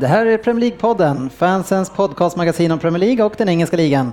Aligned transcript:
Det 0.00 0.06
här 0.06 0.26
är 0.26 0.38
Premier 0.38 0.70
League-podden, 0.70 1.28
fansens 1.28 1.90
podcastmagasin 1.90 2.72
om 2.72 2.78
Premier 2.78 3.00
League 3.00 3.24
och 3.24 3.34
den 3.38 3.48
engelska 3.48 3.76
ligan. 3.76 4.12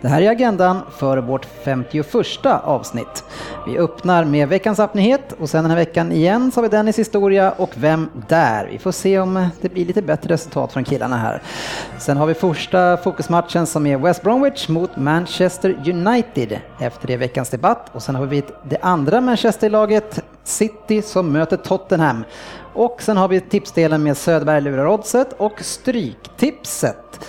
Det 0.00 0.08
här 0.08 0.22
är 0.22 0.30
agendan 0.30 0.80
för 0.96 1.18
vårt 1.18 1.44
51 1.64 2.46
avsnitt. 2.46 3.24
Vi 3.66 3.78
öppnar 3.78 4.24
med 4.24 4.48
veckans 4.48 4.78
appnyhet 4.78 5.32
och 5.32 5.50
sen 5.50 5.64
den 5.64 5.70
här 5.70 5.78
veckan 5.78 6.12
igen 6.12 6.50
så 6.50 6.58
har 6.58 6.62
vi 6.62 6.68
Dennis 6.68 6.98
historia 6.98 7.52
och 7.52 7.70
Vem 7.74 8.10
där? 8.28 8.68
Vi 8.72 8.78
får 8.78 8.92
se 8.92 9.18
om 9.18 9.48
det 9.60 9.68
blir 9.68 9.84
lite 9.84 10.02
bättre 10.02 10.34
resultat 10.34 10.72
från 10.72 10.84
killarna 10.84 11.16
här. 11.16 11.42
Sen 11.98 12.16
har 12.16 12.26
vi 12.26 12.34
första 12.34 12.96
fokusmatchen 12.96 13.66
som 13.66 13.86
är 13.86 13.96
West 13.96 14.22
Bromwich 14.22 14.68
mot 14.68 14.96
Manchester 14.96 15.82
United 15.86 16.58
efter 16.80 17.06
det 17.06 17.16
veckans 17.16 17.48
debatt 17.48 17.90
och 17.92 18.02
sen 18.02 18.14
har 18.14 18.26
vi 18.26 18.42
det 18.62 18.78
andra 18.82 19.20
Manchester-laget 19.20 20.22
City 20.46 21.02
som 21.02 21.32
möter 21.32 21.56
Tottenham. 21.56 22.24
Och 22.74 23.02
sen 23.02 23.16
har 23.16 23.28
vi 23.28 23.40
tipsdelen 23.40 24.02
med 24.02 24.16
Söderberg 24.16 24.60
lurar 24.60 24.86
oddset 24.86 25.32
och 25.36 25.60
Stryktipset. 25.60 27.20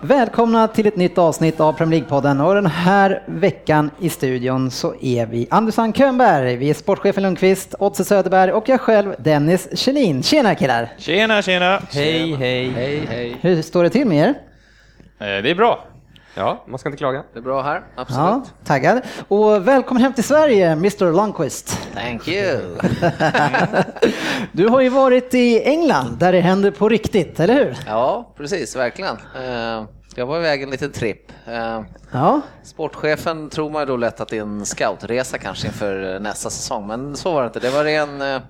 Välkomna 0.00 0.68
till 0.68 0.86
ett 0.86 0.96
nytt 0.96 1.18
avsnitt 1.18 1.60
av 1.60 1.72
Premier 1.72 2.00
League-podden 2.00 2.40
och 2.46 2.54
den 2.54 2.66
här 2.66 3.22
veckan 3.26 3.90
i 4.00 4.08
studion 4.08 4.70
så 4.70 4.94
är 5.00 5.26
vi 5.26 5.46
Andersson 5.50 5.92
Könberg, 5.92 6.56
vi 6.56 6.70
är 6.70 6.74
sportchefen 6.74 7.22
Lundqvist, 7.22 7.74
Oddset 7.78 8.06
Söderberg 8.06 8.52
och 8.52 8.68
jag 8.68 8.80
själv 8.80 9.14
Dennis 9.18 9.68
Kjellin. 9.78 10.22
Tjena 10.22 10.54
killar! 10.54 10.88
Tjena, 10.98 11.42
tjena! 11.42 11.82
Hej, 11.92 12.34
hej. 12.34 12.70
Hej, 12.70 13.06
hej. 13.08 13.36
Hur 13.40 13.62
står 13.62 13.82
det 13.82 13.90
till 13.90 14.06
med 14.06 14.18
er? 14.28 14.34
Eh, 15.36 15.42
Det 15.42 15.50
är 15.50 15.54
bra. 15.54 15.84
Ja, 16.38 16.64
man 16.66 16.78
ska 16.78 16.88
inte 16.88 16.96
klaga. 16.98 17.22
Det 17.32 17.38
är 17.38 17.42
bra 17.42 17.62
här, 17.62 17.74
Ja, 17.96 18.02
absolut. 18.02 18.54
taggad. 18.64 19.00
Och 19.28 19.68
välkommen 19.68 20.02
hem 20.02 20.12
till 20.12 20.24
Sverige, 20.24 20.70
Mr 20.72 21.12
Lundqvist. 21.12 21.78
Thank 21.94 22.28
you. 22.28 22.60
Du 24.52 24.68
har 24.68 24.80
ju 24.80 24.88
varit 24.88 25.34
i 25.34 25.62
England 25.62 26.16
där 26.18 26.32
det 26.32 26.40
händer 26.40 26.70
på 26.70 26.88
riktigt, 26.88 27.40
eller 27.40 27.54
hur? 27.54 27.76
Ja, 27.86 28.32
precis, 28.36 28.76
verkligen. 28.76 29.16
Eh, 29.16 29.84
Jag 30.14 30.26
var 30.26 30.38
iväg 30.38 30.62
en 30.62 30.70
liten 30.70 30.92
tripp. 30.92 31.32
Eh, 31.46 31.80
Ja, 32.12 32.40
Sportchefen 32.62 33.50
tror 33.50 33.70
man 33.70 33.82
ju 33.82 33.86
då 33.86 33.96
lätt 33.96 34.20
att 34.20 34.28
det 34.28 34.38
är 34.38 34.42
en 34.42 34.64
scoutresa 34.66 35.38
kanske 35.38 35.66
inför 35.66 36.20
nästa 36.20 36.50
säsong, 36.50 36.86
men 36.86 37.16
så 37.16 37.32
var 37.32 37.40
det 37.42 37.46
inte. 37.46 37.60
Det 37.60 37.70
var 37.70 37.84
eh, 37.84 38.20
eh, 38.22 38.40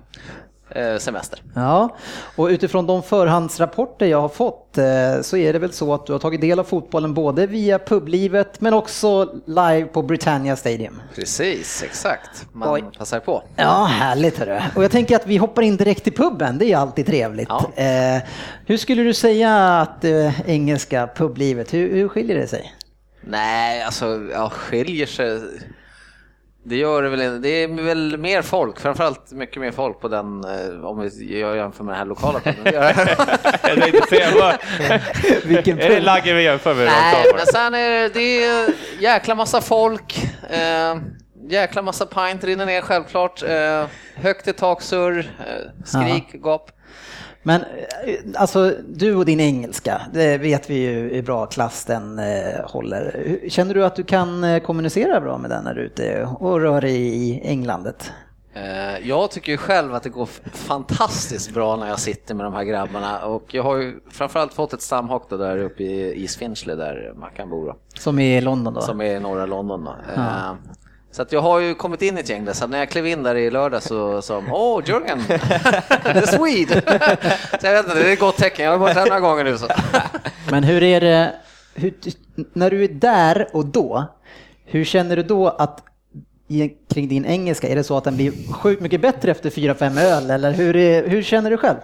semester. 0.99 1.41
Ja, 1.55 1.95
och 2.35 2.45
utifrån 2.47 2.87
de 2.87 3.03
förhandsrapporter 3.03 4.05
jag 4.05 4.21
har 4.21 4.29
fått 4.29 4.77
eh, 4.77 5.21
så 5.21 5.37
är 5.37 5.53
det 5.53 5.59
väl 5.59 5.73
så 5.73 5.93
att 5.93 6.05
du 6.05 6.11
har 6.11 6.19
tagit 6.19 6.41
del 6.41 6.59
av 6.59 6.63
fotbollen 6.63 7.13
både 7.13 7.47
via 7.47 7.79
publivet 7.79 8.61
men 8.61 8.73
också 8.73 9.33
live 9.45 9.85
på 9.85 10.01
Britannia 10.01 10.55
Stadium. 10.55 11.01
Precis, 11.15 11.83
exakt. 11.83 12.45
Man 12.51 12.73
Oj. 12.73 12.83
passar 12.97 13.19
på. 13.19 13.43
Ja, 13.55 13.83
härligt 13.85 14.37
hörru. 14.37 14.61
Och 14.75 14.83
jag 14.83 14.91
tänker 14.91 15.15
att 15.15 15.27
vi 15.27 15.37
hoppar 15.37 15.61
in 15.61 15.77
direkt 15.77 16.07
i 16.07 16.11
puben, 16.11 16.57
det 16.57 16.65
är 16.65 16.67
ju 16.69 16.73
alltid 16.73 17.05
trevligt. 17.05 17.49
Ja. 17.49 17.83
Eh, 17.83 18.21
hur 18.65 18.77
skulle 18.77 19.03
du 19.03 19.13
säga 19.13 19.79
att 19.79 20.03
eh, 20.03 20.49
engelska 20.49 21.09
publivet, 21.15 21.73
hur, 21.73 21.95
hur 21.95 22.07
skiljer 22.07 22.37
det 22.37 22.47
sig? 22.47 22.73
Nej, 23.21 23.83
alltså, 23.83 24.21
ja, 24.33 24.49
skiljer 24.49 25.05
sig. 25.05 25.41
Det 26.69 26.75
gör 26.75 27.03
det 27.03 27.09
väl 27.09 27.21
inte. 27.21 27.37
Det 27.37 27.49
är 27.63 27.67
väl 27.67 28.17
mer 28.17 28.41
folk, 28.41 28.79
framförallt 28.79 29.31
mycket 29.31 29.61
mer 29.61 29.71
folk 29.71 29.99
på 29.99 30.07
den, 30.07 30.43
eh, 30.43 30.85
om 30.85 30.99
vi 30.99 31.39
jämför 31.39 31.83
med 31.83 31.93
den 31.93 31.99
här 31.99 32.05
lokala 32.05 32.39
jag. 32.45 32.95
Tänkte 33.61 34.07
säga, 34.09 34.27
vad- 34.39 34.55
Vilken 35.45 35.79
är 35.79 35.89
det 35.89 35.95
pub? 35.95 36.03
Lagge 36.03 36.33
vi 36.33 36.43
jämför 36.43 36.73
med? 36.75 36.85
Nej, 36.85 37.25
men 37.35 37.45
sen 37.45 37.73
är 37.73 37.89
det, 37.89 38.09
det 38.13 38.43
är 38.45 38.69
jäkla 38.99 39.35
massa 39.35 39.61
folk. 39.61 40.29
Eh, 40.49 40.95
jäkla 41.49 41.81
massa 41.81 42.05
pint 42.05 42.43
rinner 42.43 42.65
ner 42.65 42.81
självklart. 42.81 43.43
Eh, 43.43 43.85
högt 44.15 44.47
i 44.47 44.53
tak, 44.53 44.81
surr, 44.81 45.19
eh, 45.19 45.83
skrik, 45.85 46.33
gap. 46.43 46.71
Men 47.47 47.61
eh, 47.61 48.15
alltså 48.35 48.73
du 48.87 49.15
och 49.15 49.25
din 49.25 49.39
engelska, 49.39 50.01
det 50.13 50.37
vet 50.37 50.69
vi 50.69 50.75
ju 50.75 51.09
hur 51.15 51.21
bra 51.21 51.45
klass 51.45 51.85
den 51.85 52.19
eh, 52.19 52.65
håller. 52.65 53.39
Känner 53.49 53.73
du 53.73 53.85
att 53.85 53.95
du 53.95 54.03
kan 54.03 54.43
eh, 54.43 54.59
kommunicera 54.59 55.21
bra 55.21 55.37
med 55.37 55.49
den 55.49 55.63
när 55.63 55.73
du 55.73 55.81
är 55.81 55.85
ute 55.85 56.29
och 56.39 56.61
rör 56.61 56.81
dig 56.81 56.95
i 56.97 57.41
Englandet? 57.47 58.11
Eh, 58.53 59.07
jag 59.07 59.31
tycker 59.31 59.51
ju 59.51 59.57
själv 59.57 59.93
att 59.95 60.03
det 60.03 60.09
går 60.09 60.29
fantastiskt 60.53 61.53
bra 61.53 61.75
när 61.75 61.87
jag 61.87 61.99
sitter 61.99 62.35
med 62.35 62.45
de 62.45 62.53
här 62.53 62.63
grabbarna 62.63 63.25
och 63.25 63.53
jag 63.53 63.63
har 63.63 63.77
ju 63.77 63.99
framförallt 64.11 64.53
fått 64.53 64.73
ett 64.73 64.81
stamhock 64.81 65.29
där 65.29 65.57
uppe 65.57 65.83
i 65.83 66.21
East 66.21 66.35
Finchley 66.39 66.75
där 66.75 67.13
Mackan 67.15 67.49
bor 67.49 67.65
då, 67.65 67.75
Som 67.93 68.19
är 68.19 68.37
i 68.37 68.41
London 68.41 68.73
då? 68.73 68.81
som 68.81 69.01
är 69.01 69.15
i 69.15 69.19
norra 69.19 69.45
London 69.45 69.83
då. 69.83 69.95
Eh, 70.15 70.53
så 71.11 71.21
att 71.21 71.31
jag 71.31 71.41
har 71.41 71.59
ju 71.59 71.75
kommit 71.75 72.01
in 72.01 72.17
i 72.17 72.19
ett 72.19 72.29
gäng 72.29 72.45
där, 72.45 72.53
så 72.53 72.67
när 72.67 72.77
jag 72.77 72.89
klev 72.89 73.07
in 73.07 73.23
där 73.23 73.35
i 73.35 73.51
lördag 73.51 73.83
så 73.83 74.21
sa 74.21 74.35
de 74.35 74.51
Åh, 74.51 74.83
Jürgen, 74.85 75.27
the 76.13 76.27
Swede! 76.27 76.81
så 77.59 77.65
jag 77.65 77.73
vet 77.73 77.85
inte, 77.85 77.99
det 77.99 78.09
är 78.09 78.13
ett 78.13 78.19
gott 78.19 78.37
tecken, 78.37 78.65
jag 78.65 78.71
har 78.71 78.77
varit 78.77 78.95
här 78.95 79.05
några 79.05 79.19
gånger 79.19 79.43
nu. 79.43 79.57
Så. 79.57 79.67
Men 80.51 80.63
hur 80.63 80.83
är 80.83 81.01
det, 81.01 81.33
hur, 81.75 81.93
när 82.53 82.69
du 82.69 82.83
är 82.83 82.87
där 82.87 83.47
och 83.53 83.65
då, 83.65 84.05
hur 84.65 84.83
känner 84.83 85.15
du 85.15 85.23
då 85.23 85.47
att 85.47 85.83
i, 86.47 86.73
kring 86.89 87.07
din 87.07 87.25
engelska, 87.25 87.67
är 87.67 87.75
det 87.75 87.83
så 87.83 87.97
att 87.97 88.03
den 88.03 88.15
blir 88.15 88.53
sjukt 88.53 88.81
mycket 88.81 89.01
bättre 89.01 89.31
efter 89.31 89.49
fyra 89.49 89.75
fem 89.75 89.97
öl 89.97 90.29
eller 90.29 90.51
hur, 90.51 90.75
är, 90.75 91.07
hur 91.07 91.23
känner 91.23 91.49
du 91.51 91.57
själv? 91.57 91.77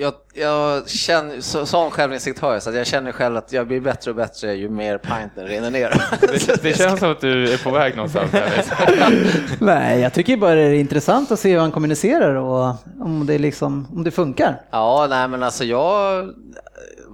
Jag, 0.00 0.14
jag 0.34 0.88
känner, 0.88 1.40
så, 1.40 1.66
sån 1.66 1.90
självinsikt 1.90 2.38
har 2.38 2.52
jag, 2.52 2.62
så 2.62 2.70
att 2.70 2.76
jag 2.76 2.86
känner 2.86 3.12
själv 3.12 3.36
att 3.36 3.52
jag 3.52 3.66
blir 3.66 3.80
bättre 3.80 4.10
och 4.10 4.16
bättre 4.16 4.54
ju 4.54 4.68
mer 4.68 4.98
pinten 4.98 5.46
rinner 5.46 5.70
ner. 5.70 6.02
Det, 6.20 6.62
det 6.62 6.74
känns 6.78 7.00
som 7.00 7.10
att 7.10 7.20
du 7.20 7.52
är 7.52 7.64
på 7.64 7.70
väg 7.70 7.96
någonstans. 7.96 8.32
Här. 8.32 8.64
Nej, 9.64 10.00
jag 10.00 10.12
tycker 10.12 10.36
bara 10.36 10.54
det 10.54 10.60
är 10.60 10.72
intressant 10.72 11.30
att 11.30 11.40
se 11.40 11.52
hur 11.52 11.60
han 11.60 11.72
kommunicerar 11.72 12.34
och 12.34 12.74
om 13.00 13.26
det, 13.26 13.38
liksom, 13.38 13.88
om 13.92 14.04
det 14.04 14.10
funkar. 14.10 14.60
Ja, 14.70 15.06
nej 15.10 15.28
men 15.28 15.42
alltså 15.42 15.64
jag, 15.64 16.24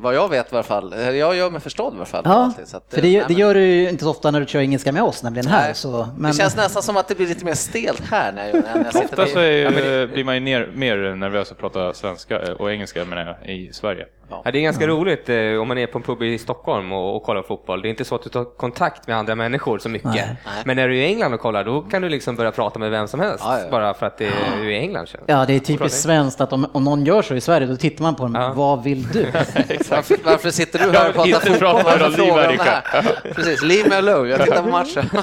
vad 0.04 0.14
jag 0.14 0.28
vet 0.28 0.52
i 0.52 0.54
alla 0.56 0.62
fall, 0.62 0.94
jag 1.16 1.36
gör 1.36 1.50
mig 1.50 1.60
förstådd 1.60 1.92
i 1.94 1.96
alla 1.96 2.04
fall. 2.04 2.22
Ja, 2.24 2.30
alltid, 2.32 2.68
så 2.68 2.76
att, 2.76 2.84
för 2.90 3.02
det, 3.02 3.08
nej, 3.08 3.16
det 3.20 3.24
men- 3.28 3.36
gör 3.38 3.54
du 3.54 3.60
ju 3.66 3.88
inte 3.88 4.04
så 4.04 4.10
ofta 4.10 4.30
när 4.30 4.40
du 4.40 4.46
kör 4.46 4.60
engelska 4.60 4.92
med 4.92 5.02
oss, 5.02 5.22
nämligen 5.22 5.46
här. 5.46 5.64
Nej. 5.64 5.74
Så, 5.74 6.08
men, 6.18 6.30
Det 6.30 6.36
känns 6.36 6.56
nästan 6.56 6.82
som 6.82 6.96
att 6.96 7.08
det 7.08 7.14
blir 7.14 7.26
lite 7.26 7.44
mer 7.44 7.54
stelt 7.54 8.00
här 8.10 8.32
när 8.32 8.46
jag, 8.46 8.54
när 8.54 8.84
jag 8.84 8.92
sitter 8.92 9.04
Ofta 9.20 9.26
så 9.26 9.38
är 9.38 9.50
i- 9.50 10.00
ju, 10.00 10.06
blir 10.06 10.24
man 10.24 10.34
ju 10.34 10.40
ner, 10.40 10.70
mer 10.74 11.14
nervös 11.14 11.52
att 11.52 11.58
prata 11.58 11.94
svenska 11.94 12.42
eh, 12.42 12.50
och 12.50 12.72
engelska 12.72 13.04
menar 13.04 13.36
jag, 13.46 13.50
i 13.56 13.72
Sverige. 13.72 14.06
Ja, 14.30 14.50
det 14.50 14.58
är 14.58 14.62
ganska 14.62 14.86
roligt 14.86 15.28
eh, 15.28 15.36
om 15.60 15.68
man 15.68 15.78
är 15.78 15.86
på 15.86 15.98
en 15.98 16.02
pub 16.02 16.22
i 16.22 16.38
Stockholm 16.38 16.92
och, 16.92 17.16
och 17.16 17.22
kollar 17.22 17.42
fotboll. 17.42 17.82
Det 17.82 17.88
är 17.88 17.90
inte 17.90 18.04
så 18.04 18.14
att 18.14 18.22
du 18.22 18.30
tar 18.30 18.44
kontakt 18.44 19.06
med 19.06 19.16
andra 19.16 19.34
människor 19.34 19.78
så 19.78 19.88
mycket. 19.88 20.10
Nej. 20.14 20.36
Men 20.64 20.76
när 20.76 20.88
du 20.88 20.98
är 20.98 21.02
i 21.02 21.06
England 21.06 21.34
och 21.34 21.40
kollar, 21.40 21.64
då 21.64 21.82
kan 21.82 22.02
du 22.02 22.08
liksom 22.08 22.36
börja 22.36 22.50
prata 22.52 22.78
med 22.78 22.90
vem 22.90 23.08
som 23.08 23.20
helst. 23.20 23.44
Ja, 23.44 23.60
ja. 23.60 23.70
Bara 23.70 23.94
för 23.94 24.06
att 24.06 24.18
det, 24.18 24.30
du 24.56 24.66
är 24.66 24.70
i 24.70 24.78
England. 24.78 25.08
känns. 25.08 25.24
Ja, 25.26 25.44
det 25.46 25.54
är 25.54 25.58
typiskt 25.60 26.00
svenskt 26.00 26.40
att 26.40 26.52
om, 26.52 26.66
om 26.72 26.84
någon 26.84 27.04
gör 27.04 27.22
så 27.22 27.34
i 27.34 27.40
Sverige, 27.40 27.66
då 27.66 27.76
tittar 27.76 28.02
man 28.02 28.14
på 28.14 28.22
dem. 28.22 28.34
Ja. 28.34 28.52
Vad 28.56 28.82
vill 28.82 29.08
du? 29.12 29.24
Varför, 29.90 30.16
varför 30.24 30.50
sitter 30.50 30.78
du 30.78 30.98
här 30.98 31.08
och 31.08 31.14
pratar 31.14 31.40
fotboll? 31.40 31.82
Varför 31.84 32.10
frågar 32.10 32.34
om 32.34 32.42
det 32.42 32.48
liv, 32.48 32.60
här? 32.60 33.20
Precis, 33.34 33.62
leave 33.62 33.88
me 33.88 33.96
alone, 33.96 34.30
jag 34.30 34.44
tittar 34.44 34.62
på 34.62 34.68
matchen. 34.68 35.10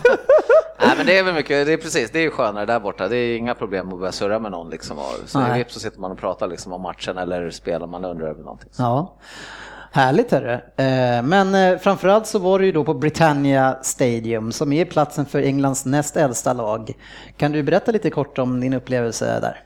Nej 0.85 0.93
men 0.97 1.05
det 1.05 1.17
är 1.17 1.23
väl 1.23 1.33
mycket, 1.33 1.65
det 1.65 1.73
är 1.73 1.77
precis, 1.77 2.11
det 2.11 2.19
är 2.19 2.23
ju 2.23 2.31
skönare 2.31 2.65
där 2.65 2.79
borta. 2.79 3.07
Det 3.07 3.17
är 3.17 3.37
inga 3.37 3.55
problem 3.55 3.93
att 3.93 3.99
börja 3.99 4.11
surra 4.11 4.39
med 4.39 4.51
någon 4.51 4.69
liksom. 4.69 4.97
Så 5.25 5.43
så 5.67 5.79
sitter 5.79 5.99
man 5.99 6.11
och 6.11 6.17
pratar 6.17 6.47
liksom 6.47 6.73
om 6.73 6.81
matchen 6.81 7.17
eller 7.17 7.49
spelar 7.49 7.87
man 7.87 8.05
undrar 8.05 8.27
över 8.27 8.43
någonting. 8.43 8.69
Ja. 8.91 9.17
Härligt 9.93 10.33
är 10.33 10.41
det. 10.41 10.83
Eh, 10.83 11.23
Men 11.23 11.55
eh, 11.55 11.77
framförallt 11.79 12.27
så 12.27 12.39
var 12.39 12.59
det 12.59 12.65
ju 12.65 12.71
då 12.71 12.83
på 12.83 12.93
Britannia 12.93 13.77
Stadium 13.81 14.51
som 14.51 14.73
är 14.73 14.85
platsen 14.85 15.25
för 15.25 15.41
Englands 15.41 15.85
näst 15.85 16.17
äldsta 16.17 16.53
lag. 16.53 16.91
Kan 17.37 17.51
du 17.51 17.63
berätta 17.63 17.91
lite 17.91 18.09
kort 18.09 18.37
om 18.37 18.59
din 18.59 18.73
upplevelse 18.73 19.39
där? 19.41 19.63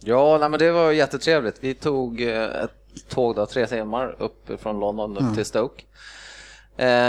Ja, 0.00 0.38
nej, 0.40 0.48
men 0.48 0.58
det 0.58 0.70
var 0.72 0.90
jättetrevligt. 0.92 1.56
Vi 1.60 1.74
tog 1.74 2.22
eh, 2.22 2.42
ett 2.44 3.08
tåg 3.08 3.36
då, 3.36 3.46
tre 3.46 3.66
timmar 3.66 4.16
upp 4.18 4.60
från 4.62 4.80
London 4.80 5.16
upp 5.18 5.34
till 5.34 5.44
Stoke. 5.44 5.82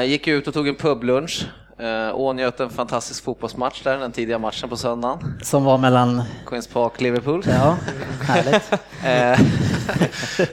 Gick 0.05 0.27
ut 0.27 0.47
och 0.47 0.53
tog 0.53 0.67
en 0.67 0.75
publunch. 0.75 1.47
Eh, 1.79 2.09
och 2.09 2.35
njöt 2.35 2.59
en 2.59 2.69
fantastisk 2.69 3.23
fotbollsmatch 3.23 3.83
där, 3.83 3.97
den 3.97 4.11
tidiga 4.11 4.39
matchen 4.39 4.69
på 4.69 4.77
söndagen. 4.77 5.39
Som 5.43 5.63
var 5.63 5.77
mellan, 5.77 6.23
Queens 6.45 6.67
Park, 6.67 7.01
Liverpool. 7.01 7.43
ja, 7.47 7.77
härligt. 8.21 8.71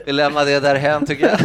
Vi 0.05 0.11
lämnar 0.11 0.45
det 0.45 0.59
därhen 0.59 1.05
tycker 1.05 1.27
jag. 1.27 1.39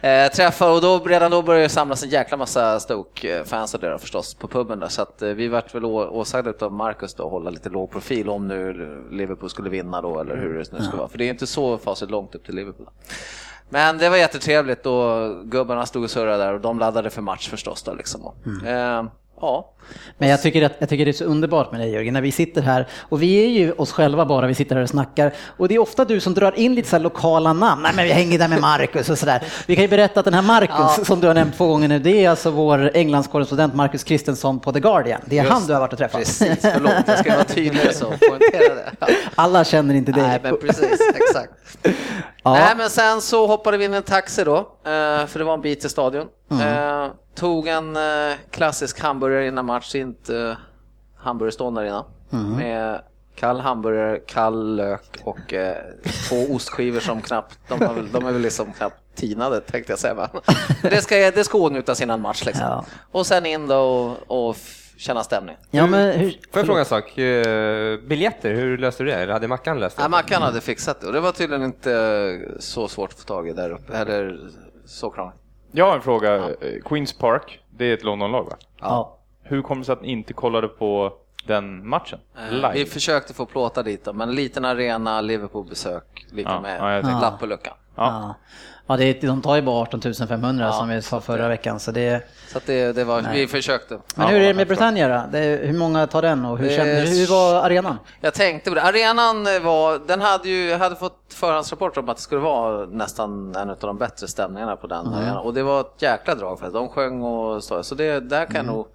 Eh, 0.00 0.30
träffar 0.30 0.70
och 0.70 0.80
då, 0.80 0.98
redan 0.98 1.30
då 1.30 1.42
började 1.42 1.64
det 1.64 1.68
samlas 1.68 2.02
en 2.02 2.08
jäkla 2.08 2.36
massa 2.36 2.80
Stoke-fans 2.80 3.74
och 3.74 3.80
det 3.80 3.98
förstås 3.98 4.34
på 4.34 4.48
puben 4.48 4.80
där. 4.80 4.88
Så 4.88 5.02
att 5.02 5.22
eh, 5.22 5.28
vi 5.28 5.48
vart 5.48 5.74
väl 5.74 5.84
åsagda 5.84 6.52
av 6.66 6.72
Marcus 6.72 7.14
då 7.14 7.24
att 7.24 7.30
hålla 7.30 7.50
lite 7.50 7.68
låg 7.68 7.90
profil 7.90 8.28
om 8.28 8.48
nu 8.48 9.02
Liverpool 9.10 9.50
skulle 9.50 9.70
vinna 9.70 10.02
då 10.02 10.20
eller 10.20 10.36
hur 10.36 10.54
det 10.54 10.72
nu 10.78 10.84
ska 10.84 10.96
vara. 10.96 11.08
För 11.08 11.18
det 11.18 11.24
är 11.24 11.30
inte 11.30 11.46
så 11.46 11.78
facit 11.78 12.10
långt 12.10 12.34
upp 12.34 12.44
till 12.44 12.54
Liverpool. 12.54 12.88
Men 13.68 13.98
det 13.98 14.08
var 14.08 14.16
jättetrevligt 14.16 14.86
och 14.86 15.44
gubbarna 15.44 15.86
stod 15.86 16.04
och 16.04 16.10
surrade 16.10 16.44
där 16.44 16.54
och 16.54 16.60
de 16.60 16.78
laddade 16.78 17.10
för 17.10 17.22
match 17.22 17.48
förstås 17.48 17.82
då 17.82 17.94
liksom. 17.94 18.32
Eh, 18.66 19.04
ja, 19.40 19.72
Men 20.18 20.28
jag 20.28 20.42
tycker, 20.42 20.62
att, 20.62 20.72
jag 20.78 20.88
tycker 20.88 21.04
det 21.04 21.10
är 21.10 21.12
så 21.12 21.24
underbart 21.24 21.72
med 21.72 21.80
dig 21.80 21.90
Jörgen, 21.90 22.14
när 22.14 22.20
vi 22.20 22.32
sitter 22.32 22.62
här 22.62 22.86
och 23.00 23.22
vi 23.22 23.44
är 23.44 23.48
ju 23.48 23.72
oss 23.72 23.92
själva 23.92 24.26
bara, 24.26 24.46
vi 24.46 24.54
sitter 24.54 24.76
här 24.76 24.82
och 24.82 24.88
snackar 24.88 25.32
och 25.56 25.68
det 25.68 25.74
är 25.74 25.78
ofta 25.78 26.04
du 26.04 26.20
som 26.20 26.34
drar 26.34 26.58
in 26.58 26.74
lite 26.74 26.88
så 26.88 26.98
lokala 26.98 27.52
namn, 27.52 27.82
nej 27.82 27.92
men 27.96 28.04
vi 28.04 28.12
hänger 28.12 28.38
där 28.38 28.48
med 28.48 28.60
Marcus 28.60 29.08
och 29.08 29.18
sådär. 29.18 29.42
Vi 29.66 29.74
kan 29.74 29.82
ju 29.84 29.88
berätta 29.88 30.20
att 30.20 30.24
den 30.24 30.34
här 30.34 30.42
Marcus 30.42 31.06
som 31.06 31.20
du 31.20 31.26
har 31.26 31.34
nämnt 31.34 31.56
två 31.56 31.66
gånger 31.66 31.88
nu, 31.88 31.98
det 31.98 32.24
är 32.24 32.30
alltså 32.30 32.50
vår 32.50 32.90
Englandskorrespondent 32.94 33.74
Marcus 33.74 34.04
Kristensson 34.04 34.60
på 34.60 34.72
The 34.72 34.80
Guardian. 34.80 35.20
Det 35.24 35.38
är 35.38 35.42
Just 35.42 35.52
han 35.52 35.66
du 35.66 35.72
har 35.72 35.80
varit 35.80 35.92
och 35.92 35.98
träffat. 35.98 36.20
precis, 36.20 36.58
förlåt 36.60 36.92
jag 37.06 37.18
ska 37.18 37.32
vara 37.32 37.44
tydligare 37.44 37.92
så, 37.92 38.04
poängtera 38.04 38.74
det. 38.74 38.90
Ja. 39.00 39.06
Alla 39.34 39.64
känner 39.64 39.94
inte 39.94 40.12
dig. 40.12 40.22
Nej, 40.22 40.40
men 40.42 40.56
precis, 40.56 41.00
exakt. 41.14 41.52
Ja. 42.46 42.52
Nej, 42.52 42.76
men 42.76 42.90
sen 42.90 43.20
så 43.20 43.46
hoppade 43.46 43.76
vi 43.76 43.84
in 43.84 43.94
i 43.94 43.96
en 43.96 44.02
taxi 44.02 44.44
då, 44.44 44.56
eh, 44.58 45.26
för 45.26 45.38
det 45.38 45.44
var 45.44 45.54
en 45.54 45.60
bit 45.60 45.80
till 45.80 45.90
stadion. 45.90 46.28
Eh, 46.50 47.06
Tog 47.34 47.68
en 47.68 47.96
eh, 47.96 48.34
klassisk 48.50 49.00
hamburgare 49.00 49.46
innan 49.46 49.66
match, 49.66 49.94
inte 49.94 50.56
hamburgerståndare 51.16 51.86
innan. 51.88 52.04
Med 52.56 53.00
kall 53.36 53.60
hamburgare, 53.60 54.18
kall 54.18 54.76
lök 54.76 55.18
och 55.24 55.54
två 56.28 56.54
ostskivor 56.54 57.00
som 57.00 57.22
knappt, 57.22 57.58
de, 57.68 57.80
har 57.80 57.94
de 58.12 58.26
är 58.26 58.32
väl 58.32 58.42
liksom 58.42 58.72
knappt 58.72 58.96
tinade 59.14 59.60
tänkte 59.60 59.92
jag 59.92 59.98
säga. 59.98 60.14
Men 60.14 60.28
det 60.90 61.02
ska, 61.02 61.14
det 61.16 61.44
ska 61.44 61.58
åtnjutas 61.58 62.00
innan 62.00 62.20
match 62.20 62.44
liksom. 62.44 62.64
Ja. 62.66 62.84
Och 63.12 63.26
sen 63.26 63.46
in 63.46 63.66
då 63.68 63.76
och, 64.26 64.48
och 64.48 64.56
känna 64.96 65.24
stämning. 65.24 65.56
Ja, 65.70 65.86
men 65.86 66.18
hur, 66.20 66.30
Får 66.30 66.40
jag 66.52 66.66
fråga 66.66 66.80
en 66.80 66.86
sak? 66.86 67.18
Eh, 67.18 67.98
Biljetter, 68.00 68.54
hur 68.54 68.78
löste 68.78 69.02
du 69.02 69.10
det? 69.10 69.16
Eller 69.16 69.32
hade 69.32 69.48
Mackan 69.48 69.80
löst 69.80 69.96
det? 69.96 70.02
Ja, 70.02 70.08
Mackan 70.08 70.42
hade 70.42 70.60
fixat 70.60 71.00
det 71.00 71.06
och 71.06 71.12
det 71.12 71.20
var 71.20 71.32
tydligen 71.32 71.64
inte 71.64 71.92
eh, 71.92 72.58
så 72.58 72.88
svårt 72.88 73.10
att 73.12 73.18
få 73.18 73.24
tag 73.24 73.48
i 73.48 73.52
där 73.52 73.70
uppe, 73.70 73.96
eller 73.96 74.38
så 74.86 75.10
krångligt. 75.10 75.40
Jag 75.72 75.86
har 75.86 75.94
en 75.96 76.02
fråga. 76.02 76.34
Eh, 76.36 76.82
Queens 76.84 77.12
Park, 77.12 77.60
det 77.70 77.84
är 77.84 77.94
ett 77.94 78.04
Londonlag 78.04 78.44
va? 78.44 78.56
ja. 78.80 79.12
Hur 79.42 79.62
kom 79.62 79.78
det 79.78 79.84
sig 79.84 79.92
att 79.92 80.02
ni 80.02 80.08
inte 80.08 80.32
kollade 80.32 80.68
på 80.68 81.12
den 81.46 81.88
matchen? 81.88 82.18
Live? 82.50 82.72
Vi 82.72 82.84
försökte 82.84 83.34
få 83.34 83.46
plåta 83.46 83.82
dit 83.82 84.04
då, 84.04 84.12
men 84.12 84.34
liten 84.34 84.64
arena, 84.64 85.20
Liverpool-besök, 85.20 86.26
lika 86.32 86.50
Ja, 86.50 86.60
med 86.60 87.04
ja, 87.04 87.20
lapp 87.20 87.40
på 87.40 87.46
luckan. 87.46 87.74
Ja. 87.94 88.34
Ja. 88.86 88.96
Det 88.96 89.04
är, 89.04 89.26
de 89.26 89.42
tar 89.42 89.56
ju 89.56 89.62
bara 89.62 89.76
18 89.82 90.00
500 90.28 90.64
Ja, 90.64 90.72
som 90.72 90.88
vi 90.88 91.02
sa 91.02 91.20
förra 91.20 91.48
veckan. 91.48 91.80
Så 91.80 91.90
det, 91.90 92.22
Så 92.52 92.58
att 92.58 92.66
det, 92.66 92.92
det 92.92 93.04
var, 93.04 93.22
vi 93.32 93.46
försökte. 93.46 93.98
men 94.16 94.26
hur 94.28 94.40
är 94.40 94.46
det 94.46 94.54
med 94.54 94.68
Britannia 94.68 95.08
då? 95.08 95.22
Det, 95.32 95.38
hur 95.62 95.78
många 95.78 96.06
tar 96.06 96.22
den 96.22 96.44
och 96.44 96.58
hur, 96.58 96.68
Det- 96.68 96.76
känner, 96.76 97.06
hur 97.06 97.26
var 97.26 97.54
arenan? 97.62 97.98
Jag 98.20 98.34
tänkte 98.34 98.70
på 98.70 98.74
det. 98.76 98.82
Arenan 98.82 99.44
var, 99.44 100.06
den 100.06 100.20
hade 100.20 100.48
ju, 100.48 100.68
jag 100.68 100.78
hade 100.78 100.96
fått 100.96 101.18
förhandsrapporter 101.34 102.00
om 102.00 102.08
att 102.08 102.16
det 102.16 102.22
skulle 102.22 102.40
vara 102.40 102.86
nästan 102.86 103.56
en 103.56 103.70
av 103.70 103.76
de 103.80 103.98
bättre 103.98 104.28
stämningarna 104.28 104.76
på 104.76 104.86
den 104.86 105.06
arenan. 105.06 105.36
Och 105.36 105.54
det 105.54 105.62
var 105.62 105.80
ett 105.80 106.02
jäkla 106.02 106.34
drag 106.34 106.58
för 106.58 106.66
det. 106.66 106.72
De 106.72 106.88
sjöng 106.88 107.22
och 107.22 107.64
så. 107.64 107.82
Så 107.82 107.94
det, 107.94 108.20
där 108.20 108.44
kan 108.46 108.56
jag 108.56 108.66
nog 108.66 108.86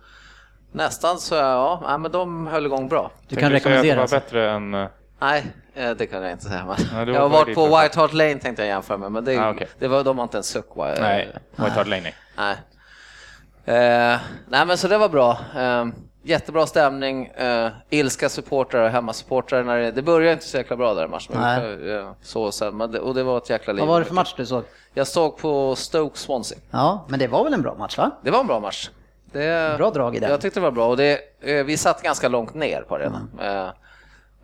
nästan 0.72 1.18
så, 1.20 1.36
ja, 1.36 1.82
nej, 1.88 1.98
men 1.98 2.12
de 2.12 2.48
höll 2.48 2.66
igång 2.66 2.88
bra. 2.90 3.12
Du 3.28 3.36
kan 3.36 3.52
du 3.52 3.60
säga 3.60 3.78
att 3.78 3.84
det 3.84 3.90
rekommendera. 3.90 4.00
var 4.02 4.08
bättre 4.08 4.52
än... 4.52 4.74
eh, 4.74 4.88
Nej, 5.20 5.46
eh, 5.76 5.92
det 5.92 6.06
kan 6.08 6.24
jag 6.24 6.32
inte 6.32 6.44
säga. 6.44 6.66
Men 6.66 6.76
Nej, 6.94 7.06
det 7.06 7.12
var 7.12 7.18
jag 7.20 7.22
har 7.22 7.30
varit 7.30 7.56
på 7.56 7.66
White 7.66 8.00
Hart 8.00 8.14
Lane 8.14 8.36
tänkte 8.40 8.62
jag 8.62 8.68
jämföra 8.70 8.98
med, 8.98 9.12
men 9.12 9.26
det, 9.26 9.38
Ah, 9.38 9.50
okej. 9.52 9.68
det 9.80 9.88
var, 9.88 10.04
de 10.04 10.18
har 10.18 10.24
inte 10.24 10.38
en 10.38 10.44
suck. 10.44 10.76
va? 10.76 10.96
Nej, 11.00 11.32
White 11.56 11.72
Hart 11.72 11.88
Lane 11.88 12.02
nej. 12.02 12.16
Nej. 12.38 12.56
Eh, 13.66 14.20
nej 14.50 14.66
men 14.66 14.78
så 14.78 14.88
det 14.88 14.98
var 14.98 15.10
bra. 15.10 15.38
Eh, 15.58 15.86
jättebra 16.24 16.66
stämning, 16.68 17.26
eh, 17.26 17.70
ilska 17.90 18.30
supportrar 18.30 18.82
och 18.84 18.90
hemmasupportrar. 18.90 19.64
När 19.64 19.78
det, 19.78 19.92
det 19.92 20.02
började 20.02 20.34
inte 20.34 20.46
så 20.46 20.58
jäkla 20.58 20.76
bra 20.76 20.94
där 20.94 21.08
matchen. 21.08 21.36
Nej. 21.40 21.92
eh, 21.96 22.12
Så 22.22 22.52
sen, 22.52 22.78
men 22.78 22.92
det, 22.92 23.00
och 23.00 23.14
det 23.16 23.24
var 23.24 23.38
ett 23.38 23.50
jäkla 23.50 23.74
liv. 23.74 23.80
Vad 23.80 23.88
var 23.90 24.00
det 24.00 24.06
för 24.06 24.14
match 24.14 24.34
du 24.38 24.46
såg? 24.46 24.64
Jag 24.94 25.08
såg 25.08 25.38
på 25.38 25.76
Stoke 25.76 26.18
Swansea. 26.18 26.58
Ja, 26.72 27.06
men 27.10 27.20
det 27.20 27.28
var 27.28 27.44
väl 27.44 27.54
en 27.54 27.62
bra 27.62 27.76
match 27.76 27.98
va? 27.98 28.12
Det 28.24 28.32
var 28.32 28.40
en 28.40 28.48
bra 28.48 28.60
match. 28.60 28.90
Det, 29.32 29.78
Bra 29.78 29.90
drag 29.92 30.16
i 30.16 30.20
den. 30.20 30.30
Jag 30.30 30.42
tyckte 30.42 30.60
det 30.60 30.64
var 30.64 30.72
bra 30.72 30.88
och 30.88 30.98
det, 30.98 31.20
eh, 31.42 31.64
vi 31.66 31.78
satt 31.78 32.02
ganska 32.04 32.28
långt 32.28 32.54
ner 32.54 32.82
på 32.82 32.96
arenan. 32.96 33.30
Eh, 33.42 33.68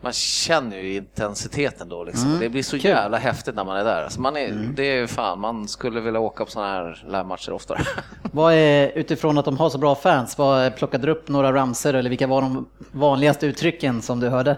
man 0.02 0.14
känner 0.14 0.78
ju 0.78 0.96
intensiteten 0.96 1.90
då 1.90 2.04
liksom. 2.04 2.40
Det 2.40 2.50
blir 2.50 2.64
så 2.64 2.76
Mm. 2.76 2.86
Mm. 2.86 2.98
jävla 2.98 3.18
häftigt 3.18 3.56
när 3.56 3.64
man 3.64 3.78
är 3.78 3.84
där. 3.84 4.04
Alltså 4.04 4.22
man 4.22 4.38
är, 4.38 4.52
Det 4.76 4.84
är 4.84 4.96
ju 4.96 5.08
fan, 5.08 5.40
man 5.40 5.68
skulle 5.68 6.00
vilja 6.00 6.20
åka 6.20 6.46
på 6.46 6.52
sådana 6.52 6.72
här 6.74 7.04
livematcher 7.06 7.52
oftare. 7.52 7.80
Vad 8.32 8.54
är, 8.54 8.92
utifrån 8.96 9.38
att 9.38 9.46
de 9.46 9.58
har 9.58 9.70
så 9.70 9.78
bra 9.78 9.96
fans, 9.96 10.38
vad 10.38 10.76
plockade 10.76 11.06
du 11.06 11.12
upp 11.12 11.28
några 11.28 11.54
ramser 11.54 11.94
eller 11.94 12.10
vilka 12.10 12.28
var 12.28 12.42
de 12.42 12.70
vanligaste 12.92 13.46
uttrycken 13.48 14.02
som 14.02 14.20
du 14.20 14.30
hörde? 14.30 14.58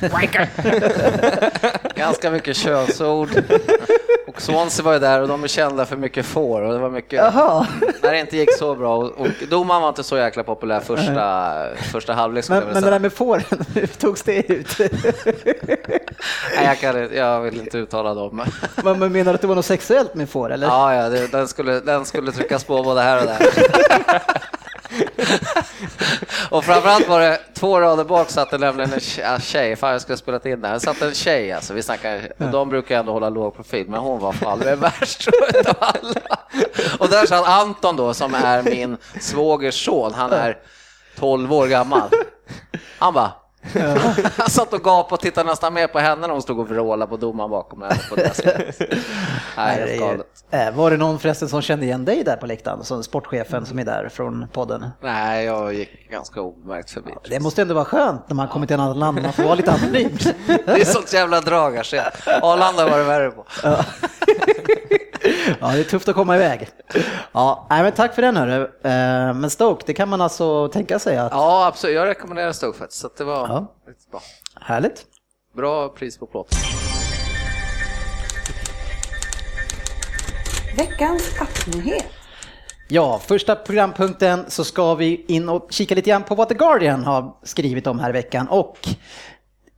Ganska 1.94 2.30
mycket 2.30 2.56
könsord. 2.56 3.28
Och 4.34 4.42
Swansea 4.42 4.84
var 4.84 4.92
ju 4.92 4.98
där 4.98 5.20
och 5.22 5.28
de 5.28 5.44
är 5.44 5.48
kända 5.48 5.86
för 5.86 5.96
mycket 5.96 6.26
får 6.26 6.62
och 6.62 6.72
det 6.72 6.78
var 6.78 6.90
mycket 6.90 7.12
Jaha. 7.18 7.66
när 8.02 8.12
det 8.12 8.20
inte 8.20 8.36
gick 8.36 8.58
så 8.58 8.74
bra 8.74 8.96
och, 8.96 9.04
och 9.20 9.26
domaren 9.50 9.82
var 9.82 9.88
inte 9.88 10.02
så 10.02 10.16
jäkla 10.16 10.42
populär 10.42 10.80
första, 10.80 11.52
första 11.92 12.12
halvlek 12.12 12.48
Men, 12.48 12.64
men 12.72 12.82
det 12.82 12.90
där 12.90 12.98
med 12.98 13.12
fåren, 13.12 13.42
hur 13.74 13.86
togs 13.86 14.22
det 14.22 14.52
ut? 14.52 14.78
Nej, 16.56 16.64
jag, 16.64 16.78
kan, 16.78 17.08
jag 17.16 17.40
vill 17.40 17.60
inte 17.60 17.78
uttala 17.78 18.14
dem. 18.14 18.36
men- 18.36 18.46
Men 18.84 18.98
men 18.98 19.12
menar 19.12 19.32
du 19.32 19.34
att 19.34 19.40
det 19.40 19.46
var 19.46 19.54
något 19.54 19.64
sexuellt 19.66 20.14
med 20.14 20.28
får 20.30 20.52
eller? 20.52 20.66
Ja, 20.66 20.94
ja 20.94 21.08
det, 21.08 21.26
den, 21.32 21.48
skulle, 21.48 21.80
den 21.80 22.04
skulle 22.04 22.32
tryckas 22.32 22.64
på 22.64 22.82
både 22.82 23.00
här 23.00 23.20
och 23.20 23.26
där. 23.26 23.38
och 26.50 26.64
framförallt 26.64 27.08
var 27.08 27.20
det 27.20 27.40
två 27.54 27.80
rader 27.80 28.04
bak 28.04 28.30
satt 28.30 28.50
det 28.50 28.58
nämligen 28.58 28.92
en 29.22 29.40
tjej, 29.40 29.76
fan 29.76 29.92
jag 29.92 30.00
skulle 30.00 30.12
ha 30.12 30.18
spelat 30.18 30.46
in 30.46 30.60
det 30.60 30.68
här, 30.68 30.78
satt 30.78 31.02
en 31.02 31.14
tjej 31.14 31.52
alltså, 31.52 31.74
vi 31.74 31.82
snackar, 31.82 32.32
och 32.38 32.50
de 32.50 32.68
brukar 32.68 32.98
ändå 32.98 33.12
hålla 33.12 33.28
låg 33.28 33.56
profil, 33.56 33.88
men 33.88 34.00
hon 34.00 34.20
var 34.20 34.32
fan 34.32 34.58
den 34.58 34.80
värst 34.80 35.28
utav 35.54 35.76
alla. 35.78 36.38
Och 36.98 37.08
där 37.08 37.26
satt 37.26 37.48
Anton 37.48 37.96
då, 37.96 38.14
som 38.14 38.34
är 38.34 38.62
min 38.62 38.96
svågers 39.20 39.84
son, 39.84 40.14
han 40.14 40.32
är 40.32 40.58
12 41.18 41.52
år 41.52 41.66
gammal. 41.66 42.10
Han 42.98 43.14
bara, 43.14 43.32
han 44.36 44.50
satt 44.50 44.72
och 44.72 44.82
gapade 44.82 45.14
och 45.14 45.20
tittade 45.20 45.50
nästan 45.50 45.74
mer 45.74 45.86
på 45.86 45.98
henne 45.98 46.26
när 46.26 46.28
hon 46.28 46.42
stod 46.42 46.58
och 46.58 46.68
vrålade 46.68 47.10
på 47.10 47.16
domaren 47.16 47.50
bakom 47.50 47.82
henne. 47.82 47.96
På 48.10 48.16
sida. 48.34 48.52
Nej, 49.56 49.76
helt 49.88 50.00
galet. 50.00 50.26
Eh, 50.50 50.70
Var 50.74 50.90
det 50.90 50.96
någon 50.96 51.18
förresten 51.18 51.48
som 51.48 51.62
kände 51.62 51.86
igen 51.86 52.04
dig 52.04 52.24
där 52.24 52.36
på 52.36 52.46
läktaren, 52.46 52.84
som 52.84 53.02
sportchefen 53.02 53.66
som 53.66 53.78
är 53.78 53.84
där 53.84 54.08
från 54.08 54.46
podden? 54.52 54.86
Nej, 55.00 55.44
jag 55.44 55.74
gick 55.74 56.10
ganska 56.10 56.40
obemärkt 56.40 56.90
förbi. 56.90 57.12
Det 57.28 57.40
måste 57.40 57.62
ändå 57.62 57.74
vara 57.74 57.84
skönt 57.84 58.28
när 58.28 58.36
man 58.36 58.48
kommer 58.48 58.66
till 58.66 58.74
ett 58.74 58.80
annat 58.80 58.96
land, 58.96 59.22
man 59.22 59.32
får 59.32 59.42
vara 59.42 59.54
lite 59.54 59.72
anonym. 59.72 60.16
Det 60.46 60.80
är 60.80 60.84
sånt 60.84 61.12
jävla 61.12 61.40
drag 61.40 61.76
alltså. 61.78 61.96
Arlanda 62.42 62.88
var 62.88 62.98
det 62.98 63.04
värre 63.04 63.30
på. 63.30 63.44
Ja, 65.60 65.66
det 65.72 65.80
är 65.80 65.84
tufft 65.84 66.08
att 66.08 66.14
komma 66.14 66.36
iväg. 66.36 66.68
Ja, 67.32 67.66
nej, 67.70 67.82
men 67.82 67.92
tack 67.92 68.14
för 68.14 68.22
den 68.22 68.36
hörru. 68.36 68.62
Eh, 68.62 69.34
Men 69.34 69.50
Stoke, 69.50 69.82
det 69.86 69.94
kan 69.94 70.08
man 70.08 70.20
alltså 70.20 70.68
tänka 70.68 70.98
sig 70.98 71.16
att... 71.18 71.32
Ja, 71.32 71.66
absolut. 71.66 71.96
Jag 71.96 72.06
rekommenderar 72.06 72.52
Stoke 72.52 72.78
faktiskt. 72.78 73.00
Så 73.00 73.06
att 73.06 73.16
det 73.16 73.24
var 73.24 73.48
Ja. 73.48 73.66
riktigt 73.88 74.10
bra. 74.10 74.20
Härligt. 74.60 75.04
Bra 75.56 75.88
pris 75.88 76.18
på 76.18 76.26
plåt. 76.26 76.48
Veckans 80.76 81.22
appnyhet. 81.40 82.06
Ja, 82.88 83.20
första 83.26 83.56
programpunkten 83.56 84.44
så 84.48 84.64
ska 84.64 84.94
vi 84.94 85.24
in 85.28 85.48
och 85.48 85.66
kika 85.70 85.94
lite 85.94 86.10
grann 86.10 86.22
på 86.22 86.34
vad 86.34 86.48
The 86.48 86.54
Guardian 86.54 87.04
har 87.04 87.36
skrivit 87.42 87.86
om 87.86 87.98
här 87.98 88.08
i 88.10 88.12
veckan 88.12 88.48
och 88.48 88.88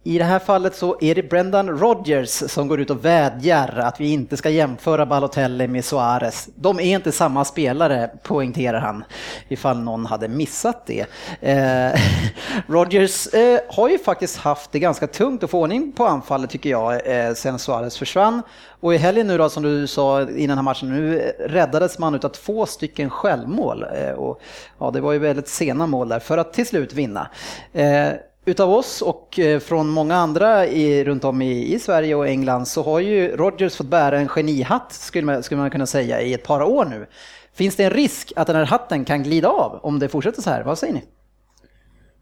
i 0.07 0.19
det 0.19 0.25
här 0.25 0.39
fallet 0.39 0.77
så 0.77 0.97
är 1.01 1.15
det 1.15 1.23
Brendan 1.23 1.79
Rodgers 1.79 2.29
som 2.29 2.69
går 2.69 2.81
ut 2.81 2.91
och 2.91 3.05
vädjar 3.05 3.79
att 3.79 4.01
vi 4.01 4.13
inte 4.13 4.37
ska 4.37 4.51
jämföra 4.51 5.07
Balotelli 5.07 5.69
med 5.69 5.85
Suarez. 5.85 6.49
De 6.55 6.81
är 6.81 6.95
inte 6.95 7.13
samma 7.13 7.45
spelare, 7.45 8.11
poängterar 8.23 8.81
han, 8.81 9.05
ifall 9.49 9.81
någon 9.81 10.07
hade 10.07 10.29
missat 10.29 10.87
det. 10.87 11.07
Eh, 11.41 12.01
Rodgers 12.67 13.27
eh, 13.35 13.61
har 13.69 13.89
ju 13.89 13.99
faktiskt 13.99 14.37
haft 14.37 14.73
det 14.73 14.79
ganska 14.79 15.07
tungt 15.07 15.45
att 15.45 15.51
få 15.51 15.61
ordning 15.61 15.93
på 15.93 16.07
anfallet 16.07 16.51
tycker 16.51 16.71
jag, 16.71 17.07
eh, 17.07 17.35
sen 17.35 17.59
Suarez 17.59 17.99
försvann. 17.99 18.43
Och 18.81 18.95
i 18.95 18.97
helgen 18.97 19.27
nu 19.27 19.39
då, 19.39 19.49
som 19.49 19.63
du 19.63 19.87
sa 19.87 20.23
innan 20.23 20.37
den 20.37 20.59
här 20.59 20.63
matchen, 20.63 20.89
nu 20.89 21.19
räddades 21.39 21.99
man 21.99 22.15
utav 22.15 22.29
två 22.29 22.67
stycken 22.67 23.11
självmål. 23.11 23.85
Eh, 23.95 24.11
och, 24.11 24.41
ja, 24.79 24.91
det 24.91 25.01
var 25.01 25.13
ju 25.13 25.19
väldigt 25.19 25.49
sena 25.49 25.87
mål 25.87 26.09
där 26.09 26.19
för 26.19 26.39
att 26.39 26.53
till 26.53 26.67
slut 26.67 26.93
vinna. 26.93 27.31
Eh, 27.73 28.09
Utav 28.49 28.71
oss 28.71 29.03
och 29.03 29.39
eh, 29.39 29.61
från 29.61 29.89
många 29.89 30.17
andra 30.17 30.67
i, 30.67 31.05
runt 31.05 31.25
om 31.25 31.43
i, 31.43 31.75
i 31.75 31.79
Sverige 31.79 32.15
och 32.15 32.29
England 32.29 32.67
så 32.69 32.83
har 32.83 33.01
ju 33.01 33.37
Rodgers 33.37 33.77
fått 33.77 33.87
bära 33.87 34.19
en 34.19 34.29
genihatt 34.29 34.93
skulle 34.93 35.27
man, 35.27 35.43
skulle 35.43 35.61
man 35.61 35.71
kunna 35.71 35.87
säga 35.87 36.21
i 36.21 36.35
ett 36.35 36.45
par 36.45 36.63
år 36.63 36.85
nu. 36.85 37.07
Finns 37.55 37.77
det 37.77 37.85
en 37.85 37.91
risk 37.91 38.33
att 38.37 38.47
den 38.47 38.57
här 38.57 38.65
hatten 38.65 39.05
kan 39.05 39.23
glida 39.23 39.49
av 39.49 39.81
om 39.83 39.99
det 39.99 40.09
fortsätter 40.09 40.43
så 40.43 40.51
här? 40.51 40.63
Vad 40.63 40.79
säger 40.79 40.95
ni? 40.95 41.05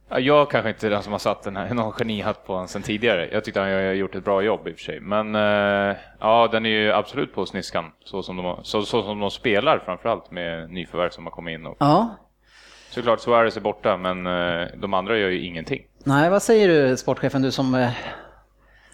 Ja, 0.08 0.18
Jag 0.18 0.50
kanske 0.50 0.68
inte 0.68 0.86
är 0.86 0.90
den 0.90 1.02
som 1.02 1.12
har 1.12 1.18
satt 1.18 1.42
den 1.42 1.56
här, 1.56 1.74
någon 1.74 1.92
genihatt 1.92 2.46
på 2.46 2.52
honom 2.52 2.68
sen 2.68 2.82
tidigare. 2.82 3.28
Jag 3.32 3.44
tyckte 3.44 3.60
han 3.60 3.72
har 3.72 3.80
gjort 3.80 4.14
ett 4.14 4.24
bra 4.24 4.42
jobb 4.42 4.68
i 4.68 4.72
och 4.72 4.76
för 4.76 4.84
sig. 4.84 5.00
Men 5.00 5.34
eh, 5.34 5.96
ja, 6.20 6.48
den 6.52 6.66
är 6.66 6.70
ju 6.70 6.92
absolut 6.92 7.34
på 7.34 7.46
sniskan. 7.46 7.84
Så 8.04 8.22
som 8.22 8.36
de, 8.36 8.60
så, 8.62 8.82
så 8.82 9.02
som 9.02 9.20
de 9.20 9.30
spelar 9.30 9.78
framförallt 9.78 10.30
med 10.30 10.70
nyförvärv 10.70 11.10
som 11.10 11.24
har 11.24 11.30
kommit 11.30 11.58
in. 11.58 11.66
Och, 11.66 11.76
Ja. 11.80 12.16
Såklart 12.94 13.20
Suarez 13.20 13.56
är 13.56 13.60
borta, 13.60 13.96
men 13.96 14.26
eh, 14.26 14.66
de 14.76 14.94
andra 14.94 15.18
gör 15.18 15.28
ju 15.28 15.46
ingenting. 15.46 15.82
Nej, 16.04 16.30
vad 16.30 16.42
säger 16.42 16.68
du 16.68 16.96
sportchefen, 16.96 17.42
du 17.42 17.50
som 17.50 17.74
eh, 17.74 17.90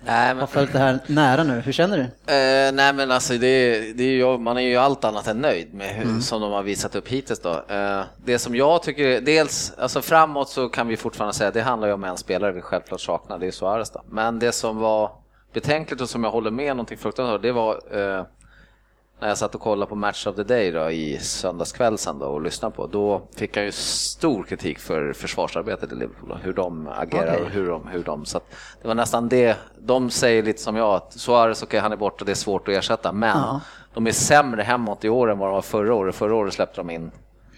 Nej, 0.07 0.29
har 0.29 0.35
men, 0.35 0.47
följt 0.47 0.73
det 0.73 0.79
här 0.79 0.99
nära 1.07 1.43
nu? 1.45 1.61
Hur 1.61 1.73
känner 1.73 1.97
du? 1.97 2.03
eh, 2.03 2.73
nej, 2.73 2.93
men 2.93 3.11
alltså 3.11 3.33
det, 3.33 3.81
det 3.93 4.05
är 4.05 4.11
ju, 4.11 4.39
man 4.39 4.57
är 4.57 4.61
ju 4.61 4.77
allt 4.77 5.05
annat 5.05 5.27
än 5.27 5.39
nöjd 5.39 5.75
med 5.75 5.89
hur, 5.89 6.21
som 6.21 6.41
de 6.41 6.53
har 6.53 6.63
visat 6.63 6.95
upp 6.95 7.09
hittills. 7.09 7.41
Då. 7.41 7.65
Eh, 7.69 8.03
det 8.25 8.39
som 8.39 8.55
jag 8.57 8.83
tycker, 8.83 9.21
dels 9.21 9.73
alltså 9.79 10.03
framåt 10.03 10.49
så 10.49 10.69
kan 10.69 10.89
vi 10.89 10.97
fortfarande 10.97 11.35
säga 11.35 11.51
det 11.51 11.61
handlar 11.63 11.89
ju 11.89 11.95
om 11.95 12.05
en 12.05 12.17
spelare 12.17 12.53
vi 12.53 12.61
självklart 12.61 13.01
saknar, 13.01 13.39
det 13.39 13.47
är 13.47 13.51
Suarez. 13.51 13.91
Då. 13.91 14.03
Men 14.11 14.39
det 14.39 14.53
som 14.53 14.79
var 14.79 15.11
betänkligt 15.53 16.01
och 16.01 16.09
som 16.09 16.25
jag 16.25 16.31
håller 16.31 16.51
med 16.51 16.77
någonting 16.77 16.99
fruktansvärt, 16.99 17.43
det 17.43 17.53
var 17.53 17.81
eh, 17.93 18.25
när 19.21 19.29
jag 19.29 19.39
satt 19.39 19.55
och 19.55 19.61
kollade 19.61 19.89
på 19.89 19.95
Match 19.95 20.27
of 20.27 20.37
the 20.37 20.43
Day 20.43 20.71
då, 20.71 20.91
i 20.91 21.19
söndagskväll 21.19 21.99
sen 21.99 22.19
då, 22.19 22.27
och 22.27 22.43
lyssnade 22.43 22.75
på, 22.77 22.87
då 22.87 23.23
fick 23.37 23.57
jag 23.57 23.65
ju 23.65 23.73
stor 23.73 24.43
kritik 24.43 24.79
för 24.79 25.13
försvarsarbetet 25.13 25.93
i 25.93 25.95
Liverpool, 25.95 26.29
då, 26.29 26.35
hur 26.35 26.53
de 26.53 26.89
agerar 26.89 27.33
Okej. 27.35 27.43
och 27.45 27.51
hur 27.51 27.69
de, 27.69 27.87
hur 27.89 28.03
de... 28.03 28.25
Så 28.25 28.41
det 28.83 28.89
var 28.89 28.95
nästan 28.95 29.29
det, 29.29 29.57
de 29.79 30.11
säger 30.11 30.43
lite 30.43 30.63
som 30.63 30.77
jag, 30.77 30.95
att 30.95 31.13
Suarez, 31.13 31.63
okej 31.63 31.81
han 31.81 31.93
är 31.93 31.97
borta, 31.97 32.25
det 32.25 32.33
är 32.33 32.35
svårt 32.35 32.69
att 32.69 32.75
ersätta, 32.75 33.13
men 33.13 33.37
Ja. 33.37 33.61
de 33.95 34.07
är 34.07 34.13
sämre 34.13 34.63
hemåt 34.63 35.05
i 35.05 35.09
år 35.09 35.31
än 35.31 35.39
vad 35.39 35.49
de 35.49 35.53
var 35.55 35.63
förra 35.63 35.95
året. 35.95 36.15
Förra 36.15 36.35
året 36.35 36.55
släppte 36.55 36.81
de 36.81 36.91
in 36.91 37.11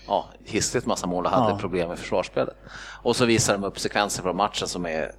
ja, 0.07 0.25
hiskeligt 0.45 0.87
massa 0.87 1.07
mål 1.07 1.25
och 1.25 1.31
hade 1.31 1.53
Ja. 1.53 1.59
problem 1.59 1.89
med 1.89 1.99
försvarsspelet. 1.99 2.57
Och 3.03 3.17
så 3.17 3.25
visar 3.25 3.53
de 3.53 3.65
upp 3.65 3.79
sekvenser 3.79 4.23
från 4.23 4.37
matchen 4.37 4.69
som 4.69 4.87
är, 4.87 5.13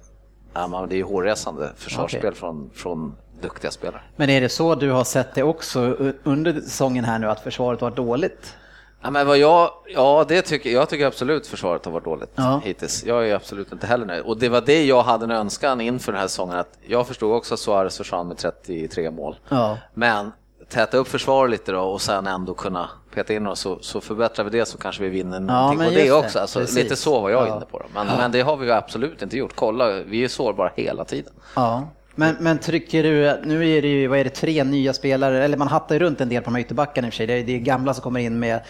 ja, 0.54 0.66
man, 0.66 0.88
det 0.88 0.94
är 0.94 0.96
ju 0.96 1.02
hårresande 1.04 1.72
försvarsspel 1.76 2.20
Okej. 2.26 2.34
från, 2.34 2.70
från 2.74 3.14
duktiga 3.48 3.70
spelare. 3.70 4.00
Men 4.16 4.30
är 4.30 4.40
det 4.40 4.48
så 4.48 4.74
du 4.74 4.90
har 4.90 5.04
sett 5.04 5.34
det 5.34 5.42
också 5.42 5.80
under 6.24 6.52
säsongen 6.60 7.04
här 7.04 7.18
nu, 7.18 7.30
att 7.30 7.40
försvaret 7.40 7.80
var 7.80 7.90
dåligt? 7.90 8.56
Ja, 9.02 9.10
men 9.10 9.26
vad 9.26 9.38
jag, 9.38 9.70
ja, 9.94 10.24
det 10.28 10.42
tycker, 10.42 10.70
jag 10.70 10.88
tycker 10.88 11.06
absolut 11.06 11.46
försvaret 11.46 11.84
har 11.84 11.92
varit 11.92 12.04
dåligt 12.04 12.30
Ja. 12.34 12.60
hittills. 12.64 13.04
Jag 13.04 13.28
är 13.28 13.34
absolut 13.34 13.72
inte 13.72 13.86
heller 13.86 14.06
nöjd. 14.06 14.22
Och 14.24 14.38
det 14.38 14.48
var 14.48 14.60
det 14.60 14.84
jag 14.84 15.02
hade 15.02 15.24
en 15.24 15.30
önskan 15.30 15.80
inför 15.80 16.12
den 16.12 16.20
här 16.20 16.28
säsongen. 16.28 16.56
Att 16.58 16.78
jag 16.86 17.06
förstod 17.06 17.32
också 17.36 17.54
att 17.54 17.60
Suarez 17.60 17.96
försvann 17.96 18.28
med 18.28 18.36
33 18.38 19.10
mål. 19.10 19.36
Ja. 19.48 19.78
Men 19.94 20.32
täta 20.68 20.96
upp 20.96 21.08
försvaret 21.08 21.50
lite 21.50 21.72
då 21.72 21.80
och 21.80 22.00
sen 22.02 22.26
ändå 22.26 22.54
kunna 22.54 22.88
peta 23.14 23.32
in 23.34 23.46
oss 23.46 23.60
så, 23.60 23.78
så 23.80 24.00
förbättrar 24.00 24.44
vi 24.44 24.58
det 24.58 24.66
så 24.66 24.78
kanske 24.78 25.02
vi 25.02 25.08
vinner 25.08 25.40
någonting 25.40 25.78
på 25.88 25.94
det 25.94 26.02
det. 26.04 26.12
också. 26.12 26.38
Alltså, 26.38 26.58
Precis. 26.60 26.76
lite 26.76 26.96
så 26.96 27.20
var 27.20 27.30
jag 27.30 27.48
Ja. 27.48 27.56
inne 27.56 27.64
på. 27.66 27.78
Då. 27.78 27.84
Men, 27.94 28.06
men 28.06 28.32
det 28.32 28.40
har 28.40 28.56
vi 28.56 28.70
absolut 28.70 29.22
inte 29.22 29.36
gjort. 29.36 29.52
Kolla, 29.54 29.90
vi 29.90 30.24
är 30.24 30.28
sårbara 30.28 30.70
hela 30.76 31.04
tiden. 31.04 31.32
Ja. 31.56 31.82
Men, 32.14 32.36
men 32.40 32.58
tycker 32.58 33.02
du, 33.02 33.40
nu 33.44 33.70
är 33.70 33.82
det 33.82 33.88
ju, 33.88 34.06
vad 34.06 34.18
är 34.18 34.24
det, 34.24 34.30
tre 34.30 34.64
nya 34.64 34.92
spelare, 34.92 35.44
eller 35.44 35.56
man 35.56 35.68
hattar 35.68 35.94
ju 35.94 35.98
runt 35.98 36.20
en 36.20 36.28
del 36.28 36.42
på 36.42 36.50
de 36.50 36.54
här 36.54 36.62
ytterbackarna 36.62 37.06
i 37.06 37.10
och 37.10 37.12
för 37.14 37.16
sig. 37.16 37.26
Det 37.26 37.32
är, 37.32 37.44
det 37.44 37.52
är 37.54 37.58
gamla 37.58 37.94
som 37.94 38.02
kommer 38.02 38.20
in 38.20 38.38
med, 38.38 38.60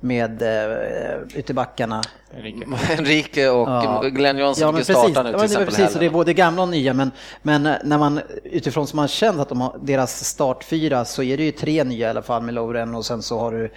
med 0.00 0.42
uh, 0.42 1.38
ytterbackarna. 1.38 2.02
Enrique. 2.36 2.64
Enrique 2.98 3.48
och 3.50 3.68
Ja. 3.68 4.02
Glenn 4.02 4.38
Johnson 4.38 4.62
Ja, 4.66 4.72
men 4.72 4.78
precis. 4.80 4.96
starta 4.96 5.22
nu 5.22 5.28
Ja, 5.28 5.32
till 5.32 5.38
var 5.38 5.44
exempel 5.44 5.74
precis, 5.74 5.92
så 5.92 5.98
det 5.98 6.06
är 6.06 6.10
både 6.10 6.34
gamla 6.34 6.62
och 6.62 6.68
nya, 6.68 6.94
men, 6.94 7.10
men 7.42 7.62
när 7.62 7.98
man 7.98 8.20
utifrån 8.44 8.86
som 8.86 8.96
man 8.96 9.08
känner 9.08 9.42
att 9.42 9.48
de 9.48 9.60
har, 9.60 9.76
deras 9.82 10.24
startfyra 10.24 11.04
så 11.04 11.22
är 11.22 11.36
det 11.36 11.42
ju 11.44 11.50
tre 11.52 11.84
nya 11.84 12.06
i 12.06 12.10
alla 12.10 12.22
fall 12.22 12.42
med 12.42 12.54
Lovren 12.54 12.94
och 12.94 13.04
sen 13.04 13.22
så 13.22 13.38
har 13.38 13.52
du 13.52 13.70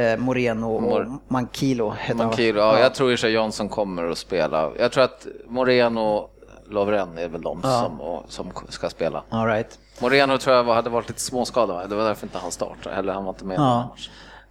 eh, 0.00 0.16
Moreno 0.18 0.74
och 0.74 0.82
Mor- 0.82 1.18
Mankilo. 1.28 1.94
heter? 1.98 2.14
Mankiro, 2.14 2.58
ja, 2.58 2.78
jag 2.80 2.94
tror 2.94 3.10
för 3.10 3.16
sig 3.16 3.32
Johnson 3.32 3.68
kommer 3.68 4.10
att 4.10 4.18
spela. 4.18 4.70
Jag 4.78 4.92
tror 4.92 5.04
att 5.04 5.26
Moreno 5.48 6.28
Lovren 6.70 7.18
är 7.18 7.28
väl 7.28 7.42
de 7.42 7.60
Ja. 7.64 7.80
som, 7.84 8.00
och, 8.00 8.24
som 8.28 8.50
ska 8.68 8.88
spela. 8.90 9.22
All 9.30 9.46
right. 9.46 9.78
Moreno 10.00 10.38
tror 10.38 10.56
jag 10.56 10.64
hade 10.64 10.90
varit 10.90 11.08
lite 11.08 11.20
småskadad, 11.20 11.76
va? 11.76 11.86
det 11.86 11.94
var 11.94 12.04
därför 12.04 12.26
inte 12.26 12.38
han 12.38 12.50
startade, 12.50 12.96
eller 12.96 13.12
han 13.12 13.24
var 13.24 13.30
inte 13.32 13.44
med 13.44 13.58
Ja. 13.58 13.94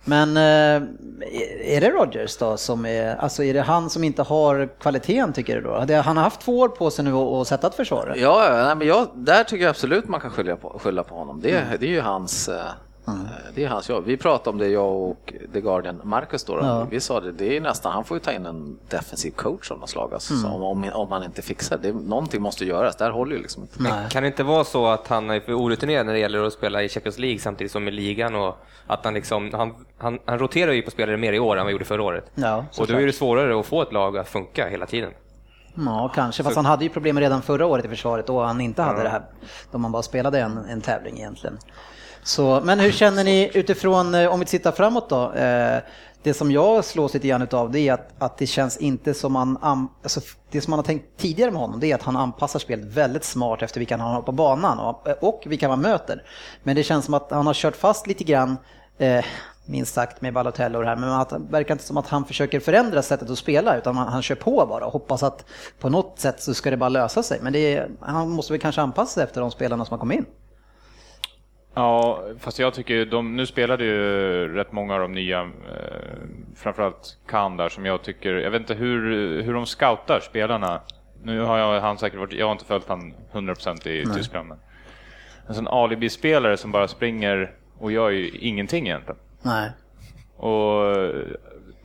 Men 0.08 0.38
eh, 0.38 0.88
är 1.76 1.82
det 1.82 1.90
Rodgers 1.90 2.38
då 2.38 2.58
som 2.58 2.86
är, 2.86 3.16
alltså 3.16 3.44
är 3.44 3.54
det 3.54 3.62
han 3.62 3.90
som 3.90 4.04
inte 4.04 4.24
har 4.24 4.70
kvaliteten 4.80 5.34
tycker 5.34 5.56
du 5.56 5.62
då? 5.62 5.84
Det- 5.88 5.96
Han 5.96 6.18
har 6.18 6.24
haft 6.24 6.42
två 6.42 6.60
år 6.60 6.70
på 6.70 6.90
sig 6.92 7.06
nu 7.06 7.14
att 7.14 7.34
att 7.34 7.48
sätta 7.48 7.68
ett 7.68 7.76
försvar. 7.76 8.14
Ja, 8.18 8.46
ja, 8.58 8.64
nej, 8.66 8.76
men 8.76 8.88
jag, 8.88 9.08
där 9.14 9.44
tycker 9.44 9.64
jag 9.64 9.70
absolut 9.70 10.08
man 10.08 10.20
kan 10.20 10.32
skylla 10.32 10.56
på, 10.56 10.80
skylla 10.84 11.04
på 11.04 11.16
honom. 11.16 11.42
Det, 11.42 11.52
Mm. 11.52 11.78
det 11.80 11.86
är 11.86 11.90
ju 11.90 12.02
hans, 12.02 12.50
eh, 13.08 13.14
det 13.56 13.64
är 13.64 13.68
hans 13.70 13.90
jobb. 13.90 14.04
Vi 14.06 14.18
pratade 14.18 14.50
om 14.50 14.58
det, 14.58 14.68
jag 14.68 14.96
och 14.96 15.34
The 15.54 15.62
Guardian, 15.62 16.02
Marcus 16.04 16.44
då. 16.44 16.60
Ja. 16.62 16.88
vi 16.92 17.00
sa 17.00 17.20
det, 17.20 17.32
det 17.32 17.58
är 17.58 17.62
nästan, 17.62 17.92
han 17.92 18.04
får 18.06 18.18
ju 18.18 18.22
ta 18.22 18.32
in 18.32 18.46
en 18.46 18.78
defensiv 18.90 19.32
coach 19.32 19.72
av 19.72 19.80
något 19.80 19.90
slag, 19.90 20.14
alltså, 20.14 20.34
Mm. 20.34 20.44
så 20.44 20.50
om, 20.50 20.64
om, 20.64 20.90
om 20.94 21.10
man 21.10 21.24
inte 21.24 21.42
fixar 21.42 21.78
det. 21.78 21.92
Någonting 21.94 22.42
måste 22.42 22.66
göras, 22.66 22.96
där 22.96 23.10
håller 23.12 23.36
ju 23.36 23.42
liksom 23.42 23.62
inte. 23.64 23.84
Nej. 23.84 24.10
Kan 24.10 24.24
det 24.24 24.28
inte 24.28 24.44
vara 24.44 24.64
så 24.64 24.88
att 24.88 25.08
han 25.08 25.30
är 25.30 25.40
för 25.40 25.54
orutinerad 25.54 26.06
när 26.06 26.14
det 26.14 26.20
gäller 26.20 26.44
att 26.44 26.54
spela 26.54 26.84
i 26.84 26.90
Champions 26.90 27.18
League 27.20 27.40
samtidigt 27.40 27.72
som 27.72 27.88
i 27.88 27.92
ligan 27.92 28.36
och 28.36 28.58
att 28.88 29.06
han 29.06 29.14
liksom, 29.14 29.50
han, 29.54 29.74
han, 29.98 30.20
han 30.26 30.40
roterar 30.40 30.72
ju 30.72 30.82
på 30.82 30.92
spelare 30.92 31.18
mer 31.18 31.34
i 31.34 31.40
år 31.40 31.52
än 31.52 31.58
vad 31.58 31.66
han 31.66 31.72
gjorde 31.72 31.86
förra 31.86 32.04
året. 32.04 32.32
Ja, 32.36 32.66
och 32.80 32.88
då 32.88 32.94
är 32.94 33.06
det 33.06 33.14
svårare 33.14 33.60
att 33.60 33.66
få 33.66 33.82
ett 33.82 33.94
lag 33.94 34.18
att 34.18 34.28
funka 34.30 34.68
hela 34.68 34.86
tiden. 34.86 35.12
Ja, 35.86 36.12
kanske. 36.16 36.44
Fast 36.44 36.56
han 36.56 36.66
hade 36.66 36.84
ju 36.84 36.90
problem 36.90 37.20
redan 37.20 37.42
förra 37.42 37.66
året 37.66 37.86
i 37.86 37.88
försvaret 37.88 38.28
då 38.28 38.44
han 38.44 38.62
inte 38.62 38.82
hade 38.82 39.04
det 39.04 39.10
här. 39.10 39.22
Då 39.72 39.78
man 39.78 39.92
bara 39.92 40.04
spelade 40.04 40.40
en, 40.40 40.58
en 40.58 40.82
tävling 40.82 41.18
egentligen. 41.18 41.58
Så, 42.26 42.62
men 42.64 42.80
hur 42.80 42.92
känner 42.92 43.24
ni 43.24 43.52
utifrån, 43.54 44.16
eh, 44.16 44.34
om 44.34 44.40
vi 44.40 44.46
tittar 44.46 44.72
framåt 44.72 45.10
då? 45.10 45.34
Eh, 45.34 45.80
det 46.24 46.34
som 46.34 46.52
jag 46.52 46.86
slås 46.86 47.14
lite 47.14 47.28
grann 47.28 47.42
utav 47.42 47.72
det 47.72 47.80
är 47.80 47.94
att, 47.94 48.10
att 48.18 48.38
det 48.38 48.48
känns 48.48 48.78
inte 48.78 49.14
som 49.14 49.34
man, 49.34 49.58
alltså 50.04 50.22
det 50.52 50.62
som 50.62 50.72
man 50.72 50.80
har 50.80 50.84
tänkt 50.84 51.06
tidigare 51.18 51.52
med 51.52 51.62
honom 51.62 51.80
det 51.80 51.92
är 51.92 51.96
att 51.96 52.04
han 52.04 52.16
anpassar 52.16 52.60
spelet 52.60 52.86
väldigt 52.86 53.24
smart 53.24 53.62
efter 53.62 53.80
vilka 53.80 53.98
han 53.98 54.14
har 54.14 54.22
på 54.22 54.32
banan 54.32 54.80
och, 54.80 55.08
och 55.24 55.44
vilka 55.46 55.68
man 55.68 55.82
möter. 55.82 56.24
Men 56.64 56.76
det 56.76 56.84
känns 56.84 57.06
som 57.06 57.14
att 57.14 57.32
han 57.32 57.48
har 57.48 57.54
kört 57.54 57.76
fast 57.76 58.08
lite 58.08 58.24
grann 58.24 58.58
eh, 58.98 59.26
minst 59.66 59.94
sagt 59.94 60.22
med 60.22 60.34
Balotello 60.34 60.78
och 60.78 60.84
det 60.84 60.90
här, 60.90 60.96
men 60.96 61.10
att, 61.10 61.30
det 61.30 61.42
verkar 61.50 61.74
inte 61.74 61.86
som 61.86 61.98
att 61.98 62.08
han 62.08 62.26
försöker 62.26 62.60
förändra 62.60 63.02
sättet 63.02 63.30
att 63.30 63.38
spela 63.38 63.78
utan 63.78 63.98
han, 63.98 64.08
han 64.08 64.22
kör 64.22 64.36
på 64.36 64.66
bara 64.70 64.86
och 64.86 64.94
hoppas 64.94 65.24
att 65.24 65.46
på 65.80 65.90
något 65.90 66.20
sätt 66.20 66.42
så 66.42 66.54
ska 66.54 66.70
det 66.70 66.78
bara 66.78 66.90
lösa 66.90 67.24
sig. 67.24 67.40
Men 67.42 67.54
det 67.54 67.76
är, 67.76 67.90
han 68.00 68.30
måste 68.30 68.54
väl 68.54 68.62
kanske 68.62 68.82
anpassa 68.82 69.14
sig 69.14 69.24
efter 69.24 69.42
de 69.42 69.52
spelarna 69.52 69.86
som 69.86 69.94
har 69.94 70.00
kommit 70.00 70.18
in. 70.18 70.26
Ja, 71.76 72.24
fast 72.40 72.60
jag 72.60 72.74
tycker 72.74 73.06
de, 73.06 73.36
nu 73.36 73.46
spelade 73.46 73.84
ju 73.84 74.48
rätt 74.56 74.72
många 74.72 74.94
av 74.94 75.00
de 75.00 75.12
nya, 75.12 75.42
eh, 75.42 75.48
framförallt 76.56 77.18
Khan 77.28 77.58
där 77.58 77.70
som 77.70 77.86
jag 77.86 78.02
tycker, 78.04 78.34
jag 78.34 78.52
vet 78.52 78.62
inte 78.62 78.74
hur, 78.74 79.42
hur 79.42 79.54
de 79.54 79.66
scoutar 79.66 80.20
spelarna. 80.20 80.82
Nu 81.24 81.40
har 81.40 81.58
jag, 81.58 81.82
han 81.82 81.98
säkert 81.98 82.20
varit, 82.20 82.34
jag 82.34 82.46
har 82.46 82.52
inte 82.52 82.66
följt 82.66 82.88
han 82.88 83.14
100% 83.32 83.88
i 83.88 84.06
Tyskland. 84.16 84.50
Men 84.50 84.58
en 85.48 85.56
sån 85.56 85.68
alibi-spelare 85.68 86.58
som 86.58 86.72
bara 86.72 86.88
springer 86.88 87.52
och 87.80 87.92
gör 87.92 88.10
ju 88.10 88.30
ingenting 88.30 88.88
egentligen. 88.88 89.20
Nej. 89.42 89.72
Och 90.38 90.96
eh, 90.98 91.26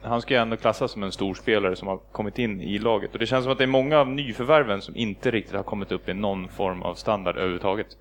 han 0.02 0.20
ska 0.22 0.34
ju 0.34 0.40
ändå 0.40 0.56
klassas 0.56 0.92
som 0.92 1.02
en 1.02 1.12
stor 1.12 1.34
spelare 1.34 1.76
som 1.76 1.88
har 1.88 1.96
kommit 1.96 2.38
in 2.38 2.60
i 2.60 2.78
laget. 2.78 3.12
Och 3.12 3.18
det 3.18 3.26
känns 3.26 3.44
som 3.44 3.52
att 3.52 3.58
det 3.58 3.64
är 3.64 3.68
många 3.68 3.98
av 3.98 4.08
nyförvärven 4.08 4.82
som 4.82 4.96
inte 4.96 5.30
riktigt 5.30 5.54
har 5.54 5.62
kommit 5.62 5.92
upp 5.92 6.08
i 6.08 6.14
någon 6.14 6.48
form 6.48 6.82
av 6.82 6.94
standard 6.94 7.36
överhuvudtaget. 7.36 7.96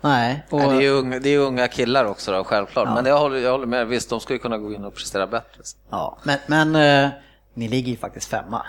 Nej. 0.00 0.46
Och, 0.50 0.58
Nej, 0.58 0.68
det, 0.68 0.74
är 0.74 0.80
ju 0.80 0.90
unga, 0.90 1.18
det 1.18 1.28
är 1.28 1.38
unga 1.38 1.68
killar 1.68 2.04
också 2.04 2.32
då, 2.32 2.44
självklart. 2.44 2.88
Men 2.94 3.06
jag 3.06 3.18
håller, 3.18 3.38
jag 3.38 3.50
håller 3.50 3.66
med, 3.66 3.86
visst 3.86 4.10
de 4.10 4.20
ju 4.34 4.38
kunna 4.38 4.58
gå 4.58 4.72
in 4.72 4.84
och 4.84 4.94
prestera 4.94 5.26
bättre. 5.26 5.62
ja, 5.90 6.18
men, 6.22 6.38
men 6.46 6.76
eh, 7.04 7.10
ni 7.58 7.68
ligger 7.68 7.90
ju 7.90 7.96
faktiskt 7.96 8.30
femma. 8.30 8.66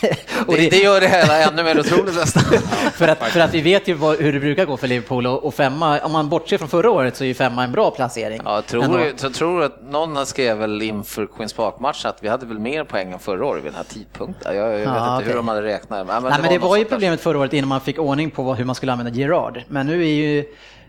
och 0.46 0.54
Det, 0.56 0.70
det 0.70 0.76
gör 0.76 1.00
det 1.00 1.08
hela 1.08 1.38
ännu 1.42 1.62
mer 1.62 1.80
otroligt 1.80 2.14
nästan. 2.14 2.42
för, 2.94 3.08
att, 3.08 3.18
för 3.18 3.40
att 3.40 3.54
vi 3.54 3.60
vet 3.60 3.88
ju 3.88 3.94
vad, 3.94 4.16
hur 4.18 4.32
det 4.32 4.40
brukar 4.40 4.64
gå 4.64 4.76
för 4.76 4.88
Liverpool 4.88 5.26
och, 5.26 5.44
och 5.44 5.54
femma, 5.54 6.00
om 6.00 6.12
man 6.12 6.28
bortser 6.28 6.58
från 6.58 6.68
förra 6.68 6.90
året 6.90 7.16
så 7.16 7.24
är 7.24 7.28
ju 7.28 7.34
femma 7.34 7.64
en 7.64 7.72
bra 7.72 7.90
placering. 7.90 8.40
Ja, 8.44 8.54
jag 8.54 8.66
tror, 8.66 9.00
jag 9.22 9.34
tror 9.34 9.62
att 9.62 9.82
någon 9.82 10.26
skrev 10.26 10.56
väl 10.58 10.82
inför 10.82 11.26
Queens 11.26 11.52
Park-matchen 11.52 12.10
att 12.10 12.22
vi 12.22 12.28
hade 12.28 12.46
väl 12.46 12.58
mer 12.58 12.84
poäng 12.84 13.12
än 13.12 13.18
förra 13.18 13.46
året 13.46 13.64
vid 13.64 13.72
den 13.72 13.76
här 13.76 13.84
tidpunkten. 13.84 14.56
Jag, 14.56 14.66
jag 14.72 14.78
vet 14.78 14.86
Ja, 14.86 14.96
inte 14.96 15.14
okej. 15.16 15.28
hur 15.28 15.34
de 15.36 15.48
hade 15.48 15.62
räknat. 15.62 16.06
Nej, 16.06 16.20
Nej, 16.22 16.38
men 16.42 16.52
det 16.52 16.58
var 16.58 16.76
ju 16.76 16.84
problemet 16.84 17.20
förra 17.20 17.38
året 17.38 17.52
innan 17.52 17.68
man 17.68 17.80
fick 17.80 17.98
ordning 17.98 18.30
på 18.30 18.54
hur 18.54 18.64
man 18.64 18.74
skulle 18.74 18.92
använda 18.92 19.12
Gerard. 19.12 19.62
Men 19.68 19.86
nu 19.86 20.02
är 20.02 20.12
ju 20.14 20.44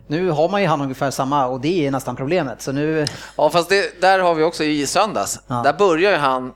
nu 0.08 0.30
har 0.30 0.50
man 0.50 0.62
ju 0.62 0.68
han 0.68 0.82
ungefär 0.82 1.12
samma 1.12 1.46
och 1.48 1.62
det 1.62 1.88
är 1.88 1.92
nästan 1.92 2.16
problemet. 2.16 2.62
Så 2.62 2.72
nu, 2.72 3.06
Ja, 3.38 3.50
fast 3.50 3.70
det, 3.70 4.02
där 4.02 4.20
har 4.20 4.36
vi 4.36 4.44
också 4.44 4.64
i 4.64 4.88
söndags. 4.88 5.40
Ja. 5.48 5.62
Där 5.64 5.74
börjar 5.74 6.12
ju 6.12 6.18
han, 6.18 6.52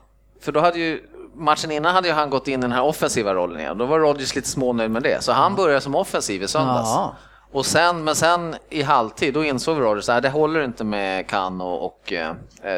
för 0.46 0.52
då 0.52 0.60
hade 0.60 0.78
ju 0.78 1.02
matchen 1.34 1.70
innan 1.70 1.94
hade 1.94 2.08
ju 2.08 2.14
han 2.14 2.30
gått 2.30 2.48
in 2.48 2.60
i 2.60 2.62
den 2.62 2.72
här 2.72 2.82
offensiva 2.82 3.34
rollen 3.34 3.60
igen. 3.60 3.78
Då 3.78 3.86
var 3.86 3.98
Rodgers 3.98 4.34
lite 4.34 4.48
smånöjd 4.48 4.90
med 4.90 5.02
det. 5.02 5.22
Så 5.24 5.32
han 5.32 5.54
började 5.54 5.80
som 5.80 5.94
offensiv 5.94 6.42
i 6.42 6.48
söndags. 6.48 6.88
Ja. 6.88 7.14
Och 7.52 7.66
sen, 7.66 8.04
men 8.04 8.14
sen 8.14 8.56
i 8.70 8.82
halvtid, 8.82 9.34
då 9.34 9.44
insåg 9.44 9.80
Rodgers 9.80 10.08
att 10.08 10.22
det 10.22 10.28
håller 10.30 10.64
inte 10.64 10.84
med 10.84 11.28
Kan 11.28 11.60
och, 11.60 11.84
och 11.86 12.12
eh, 12.12 12.34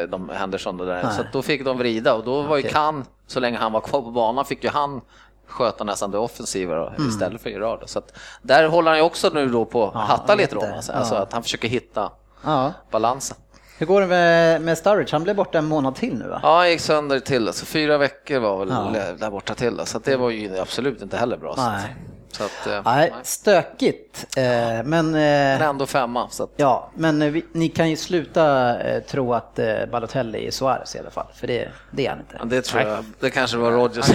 de 0.09 0.29
Henderson 0.29 0.77
där. 0.77 1.03
Nej. 1.03 1.13
Så 1.17 1.23
då 1.33 1.41
fick 1.41 1.65
de 1.65 1.77
vrida 1.77 2.13
och 2.13 2.23
då 2.23 2.41
var 2.41 2.57
ju. 2.57 2.63
Kan, 2.63 3.05
så 3.27 3.39
länge 3.39 3.57
han 3.57 3.71
var 3.71 3.81
kvar 3.81 4.01
på 4.01 4.11
banan, 4.11 4.45
fick 4.45 4.63
ju 4.63 4.69
han 4.69 5.01
sköta 5.47 5.83
nästan 5.83 6.11
det 6.11 6.17
offensiva 6.17 6.75
då, 6.75 6.87
Mm. 6.87 7.09
istället 7.09 7.41
för 7.41 7.49
Gerard. 7.49 7.83
Så 7.85 7.99
att 7.99 8.17
där 8.41 8.67
håller 8.67 8.89
han 8.91 8.97
ju 8.97 9.03
också 9.03 9.29
nu 9.33 9.49
då 9.49 9.65
på 9.65 9.85
att 9.87 9.91
Ja, 9.93 9.99
hatta 9.99 10.35
lite 10.35 10.55
då. 10.55 10.61
Alltså, 10.75 10.91
alltså 10.91 11.15
Ja. 11.15 11.21
att 11.21 11.33
han 11.33 11.43
försöker 11.43 11.67
hitta 11.67 12.11
ja. 12.43 12.73
balansen. 12.91 13.37
Hur 13.79 13.85
går 13.85 14.01
det 14.01 14.07
med, 14.07 14.61
med 14.61 14.77
Sturridge? 14.77 15.11
Han 15.11 15.23
blev 15.23 15.35
borta 15.35 15.57
en 15.57 15.65
månad 15.65 15.95
till 15.95 16.15
nu 16.17 16.27
va? 16.27 16.39
Ja, 16.43 16.57
han 16.57 16.69
gick 16.69 16.81
sönder 16.81 17.19
till, 17.19 17.53
så 17.53 17.65
fyra 17.65 17.97
veckor 17.97 18.39
var 18.39 18.59
väl 18.59 18.69
Ja. 18.69 19.01
där 19.19 19.29
borta 19.31 19.53
till, 19.55 19.81
så 19.85 19.99
det 19.99 20.15
var 20.15 20.29
ju 20.29 20.59
absolut 20.59 21.01
inte 21.01 21.17
heller 21.17 21.37
bra. 21.37 21.55
Så 21.55 21.61
att- 21.61 21.71
Nej. 21.81 21.95
Så 22.31 22.43
att, 22.43 22.67
eh, 22.67 22.81
Nej, 22.85 23.09
nej. 23.13 23.13
stökigt. 23.23 24.25
Eh, 24.37 24.43
men, 24.43 24.85
Men 25.11 25.15
eh, 25.61 25.67
ändå 25.67 25.85
femma. 25.85 26.27
Så 26.29 26.43
att, 26.43 26.49
ja, 26.55 26.91
men 26.95 27.33
vi, 27.33 27.45
ni 27.51 27.69
kan 27.69 27.89
ju 27.89 27.95
sluta 27.95 28.75
tro 29.07 29.33
att 29.33 29.59
Balotelli 29.91 30.47
är 30.47 30.51
Suarez 30.51 30.95
i 30.95 30.99
alla 30.99 31.09
fall, 31.09 31.27
för 31.35 31.47
det, 31.47 31.67
det 31.91 32.05
är 32.05 32.09
han 32.09 32.19
inte. 32.19 32.35
ja, 32.39 32.45
det 32.45 32.61
tror 32.61 32.81
jag, 32.81 33.05
det 33.19 33.29
kanske 33.29 33.57
var 33.57 33.71
Rodgers. 33.71 34.05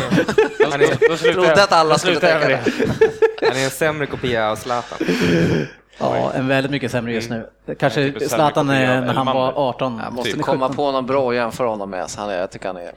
Han 0.70 0.80
är, 0.80 1.08
Då 1.10 1.16
slutar 1.16 1.32
Trodde 1.46 1.62
att 1.62 1.72
alla 1.72 1.98
skulle 1.98 2.20
tänka 2.20 2.48
det. 2.48 2.60
han 3.48 3.56
är 3.56 3.64
en 3.64 3.70
sämre 3.70 4.06
kopia 4.06 4.50
av 4.50 4.56
Zlatan. 4.56 4.98
Ja, 5.98 6.32
en 6.32 6.48
väldigt 6.48 6.70
mycket 6.70 6.90
sämre 6.90 7.12
just 7.12 7.30
nu. 7.30 7.48
typ 7.66 7.78
Kanske 7.78 8.12
sämre 8.12 8.28
Zlatan 8.28 8.66
när 8.66 8.86
han 8.86 9.26
var 9.26 9.48
Elmander. 9.48 9.68
18. 9.68 10.00
Jag 10.04 10.12
måste 10.12 10.30
eller 10.30 10.42
komma 10.42 10.68
17. 10.68 10.76
på 10.76 10.92
någon 10.92 11.06
bra 11.06 11.30
att 11.30 11.34
jämföra 11.34 11.68
honom 11.68 11.90
med. 11.90 12.10
Så 12.10 12.20
han 12.20 12.30
är, 12.30 12.38
jag 12.38 12.50
tycker 12.50 12.66
han 12.66 12.76
är... 12.76 12.92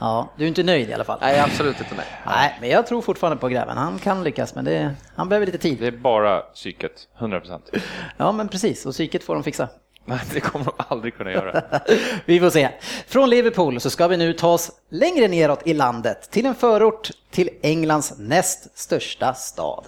Ja, 0.00 0.28
du 0.36 0.44
är 0.44 0.48
inte 0.48 0.62
nöjd 0.62 0.90
i 0.90 0.92
alla 0.92 1.04
fall? 1.04 1.18
Nej, 1.20 1.40
absolut 1.40 1.80
inte 1.80 1.94
nej. 1.96 2.06
Nej, 2.26 2.58
men 2.60 2.70
jag 2.70 2.86
tror 2.86 3.02
fortfarande 3.02 3.36
på 3.36 3.48
Gräven. 3.48 3.76
Han 3.76 3.98
kan 3.98 4.24
lyckas, 4.24 4.54
men 4.54 4.64
det, 4.64 4.94
han 5.14 5.28
behöver 5.28 5.46
lite 5.46 5.58
tid. 5.58 5.78
Det 5.80 5.86
är 5.86 5.90
bara 5.90 6.40
psyket, 6.40 6.92
100 7.18 7.40
procent. 7.40 7.70
Ja, 8.16 8.32
men 8.32 8.48
precis. 8.48 8.86
Och 8.86 8.92
psyket 8.92 9.24
får 9.24 9.34
de 9.34 9.42
fixa. 9.42 9.68
Nej, 10.04 10.18
det 10.34 10.40
kommer 10.40 10.64
de 10.64 10.72
aldrig 10.76 11.16
kunna 11.16 11.32
göra. 11.32 11.62
Vi 12.24 12.40
får 12.40 12.50
se. 12.50 12.68
Från 13.06 13.30
Liverpool 13.30 13.80
så 13.80 13.90
ska 13.90 14.08
vi 14.08 14.16
nu 14.16 14.32
ta 14.32 14.48
oss 14.52 14.70
längre 14.90 15.28
neråt 15.28 15.66
i 15.66 15.74
landet 15.74 16.30
till 16.30 16.46
en 16.46 16.54
förort 16.54 17.10
till 17.30 17.48
Englands 17.62 18.14
näst 18.18 18.78
största 18.78 19.34
stad. 19.34 19.84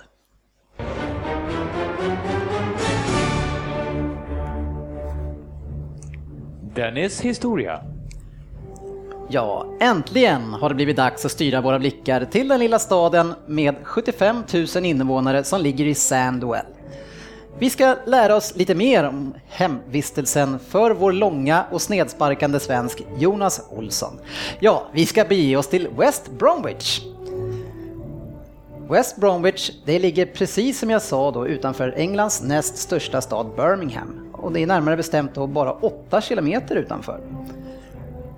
Dennis 6.74 7.20
historia. 7.20 7.80
Ja, 9.28 9.66
äntligen 9.80 10.42
har 10.42 10.68
det 10.68 10.74
blivit 10.74 10.96
dags 10.96 11.24
att 11.24 11.32
styra 11.32 11.60
våra 11.60 11.78
blickar 11.78 12.24
till 12.24 12.48
den 12.48 12.60
lilla 12.60 12.78
staden 12.78 13.34
med 13.46 13.74
75 13.82 14.42
000 14.74 14.84
invånare 14.84 15.44
som 15.44 15.60
ligger 15.60 15.84
i 15.84 15.94
Sandwell. 15.94 16.66
Vi 17.58 17.70
ska 17.70 17.96
lära 18.06 18.36
oss 18.36 18.56
lite 18.56 18.74
mer 18.74 19.04
om 19.04 19.34
hemvistelsen 19.48 20.58
för 20.58 20.90
vår 20.90 21.12
långa 21.12 21.64
och 21.70 21.82
snedsparkande 21.82 22.60
svensk 22.60 23.02
Jonas 23.18 23.60
Olsson. 23.70 24.18
Ja, 24.60 24.86
vi 24.92 25.06
ska 25.06 25.24
bege 25.24 25.56
oss 25.56 25.68
till 25.68 25.88
West 25.98 26.30
Bromwich. 26.38 27.00
West 28.90 29.16
Bromwich, 29.16 29.70
det 29.84 29.98
ligger 29.98 30.26
precis 30.26 30.78
som 30.78 30.90
jag 30.90 31.02
sa 31.02 31.30
då 31.30 31.48
utanför 31.48 31.94
Englands 31.96 32.42
näst 32.42 32.76
största 32.76 33.20
stad 33.20 33.46
Birmingham. 33.56 34.23
Och 34.44 34.52
det 34.52 34.62
är 34.62 34.66
närmare 34.66 34.96
bestämt 34.96 35.34
då 35.34 35.46
bara 35.46 35.72
8 35.72 36.20
kilometer 36.20 36.76
utanför. 36.76 37.20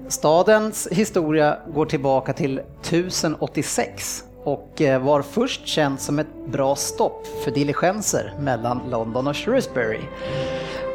Stadens 0.09 0.89
historia 0.91 1.59
går 1.75 1.87
tillbaka 1.87 2.33
till 2.33 2.59
1086 2.81 4.25
och 4.45 4.83
eh, 4.83 5.03
var 5.03 5.23
först 5.23 5.67
känd 5.67 6.01
som 6.01 6.19
ett 6.19 6.47
bra 6.47 6.77
stopp 6.77 7.27
för 7.45 7.51
diligenser 7.51 8.33
mellan 8.41 8.81
London 8.91 9.27
och 9.27 9.37
Shrewsbury. 9.37 10.01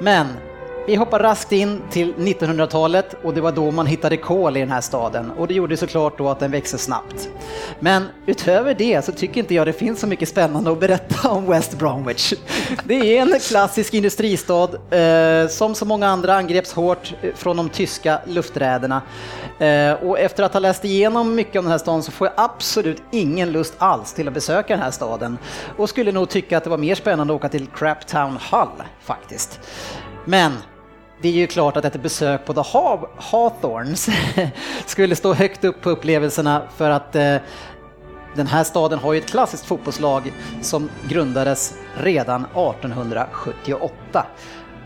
Men 0.01 0.27
vi 0.87 0.95
hoppar 0.95 1.19
raskt 1.19 1.51
in 1.51 1.81
till 1.89 2.13
1900-talet 2.13 3.15
och 3.23 3.33
det 3.33 3.41
var 3.41 3.51
då 3.51 3.71
man 3.71 3.85
hittade 3.85 4.17
kol 4.17 4.57
i 4.57 4.59
den 4.59 4.71
här 4.71 4.81
staden 4.81 5.31
och 5.31 5.47
det 5.47 5.53
gjorde 5.53 5.77
såklart 5.77 6.17
då 6.17 6.29
att 6.29 6.39
den 6.39 6.51
växte 6.51 6.77
snabbt. 6.77 7.29
Men 7.79 8.05
utöver 8.25 8.73
det 8.73 9.05
så 9.05 9.11
tycker 9.11 9.39
inte 9.39 9.55
jag 9.55 9.67
det 9.67 9.73
finns 9.73 9.99
så 9.99 10.07
mycket 10.07 10.29
spännande 10.29 10.71
att 10.71 10.79
berätta 10.79 11.29
om 11.29 11.45
West 11.45 11.79
Bromwich. 11.79 12.33
Det 12.83 13.17
är 13.17 13.21
en 13.21 13.39
klassisk 13.39 13.93
industristad 13.93 14.69
eh, 14.97 15.47
som 15.47 15.75
så 15.75 15.85
många 15.85 16.07
andra 16.07 16.35
angreps 16.35 16.73
hårt 16.73 17.13
från 17.35 17.57
de 17.57 17.69
tyska 17.69 18.19
lufträderna. 18.25 19.01
Eh, 19.59 19.93
och 19.93 20.19
efter 20.19 20.43
att 20.43 20.53
ha 20.53 20.59
läst 20.59 20.85
igenom 20.85 21.35
mycket 21.35 21.55
om 21.55 21.65
den 21.65 21.71
här 21.71 21.77
staden 21.77 22.03
så 22.03 22.11
får 22.11 22.27
jag 22.27 22.33
absolut 22.37 23.03
ingen 23.11 23.51
lust 23.51 23.73
alls 23.77 24.13
till 24.13 24.27
att 24.27 24.33
besöka 24.33 24.73
den 24.73 24.83
här 24.83 24.91
staden 24.91 25.37
och 25.77 25.89
skulle 25.89 26.11
nog 26.11 26.29
tycka 26.29 26.57
att 26.57 26.63
det 26.63 26.69
var 26.69 26.77
mer 26.77 26.95
spännande 26.95 27.33
att 27.33 27.39
åka 27.39 27.49
till 27.49 27.67
Craptown 27.67 28.37
Hull 28.51 28.83
faktiskt. 29.01 29.59
Men 30.25 30.51
det 31.21 31.27
är 31.29 31.33
ju 31.33 31.47
klart 31.47 31.77
att 31.77 31.85
ett 31.85 32.03
besök 32.03 32.45
på 32.45 32.53
The 32.53 32.59
Haw- 32.59 33.07
Hawthorns 33.17 34.09
skulle 34.85 35.15
stå 35.15 35.33
högt 35.33 35.63
upp 35.63 35.81
på 35.81 35.89
upplevelserna 35.89 36.61
för 36.77 36.89
att 36.89 37.15
eh, 37.15 37.35
den 38.35 38.47
här 38.47 38.63
staden 38.63 38.99
har 38.99 39.13
ju 39.13 39.19
ett 39.19 39.29
klassiskt 39.29 39.65
fotbollslag 39.65 40.33
som 40.61 40.89
grundades 41.09 41.73
redan 41.97 42.45
1878. 42.45 44.25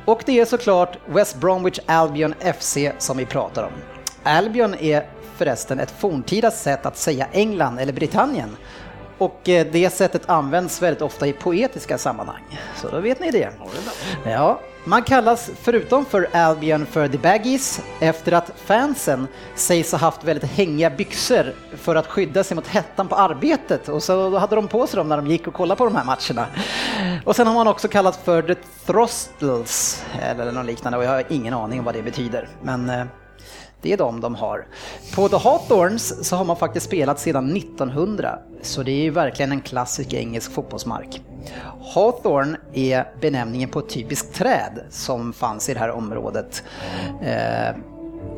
Och 0.06 0.22
det 0.26 0.40
är 0.40 0.46
såklart 0.46 0.98
West 1.06 1.36
Bromwich 1.36 1.80
Albion 1.86 2.34
FC 2.60 2.78
som 2.98 3.18
vi 3.18 3.26
pratar 3.26 3.64
om. 3.64 3.72
Albion 4.24 4.76
är 4.76 5.10
förresten 5.38 5.80
ett 5.80 5.92
forntida 6.00 6.52
sätt 6.52 6.86
att 6.86 6.98
säga 6.98 7.28
England 7.32 7.80
eller 7.80 7.94
Britannien. 7.94 8.58
Och 9.18 9.50
eh, 9.50 9.68
det 9.72 9.90
sättet 9.90 10.30
används 10.30 10.82
väldigt 10.82 11.02
ofta 11.02 11.28
i 11.28 11.34
poetiska 11.34 11.98
sammanhang. 11.98 12.60
Så 12.76 12.88
då 12.90 13.00
vet 13.00 13.20
ni 13.20 13.32
det. 13.32 13.50
Ja, 14.24 14.60
man 14.86 15.04
kallas 15.04 15.52
förutom 15.62 16.06
för 16.06 16.28
Albion 16.34 16.86
för 16.86 17.08
The 17.08 17.18
Baggies 17.18 17.82
efter 18.00 18.32
att 18.32 18.52
fansen 18.56 19.28
sägs 19.56 19.92
ha 19.92 20.00
haft 20.00 20.24
väldigt 20.24 20.52
hängiga 20.52 20.90
byxor 20.90 21.54
för 21.78 21.96
att 21.96 22.08
skydda 22.08 22.44
sig 22.44 22.56
mot 22.56 22.68
hettan 22.68 23.08
på 23.08 23.16
arbetet 23.16 23.90
och 23.90 24.04
så 24.04 24.38
hade 24.38 24.56
de 24.56 24.68
på 24.68 24.88
sig 24.88 24.98
dem 24.98 25.10
när 25.10 25.18
de 25.18 25.28
gick 25.28 25.48
och 25.48 25.54
kollade 25.54 25.78
på 25.78 25.86
de 25.86 25.96
här 25.96 26.04
matcherna. 26.04 26.48
Och 27.26 27.36
sen 27.36 27.48
har 27.48 27.54
man 27.54 27.68
också 27.68 27.88
kallats 27.88 28.18
för 28.18 28.42
The 28.42 28.56
Throstles 28.86 30.06
eller 30.22 30.52
något 30.52 30.66
liknande 30.66 30.98
och 30.98 31.04
jag 31.04 31.10
har 31.10 31.24
ingen 31.30 31.54
aning 31.54 31.80
om 31.80 31.86
vad 31.86 31.94
det 31.94 32.02
betyder. 32.02 32.50
Men 32.62 32.90
eh, 32.90 33.06
det 33.86 33.94
är 33.94 33.98
de 33.98 34.22
de 34.22 34.36
har. 34.36 34.68
På 35.16 35.30
The 35.30 35.38
Hawthorns 35.38 36.28
så 36.30 36.36
har 36.36 36.46
man 36.46 36.56
faktiskt 36.56 36.86
spelat 36.86 37.20
sedan 37.20 37.56
1900, 37.58 38.40
så 38.62 38.84
det 38.84 38.92
är 38.92 39.02
ju 39.02 39.10
verkligen 39.10 39.52
en 39.52 39.62
klassisk 39.62 40.14
engelsk 40.14 40.52
fotbollsmark. 40.52 41.22
Hawthorn 41.94 42.58
är 42.74 43.06
benämningen 43.22 43.70
på 43.70 43.80
ett 43.80 43.90
typiskt 43.90 44.36
träd 44.36 44.80
som 44.90 45.34
fanns 45.34 45.70
i 45.70 45.74
det 45.74 45.80
här 45.80 45.92
området. 45.92 46.64
Eh, 47.22 47.76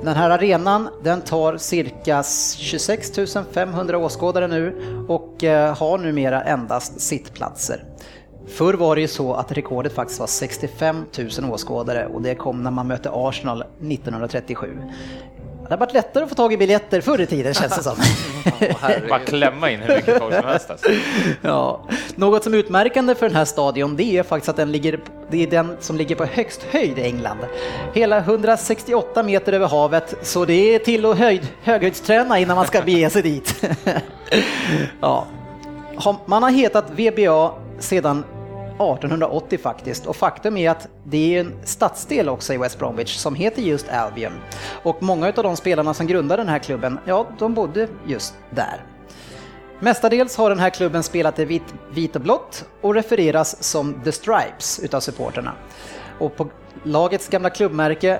den 0.03 0.15
här 0.15 0.29
arenan 0.29 0.89
den 1.03 1.21
tar 1.21 1.57
cirka 1.57 2.23
26 2.57 3.11
500 3.51 3.97
åskådare 3.97 4.47
nu 4.47 4.75
och 5.07 5.43
eh, 5.43 5.77
har 5.77 5.97
numera 5.97 6.43
endast 6.43 7.01
sittplatser. 7.01 7.83
Förr 8.47 8.73
var 8.73 8.95
det 8.95 9.01
ju 9.01 9.07
så 9.07 9.33
att 9.33 9.51
rekordet 9.51 9.93
faktiskt 9.93 10.19
var 10.19 10.27
65 10.27 11.05
000 11.39 11.51
åskådare 11.51 12.07
och 12.07 12.21
det 12.21 12.35
kom 12.35 12.63
när 12.63 12.71
man 12.71 12.87
mötte 12.87 13.09
Arsenal 13.13 13.61
1937. 13.61 14.77
Det 15.67 15.73
har 15.73 15.77
varit 15.77 15.93
lättare 15.93 16.23
att 16.23 16.29
få 16.29 16.35
tag 16.35 16.53
i 16.53 16.57
biljetter 16.57 17.01
förr 17.01 17.21
i 17.21 17.25
tiden 17.25 17.53
känns 17.53 17.75
det 17.75 17.83
som. 17.83 17.97
Bara 19.09 19.19
klämma 19.19 19.71
in 19.71 19.79
hur 19.79 19.95
mycket 19.95 20.19
folk 20.19 20.35
som 20.35 20.45
helst. 20.45 20.69
Alltså. 20.69 20.89
Ja. 21.41 21.87
Något 22.15 22.43
som 22.43 22.53
är 22.53 22.57
utmärkande 22.57 23.15
för 23.15 23.27
den 23.27 23.35
här 23.35 23.45
stadion 23.45 23.95
det 23.95 24.03
är 24.03 24.23
faktiskt 24.23 24.49
att 24.49 24.55
den 24.55 24.71
ligger, 24.71 24.99
det 25.29 25.43
är 25.43 25.47
den 25.47 25.77
som 25.79 25.97
ligger 25.97 26.15
på 26.15 26.25
högst 26.25 26.63
höjd 26.71 26.99
i 26.99 27.01
England. 27.01 27.37
Hela 27.93 28.17
168 28.17 29.23
meter 29.23 29.53
över 29.53 29.67
havet, 29.67 30.15
så 30.21 30.45
det 30.45 30.75
är 30.75 30.79
till 30.79 31.05
att 31.05 31.17
höjd, 31.17 31.47
höghöjdsträna 31.63 32.39
innan 32.39 32.55
man 32.55 32.67
ska 32.67 32.81
bege 32.81 33.09
sig 33.09 33.21
dit. 33.21 33.63
ja. 35.01 35.27
Man 36.25 36.43
har 36.43 36.49
hetat 36.49 36.85
VBA 36.89 37.51
sedan 37.79 38.23
1880 38.79 39.57
faktiskt 39.57 40.05
och 40.05 40.15
faktum 40.15 40.57
är 40.57 40.69
att 40.69 40.87
det 41.03 41.35
är 41.35 41.39
en 41.39 41.53
stadsdel 41.63 42.29
också 42.29 42.53
i 42.53 42.57
West 42.57 42.79
Bromwich 42.79 43.15
som 43.15 43.35
heter 43.35 43.61
just 43.61 43.89
Albion. 43.89 44.33
Och 44.83 45.03
många 45.03 45.27
av 45.27 45.43
de 45.43 45.57
spelarna 45.57 45.93
som 45.93 46.07
grundade 46.07 46.41
den 46.41 46.49
här 46.49 46.59
klubben, 46.59 46.99
ja, 47.05 47.27
de 47.39 47.53
bodde 47.53 47.87
just 48.07 48.35
där. 48.49 48.83
Mestadels 49.79 50.37
har 50.37 50.49
den 50.49 50.59
här 50.59 50.69
klubben 50.69 51.03
spelat 51.03 51.39
i 51.39 51.45
vitt, 51.45 51.73
vit 51.91 52.15
och 52.15 52.21
blått 52.21 52.65
och 52.81 52.93
refereras 52.93 53.63
som 53.63 54.01
The 54.03 54.11
Stripes 54.11 54.79
utav 54.79 54.99
supporterna. 54.99 55.53
Och 56.19 56.35
på 56.35 56.47
lagets 56.83 57.29
gamla 57.29 57.49
klubbmärke 57.49 58.19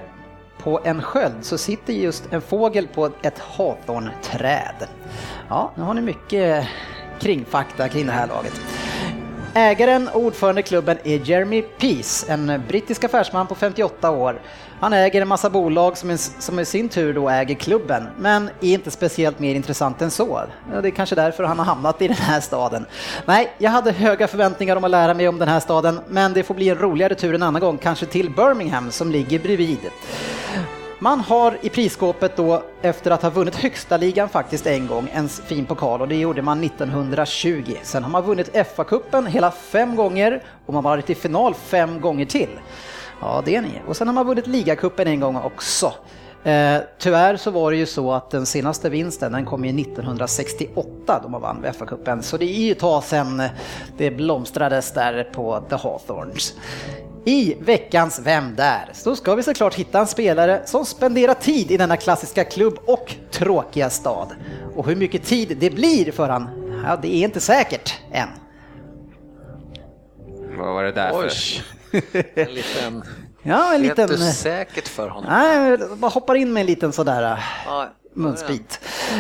på 0.63 0.81
en 0.83 1.01
sköld 1.01 1.35
så 1.41 1.57
sitter 1.57 1.93
just 1.93 2.33
en 2.33 2.41
fågel 2.41 2.87
på 2.87 3.11
ett 3.21 3.39
Hawthorn-träd. 3.39 4.87
Ja, 5.49 5.71
nu 5.75 5.83
har 5.83 5.93
ni 5.93 6.01
mycket 6.01 6.67
kringfakta 7.19 7.89
kring 7.89 8.05
det 8.05 8.11
här 8.11 8.27
laget. 8.27 8.61
Ägaren 9.57 10.07
och 10.07 10.21
ordförande 10.21 10.61
i 10.61 10.63
klubben 10.63 10.97
är 11.03 11.17
Jeremy 11.29 11.61
Peace, 11.61 12.33
en 12.33 12.61
brittisk 12.67 13.03
affärsman 13.03 13.47
på 13.47 13.55
58 13.55 14.11
år. 14.11 14.41
Han 14.79 14.93
äger 14.93 15.21
en 15.21 15.27
massa 15.27 15.49
bolag 15.49 15.97
som, 15.97 16.11
i- 16.11 16.17
som 16.17 16.59
i 16.59 16.65
sin 16.65 16.89
tur 16.89 17.13
då 17.13 17.29
äger 17.29 17.55
klubben, 17.55 18.07
men 18.19 18.49
är 18.61 18.73
inte 18.73 18.91
speciellt 18.91 19.39
mer 19.39 19.55
intressant 19.55 20.01
än 20.01 20.11
så. 20.11 20.41
Det 20.81 20.87
är 20.87 20.91
kanske 20.91 21.15
därför 21.15 21.43
han 21.43 21.59
har 21.59 21.65
hamnat 21.65 22.01
i 22.01 22.07
den 22.07 22.17
här 22.17 22.39
staden. 22.39 22.85
Nej, 23.25 23.53
jag 23.57 23.71
hade 23.71 23.91
höga 23.91 24.27
förväntningar 24.27 24.75
om 24.75 24.83
att 24.83 24.91
lära 24.91 25.13
mig 25.13 25.27
om 25.27 25.39
den 25.39 25.47
här 25.47 25.59
staden, 25.59 25.99
men 26.07 26.33
det 26.33 26.43
får 26.43 26.53
bli 26.55 26.69
en 26.69 26.77
roligare 26.77 27.15
tur 27.15 27.35
en 27.35 27.43
annan 27.43 27.61
gång, 27.61 27.77
kanske 27.77 28.05
till 28.05 28.29
Birmingham 28.29 28.91
som 28.91 29.11
ligger 29.11 29.39
bredvid. 29.39 29.79
Man 30.99 31.19
har 31.19 31.57
i 31.61 31.69
prisskåpet 31.69 32.35
då, 32.35 32.63
efter 32.81 33.11
att 33.11 33.21
ha 33.21 33.29
vunnit 33.29 33.55
högsta 33.55 33.97
ligan 33.97 34.29
faktiskt 34.29 34.67
en 34.67 34.87
gång, 34.87 35.09
en 35.13 35.29
fin 35.29 35.65
pokal 35.65 36.01
och 36.01 36.07
det 36.07 36.15
gjorde 36.15 36.41
man 36.41 36.63
1920. 36.63 37.73
Sen 37.83 38.03
har 38.03 38.09
man 38.09 38.23
vunnit 38.23 38.49
FA-cupen 38.53 39.27
hela 39.27 39.51
fem 39.51 39.95
gånger 39.95 40.43
och 40.65 40.73
man 40.73 40.85
har 40.85 40.91
varit 40.91 41.09
i 41.09 41.15
final 41.15 41.53
fem 41.53 42.01
gånger 42.01 42.25
till. 42.25 42.49
Ja, 43.21 43.41
det 43.45 43.55
är 43.55 43.61
ni. 43.61 43.81
Och 43.87 43.97
sen 43.97 44.07
har 44.07 44.13
man 44.13 44.27
vunnit 44.27 44.47
ligacupen 44.47 45.07
en 45.07 45.19
gång 45.19 45.35
också. 45.35 45.93
Eh, 46.43 46.77
tyvärr 46.99 47.37
så 47.37 47.51
var 47.51 47.71
det 47.71 47.77
ju 47.77 47.85
så 47.85 48.13
att 48.13 48.31
den 48.31 48.45
senaste 48.45 48.89
vinsten 48.89 49.31
den 49.31 49.45
kom 49.45 49.65
ju 49.65 49.81
1968 49.81 51.19
då 51.23 51.29
man 51.29 51.41
vann 51.41 51.65
FA-cupen. 51.65 52.21
Så 52.21 52.37
det 52.37 52.45
är 52.45 52.65
ju 52.65 52.71
ett 52.71 52.79
tag 52.79 53.03
sedan 53.03 53.39
eh, 53.39 53.49
det 53.97 54.11
blomstrades 54.11 54.93
där 54.93 55.23
på 55.23 55.63
The 55.69 55.75
Hawthorns. 55.75 56.53
I 57.25 57.55
veckans 57.59 58.19
Vem 58.23 58.55
där? 58.55 58.89
Så 58.93 59.15
ska 59.15 59.35
vi 59.35 59.43
såklart 59.43 59.75
hitta 59.75 59.99
en 59.99 60.07
spelare 60.07 60.61
som 60.65 60.85
spenderar 60.85 61.33
tid 61.33 61.71
i 61.71 61.77
denna 61.77 61.97
klassiska 61.97 62.43
klubb 62.43 62.79
och 62.85 63.15
tråkiga 63.31 63.89
stad. 63.89 64.35
Och 64.75 64.85
hur 64.87 64.95
mycket 64.95 65.23
tid 65.23 65.57
det 65.59 65.69
blir 65.69 66.11
för 66.11 66.29
han, 66.29 66.49
ja 66.85 66.99
det 67.01 67.15
är 67.15 67.23
inte 67.23 67.39
säkert 67.39 67.93
än. 68.11 68.29
Vad 70.57 70.73
var 70.73 70.83
det 70.83 70.91
där 70.91 71.09
för? 71.09 71.17
Oj, 71.23 71.63
en 72.35 72.53
liten... 72.53 73.03
Ja, 73.43 73.73
en 73.73 73.81
Vet 73.81 73.89
liten... 73.97 74.09
du 74.09 74.17
säkert 74.17 74.87
för 74.87 75.07
honom? 75.07 75.31
Nej, 75.31 75.69
jag 75.69 75.97
bara 75.97 76.11
hoppar 76.11 76.35
in 76.35 76.53
med 76.53 76.61
en 76.61 76.67
liten 76.67 76.93
sådär 76.93 77.39
Ja, 77.65 77.87
munsbit. 78.13 78.79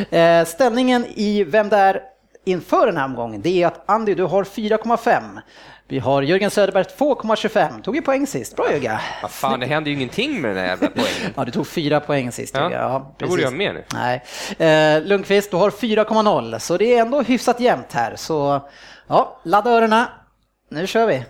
Eh, 0.09 0.45
ställningen 0.45 1.05
i 1.05 1.43
Vem 1.43 1.69
där 1.69 2.01
inför 2.47 2.85
den 2.85 2.97
här 2.97 3.05
omgången, 3.05 3.41
det 3.41 3.63
är 3.63 3.67
att 3.67 3.89
Andy, 3.89 4.13
du 4.15 4.23
har 4.23 4.43
4,5. 4.43 5.41
Vi 5.87 5.99
har 5.99 6.21
Jörgen 6.21 6.51
Söderberg 6.51 6.83
2,25. 6.83 7.81
Tog 7.81 7.95
ju 7.95 8.01
poäng 8.01 8.27
sist. 8.27 8.55
Bra 8.55 8.71
Jörgen. 8.71 8.97
Vad 9.21 9.31
fan, 9.31 9.59
det 9.59 9.65
händer 9.65 9.91
ju 9.91 9.97
ingenting 9.97 10.41
med 10.41 10.49
den 10.49 10.57
där 10.57 10.65
jävla 10.65 10.87
poängen. 10.87 11.33
Ja, 11.35 11.45
du 11.45 11.51
tog 11.51 11.67
fyra 11.67 11.99
poäng 11.99 12.31
sist. 12.31 12.55
Ja. 12.55 12.71
Ja, 12.71 13.15
jag 13.17 13.29
borde 13.29 13.41
göra 13.41 13.51
mer 13.51 13.73
nu. 13.73 13.83
Nej. 13.93 14.23
Eh, 14.69 15.01
Lundqvist, 15.01 15.51
du 15.51 15.57
har 15.57 15.69
4,0. 15.69 16.59
Så 16.59 16.77
det 16.77 16.93
är 16.93 17.01
ändå 17.01 17.21
hyfsat 17.21 17.59
jämnt 17.59 17.93
här. 17.93 18.15
Så 18.15 18.67
ja, 19.07 19.39
ladda 19.43 19.69
öronen. 19.71 20.05
Nu 20.71 20.87
kör 20.87 21.07
vi. 21.07 21.25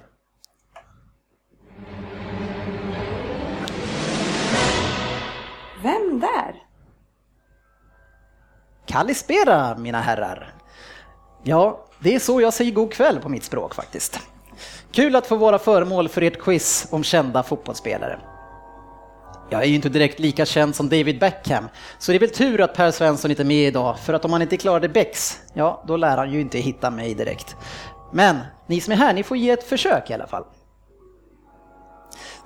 Vem 5.83 6.19
där? 6.19 6.55
Kalispera, 8.85 9.75
mina 9.77 10.01
herrar. 10.01 10.53
Ja, 11.43 11.85
det 11.99 12.15
är 12.15 12.19
så 12.19 12.41
jag 12.41 12.53
säger 12.53 12.71
god 12.71 12.93
kväll 12.93 13.19
på 13.19 13.29
mitt 13.29 13.43
språk 13.43 13.75
faktiskt. 13.75 14.19
Kul 14.91 15.15
att 15.15 15.27
få 15.27 15.35
vara 15.35 15.59
föremål 15.59 16.09
för 16.09 16.21
ert 16.21 16.39
quiz 16.39 16.87
om 16.91 17.03
kända 17.03 17.43
fotbollsspelare. 17.43 18.19
Jag 19.49 19.61
är 19.61 19.65
ju 19.65 19.75
inte 19.75 19.89
direkt 19.89 20.19
lika 20.19 20.45
känd 20.45 20.75
som 20.75 20.89
David 20.89 21.19
Beckham, 21.19 21.69
så 21.99 22.11
det 22.11 22.17
är 22.17 22.19
väl 22.19 22.29
tur 22.29 22.61
att 22.61 22.73
Per 22.73 22.91
Svensson 22.91 23.31
inte 23.31 23.43
är 23.43 23.45
med 23.45 23.67
idag, 23.67 23.99
för 23.99 24.13
att 24.13 24.25
om 24.25 24.33
han 24.33 24.41
inte 24.41 24.57
klarade 24.57 24.89
Becks, 24.89 25.39
ja, 25.53 25.83
då 25.87 25.97
lär 25.97 26.17
han 26.17 26.33
ju 26.33 26.41
inte 26.41 26.57
hitta 26.57 26.89
mig 26.89 27.13
direkt. 27.13 27.55
Men 28.11 28.37
ni 28.67 28.81
som 28.81 28.93
är 28.93 28.97
här, 28.97 29.13
ni 29.13 29.23
får 29.23 29.37
ge 29.37 29.49
ett 29.49 29.63
försök 29.63 30.09
i 30.09 30.13
alla 30.13 30.27
fall. 30.27 30.43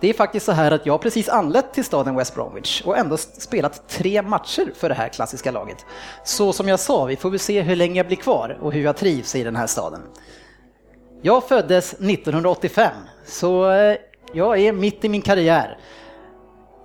Det 0.02 0.10
är 0.10 0.14
faktiskt 0.14 0.46
så 0.46 0.52
här 0.52 0.72
att 0.72 0.86
jag 0.86 1.02
precis 1.02 1.30
anlänt 1.30 1.74
till 1.74 1.84
staden 1.84 2.16
West 2.16 2.36
Bromwich 2.36 2.82
och 2.82 2.98
ändå 2.98 3.18
spelat 3.18 3.90
tre 3.90 4.22
matcher 4.22 4.72
för 4.76 4.90
det 4.90 4.96
här 4.96 5.10
klassiska 5.10 5.52
laget. 5.52 5.86
Så 6.24 6.54
som 6.54 6.68
jag 6.68 6.80
sa, 6.80 7.06
vi 7.06 7.16
får 7.16 7.30
väl 7.30 7.40
se 7.40 7.62
hur 7.62 7.76
länge 7.76 8.00
jag 8.00 8.08
blir 8.08 8.18
kvar 8.18 8.58
och 8.62 8.74
hur 8.74 8.84
jag 8.84 8.98
trivs 8.98 9.36
i 9.36 9.44
den 9.44 9.56
här 9.56 9.68
staden. 9.68 10.02
Jag 11.22 11.48
föddes 11.48 11.94
1985, 11.94 12.92
så 13.26 13.72
eh, 13.72 13.98
jag 14.34 14.60
är 14.60 14.74
mitt 14.74 15.06
i 15.06 15.10
min 15.10 15.22
karriär. 15.22 15.78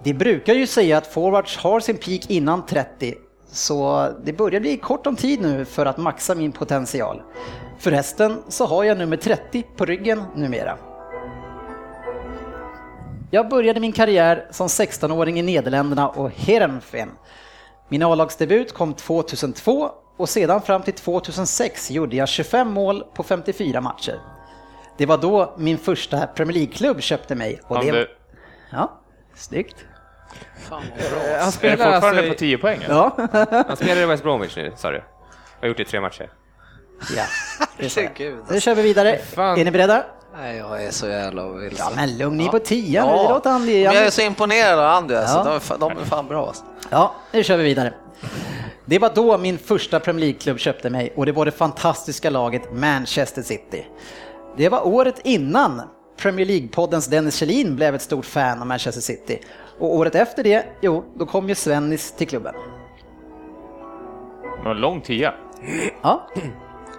Det 0.05 0.14
brukar 0.14 0.55
ju 0.55 0.66
säga 0.66 0.98
att 0.98 1.07
forwards 1.07 1.57
har 1.57 1.81
sin 1.81 1.96
peak 1.96 2.31
innan 2.31 2.66
30, 2.66 3.14
så 3.50 4.09
det 4.24 4.33
börjar 4.33 4.61
bli 4.61 4.76
kort 4.76 5.07
om 5.07 5.16
tid 5.16 5.40
nu 5.40 5.64
för 5.64 5.87
att 5.87 5.96
maxa 5.96 6.35
min 6.35 6.52
potential. 6.52 7.22
Förresten 7.79 8.42
så 8.48 8.66
har 8.66 8.85
jag 8.85 8.98
nummer 8.98 9.16
30 9.16 9.62
på 9.76 9.85
ryggen 9.85 10.22
numera. 10.35 10.79
Jag 13.30 13.48
började 13.48 13.80
min 13.80 13.92
karriär 13.92 14.46
som 14.50 14.66
16-åring 14.66 15.38
i 15.38 15.42
Nederländerna 15.42 16.08
och 16.08 16.30
Heerenveen. 16.30 17.10
Min 17.88 18.02
A-lagsdebut 18.02 18.74
kom 18.74 18.94
2002 18.94 19.90
och 20.16 20.28
sedan 20.28 20.62
fram 20.62 20.82
till 20.82 20.94
2006 20.94 21.90
gjorde 21.90 22.16
jag 22.16 22.28
25 22.28 22.72
mål 22.72 23.04
på 23.14 23.22
54 23.22 23.80
matcher. 23.80 24.20
Det 24.98 25.06
var 25.06 25.18
då 25.18 25.54
min 25.58 25.78
första 25.78 26.26
Premier 26.26 26.54
League-klubb 26.54 27.00
köpte 27.00 27.34
mig. 27.34 27.60
Och 27.64 27.76
Han, 27.76 27.86
det... 27.86 28.08
Ja, 28.72 29.00
snyggt. 29.34 29.76
Fan 30.68 30.82
bra. 30.96 31.18
Han 31.20 31.40
är 31.40 31.46
det 31.46 31.52
spelar 31.52 31.92
fortfarande 31.92 32.20
alltså, 32.20 32.32
på 32.32 32.38
10 32.38 32.58
poäng? 32.58 32.80
Ja, 32.88 33.16
han 33.68 33.76
spelar 33.76 34.02
i 34.02 34.06
West 34.06 34.22
Bromwich 34.22 34.56
nu, 34.56 34.72
sa 34.76 34.90
du? 34.90 35.02
har 35.60 35.68
gjort 35.68 35.76
det 35.76 35.82
i 35.82 35.86
tre 35.86 36.00
matcher. 36.00 36.30
Ja. 37.16 37.24
det 37.78 37.85
är 37.85 37.88
så. 37.88 38.00
Nu 38.50 38.61
kör 38.61 38.74
vi 38.74 38.82
vidare. 38.82 39.18
Fan. 39.18 39.59
Är 39.59 39.64
ni 39.64 39.70
beredda? 39.70 40.04
Nej, 40.38 40.56
jag 40.56 40.85
är 40.85 40.90
så 40.90 41.06
jävla 41.06 41.48
vilsen. 41.48 41.87
Ja, 41.90 41.96
men 41.96 42.18
lugn, 42.18 42.37
ni 42.37 42.46
är 42.46 42.48
på 42.48 42.59
10 42.59 43.04
nu. 43.04 43.09
Ja. 43.09 43.26
Låt 43.30 43.46
Andy... 43.46 43.85
Men 43.85 43.94
jag 43.94 44.06
är 44.06 44.11
så 44.11 44.22
imponerad 44.22 44.78
av 44.78 44.87
Andy 44.87 45.14
alltså. 45.14 45.37
Ja. 45.37 45.44
De, 45.44 45.54
är 45.54 45.59
fan, 45.59 45.80
de 45.80 45.90
är 45.98 46.04
fan 46.04 46.26
bra. 46.26 46.46
Alltså. 46.46 46.64
Ja, 46.90 47.14
nu 47.32 47.42
kör 47.42 47.56
vi 47.56 47.64
vidare. 47.64 47.94
Det 48.85 48.98
var 48.98 49.11
då 49.14 49.38
min 49.38 49.59
första 49.59 50.00
Premier 50.00 50.20
League-klubb 50.20 50.59
köpte 50.59 50.90
mig 50.90 51.12
och 51.16 51.26
det 51.26 51.32
var 51.32 51.44
det 51.44 51.50
fantastiska 51.50 52.30
laget 52.30 52.72
Manchester 52.72 53.42
City. 53.42 53.87
Det 54.56 54.68
var 54.68 54.87
året 54.87 55.20
innan 55.24 55.82
Premier 56.16 56.46
League-poddens 56.46 57.11
Dennis 57.11 57.37
Kjellin 57.37 57.76
blev 57.76 57.94
ett 57.94 58.02
stort 58.02 58.26
fan 58.26 58.61
av 58.61 58.66
Manchester 58.66 59.02
City. 59.02 59.40
Och 59.78 59.94
året 59.94 60.14
efter 60.14 60.44
det, 60.44 60.66
jo, 60.80 61.04
då 61.14 61.26
kom 61.26 61.48
ju 61.48 61.54
Svennis 61.54 62.12
till 62.12 62.28
klubben. 62.28 62.54
Det 64.59 64.64
var 64.64 64.70
en 64.70 64.80
lång 64.80 65.00
tia. 65.00 65.35
Ja, 66.02 66.28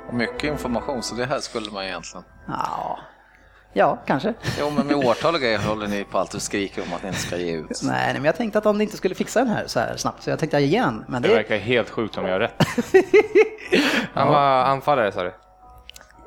Och 0.07 0.13
mycket 0.13 0.43
information, 0.43 1.03
så 1.03 1.15
det 1.15 1.25
här 1.25 1.39
skulle 1.39 1.71
man 1.71 1.83
egentligen... 1.83 2.25
ja, 2.47 2.99
ja 3.73 3.97
kanske. 4.07 4.33
Jo, 4.59 4.69
men 4.69 4.87
med 4.87 4.95
årtal 4.95 5.35
och 5.35 5.41
grejer 5.41 5.57
håller 5.59 5.87
ni 5.87 6.03
på 6.03 6.19
allt 6.19 6.33
och 6.33 6.41
skriker 6.41 6.81
om 6.81 6.93
att 6.93 7.03
ni 7.03 7.07
inte 7.09 7.21
ska 7.21 7.37
ge 7.37 7.51
ut. 7.57 7.81
Nej, 7.83 8.13
men 8.13 8.25
jag 8.25 8.35
tänkte 8.35 8.57
att 8.59 8.65
han 8.65 8.81
inte 8.81 8.97
skulle 8.97 9.15
fixa 9.15 9.39
den 9.39 9.49
här 9.49 9.63
så 9.67 9.79
här 9.79 9.97
snabbt, 9.97 10.23
så 10.23 10.29
jag 10.29 10.39
tänkte 10.39 10.59
ge 10.59 10.77
han. 10.79 11.05
Men 11.07 11.21
Det 11.21 11.27
det, 11.27 11.35
verkar 11.35 11.57
helt 11.57 11.89
sjukt 11.89 12.17
om 12.17 12.25
jag 12.25 12.31
har 12.33 12.39
rätt. 12.39 12.63
Han 14.13 14.27
var 14.27 14.63
anfallare, 14.63 15.11
sa 15.11 15.23
du? 15.23 15.33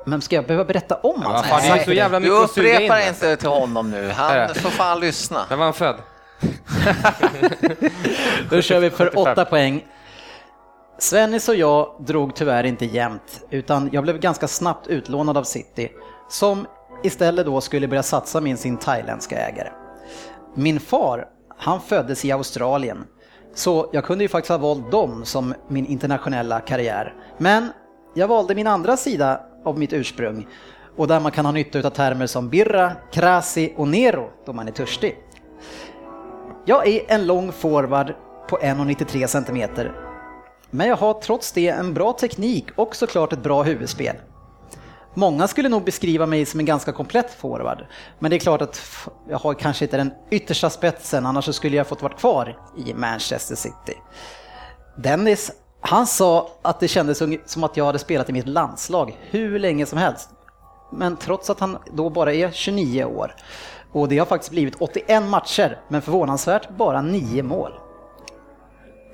men 0.07 0.21
ska 0.21 0.37
jag 0.37 0.47
behöva 0.47 0.64
berätta 0.64 0.95
om 0.95 1.27
allt? 1.27 1.47
fan, 1.47 1.61
det 1.62 1.69
är 1.69 1.85
så 1.85 1.93
jävla 1.93 2.21
Du 2.21 2.31
mycket 2.31 2.57
in. 2.57 2.64
upprepar 2.64 2.97
alltså. 2.97 3.09
inte 3.11 3.37
till 3.37 3.49
honom 3.49 3.90
nu. 3.90 4.11
Han 4.11 4.55
får 4.55 4.71
fan 4.71 5.01
lyssna. 5.01 5.47
När 5.51 5.57
var 5.57 5.64
han 5.64 5.75
född? 5.75 5.97
Då 8.51 8.62
kör 8.62 8.81
vi 8.81 8.90
för 8.90 9.19
åtta 9.19 9.45
poäng. 9.45 9.85
Svennis 11.00 11.48
och 11.48 11.54
jag 11.54 11.94
drog 11.98 12.34
tyvärr 12.34 12.64
inte 12.64 12.84
jämnt, 12.84 13.44
utan 13.50 13.88
jag 13.92 14.02
blev 14.02 14.18
ganska 14.18 14.48
snabbt 14.48 14.86
utlånad 14.86 15.36
av 15.36 15.42
City, 15.42 15.92
som 16.28 16.66
istället 17.02 17.46
då 17.46 17.60
skulle 17.60 17.88
börja 17.88 18.02
satsa 18.02 18.40
med 18.40 18.58
sin 18.58 18.76
thailändska 18.76 19.36
ägare. 19.36 19.68
Min 20.54 20.80
far, 20.80 21.26
han 21.56 21.80
föddes 21.80 22.24
i 22.24 22.32
Australien, 22.32 23.04
så 23.54 23.90
jag 23.92 24.04
kunde 24.04 24.24
ju 24.24 24.28
faktiskt 24.28 24.50
ha 24.50 24.58
valt 24.58 24.90
dem 24.90 25.24
som 25.24 25.54
min 25.68 25.86
internationella 25.86 26.60
karriär. 26.60 27.14
Men 27.38 27.68
jag 28.14 28.28
valde 28.28 28.54
min 28.54 28.66
andra 28.66 28.96
sida 28.96 29.40
av 29.64 29.78
mitt 29.78 29.92
ursprung, 29.92 30.48
och 30.96 31.08
där 31.08 31.20
man 31.20 31.32
kan 31.32 31.44
ha 31.44 31.52
nytta 31.52 31.78
av 31.78 31.90
termer 31.90 32.26
som 32.26 32.48
birra, 32.48 32.92
krasi 33.12 33.74
och 33.76 33.88
nero 33.88 34.30
då 34.46 34.52
man 34.52 34.68
är 34.68 34.72
törstig. 34.72 35.18
Jag 36.64 36.88
är 36.88 37.00
en 37.08 37.26
lång 37.26 37.52
forward 37.52 38.14
på 38.48 38.58
1,93 38.58 39.26
cm. 39.26 39.88
Men 40.70 40.88
jag 40.88 40.96
har 40.96 41.14
trots 41.14 41.52
det 41.52 41.68
en 41.68 41.94
bra 41.94 42.12
teknik 42.12 42.66
och 42.76 42.96
såklart 42.96 43.33
ett 43.33 43.42
bra 43.42 43.62
huvudspel. 43.62 44.16
Många 45.14 45.48
skulle 45.48 45.68
nog 45.68 45.85
beskriva 45.85 46.26
mig 46.26 46.46
som 46.46 46.61
en 46.61 46.66
ganska 46.66 46.92
komplett 46.92 47.30
forward. 47.30 47.87
Men 48.18 48.30
det 48.30 48.37
är 48.37 48.40
klart 48.40 48.62
att 48.62 48.80
jag 49.28 49.38
har 49.38 49.54
kanske 49.54 49.85
inte 49.85 49.96
den 49.96 50.12
yttersta 50.30 50.70
spetsen, 50.70 51.26
annars 51.26 51.54
skulle 51.54 51.76
jag 51.76 51.87
fått 51.87 52.02
vara 52.02 52.12
kvar 52.12 52.59
i 52.87 52.94
Manchester 52.94 53.54
City. 53.54 53.98
Dennis, 54.96 55.52
han 55.80 56.06
sa 56.06 56.50
att 56.62 56.80
det 56.80 56.88
kändes 56.88 57.22
som 57.46 57.64
att 57.64 57.76
jag 57.76 57.85
hade 57.85 57.98
spelat 57.98 58.28
i 58.30 58.33
mitt 58.33 58.48
landslag 58.48 59.18
hur 59.20 59.59
länge 59.59 59.87
som 59.87 59.98
helst. 59.98 60.28
Men 60.92 61.16
trots 61.16 61.50
att 61.50 61.61
han 61.61 61.78
då 61.92 62.11
bara 62.11 62.35
är 62.35 62.50
29 62.50 63.04
år. 63.04 63.35
Och 63.92 64.09
det 64.09 64.18
har 64.18 64.26
faktiskt 64.26 64.50
blivit 64.50 64.76
81 64.78 65.22
matcher, 65.22 65.78
men 65.88 66.02
förvånansvärt 66.02 66.68
bara 66.70 67.02
9 67.02 67.42
mål. 67.42 67.72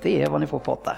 Det 0.01 0.21
är 0.21 0.29
vad 0.29 0.41
ni 0.41 0.47
får 0.47 0.59
på 0.59 0.71
åtta. 0.71 0.95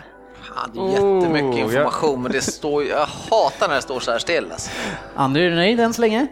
Fan, 0.56 0.72
det 0.74 0.80
är 0.80 0.90
jättemycket 0.90 1.66
Oh, 1.66 1.74
information, 1.76 2.22
men 2.24 2.32
det 2.32 2.42
står 2.42 2.84
Jag 2.84 3.06
hatar 3.06 3.68
när 3.68 3.76
det 3.76 3.82
står 3.82 4.00
så 4.00 4.12
här 4.12 4.20
still. 4.20 4.52
Alltså. 4.52 4.72
Andra, 5.16 5.42
är 5.42 5.50
du 5.50 5.56
nöjd 5.56 5.80
än 5.80 5.94
så 5.94 6.02
länge? 6.02 6.28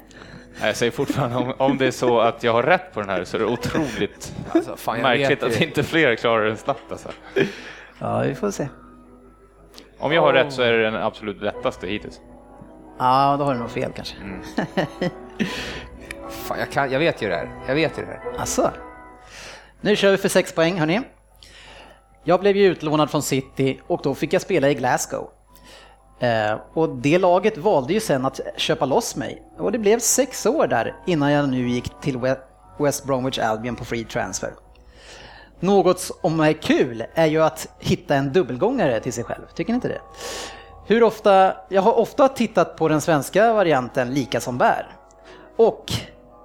Nej, 0.59 0.67
Jag 0.67 0.75
säger 0.75 0.91
fortfarande, 0.91 1.37
om, 1.37 1.53
om 1.57 1.77
det 1.77 1.85
är 1.87 1.91
så 1.91 2.19
att 2.19 2.43
jag 2.43 2.53
har 2.53 2.63
rätt 2.63 2.93
på 2.93 2.99
den 2.99 3.09
här 3.09 3.23
så 3.23 3.37
är 3.37 3.39
det 3.39 3.45
otroligt 3.47 4.33
Alltså, 4.51 4.75
fan, 4.75 4.95
jag 4.95 5.03
märkligt 5.03 5.43
att 5.43 5.61
inte 5.61 5.83
fler 5.83 6.15
klarar 6.15 6.45
den 6.45 6.57
snabbt. 6.57 6.91
Alltså. 6.91 7.09
Ja, 7.99 8.19
vi 8.19 8.35
får 8.35 8.51
se. 8.51 8.67
Om 9.99 10.13
jag 10.13 10.21
har 10.21 10.33
rätt 10.33 10.53
så 10.53 10.61
är 10.61 10.71
det 10.73 10.83
den 10.83 10.95
absolut 10.95 11.41
lättaste 11.41 11.87
hittills. 11.87 12.19
Ja, 12.99 13.35
då 13.39 13.45
har 13.45 13.53
du 13.53 13.59
nog 13.59 13.69
fel 13.71 13.91
kanske. 13.95 14.15
Fan, 16.29 16.59
jag, 16.59 16.71
kan, 16.71 16.91
jag 16.91 16.99
vet 16.99 17.21
ju 17.21 17.29
det 17.29 17.35
här. 17.35 17.49
Jag 17.67 17.75
vet 17.75 17.97
ju 17.97 18.01
det 18.01 18.07
här. 18.07 18.39
Alltså. 18.39 18.71
Nu 19.81 19.95
kör 19.95 20.11
vi 20.11 20.17
för 20.17 20.29
sex 20.29 20.51
poäng, 20.53 20.79
hörni. 20.79 21.01
Jag 22.27 22.39
blev 22.39 22.57
ju 22.57 22.65
utlånad 22.65 23.09
från 23.09 23.23
City 23.23 23.79
och 23.87 23.99
då 24.03 24.15
fick 24.15 24.33
jag 24.33 24.41
spela 24.41 24.69
i 24.69 24.73
Glasgow. 24.73 25.29
Eh, 26.19 26.57
och 26.73 26.89
det 26.89 27.17
laget 27.17 27.57
valde 27.57 27.93
ju 27.93 27.99
sen 27.99 28.25
att 28.25 28.39
köpa 28.57 28.85
loss 28.85 29.15
mig. 29.15 29.43
Och 29.57 29.71
det 29.71 29.79
blev 29.79 29.99
sex 29.99 30.45
år 30.45 30.67
där 30.67 30.95
innan 31.05 31.31
jag 31.31 31.49
nu 31.49 31.69
gick 31.69 32.01
till, 32.01 32.19
West 32.79 33.05
Bromwich 33.05 33.39
Albion 33.39 33.75
på 33.75 33.85
free 33.85 34.03
transfer. 34.03 34.49
Något 35.59 35.99
som 35.99 36.39
är 36.39 36.53
kul 36.53 37.03
är 37.13 37.25
ju 37.25 37.43
att 37.43 37.67
hitta 37.79 38.15
en 38.15 38.33
dubbelgångare 38.33 38.99
till 38.99 39.13
sig 39.13 39.23
själv, 39.23 39.45
tycker 39.55 39.73
ni 39.73 39.75
inte 39.75 39.87
det? 39.87 40.01
Hur 40.85 41.03
ofta, 41.03 41.53
jag 41.69 41.81
har 41.81 41.93
ofta 41.93 42.27
tittat 42.27 42.77
på 42.77 42.87
den 42.87 43.01
svenska 43.01 43.53
varianten 43.53 44.13
Lika 44.13 44.39
som 44.39 44.57
bär. 44.57 44.87
Och 45.57 45.93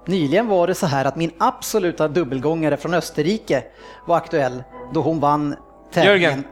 nyligen 0.05 0.47
var 0.47 0.67
det 0.67 0.75
så 0.75 0.85
här 0.85 1.05
att 1.05 1.15
min 1.15 1.31
absoluta 1.37 2.07
dubbelgångare 2.07 2.77
från 2.77 2.93
Österrike 2.93 3.63
var 4.07 4.17
aktuell 4.17 4.63
då 4.93 5.01
hon 5.01 5.19
vann 5.19 5.55
tävlingen. 5.93 6.43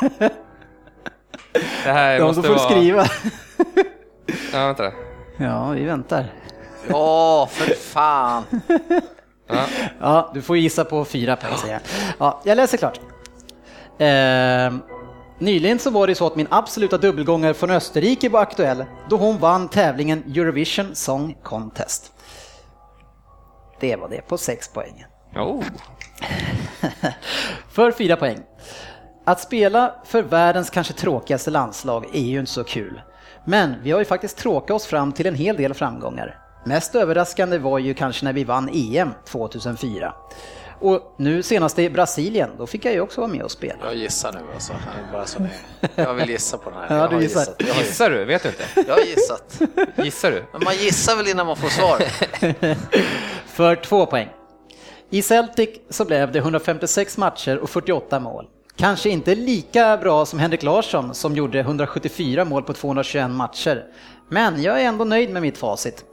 Jörgen. 0.00 0.32
Det 1.84 1.92
här 1.92 2.18
Ja, 2.18 2.24
måste 2.26 2.42
får 2.42 2.48
vara... 2.54 2.70
skriva. 2.70 3.04
Ja, 4.52 4.66
vänta. 4.66 4.92
Ja, 5.36 5.70
vi 5.70 5.84
väntar. 5.84 6.32
Ja, 6.88 7.48
för 7.50 7.74
fan. 7.74 8.44
Ja. 9.48 9.64
Ja, 10.00 10.30
du 10.34 10.42
får 10.42 10.56
gissa 10.56 10.84
på 10.84 11.04
fyra 11.04 11.36
poäng 11.36 11.56
säger 11.56 11.72
jag. 11.74 11.82
Ja, 12.18 12.40
jag 12.44 12.56
läser 12.56 12.78
klart. 12.78 13.00
Eh, 13.98 14.74
nyligen 15.38 15.78
så 15.78 15.90
var 15.90 16.06
det 16.06 16.14
så 16.14 16.26
att 16.26 16.36
min 16.36 16.46
absoluta 16.50 16.98
dubbelgångare 16.98 17.54
från 17.54 17.70
Österrike 17.70 18.28
var 18.28 18.40
aktuell 18.42 18.84
då 19.08 19.16
hon 19.16 19.38
vann 19.38 19.68
tävlingen 19.68 20.22
Eurovision 20.36 20.94
Song 20.94 21.36
Contest. 21.42 22.12
Det 23.80 23.96
var 23.96 24.08
det 24.08 24.20
på 24.28 24.38
sex 24.38 24.68
poäng. 24.68 25.04
Oh. 25.36 25.62
För 27.70 27.92
fyra 27.92 28.16
poäng. 28.16 28.38
Att 29.24 29.40
spela 29.40 29.94
för 30.04 30.22
världens 30.22 30.70
kanske 30.70 30.92
tråkigaste 30.92 31.50
landslag 31.50 32.06
är 32.12 32.20
ju 32.20 32.40
inte 32.40 32.52
så 32.52 32.64
kul. 32.64 33.00
Men 33.46 33.74
vi 33.82 33.90
har 33.90 33.98
ju 33.98 34.04
faktiskt 34.04 34.36
tråkat 34.38 34.70
oss 34.70 34.86
fram 34.86 35.12
till 35.12 35.26
en 35.26 35.34
hel 35.34 35.56
del 35.56 35.74
framgångar. 35.74 36.38
Mest 36.66 36.94
överraskande 36.94 37.58
var 37.58 37.78
ju 37.78 37.94
kanske 37.94 38.24
när 38.24 38.32
vi 38.32 38.44
vann 38.44 38.70
EM 38.72 39.10
2004. 39.28 40.14
Och 40.80 41.14
nu 41.18 41.42
senast 41.42 41.78
i 41.78 41.90
Brasilien, 41.90 42.50
då 42.58 42.66
fick 42.66 42.84
jag 42.84 42.94
ju 42.94 43.00
också 43.00 43.20
vara 43.20 43.30
med 43.30 43.42
och 43.42 43.50
spela. 43.50 43.78
Jag 43.84 43.94
gissar 43.94 44.32
nu 44.32 44.38
alltså. 44.54 44.72
Bara 45.12 45.26
så 45.26 45.46
jag 45.94 46.14
vill 46.14 46.30
gissa 46.30 46.58
på 46.58 46.70
den 46.70 46.78
här. 46.78 46.86
Ja, 46.90 46.96
jag 46.96 47.10
du 47.10 47.14
har 47.14 47.22
gissar. 47.22 47.40
gissat. 47.40 47.54
Jag 47.58 47.76
Gissar 47.76 48.10
du? 48.10 48.24
Vet 48.24 48.42
du 48.42 48.48
inte? 48.48 48.64
jag 48.86 48.94
har 48.94 49.02
gissat. 49.02 49.60
Gissar 49.96 50.30
du? 50.30 50.44
Men 50.52 50.64
man 50.64 50.74
gissar 50.74 51.16
väl 51.16 51.28
innan 51.28 51.46
man 51.46 51.56
får 51.56 51.68
svar? 51.68 51.98
För 53.46 53.76
två 53.76 54.06
poäng. 54.06 54.28
I 55.12 55.22
Celtic 55.22 55.68
så 55.88 56.04
blev 56.04 56.32
det 56.32 56.38
156 56.38 57.18
matcher 57.18 57.58
och 57.58 57.70
48 57.70 58.20
mål. 58.20 58.46
Kanske 58.76 59.10
inte 59.10 59.34
lika 59.34 59.96
bra 59.96 60.26
som 60.26 60.38
Henrik 60.38 60.62
Larsson 60.62 61.14
som 61.14 61.36
gjorde 61.36 61.60
174 61.60 62.44
mål 62.44 62.62
på 62.62 62.72
221 62.72 63.30
matcher. 63.30 63.84
Men 64.28 64.62
jag 64.62 64.80
är 64.80 64.84
ändå 64.84 65.04
nöjd 65.04 65.30
med 65.30 65.42
mitt 65.42 65.58
facit. 65.58 66.04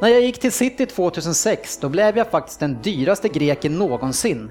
När 0.00 0.08
jag 0.08 0.20
gick 0.20 0.38
till 0.38 0.52
City 0.52 0.86
2006 0.86 1.78
då 1.78 1.88
blev 1.88 2.18
jag 2.18 2.30
faktiskt 2.30 2.60
den 2.60 2.82
dyraste 2.82 3.28
greken 3.28 3.78
någonsin 3.78 4.50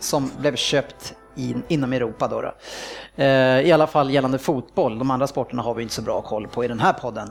som 0.00 0.30
blev 0.38 0.56
köpt 0.56 1.14
in, 1.36 1.62
inom 1.68 1.92
Europa. 1.92 2.28
Då 2.28 2.40
då. 2.40 2.54
Eh, 3.22 3.60
I 3.60 3.72
alla 3.72 3.86
fall 3.86 4.10
gällande 4.10 4.38
fotboll. 4.38 4.98
De 4.98 5.10
andra 5.10 5.26
sporterna 5.26 5.62
har 5.62 5.74
vi 5.74 5.82
inte 5.82 5.94
så 5.94 6.02
bra 6.02 6.22
koll 6.22 6.48
på 6.48 6.64
i 6.64 6.68
den 6.68 6.80
här 6.80 6.92
podden. 6.92 7.30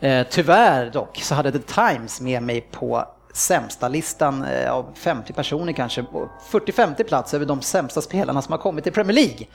Eh, 0.00 0.26
tyvärr 0.30 0.90
dock 0.90 1.16
så 1.22 1.34
hade 1.34 1.52
The 1.52 1.58
Times 1.58 2.20
med 2.20 2.42
mig 2.42 2.60
på 2.60 3.04
sämsta 3.34 3.88
listan 3.88 4.44
eh, 4.44 4.72
av 4.72 4.86
50 4.94 5.32
personer 5.32 5.72
kanske, 5.72 6.02
på 6.02 6.28
40-50 6.50 7.04
plats 7.04 7.34
över 7.34 7.46
de 7.46 7.62
sämsta 7.62 8.00
spelarna 8.00 8.42
som 8.42 8.52
har 8.52 8.58
kommit 8.58 8.84
till 8.84 8.92
Premier 8.92 9.14
League. 9.14 9.46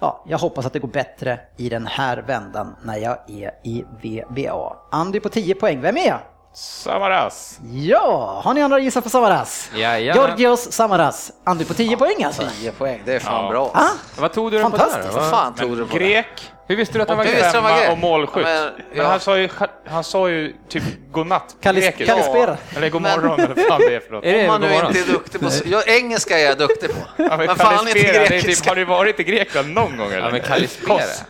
Ja, 0.00 0.24
jag 0.28 0.38
hoppas 0.38 0.66
att 0.66 0.72
det 0.72 0.78
går 0.78 0.88
bättre 0.88 1.40
i 1.56 1.68
den 1.68 1.86
här 1.86 2.16
vändan 2.16 2.76
när 2.82 2.96
jag 2.96 3.18
är 3.30 3.50
i 3.64 3.84
VBA. 4.02 4.76
Andy 4.90 5.20
på 5.20 5.28
10 5.28 5.54
poäng, 5.54 5.80
vem 5.80 5.96
är 5.96 6.06
jag? 6.06 6.18
Samaras. 6.54 7.58
Ja, 7.72 8.40
har 8.44 8.54
ni 8.54 8.62
andra 8.62 8.78
gissat 8.78 9.04
på 9.04 9.10
Samaras? 9.10 9.70
Jajamän. 9.74 10.26
Georgios 10.26 10.72
Samaras. 10.72 11.32
Andy 11.44 11.64
på 11.64 11.74
10 11.74 11.96
poäng 11.96 12.24
alltså. 12.24 12.42
10 12.60 12.72
poäng, 12.72 13.02
det 13.04 13.14
är 13.14 13.18
fan 13.20 13.44
Ja. 13.44 13.50
bra. 13.50 13.70
Ah, 13.74 13.88
Vad 14.20 14.32
tog 14.32 14.50
du 14.50 14.58
den 14.58 14.70
på 14.70 14.76
där? 14.76 14.84
Fantastiskt. 14.84 15.14
Vad 15.16 15.24
Va? 15.24 15.30
fan 15.30 15.54
tog 15.54 15.76
du 15.76 15.86
på? 15.86 15.96
Grek. 15.96 16.52
Hur 16.68 16.76
visste 16.76 16.98
du 16.98 17.02
att 17.02 17.08
den 17.08 17.16
var 17.16 17.24
grek? 17.24 17.42
var 17.42 17.50
Femma 17.52 17.92
och 17.92 17.98
målskytt. 17.98 18.46
Ja, 18.48 18.54
Men, 18.54 18.72
men, 18.90 18.98
ja. 18.98 19.04
han, 19.10 19.20
sa 19.20 19.38
ju, 19.38 19.48
han 19.86 20.04
sa 20.04 20.28
ju 20.28 20.54
typ 20.68 20.82
godnatt. 21.12 21.56
Kallis- 21.62 21.80
grekiska. 21.80 22.06
Kalispera. 22.14 22.56
Eller 22.76 22.90
god 22.90 23.02
morgon 23.02 23.40
eller 23.40 23.54
vad 23.54 23.66
fan 23.66 23.80
det 23.80 23.94
är 23.94 24.00
för 24.00 24.12
något. 24.12 24.24
Är 24.24 24.32
det 24.32 24.40
Om 24.40 24.46
man 24.46 24.60
nu 24.60 24.74
inte 24.74 24.98
är 25.00 25.12
duktig 25.12 25.40
på... 25.40 25.48
Ja, 25.64 25.82
engelska 25.86 26.38
är 26.38 26.44
jag 26.44 26.58
duktig 26.58 26.90
på. 26.90 26.96
Ja, 27.16 27.36
Men 27.36 27.56
fan 27.56 27.72
inte 27.88 27.92
Kalispera, 27.92 28.12
det 28.12 28.18
är 28.18 28.22
typ, 28.28 28.30
grekiska. 28.42 28.70
har 28.70 28.76
du 28.76 28.84
varit 28.84 29.20
i 29.20 29.24
Grekland 29.24 29.72
någon 29.74 29.96
gång 29.96 30.06
eller? 30.12 30.18
Ja, 30.24 30.30
men 30.30 30.40
Kalispera. 30.40 30.98
Kos. 30.98 31.24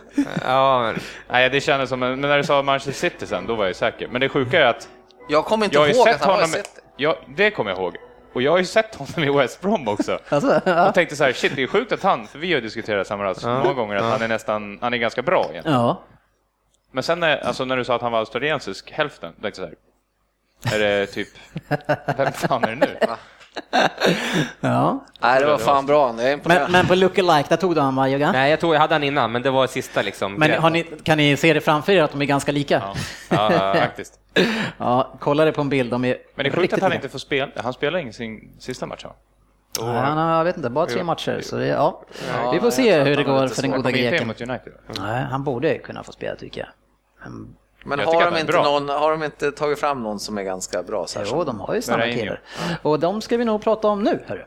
Ja, 0.45 0.81
men... 0.81 0.99
Nej, 1.31 1.49
det 1.49 1.61
kändes 1.61 1.89
som 1.89 2.03
en, 2.03 2.19
men 2.19 2.29
när 2.29 2.37
du 2.37 2.43
sa 2.43 2.61
Manchester 2.61 3.09
City 3.09 3.25
sen, 3.27 3.47
då 3.47 3.55
var 3.55 3.65
jag 3.65 3.75
säker. 3.75 4.07
Men 4.07 4.21
det 4.21 4.29
sjuka 4.29 4.59
är 4.59 4.65
att 4.65 4.87
Jag 5.29 5.45
kommer 5.45 5.65
inte 5.65 5.75
jag 5.75 5.81
har 5.81 5.87
ju 5.87 5.93
ihåg 5.93 6.09
att 6.09 6.19
han 6.21 6.27
var 6.29 6.35
i 6.37 6.41
honom, 6.41 6.49
City. 6.55 6.69
ja, 6.97 7.17
det 7.37 7.51
kommer 7.51 7.71
jag 7.71 7.79
ihåg. 7.79 7.95
Och 8.33 8.41
jag 8.41 8.51
har 8.51 8.57
ju 8.57 8.65
sett 8.65 8.95
honom 8.95 9.23
i 9.23 9.37
West 9.37 9.61
Brom 9.61 9.87
också. 9.87 10.19
alltså, 10.29 10.61
ja. 10.65 10.87
Och 10.87 10.93
tänkte 10.93 11.15
så 11.15 11.23
här, 11.23 11.33
shit 11.33 11.55
det 11.55 11.63
är 11.63 11.67
sjukt 11.67 11.91
att 11.91 12.03
han, 12.03 12.27
för 12.27 12.39
vi 12.39 12.53
har 12.53 12.61
diskuterat 12.61 13.07
Samaras 13.07 13.45
många 13.45 13.73
gånger, 13.73 13.95
att 13.95 14.11
han 14.11 14.21
är 14.21 14.27
nästan, 14.27 14.79
han 14.81 14.93
är 14.93 14.97
ganska 14.97 15.21
bra 15.21 15.47
egentligen. 15.51 15.79
ja. 15.79 16.01
Men 16.91 17.03
sen 17.03 17.19
när, 17.19 17.37
alltså, 17.37 17.65
när 17.65 17.77
du 17.77 17.83
sa 17.83 17.95
att 17.95 18.01
han 18.01 18.11
var 18.11 18.19
australiensisk, 18.19 18.91
hälften, 18.91 19.33
tänkte 19.41 19.61
jag 19.61 19.69
så 19.69 20.69
här, 20.69 20.79
är 20.79 20.99
det 20.99 21.05
typ, 21.05 21.27
vem 22.17 22.31
fan 22.31 22.63
är 22.63 22.69
det 22.69 22.75
nu? 22.75 22.97
ja. 24.59 25.05
Nej, 25.21 25.39
det 25.39 25.45
var 25.45 25.57
fan 25.57 25.85
bra. 25.85 26.13
Men, 26.13 26.71
men 26.71 26.87
på 26.87 26.95
lookalike, 26.95 27.49
där 27.49 27.57
tog 27.57 27.75
du 27.75 27.81
han 27.81 27.95
va 27.95 28.07
Jugga? 28.07 28.31
Nej, 28.31 28.49
jag 28.49 28.59
tror 28.59 28.73
jag 28.75 28.81
hade 28.81 28.93
han 28.95 29.03
innan, 29.03 29.31
men 29.31 29.41
det 29.41 29.49
var 29.51 29.67
sista 29.67 30.01
liksom. 30.01 30.33
Men 30.33 30.73
ni, 30.73 30.83
kan 30.83 31.17
ni 31.17 31.37
se 31.37 31.53
det 31.53 31.61
framför 31.61 31.91
er 31.91 32.03
att 32.03 32.11
de 32.11 32.21
är 32.21 32.25
ganska 32.25 32.51
lika? 32.51 32.83
Ja, 33.29 33.53
ja 33.53 33.73
faktiskt. 33.73 34.13
Ja, 34.77 35.13
kolla 35.19 35.45
det 35.45 35.51
på 35.51 35.61
en 35.61 35.69
bild, 35.69 35.91
de 35.91 36.05
är 36.05 36.17
Men 36.35 36.43
det 36.43 36.49
är 36.49 36.55
sjukt 36.55 36.73
att 36.73 36.81
han 36.81 36.89
lika. 36.89 36.95
inte 36.97 37.09
får 37.09 37.19
spela, 37.19 37.51
han 37.55 37.73
spelar 37.73 37.99
ingen 37.99 38.13
sin 38.13 38.51
sista 38.59 38.85
match 38.85 39.03
va? 39.05 39.11
Och- 39.79 39.85
Nej, 39.85 39.95
han 39.95 40.17
har, 40.17 40.37
jag 40.37 40.43
vet 40.43 40.57
inte, 40.57 40.69
bara 40.69 40.85
tre 40.85 41.03
matcher. 41.03 41.41
Så 41.43 41.55
det, 41.55 41.67
ja. 41.67 42.01
Ja, 42.33 42.51
Vi 42.51 42.59
får 42.59 42.71
se 42.71 43.03
hur 43.03 43.17
det 43.17 43.23
går 43.23 43.47
för 43.47 43.61
den 43.61 43.71
goda 43.71 43.91
greken. 43.91 44.33
Nej, 44.99 45.23
han 45.31 45.43
borde 45.43 45.77
kunna 45.77 46.03
få 46.03 46.11
spela 46.11 46.35
tycker 46.35 46.61
jag. 46.61 46.69
Men 47.85 47.99
har 47.99 48.31
de, 48.31 48.37
inte 48.39 48.51
bra. 48.51 48.63
någon, 48.63 48.89
har 48.89 49.11
de 49.11 49.23
inte 49.23 49.51
tagit 49.51 49.79
fram 49.79 50.03
någon 50.03 50.19
som 50.19 50.37
är 50.37 50.43
ganska 50.43 50.83
bra? 50.83 51.07
Så 51.07 51.19
här, 51.19 51.25
jo, 51.25 51.29
som- 51.31 51.45
de 51.45 51.59
har 51.59 51.75
ju 51.75 51.81
snabba 51.81 52.03
killar. 52.03 52.41
Och 52.81 52.99
de 52.99 53.21
ska 53.21 53.37
vi 53.37 53.45
nog 53.45 53.61
prata 53.61 53.87
om 53.87 54.03
nu, 54.03 54.23
hörru. 54.27 54.45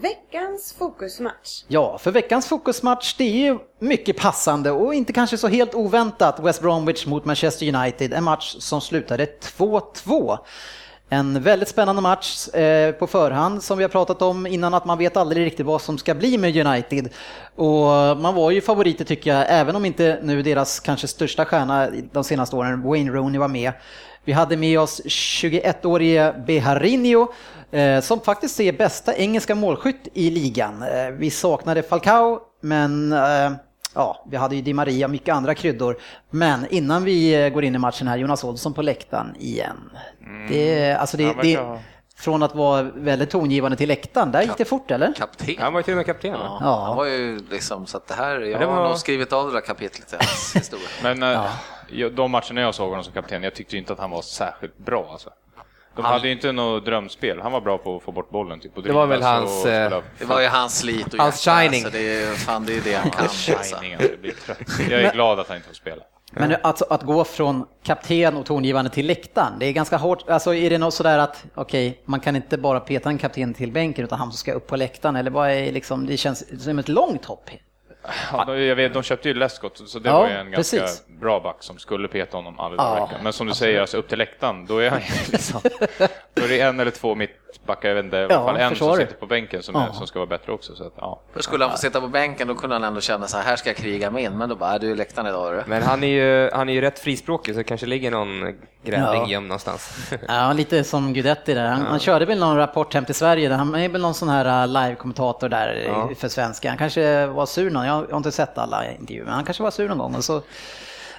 Veckans 0.00 0.72
fokusmatch. 0.78 1.62
Ja, 1.68 1.98
för 1.98 2.10
veckans 2.10 2.46
fokusmatch 2.46 3.14
det 3.18 3.24
är 3.24 3.36
ju 3.52 3.58
mycket 3.78 4.16
passande 4.16 4.70
och 4.70 4.94
inte 4.94 5.12
kanske 5.12 5.38
så 5.38 5.48
helt 5.48 5.74
oväntat 5.74 6.40
West 6.40 6.62
Bromwich 6.62 7.06
mot 7.06 7.24
Manchester 7.24 7.74
United, 7.76 8.12
en 8.12 8.24
match 8.24 8.56
som 8.58 8.80
slutade 8.80 9.26
2-2. 9.40 10.38
En 11.10 11.42
väldigt 11.42 11.68
spännande 11.68 12.02
match 12.02 12.48
eh, 12.48 12.92
på 12.92 13.06
förhand 13.06 13.62
som 13.62 13.78
vi 13.78 13.84
har 13.84 13.88
pratat 13.88 14.22
om 14.22 14.46
innan 14.46 14.74
att 14.74 14.84
man 14.84 14.98
vet 14.98 15.16
aldrig 15.16 15.46
riktigt 15.46 15.66
vad 15.66 15.82
som 15.82 15.98
ska 15.98 16.14
bli 16.14 16.38
med 16.38 16.66
United. 16.66 17.08
Och 17.54 18.18
man 18.18 18.34
var 18.34 18.50
ju 18.50 18.60
favoriter 18.60 19.04
tycker 19.04 19.34
jag, 19.34 19.46
även 19.48 19.76
om 19.76 19.84
inte 19.84 20.18
nu 20.22 20.42
deras 20.42 20.80
kanske 20.80 21.08
största 21.08 21.44
stjärna 21.44 21.88
de 22.12 22.24
senaste 22.24 22.56
åren, 22.56 22.82
Wayne 22.82 23.10
Rooney, 23.10 23.38
var 23.38 23.48
med. 23.48 23.72
Vi 24.24 24.32
hade 24.32 24.56
med 24.56 24.80
oss 24.80 25.00
21-årige 25.04 26.34
Beharinho 26.46 27.32
eh, 27.70 28.00
som 28.00 28.20
faktiskt 28.20 28.60
är 28.60 28.72
bästa 28.72 29.16
engelska 29.16 29.54
målskytt 29.54 30.08
i 30.14 30.30
ligan. 30.30 30.82
Eh, 30.82 31.10
vi 31.10 31.30
saknade 31.30 31.82
Falcao, 31.82 32.40
men 32.60 33.12
eh, 33.12 33.52
ja, 33.94 34.24
vi 34.30 34.36
hade 34.36 34.56
ju 34.56 34.62
Di 34.62 34.72
Maria 34.74 35.06
och 35.06 35.10
mycket 35.10 35.34
andra 35.34 35.54
kryddor. 35.54 35.96
Men 36.30 36.66
innan 36.70 37.04
vi 37.04 37.44
eh, 37.44 37.48
går 37.48 37.64
in 37.64 37.74
i 37.74 37.78
matchen 37.78 38.08
här, 38.08 38.16
Jonas 38.16 38.44
Olsson 38.44 38.74
på 38.74 38.82
läktaren 38.82 39.36
igen. 39.38 39.90
Det, 40.48 40.92
alltså 40.94 41.16
det, 41.16 41.34
det, 41.42 41.56
ha- 41.56 41.78
från 42.16 42.42
att 42.42 42.54
vara 42.54 42.82
väldigt 42.82 43.30
tongivande 43.30 43.76
till 43.76 43.88
läktaren, 43.88 44.32
där 44.32 44.42
gick 44.42 44.56
det 44.58 44.64
fort 44.64 44.90
eller? 44.90 45.12
Kapten. 45.12 45.54
Han 45.58 45.72
var 45.72 45.80
ju 45.80 45.84
till 45.84 45.92
och 45.92 45.96
med 45.96 46.06
kapten. 46.06 46.30
Ja, 46.30 46.58
Ja. 46.60 46.84
Han 46.86 46.96
var 46.96 47.04
ju 47.04 47.40
liksom, 47.50 47.86
så 47.86 47.96
att 47.96 48.06
det 48.06 48.14
här, 48.14 48.40
jag 48.40 48.60
det 48.60 48.66
har 48.66 48.76
var- 48.76 48.88
nog 48.88 48.98
skrivit 48.98 49.32
av 49.32 49.46
det 49.46 49.52
där 49.52 49.60
kapitlet 49.60 50.12
i 50.12 50.16
hans 50.16 50.56
historia. 50.56 50.88
Men 51.02 51.22
eh, 51.22 51.46
ja, 51.90 52.08
de 52.08 52.30
matcherna 52.30 52.60
jag 52.60 52.74
såg 52.74 52.88
honom 52.88 53.04
som 53.04 53.12
kapten, 53.12 53.42
jag 53.42 53.54
tyckte 53.54 53.76
inte 53.76 53.92
att 53.92 53.98
han 53.98 54.10
var 54.10 54.22
särskilt 54.22 54.78
bra 54.78 55.08
alltså. 55.12 55.30
De 55.98 56.04
Han- 56.04 56.12
hade 56.14 56.26
ju 56.28 56.32
inte 56.34 56.52
något 56.52 56.84
drömspel, 56.84 57.40
han 57.42 57.52
var 57.52 57.60
bra 57.60 57.78
på 57.78 57.96
att 57.96 58.02
få 58.02 58.12
bort 58.12 58.30
bollen 58.30 58.60
typ. 58.60 58.76
och 58.76 58.82
Det 58.82 58.92
var 58.92 59.06
väl 59.06 59.22
hans, 59.22 59.64
och 59.64 59.70
eh, 59.70 59.86
spela- 59.88 60.02
Det 60.18 60.24
var 60.24 60.40
ju 60.40 60.46
hans 60.48 60.78
slit 60.78 61.14
och 61.14 61.20
Hans 61.22 61.46
hjärta, 61.46 61.60
shining. 61.60 61.82
Så 61.82 61.90
det 61.90 62.22
är, 62.22 62.34
fan, 62.34 62.66
det 62.66 62.76
är 62.76 62.80
det 62.80 62.94
han 62.94 63.10
kan. 63.10 63.28
Shining, 63.28 63.94
alltså, 63.94 64.52
jag 64.90 65.00
är 65.02 65.12
glad 65.12 65.40
att 65.40 65.48
han 65.48 65.56
inte 65.56 65.68
får 65.68 65.74
spela. 65.74 66.02
Men 66.32 66.56
alltså, 66.62 66.86
att 66.90 67.02
gå 67.02 67.24
från 67.24 67.66
kapten 67.82 68.36
och 68.36 68.46
tongivande 68.46 68.90
till 68.90 69.06
läktaren, 69.06 69.52
det 69.58 69.66
är 69.66 69.72
ganska 69.72 69.96
hårt. 69.96 70.28
Alltså 70.28 70.54
är 70.54 70.70
det 70.70 70.78
något 70.78 70.94
sådär 70.94 71.18
att, 71.18 71.44
okej, 71.54 72.02
man 72.04 72.20
kan 72.20 72.36
inte 72.36 72.58
bara 72.58 72.80
peta 72.80 73.08
en 73.08 73.18
kapten 73.18 73.54
till 73.54 73.72
bänken 73.72 74.04
utan 74.04 74.18
han 74.18 74.30
som 74.32 74.36
ska 74.38 74.52
upp 74.52 74.66
på 74.66 74.76
läktaren 74.76 75.16
eller 75.16 75.30
vad 75.30 75.50
är 75.50 75.72
liksom, 75.72 76.06
det 76.06 76.16
känns 76.16 76.64
som 76.64 76.78
ett 76.78 76.88
långt 76.88 77.24
hopp. 77.24 77.50
Ja, 78.32 78.44
de, 78.44 78.62
jag 78.64 78.76
vet, 78.76 78.94
de 78.94 79.02
köpte 79.02 79.28
ju 79.28 79.34
Lescott, 79.34 79.80
så 79.88 79.98
det 79.98 80.08
Ja, 80.08 80.18
var 80.18 80.28
ju 80.28 80.34
en 80.34 80.50
ganska 80.50 80.80
precis. 80.80 81.06
bra 81.06 81.40
back 81.40 81.56
som 81.60 81.78
skulle 81.78 82.08
peta 82.08 82.36
honom 82.36 82.60
alla 82.60 82.74
Ja, 82.78 82.94
veckan. 83.06 83.20
Men 83.24 83.32
som 83.32 83.46
du 83.46 83.54
säger, 83.54 83.80
alltså, 83.80 83.96
upp 83.96 84.08
till 84.08 84.18
läktaren, 84.18 84.66
då 84.66 84.78
är 84.78 84.90
han 84.90 85.00
liksom, 85.32 85.60
då 86.34 86.44
är 86.44 86.48
det 86.48 86.60
en 86.60 86.80
eller 86.80 86.90
två 86.90 87.14
mittbackar, 87.52 87.88
jag 87.88 87.96
vet 87.96 88.04
inte, 88.04 88.16
i 88.16 88.24
alla 88.24 88.34
Ja, 88.34 88.46
fall 88.46 88.56
en 88.56 88.76
som 88.76 88.96
sitter 88.96 89.14
på 89.14 89.26
bänken 89.26 89.62
som, 89.62 89.74
Ja. 89.74 89.86
är, 89.88 89.92
som 89.92 90.06
ska 90.06 90.18
vara 90.18 90.26
bättre 90.28 90.52
också. 90.52 90.76
Så 90.76 90.84
att, 90.86 90.92
ja. 90.96 91.20
För 91.32 91.42
skulle 91.42 91.64
han 91.64 91.72
få 91.72 91.78
sitta 91.78 92.00
på 92.00 92.08
bänken 92.08 92.48
då 92.48 92.54
kunde 92.54 92.74
han 92.76 92.84
ändå 92.84 93.00
känna 93.00 93.26
så 93.26 93.36
här, 93.36 93.44
här 93.44 93.56
ska 93.56 93.68
jag 93.68 93.76
kriga 93.76 94.10
mig 94.10 94.24
in, 94.24 94.38
men 94.38 94.48
då 94.48 94.54
bara, 94.56 94.74
"Äh, 94.74 94.80
du 94.80 94.90
är 94.90 94.96
läktaren 94.96 95.26
idag 95.26 95.52
du. 95.54 95.62
Men 95.66 95.82
han 95.82 96.04
är 96.04 96.08
ju, 96.08 96.50
han 96.52 96.68
är 96.68 96.72
ju 96.72 96.80
rätt 96.80 96.98
frispråkig 96.98 97.54
så 97.54 97.58
det 97.58 97.64
kanske 97.64 97.86
ligger 97.86 98.10
någon 98.10 98.40
grävling 98.84 99.22
Ja. 99.22 99.28
gömd 99.28 99.48
någonstans. 99.48 100.10
Ja, 100.28 100.52
lite 100.52 100.84
som 100.84 101.12
Guidetti 101.12 101.54
där. 101.54 101.66
Han, 101.66 101.80
han 101.86 101.98
körde 101.98 102.24
väl 102.24 102.38
någon 102.38 102.56
rapport 102.56 102.94
hem 102.94 103.04
till 103.04 103.14
Sverige. 103.14 103.48
Där 103.48 103.56
han 103.56 103.74
är 103.74 103.88
väl 103.88 104.00
någon 104.00 104.14
sån 104.14 104.28
här 104.28 104.62
uh, 104.62 104.72
live-kommentator 104.72 105.48
där 105.48 105.82
Ja. 105.86 106.08
ja. 106.10 106.14
för 106.14 106.28
svenska. 106.28 106.68
Han 106.68 106.78
kanske 106.78 107.26
var 107.26 107.46
sur 107.46 107.70
någon, 107.70 107.86
jag 107.86 107.92
har, 107.92 108.16
inte 108.16 108.32
sett 108.32 108.58
alla 108.58 108.90
intervjuer, 108.90 109.24
men 109.24 109.34
han 109.34 109.44
kanske 109.44 109.62
var 109.62 109.70
sur 109.70 109.88
någon 109.88 109.98
gång. 109.98 110.14
Och 110.14 110.24
så, 110.24 110.42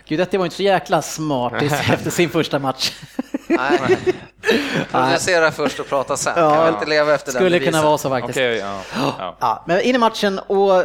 Guidetti 0.07 0.37
var 0.37 0.45
inte 0.45 0.55
så 0.57 0.63
jäkla 0.63 1.01
smart 1.01 1.53
efter 1.63 2.09
sin 2.09 2.29
första 2.29 2.59
match. 2.59 2.91
Nej. 3.47 3.97
Producera 4.91 5.51
först 5.51 5.79
och 5.79 5.87
prata 5.87 6.17
sen. 6.17 6.33
Ja. 6.35 6.55
kan 6.55 6.73
inte 6.73 6.85
leva 6.85 7.13
efter 7.13 7.31
den 7.31 7.41
Skulle 7.41 7.59
kunna 7.59 7.81
vara 7.81 7.97
så 7.97 8.09
faktiskt. 8.09 8.37
Okej, 8.37 8.57
ja. 8.57 8.81
ja. 9.19 9.37
Ja, 9.39 9.63
men 9.67 9.81
in 9.81 9.95
i 9.95 9.97
matchen 9.97 10.39
och 10.39 10.83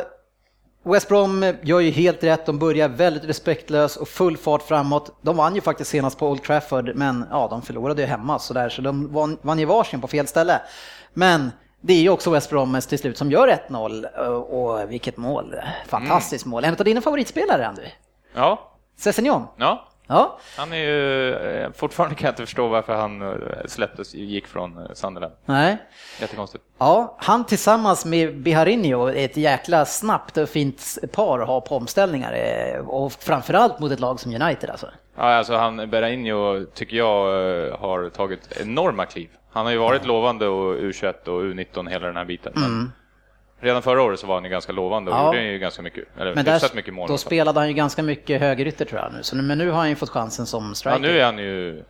West 0.86 1.08
Brom 1.08 1.52
gör 1.62 1.80
ju 1.80 1.90
helt 1.90 2.24
rätt, 2.24 2.46
de 2.46 2.58
börjar 2.58 2.88
väldigt 2.88 3.24
respektlöst 3.24 3.96
och 3.96 4.08
full 4.08 4.36
fart 4.36 4.62
framåt. 4.62 5.18
De 5.22 5.36
vann 5.36 5.54
ju 5.54 5.60
faktiskt 5.60 5.90
senast 5.90 6.18
på 6.18 6.28
Old 6.28 6.42
Trafford, 6.42 6.92
men 6.94 7.26
ja, 7.30 7.48
de 7.50 7.62
förlorade 7.62 8.02
ju 8.02 8.08
hemma 8.08 8.38
så, 8.38 8.54
där, 8.54 8.68
så 8.68 8.82
de 8.82 9.12
vann, 9.12 9.38
vann 9.42 9.58
ju 9.58 9.64
varsin 9.64 10.00
på 10.00 10.08
fel 10.08 10.26
ställe. 10.26 10.60
Men 11.14 11.50
det 11.80 11.92
är 11.92 12.00
ju 12.00 12.08
också 12.08 12.30
West 12.30 12.50
Brom 12.50 12.80
till 12.88 12.98
slut 12.98 13.18
som 13.18 13.30
gör 13.30 13.58
1-0 13.68 14.18
och, 14.26 14.64
och 14.64 14.90
vilket 14.90 15.16
mål, 15.16 15.54
fantastiskt 15.88 16.46
mål. 16.46 16.64
En 16.64 16.76
av 16.78 16.84
dina 16.84 17.00
favoritspelare, 17.00 17.66
Andy, 17.66 17.82
ja. 18.34 18.70
Sessignon. 18.98 19.46
ja. 19.56 19.88
Ja, 20.06 20.38
Han 20.56 20.72
är 20.72 20.76
ju, 20.76 21.34
eh, 21.34 21.72
fortfarande 21.72 22.14
kan 22.14 22.26
jag 22.26 22.32
inte 22.32 22.42
förstå 22.42 22.68
varför 22.68 22.94
han 22.94 23.22
eh, 23.22 23.36
släpptes, 23.66 24.14
gick 24.14 24.46
från 24.46 24.78
eh, 24.78 24.84
Sunderland. 24.94 25.34
nej. 25.44 25.76
Jättekonstigt. 26.20 26.64
Ja, 26.78 27.16
han 27.20 27.44
tillsammans 27.44 28.04
med 28.04 28.36
Biharinho 28.42 29.06
är 29.06 29.24
ett 29.24 29.36
jäkla 29.36 29.84
snabbt 29.84 30.36
och 30.36 30.48
fint 30.48 30.98
par 31.12 31.38
att 31.38 31.46
ha 31.46 31.60
på 31.60 31.76
omställningar 31.76 32.34
och 32.86 33.12
framförallt 33.12 33.78
mot 33.80 33.92
ett 33.92 34.00
lag 34.00 34.20
som 34.20 34.34
United 34.34 34.70
alltså. 34.70 34.86
Ja, 35.16 35.22
alltså 35.22 35.56
han, 35.56 35.90
Berrainho 35.90 36.64
tycker 36.64 36.96
jag 36.96 37.24
har 37.76 38.10
tagit 38.10 38.60
enorma 38.60 39.06
kliv. 39.06 39.28
Han 39.52 39.64
har 39.64 39.72
ju 39.72 39.78
varit 39.78 40.06
lovande 40.06 40.46
och 40.48 40.74
U21 40.74 41.28
och 41.28 41.42
U19 41.42 41.88
hela 41.90 42.06
den 42.06 42.16
här 42.16 42.24
biten. 42.24 42.52
Men 42.54 42.92
redan 43.64 43.82
förra 43.82 44.02
året 44.02 44.20
så 44.20 44.26
var 44.26 44.34
han 44.34 44.44
ju 44.44 44.50
ganska 44.50 44.72
lovande 44.72 45.10
och. 45.10 45.16
Ja. 45.16 45.26
gjorde 45.26 45.42
ju 45.42 45.58
ganska 45.58 45.82
mycket, 45.82 46.04
eller 46.18 46.34
Men 46.34 46.44
där, 46.44 46.74
mycket 46.74 46.94
mål. 46.94 47.08
då 47.08 47.18
spelade 47.18 47.60
han 47.60 47.68
ju 47.68 47.74
ganska 47.74 48.02
mycket 48.02 48.40
högerytter 48.40 48.84
tror 48.84 49.00
jag 49.00 49.12
nu, 49.12 49.22
så 49.22 49.36
nu, 49.36 49.42
men 49.42 49.58
nu 49.58 49.70
har 49.70 49.78
han 49.78 49.88
ju 49.88 49.96
fått 49.96 50.10
chansen 50.10 50.46
som 50.46 50.74
striker. 50.74 50.96
Ja, 50.96 50.98
nu 51.02 51.18
är 51.20 51.24
han 51.24 51.38
ju 51.38 51.82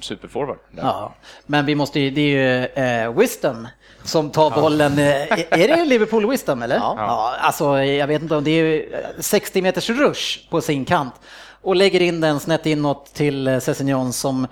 superforward. 0.00 0.58
där. 0.70 0.82
Ja, 0.82 1.14
men 1.46 1.66
vi 1.66 1.74
måste 1.74 2.00
ju, 2.00 2.10
det 2.10 2.20
är 2.20 2.26
ju 2.26 2.64
eh, 3.06 3.18
Wisdom 3.18 3.68
som 4.04 4.30
tar 4.30 4.50
bollen. 4.50 4.98
Eh, 4.98 5.32
är 5.32 5.68
det 5.76 5.84
Liverpool 5.84 6.30
Wisdom 6.30 6.62
eller? 6.62 6.76
Ja. 6.76 7.34
alltså 7.40 7.78
jag 7.82 8.06
vet 8.06 8.22
inte 8.22 8.36
om 8.36 8.44
det 8.44 8.50
är 8.50 8.64
ju, 8.64 8.92
eh, 8.92 9.00
60 9.18 9.62
meters 9.62 9.90
rush 9.90 10.50
på 10.50 10.60
sin 10.60 10.84
kant 10.84 11.14
och 11.62 11.76
lägger 11.76 12.00
in 12.02 12.20
den 12.20 12.40
snett 12.40 12.66
inåt 12.66 13.14
till 13.14 13.46
eh, 13.48 13.58
Sessignon 13.58 14.12
som 14.12 14.46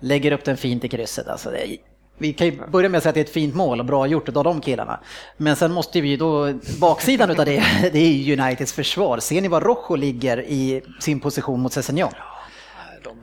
lägger 0.00 0.32
upp 0.32 0.44
den 0.44 0.56
fint 0.56 0.84
i 0.84 0.88
krysset. 0.88 1.28
Alltså, 1.28 1.50
det 1.50 1.58
är, 1.58 1.76
vi 2.18 2.32
kan 2.32 2.46
ju 2.46 2.66
börja 2.68 2.88
med 2.88 2.98
att 2.98 3.02
säga 3.02 3.10
att 3.10 3.14
det 3.14 3.20
är 3.20 3.24
ett 3.24 3.30
fint 3.30 3.54
mål 3.54 3.80
och 3.80 3.86
bra 3.86 4.06
gjort 4.06 4.28
av 4.36 4.44
de 4.44 4.60
killarna. 4.60 5.00
Men 5.36 5.56
sen 5.56 5.72
måste 5.72 6.00
vi 6.00 6.08
ju 6.08 6.16
då, 6.16 6.52
baksidan 6.80 7.30
utav 7.30 7.44
det, 7.44 7.64
det 7.92 7.98
är 7.98 8.12
ju 8.12 8.40
Uniteds 8.40 8.72
försvar. 8.72 9.18
Ser 9.18 9.40
ni 9.40 9.48
var 9.48 9.60
Rojo 9.60 9.96
ligger 9.96 10.40
i 10.42 10.82
sin 11.00 11.20
position 11.20 11.60
mot 11.60 11.72
Sessignon? 11.72 12.12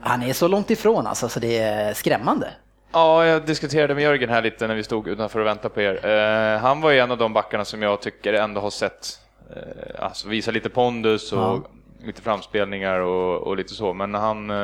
Han 0.00 0.22
är 0.22 0.32
så 0.32 0.48
långt 0.48 0.70
ifrån 0.70 1.06
alltså, 1.06 1.28
så 1.28 1.40
det 1.40 1.58
är 1.58 1.94
skrämmande. 1.94 2.50
Ja, 2.92 3.26
jag 3.26 3.46
diskuterade 3.46 3.94
med 3.94 4.04
Jörgen 4.04 4.30
här 4.30 4.42
lite 4.42 4.66
när 4.66 4.74
vi 4.74 4.82
stod 4.82 5.08
utanför 5.08 5.40
och 5.40 5.46
väntade 5.46 5.74
på 5.74 5.80
er. 5.80 6.06
Eh, 6.06 6.60
han 6.60 6.80
var 6.80 6.90
ju 6.90 6.98
en 6.98 7.10
av 7.10 7.18
de 7.18 7.32
backarna 7.32 7.64
som 7.64 7.82
jag 7.82 8.00
tycker 8.00 8.32
ändå 8.34 8.60
har 8.60 8.70
sett 8.70 9.18
eh, 9.56 10.04
alltså 10.04 10.28
visa 10.28 10.50
lite 10.50 10.68
pondus 10.68 11.32
och 11.32 11.38
Ja. 11.38 11.62
lite 12.06 12.22
framspelningar 12.22 13.00
och, 13.00 13.36
och 13.46 13.56
lite 13.56 13.74
så. 13.74 13.92
Men 13.94 14.14
han, 14.14 14.50
eh, 14.50 14.56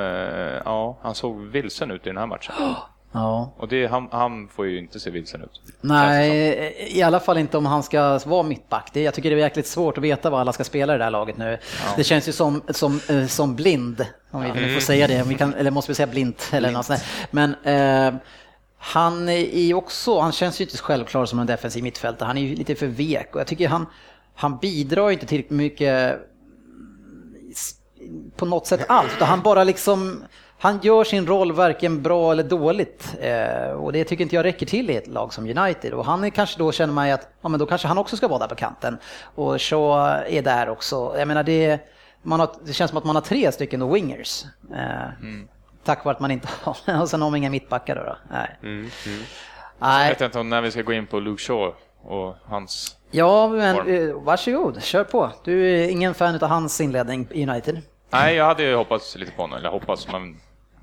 ja, 0.64 0.98
han 1.02 1.14
såg 1.14 1.40
vilsen 1.40 1.90
ut 1.90 2.06
i 2.06 2.08
den 2.08 2.16
här 2.18 2.26
matchen. 2.26 2.54
Ja. 3.12 3.52
Och 3.56 3.68
det, 3.68 3.86
han, 3.86 4.08
han 4.12 4.48
får 4.48 4.66
ju 4.66 4.78
inte 4.78 5.00
se 5.00 5.10
vilsen 5.10 5.42
ut. 5.42 5.62
Nej, 5.80 6.88
i 6.90 7.02
alla 7.02 7.20
fall 7.20 7.38
inte 7.38 7.58
om 7.58 7.66
han 7.66 7.82
ska 7.82 8.18
vara 8.26 8.42
mittback. 8.42 8.90
Det, 8.92 9.02
jag 9.02 9.14
tycker 9.14 9.30
det 9.30 9.36
är 9.36 9.38
jäkligt 9.38 9.66
svårt 9.66 9.98
att 9.98 10.04
veta 10.04 10.30
vad 10.30 10.40
alla 10.40 10.52
ska 10.52 10.64
spela 10.64 10.94
i 10.94 10.98
det 10.98 11.04
här 11.04 11.10
laget 11.10 11.36
nu. 11.36 11.58
Det 11.96 12.04
känns 12.04 12.28
ju 12.28 12.32
som, 12.32 12.62
som, 12.68 13.00
eh, 13.08 13.26
som 13.26 13.56
blind, 13.56 14.06
om 14.30 14.42
vi 14.42 14.52
nu 14.52 14.74
får 14.74 14.80
säga 14.80 15.06
det. 15.06 15.22
Vi 15.22 15.34
kan, 15.34 15.54
eller 15.54 15.70
måste 15.70 15.90
vi 15.90 15.94
säga 15.94 16.06
blint? 16.06 16.50
Eller 16.52 16.70
något 16.70 16.86
sånt 16.86 17.00
där. 17.00 17.28
Men 17.30 17.54
eh, 17.64 18.20
han 18.78 19.28
är 19.28 19.74
också, 19.74 20.20
han 20.20 20.32
känns 20.32 20.60
ju 20.60 20.64
inte 20.64 20.78
självklar 20.78 21.26
som 21.26 21.38
en 21.38 21.46
defensiv 21.46 21.82
mittfältare. 21.82 22.26
Han 22.26 22.38
är 22.38 22.42
ju 22.42 22.54
lite 22.54 22.74
för 22.74 22.86
vek 22.86 23.34
och 23.34 23.40
jag 23.40 23.46
tycker 23.46 23.68
han, 23.68 23.86
han 24.34 24.58
bidrar 24.58 25.10
inte 25.10 25.26
tillräckligt 25.26 25.58
mycket 25.58 26.18
på 28.36 28.46
något 28.46 28.66
sätt 28.66 28.84
alls. 28.88 29.12
Han 29.18 29.42
bara 29.42 29.64
liksom, 29.64 30.24
han 30.62 30.78
gör 30.82 31.04
sin 31.04 31.26
roll 31.26 31.52
varken 31.52 32.02
bra 32.02 32.32
eller 32.32 32.42
dåligt. 32.42 33.14
Eh, 33.20 33.70
och 33.72 33.92
det 33.92 34.04
tycker 34.04 34.22
inte 34.22 34.36
jag 34.36 34.44
räcker 34.44 34.66
till 34.66 34.90
i 34.90 34.96
ett 34.96 35.06
lag 35.06 35.32
som 35.32 35.58
United. 35.58 35.92
Och 35.94 36.04
han 36.04 36.24
är 36.24 36.30
kanske 36.30 36.58
då 36.58 36.72
känner 36.72 36.92
man 36.94 37.06
ju 37.08 37.12
att, 37.14 37.28
ja 37.42 37.48
men 37.48 37.60
då 37.60 37.66
kanske 37.66 37.88
han 37.88 37.98
också 37.98 38.16
ska 38.16 38.28
vara 38.28 38.38
där 38.38 38.46
på 38.46 38.54
kanten. 38.54 38.98
Och 39.34 39.62
Shaw 39.62 40.22
är 40.28 40.42
där 40.42 40.68
också. 40.68 41.14
Jag 41.18 41.28
menar 41.28 41.42
det, 41.42 41.80
man 42.22 42.40
har, 42.40 42.50
det 42.64 42.72
känns 42.72 42.88
som 42.90 42.98
att 42.98 43.04
man 43.04 43.16
har 43.16 43.22
tre 43.22 43.52
stycken 43.52 43.92
wingers. 43.92 44.44
Eh, 44.74 45.30
Tack 45.84 46.04
vare 46.04 46.14
att 46.14 46.20
man 46.20 46.30
inte 46.30 46.48
har, 46.62 47.00
och 47.02 47.08
sen 47.10 47.22
har 47.22 47.30
man 47.30 47.36
inga 47.38 47.50
mittbackar 47.50 47.96
då. 47.96 48.02
då. 48.02 48.16
Nej. 48.30 48.56
Mm, 48.62 48.76
mm. 48.78 48.88
Jag 49.78 49.88
Nej. 49.88 50.08
vet 50.08 50.20
inte 50.20 50.38
om 50.40 50.48
när 50.48 50.60
vi 50.60 50.70
ska 50.70 50.82
gå 50.82 50.92
in 50.92 51.06
på 51.06 51.20
Luke 51.20 51.42
Shaw 51.42 51.74
och 52.02 52.34
hans... 52.44 52.96
Ja, 53.10 53.48
men 53.48 53.76
Form. 53.76 54.08
eh, 54.08 54.14
varsågod, 54.14 54.82
kör 54.82 55.04
på. 55.04 55.30
Du 55.44 55.70
är 55.80 55.88
ingen 55.88 56.14
fan 56.14 56.34
av 56.34 56.48
hans 56.48 56.80
inledning 56.80 57.28
i 57.30 57.46
United. 57.46 57.82
Nej, 58.10 58.34
jag 58.36 58.44
hade 58.44 58.62
ju 58.62 58.74
hoppats 58.76 59.16
lite 59.16 59.32
på 59.32 59.42
honom, 59.42 59.58
eller 59.58 59.68
hoppats, 59.68 60.08
man, 60.12 60.36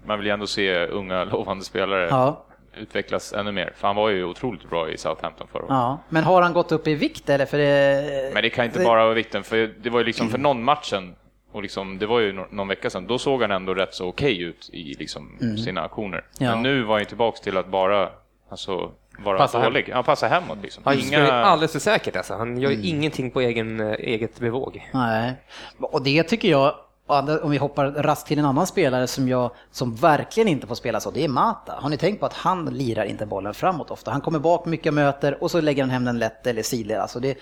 man 0.07 0.17
vill 0.19 0.27
ju 0.27 0.33
ändå 0.33 0.47
se 0.47 0.85
unga 0.85 1.23
lovande 1.31 1.65
spelare 1.65 2.07
Ja. 2.09 2.43
utvecklas 2.77 3.33
ännu 3.33 3.51
mer. 3.51 3.73
För 3.75 3.87
han 3.87 3.95
var 3.95 4.09
ju 4.09 4.23
otroligt 4.23 4.69
bra 4.69 4.89
i 4.89 4.97
Southampton 4.97 5.47
förra 5.51 5.61
året. 5.61 5.69
Ja, 5.71 5.99
men 6.09 6.23
har 6.23 6.41
han 6.41 6.53
gått 6.53 6.71
upp 6.71 6.87
i 6.87 6.95
vikt 6.95 7.29
eller? 7.29 7.45
För 7.45 7.57
det, 7.57 8.33
Men 8.33 8.43
det 8.43 8.49
kan 8.49 8.65
inte 8.65 8.79
bara 8.79 9.03
vara 9.03 9.13
vikten, 9.13 9.43
för 9.43 9.73
det 9.81 9.89
var 9.89 9.99
ju 9.99 10.05
liksom 10.05 10.29
för 10.29 10.37
någon 10.37 10.63
matchen, 10.63 11.15
och 11.51 11.61
liksom, 11.61 11.97
det 11.99 12.05
var 12.05 12.19
ju 12.19 12.33
nå- 12.33 12.47
någon 12.51 12.67
vecka 12.67 12.89
sedan, 12.89 13.07
då 13.07 13.17
såg 13.17 13.41
han 13.41 13.51
ändå 13.51 13.73
rätt 13.73 13.93
så 13.93 14.07
okej 14.07 14.41
ut 14.41 14.69
i 14.73 14.93
liksom 14.99 15.37
sina 15.65 15.81
aktioner. 15.81 16.23
Ja. 16.39 16.49
Men 16.51 16.63
nu 16.63 16.83
var 16.83 16.93
han 16.93 17.01
ju 17.01 17.05
tillbaks 17.05 17.41
till 17.41 17.57
att 17.57 17.67
bara, 17.67 18.09
alltså, 18.49 18.91
vara 19.19 19.37
Passa 19.37 19.59
hem. 19.59 19.65
dålig. 19.73 19.89
Ja, 19.89 20.03
passa 20.03 20.27
hemåt 20.27 20.57
liksom. 20.61 20.83
Han 20.85 20.97
spelar 21.01 21.25
ju 21.25 21.31
alldeles 21.31 21.71
för 21.71 21.79
säkert 21.79 22.15
alltså. 22.15 22.33
Han 22.33 22.57
gör 22.57 22.71
ju 22.71 22.89
ingenting 22.89 23.31
på 23.31 23.41
egen, 23.41 23.79
eh, 23.79 23.91
eget 23.99 24.39
bevåg. 24.39 24.89
Nej, 24.93 25.33
och 25.79 26.03
det 26.03 26.23
tycker 26.23 26.49
jag, 26.49 26.75
om 27.07 27.51
vi 27.51 27.57
hoppar 27.57 27.85
raskt 27.91 28.27
till 28.27 28.39
en 28.39 28.45
annan 28.45 28.67
spelare 28.67 29.07
som, 29.07 29.27
jag, 29.27 29.51
som 29.71 29.95
verkligen 29.95 30.47
inte 30.47 30.67
får 30.67 30.75
spela 30.75 30.99
så, 30.99 31.11
det 31.11 31.23
är 31.23 31.27
Mata. 31.27 31.73
Har 31.81 31.89
ni 31.89 31.97
tänkt 31.97 32.19
på 32.19 32.25
att 32.25 32.33
han 32.33 32.65
lirar 32.65 33.03
inte 33.05 33.25
bollen 33.25 33.53
framåt 33.53 33.91
ofta? 33.91 34.11
Han 34.11 34.21
kommer 34.21 34.39
bak 34.39 34.65
mycket 34.65 34.93
möter 34.93 35.43
och 35.43 35.51
så 35.51 35.61
lägger 35.61 35.83
han 35.83 35.89
hem 35.89 36.05
den 36.05 36.19
lätt 36.19 36.47
eller 36.47 36.63
sidled. 36.63 36.99
Alltså 36.99 37.19
det, 37.19 37.37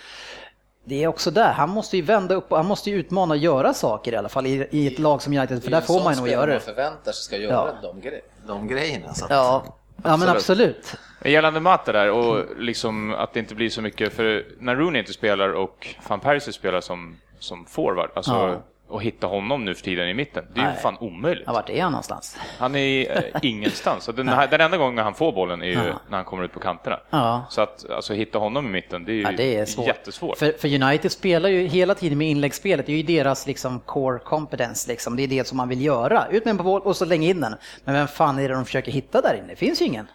det 0.86 1.04
är 1.04 1.08
också 1.08 1.32
där, 1.32 1.52
han 1.54 1.70
måste 1.70 1.98
ju 1.98 2.04
vända 2.04 2.36
upp 2.36 2.52
och 2.52 2.58
han 2.58 2.66
måste 2.66 2.90
ju 2.90 2.96
utmana 3.00 3.34
och 3.34 3.38
göra 3.38 3.74
saker 3.74 4.12
i 4.14 4.16
alla 4.16 4.30
fall 4.30 4.46
i, 4.46 4.68
i 4.72 4.88
ett 4.88 5.00
lag 5.00 5.22
som 5.22 5.38
United, 5.38 5.64
för 5.64 5.72
där 5.72 5.82
får 5.82 6.04
man 6.04 6.14
ju 6.14 6.20
nog 6.20 6.30
göra 6.30 6.40
Man 6.40 6.50
det. 6.50 6.60
förväntar 6.60 7.12
sig 7.12 7.24
ska 7.24 7.38
göra 7.38 7.54
Ja. 7.54 7.90
de, 7.94 8.02
gre- 8.02 8.22
de 8.48 8.68
grejerna. 8.68 9.14
Så 9.14 9.26
att, 9.26 9.32
Ja, 9.32 9.64
ja 10.04 10.18
men 10.18 10.30
absolut. 10.30 10.96
Gällande 11.26 11.60
Mata 11.60 11.92
där 11.92 12.12
och 12.12 12.46
liksom 12.58 13.14
att 13.14 13.34
det 13.34 13.40
inte 13.40 13.56
blir 13.56 13.70
så 13.70 13.82
mycket, 13.82 14.14
för 14.14 14.46
när 14.60 14.76
Rooney 14.76 15.00
inte 15.00 15.14
spelar 15.14 15.50
och 15.54 15.96
Van 16.08 16.20
Persie 16.20 16.54
spelar 16.54 16.82
som, 16.82 17.18
som 17.40 17.66
forward, 17.66 18.10
alltså 18.16 18.32
Ja. 18.32 18.62
Och 18.88 19.04
hitta 19.04 19.28
honom 19.28 19.66
nu 19.66 19.76
för 19.76 19.84
tiden 19.84 20.10
i 20.10 20.14
mitten, 20.14 20.46
det 20.54 20.60
är 20.60 20.64
ju 20.66 20.70
Nej. 20.72 20.80
fan 20.82 20.98
omöjligt. 21.00 21.44
Ja, 21.48 21.54
vart 21.54 21.70
är 21.70 21.82
han 21.84 21.92
någonstans? 21.92 22.38
Han 22.58 22.76
är 22.76 23.18
eh, 23.18 23.24
ingenstans. 23.42 24.10
Den, 24.16 24.28
här, 24.30 24.48
den 24.48 24.62
enda 24.62 24.78
gången 24.78 25.04
han 25.04 25.14
får 25.14 25.32
bollen 25.32 25.62
är 25.62 25.66
ju 25.66 25.74
Ja. 25.74 26.00
när 26.10 26.18
han 26.18 26.26
kommer 26.26 26.44
ut 26.44 26.54
på 26.54 26.60
kanterna. 26.60 27.00
Ja. 27.10 27.46
Så 27.50 27.62
att 27.62 27.86
alltså, 27.90 28.14
hitta 28.14 28.38
honom 28.40 28.66
i 28.66 28.70
mitten, 28.70 29.06
det 29.06 29.12
är 29.12 29.16
ju 29.16 29.22
Ja, 29.22 29.32
det 29.32 29.56
är 29.58 29.66
svårt. 29.66 29.88
jättesvårt. 29.88 30.38
För, 30.38 30.52
för 30.60 30.84
United 30.84 31.12
spelar 31.12 31.50
ju 31.50 31.68
hela 31.68 31.96
tiden 31.96 32.18
med 32.18 32.28
inläggsspelet, 32.30 32.86
det 32.86 32.92
är 32.92 32.98
ju 32.98 33.04
deras 33.04 33.48
liksom 33.48 33.80
core 33.80 34.20
competence 34.20 34.88
liksom. 34.92 35.16
Det 35.16 35.24
är 35.24 35.28
det 35.28 35.48
som 35.48 35.58
man 35.58 35.70
vill 35.70 35.82
göra. 35.82 36.28
Ut 36.32 36.46
med 36.46 36.52
en 36.52 36.58
boll 36.58 36.82
och 36.82 36.96
så 36.96 37.06
länge 37.06 37.30
in 37.30 37.42
den. 37.42 37.56
Men 37.84 37.96
vem 37.96 38.08
fan 38.08 38.40
är 38.40 38.50
det 38.50 38.56
de 38.56 38.66
försöker 38.66 38.92
hitta 38.92 39.22
där 39.22 39.34
inne? 39.38 39.48
Det 39.48 39.56
finns 39.56 39.82
ju 39.82 39.86
ingen. 39.86 40.08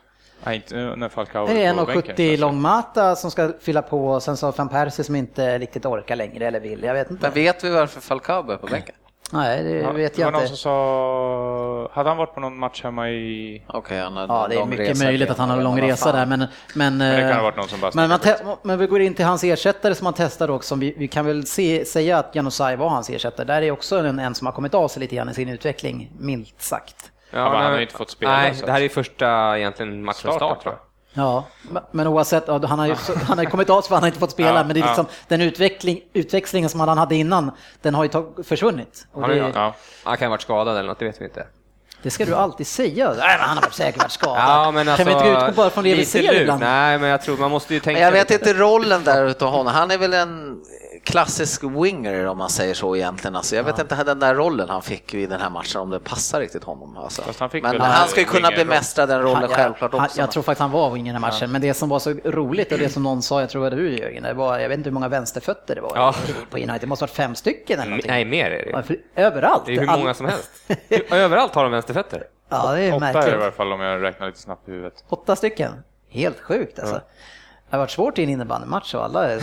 Nej, 0.44 0.56
inte 0.56 0.74
när 0.96 1.08
Falcao 1.08 1.46
Det 1.46 1.64
är 1.64 1.74
på 1.74 1.84
bänken, 1.86 2.02
1,70 2.02 2.06
kanske. 2.06 2.36
långmata 2.36 3.16
som 3.16 3.30
ska 3.30 3.52
fylla 3.60 3.82
på 3.82 4.08
och 4.08 4.22
sen 4.22 4.36
så 4.36 4.50
Van 4.50 4.68
Persie 4.68 5.04
som 5.04 5.16
inte 5.16 5.58
riktigt 5.58 5.86
orkar 5.86 6.16
längre 6.16 6.46
eller 6.46 6.60
vill. 6.60 6.82
Jag 6.82 6.94
vet 6.94 7.10
inte. 7.10 7.22
Men 7.22 7.32
vet 7.34 7.64
vi 7.64 7.70
varför 7.70 8.00
Falcao 8.00 8.50
är 8.50 8.56
på 8.56 8.66
bänken? 8.66 8.94
Nej, 9.32 9.62
det 9.64 9.70
Ja, 9.70 9.92
vet 9.92 10.14
det 10.16 10.22
var 10.22 10.26
jag 10.26 10.32
någon 10.32 10.42
inte. 10.42 10.48
som 10.48 10.56
sa... 10.56 11.90
Hade 11.92 12.08
han 12.10 12.16
varit 12.18 12.34
på 12.34 12.40
någon 12.40 12.58
match 12.58 12.82
hemma 12.82 13.10
i... 13.10 13.62
Okej, 13.66 14.00
han 14.00 14.16
hade 14.16 14.32
Ja, 14.34 14.46
det 14.48 14.54
är 14.56 14.66
mycket 14.66 14.98
möjligt 14.98 15.30
att 15.30 15.38
han 15.38 15.50
har 15.50 15.56
en 15.56 15.64
lång 15.64 15.74
Men 15.74 15.84
resa 15.88 16.04
fan. 16.12 16.14
där, 16.14 16.26
men... 16.36 16.46
Men, 16.74 16.98
det 16.98 17.20
kan 17.20 17.32
ha 17.32 17.36
eh, 17.38 17.42
varit 17.42 17.56
någon 17.56 17.68
som 17.68 17.80
bara 17.80 17.90
men, 17.94 18.18
men 18.62 18.78
vi 18.78 18.86
går 18.86 19.00
in 19.00 19.14
till 19.14 19.24
hans 19.24 19.44
ersättare 19.44 19.94
som 19.94 20.04
han 20.06 20.14
testar 20.16 20.50
också. 20.50 20.74
Vi, 20.74 20.94
vi 20.98 21.08
kan 21.08 21.26
väl 21.26 21.46
se, 21.46 21.84
säga 21.84 22.18
att 22.18 22.34
Janusaj 22.34 22.76
var 22.76 22.88
hans 22.88 23.10
ersättare. 23.10 23.46
Där 23.46 23.62
är 23.62 23.70
också 23.70 23.98
en, 23.98 24.18
en 24.18 24.34
som 24.34 24.46
har 24.46 24.52
kommit 24.52 24.74
av 24.74 24.88
sig 24.88 25.00
lite 25.00 25.16
grann 25.16 25.28
i 25.28 25.34
sin 25.34 25.48
utveckling, 25.48 26.10
milt 26.18 26.62
sagt. 26.62 27.10
Ja, 27.30 27.44
men 27.44 27.52
han 27.52 27.62
har 27.62 27.70
nej. 27.70 27.76
ju 27.78 27.82
inte 27.82 27.94
fått 27.94 28.10
spela, 28.10 28.32
Nej, 28.32 28.54
så 28.54 28.66
det 28.66 28.72
här 28.72 28.80
är 28.80 28.88
första 28.88 29.58
egentligen 29.58 30.04
matchen 30.04 30.32
start. 30.32 30.62
tror 30.62 30.74
jag. 30.74 30.78
Ja, 31.12 31.44
men- 31.90 32.06
oavsett, 32.06 32.48
han 32.48 32.78
har 32.78 32.86
ju 32.86 32.94
han 33.28 33.38
har 33.38 33.44
ju 33.44 33.50
kommit 33.50 33.70
av 33.70 33.80
sig 33.80 33.88
för 33.88 33.94
han 33.94 34.02
har 34.02 34.08
inte 34.08 34.20
fått 34.20 34.30
spela, 34.30 34.48
Ja, 34.58 34.64
men 34.64 34.68
det 34.74 34.80
är 34.80 34.86
liksom, 34.86 35.06
ja. 35.08 35.14
den 35.28 35.40
utveckling, 35.40 36.00
utväxlingen 36.12 36.70
som 36.70 36.80
han 36.80 36.98
hade 36.98 37.14
innan, 37.14 37.50
den 37.82 37.94
har 37.94 38.02
ju 38.04 38.08
tag, 38.08 38.34
försvunnit. 38.44 39.06
Och 39.12 39.20
Han, 39.20 39.30
det, 39.30 39.36
Ja. 39.54 39.74
han 40.04 40.16
kan 40.16 40.26
ha 40.26 40.30
varit 40.30 40.42
skadad 40.42 40.76
eller 40.76 40.88
något, 40.88 40.98
det 40.98 41.04
vet 41.04 41.20
vi 41.20 41.24
inte. 41.24 41.46
det 42.02 42.10
ska 42.10 42.24
du 42.24 42.34
alltid 42.34 42.66
säga. 42.66 43.08
Nej, 43.18 43.38
men 43.38 43.48
han 43.48 43.58
har 43.58 43.70
säkert 43.70 44.02
varit 44.02 44.10
skadad. 44.12 44.38
Ja, 44.38 44.70
men 44.70 44.88
alltså, 44.88 45.04
kan 45.04 45.06
vi 45.22 45.26
inte 45.28 45.40
utgå 45.40 45.52
bara 45.56 45.70
från 45.70 45.84
det 45.84 45.94
vi 45.94 46.04
ser 46.04 46.40
ibland? 46.42 46.60
Nej, 46.60 46.98
men 46.98 47.10
jag 47.10 47.22
tror 47.22 47.36
man 47.36 47.50
måste 47.50 47.74
ju 47.74 47.80
tänka 47.80 48.00
jag 48.00 48.12
vet 48.12 48.30
inte 48.30 48.52
rollen 48.54 49.04
där 49.04 49.26
utav 49.26 49.50
honom. 49.50 49.72
Han 49.74 49.90
är 49.90 49.98
väl 49.98 50.14
en 50.14 50.60
klassisk 51.04 51.64
winger 51.64 52.26
om 52.26 52.38
man 52.38 52.48
säger 52.50 52.74
så 52.74 52.96
egentligen. 52.96 53.36
Alltså, 53.36 53.56
jag 53.56 53.64
vet 53.64 53.78
inte 53.78 54.04
den 54.04 54.18
där 54.18 54.34
rollen 54.34 54.68
han 54.68 54.82
fick 54.82 55.14
i 55.14 55.26
den 55.26 55.40
här 55.40 55.50
matchen 55.50 55.80
om 55.80 55.90
det 55.90 56.00
passar 56.00 56.40
riktigt 56.40 56.64
honom. 56.64 56.96
Alltså. 56.96 57.22
Han 57.38 57.50
fick 57.50 57.62
men 57.62 57.72
väl 57.72 57.80
han 57.80 58.08
ska 58.08 58.20
ju 58.20 58.26
kunna 58.26 58.50
bemästra 58.50 59.06
den 59.06 59.20
rollen 59.22 59.34
Han- 59.34 59.42
jag- 59.42 59.52
självklart 59.56 59.92
han- 59.92 60.04
också. 60.04 60.20
Jag 60.20 60.30
tror 60.30 60.42
faktiskt 60.42 60.60
han 60.60 60.70
var 60.70 60.90
wing 60.90 61.08
i 61.08 61.12
den 61.12 61.22
här 61.22 61.30
matchen, 61.30 61.52
men 61.52 61.60
det 61.60 61.74
som 61.74 61.88
var 61.88 61.98
så 61.98 62.10
roligt 62.24 62.72
och 62.72 62.78
det 62.78 62.88
som 62.88 63.02
någon 63.02 63.22
sa, 63.22 63.40
jag 63.40 63.50
tror 63.50 63.66
att 63.66 63.72
du 63.72 63.98
Jörgen, 63.98 64.22
det 64.22 64.32
var, 64.34 64.58
jag 64.58 64.68
vet 64.68 64.78
inte 64.78 64.88
hur 64.90 64.94
många 64.94 65.08
vänsterfötter 65.08 65.74
det 65.74 65.80
var 65.80 65.92
Ja. 65.94 66.14
på 66.50 66.56
United, 66.56 66.80
det 66.80 66.86
måste 66.86 67.02
ha 67.02 67.06
varit 67.06 67.16
fem 67.16 67.34
stycken 67.34 67.78
eller 67.80 67.90
någonting. 67.90 68.10
Nej, 68.10 68.24
mer 68.24 68.50
är 68.50 68.64
det 68.82 68.96
Ja, 69.14 69.22
Överallt. 69.24 69.62
Det 69.66 69.74
är 69.74 69.80
hur 69.80 69.86
många 69.86 70.14
som 70.14 70.26
helst. 70.26 70.50
Överallt 71.10 71.54
har 71.54 71.62
de 71.62 71.72
vänsterfötter. 71.72 72.24
Ja, 72.48 72.72
det 72.72 72.82
är 72.82 72.94
Åtta 72.94 73.06
är 73.08 73.12
det 73.12 73.18
i 73.18 73.22
märkligt. 73.22 73.42
alla 73.42 73.52
fall 73.52 73.72
om 73.72 73.80
jag 73.80 74.02
räknar 74.02 74.26
lite 74.26 74.38
snabbt 74.40 74.68
i 74.68 74.72
huvudet. 74.72 75.04
Åtta 75.08 75.36
stycken. 75.36 75.72
Helt 76.08 76.40
sjukt 76.40 76.78
alltså. 76.78 77.00
Det 77.70 77.76
har 77.76 77.78
varit 77.78 77.90
svårt 77.90 78.18
i 78.18 78.22
en 78.22 78.28
innebandymatch 78.28 78.94
och 78.94 79.04
alla... 79.04 79.30
är- 79.30 79.42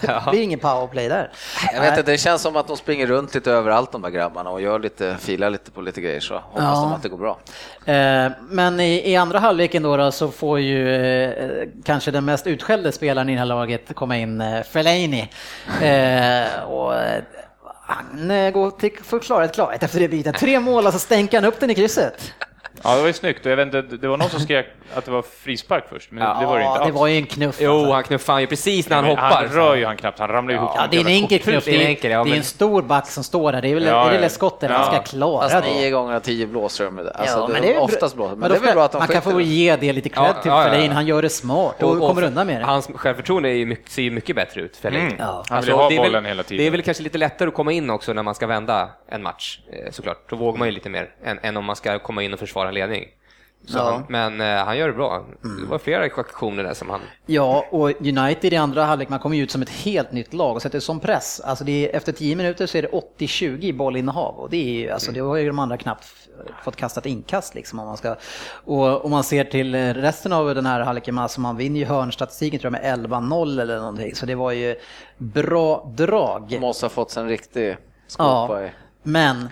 Det 0.00 0.30
blir 0.30 0.42
ingen 0.42 0.58
powerplay 0.58 1.08
där. 1.08 1.30
Jag 1.74 1.80
vet 1.80 1.98
inte, 1.98 2.10
det 2.12 2.18
känns 2.18 2.42
som 2.42 2.56
att 2.56 2.66
de 2.68 2.76
springer 2.76 3.06
runt 3.06 3.34
lite 3.34 3.52
överallt 3.52 3.92
de 3.92 4.02
där 4.02 4.10
grabbarna 4.10 4.50
och 4.50 4.60
gör 4.60 4.78
lite, 4.78 5.16
filar 5.20 5.50
lite 5.50 5.70
på 5.70 5.80
lite 5.80 6.00
grejer 6.00 6.20
så 6.20 6.34
hoppas 6.34 6.62
Ja. 6.62 6.80
de 6.82 6.92
att 6.92 7.02
det 7.02 7.08
går 7.08 7.18
bra. 7.18 7.38
Eh, 7.94 8.30
Men 8.48 8.80
i, 8.80 9.10
i 9.12 9.16
andra 9.16 9.38
halvleken 9.38 9.82
då, 9.82 9.96
då 9.96 10.12
så 10.12 10.28
får 10.30 10.60
ju 10.60 10.94
eh, 10.94 11.68
kanske 11.84 12.10
den 12.10 12.24
mest 12.24 12.46
utskällde 12.46 12.92
spelaren 12.92 13.28
i 13.28 13.32
det 13.32 13.38
här 13.38 13.46
laget 13.46 13.94
komma 13.94 14.16
in, 14.16 14.40
eh, 14.40 14.62
Fellaini. 14.62 15.28
Eh, 15.82 16.62
och 16.64 16.92
han 17.86 18.28
går 18.52 18.70
till 18.70 18.90
för 19.02 19.18
klarhet, 19.18 19.82
efter 19.82 20.00
det 20.00 20.08
bytet. 20.08 20.36
Tre 20.38 20.60
mål 20.60 20.86
och 20.86 20.92
så 20.92 20.98
stänker 20.98 21.36
han 21.40 21.44
upp 21.44 21.60
den 21.60 21.70
i 21.70 21.74
krysset. 21.74 22.32
Ja, 22.82 22.94
det 22.94 23.00
var 23.00 23.06
ju 23.06 23.12
snyggt. 23.12 23.46
Och 23.46 23.52
Jag 23.52 23.56
vet 23.56 23.66
inte, 23.66 23.82
det 23.82 24.08
var 24.08 24.16
någon 24.16 24.28
som 24.30 24.40
skrek 24.40 24.66
att 24.94 25.04
det 25.04 25.10
var 25.10 25.22
frispark 25.22 25.84
först, 25.88 26.10
men 26.10 26.38
det 26.40 26.46
var 26.46 26.58
det 26.58 26.64
inte 26.64 26.74
Ja, 26.74 26.78
alls. 26.78 26.86
det 26.86 26.92
var 26.92 27.06
ju 27.06 27.16
en 27.16 27.26
knuff. 27.26 27.56
Jo, 27.60 27.72
alltså. 27.72 27.92
han 27.92 28.02
knuffar 28.02 28.38
ju 28.38 28.46
precis 28.46 28.88
när 28.88 28.96
han 28.96 29.04
Men 29.04 29.10
hoppar. 29.16 29.30
Han 29.30 29.46
rör 29.46 29.74
ju 29.74 29.84
han 29.86 29.96
knappt, 29.96 30.18
han 30.18 30.28
ramlar 30.28 30.54
ihop. 30.54 30.70
Ja, 30.76 30.82
det 30.90 30.96
är 30.96 31.00
en 31.00 31.06
enkel 31.06 31.38
knuff. 31.38 31.64
Det 31.64 31.82
är 31.84 31.86
enkel, 31.86 32.10
ja, 32.10 32.18
det 32.24 32.28
är 32.28 32.30
men- 32.30 32.38
en 32.38 32.44
stor 32.44 32.82
back 32.82 33.06
som 33.06 33.24
står 33.24 33.52
där. 33.52 33.62
Det 33.62 33.68
är 33.68 33.74
väl 33.74 33.84
Ja, 33.84 34.04
är 34.06 34.08
det 34.10 34.14
ja. 34.14 34.20
Lescott 34.20 34.62
eller 34.62 34.74
han 34.74 34.84
ska 34.86 34.94
Ja. 34.96 35.02
klara 35.02 35.48
Fast 35.48 35.64
det. 35.66 35.74
nio 35.74 35.90
gånger 35.90 36.14
av 36.16 36.20
tio 36.20 36.46
blåser 36.46 36.84
de 36.84 36.94
med 36.94 37.04
det. 37.04 37.10
Alltså, 37.10 37.38
Ja, 37.38 37.46
det 37.46 37.52
men 37.52 37.64
är 37.64 37.68
det 37.68 37.74
är 37.74 37.80
oftast 37.80 38.14
blåser. 38.14 38.36
Men 38.36 38.48
då 38.48 38.54
det 38.54 38.60
är 38.60 38.64
väl 38.66 38.74
bra 38.74 38.84
att 38.84 38.92
de 38.92 38.98
Man 38.98 39.08
kan 39.08 39.22
få 39.22 39.40
ge 39.40 39.76
det 39.76 39.92
lite 39.92 40.08
cred 40.08 40.24
Ja, 40.36 40.42
till 40.42 40.50
ja, 40.50 40.56
ja, 40.58 40.64
ja. 40.66 40.70
Fellaini. 40.72 40.94
Han 40.94 41.06
gör 41.06 41.22
det 41.22 41.28
smart 41.30 41.82
och, 41.82 41.98
kommer 41.98 42.22
undan 42.22 42.46
med 42.46 42.60
det. 42.60 42.64
Hans 42.64 42.88
självförtroende 42.94 43.48
är 43.48 43.54
ju 43.54 43.66
mycket, 43.66 43.90
ser 43.90 44.02
ju 44.02 44.10
mycket 44.10 44.36
bättre 44.36 44.60
ut. 44.60 44.76
Fellaini. 44.76 45.06
Mm. 45.06 45.16
Ja. 45.18 45.44
Han 45.48 45.60
vill 45.60 45.68
ju 45.68 45.74
ha 45.74 45.88
det 45.88 45.94
är 45.94 45.98
bollen 45.98 46.12
väl, 46.12 46.24
hela 46.24 46.42
tiden. 46.42 46.62
Det 46.62 46.66
är 46.66 46.70
väl 46.70 46.82
kanske 46.82 47.02
lite 47.02 47.18
lättare 47.18 47.48
att 47.48 47.54
komma 47.54 47.72
in 47.72 47.90
också 47.90 48.12
när 48.12 48.22
man 48.22 48.34
ska 48.34 48.46
vända 48.46 48.88
en 49.08 49.22
match, 49.22 49.58
eh, 49.72 49.90
såklart. 49.92 50.30
Då 50.30 50.36
vågar 50.36 50.58
man 50.58 50.68
ju 50.68 50.72
lite 50.74 50.88
mer 50.88 51.08
än, 51.24 51.38
än 51.42 51.56
om 51.56 51.64
man 51.64 51.76
ska 51.76 51.98
komma 51.98 52.22
in 52.22 52.32
och 52.32 52.38
försvara 52.38 52.49
en 52.68 52.74
ledning. 52.74 53.04
Så 53.66 53.78
Ja. 53.78 53.82
han, 53.92 54.04
men 54.08 54.40
eh, 54.58 54.64
han 54.64 54.78
gör 54.78 54.86
det 54.88 54.94
bra. 54.94 55.24
Det 55.60 55.66
var 55.66 55.78
flera 55.78 56.02
aktioner 56.04 56.64
där 56.64 56.74
som 56.74 56.90
han... 56.90 57.00
Ja, 57.26 57.66
och 57.70 57.90
United 58.00 58.52
i 58.52 58.56
andra 58.56 58.84
halvlek, 58.84 59.08
man 59.08 59.18
kommer 59.18 59.36
ju 59.36 59.42
ut 59.42 59.50
som 59.50 59.62
ett 59.62 59.68
helt 59.70 60.12
nytt 60.12 60.34
lag 60.34 60.56
och 60.56 60.62
sätter 60.62 60.80
sån 60.80 61.00
press. 61.00 61.40
Alltså 61.44 61.64
det 61.64 61.90
är, 61.90 61.96
efter 61.96 62.12
10 62.12 62.36
minuter 62.36 62.66
så 62.66 62.78
är 62.78 62.82
det 62.82 62.88
80-20 63.18 63.60
i 63.64 63.72
bollinnehav 63.72 64.34
och 64.34 64.50
det 64.50 64.56
är 64.56 64.72
ju, 64.80 64.90
alltså 64.90 65.12
det 65.12 65.20
har 65.20 65.36
ju 65.36 65.46
de 65.46 65.58
andra 65.58 65.76
knappt 65.76 66.06
fått 66.64 66.76
kastat 66.76 67.06
inkast 67.06 67.54
liksom 67.54 67.78
om 67.78 67.86
man 67.86 67.96
ska. 67.96 68.16
Och 68.64 69.04
om 69.04 69.10
man 69.10 69.24
ser 69.24 69.44
till 69.44 69.74
resten 69.94 70.32
av 70.32 70.54
den 70.54 70.66
här 70.66 70.80
halvleken, 70.80 71.18
alltså 71.18 71.40
man 71.40 71.56
vinner 71.56 71.80
ju 71.80 71.86
hörnstatistiken 71.86 72.60
tror 72.60 72.74
jag 72.82 72.98
med 72.98 73.08
11-0 73.10 73.60
eller 73.60 73.78
någonting, 73.78 74.14
så 74.14 74.26
det 74.26 74.34
var 74.34 74.52
ju 74.52 74.76
bra 75.18 75.92
drag. 75.96 76.46
De 76.50 76.58
måste 76.58 76.84
ha 76.86 76.90
fått 76.90 77.10
sig 77.10 77.22
en 77.22 77.28
riktig 77.28 77.76
skopa 78.06 78.24
Ja, 78.62 78.64
i. 78.66 78.70
men 79.02 79.48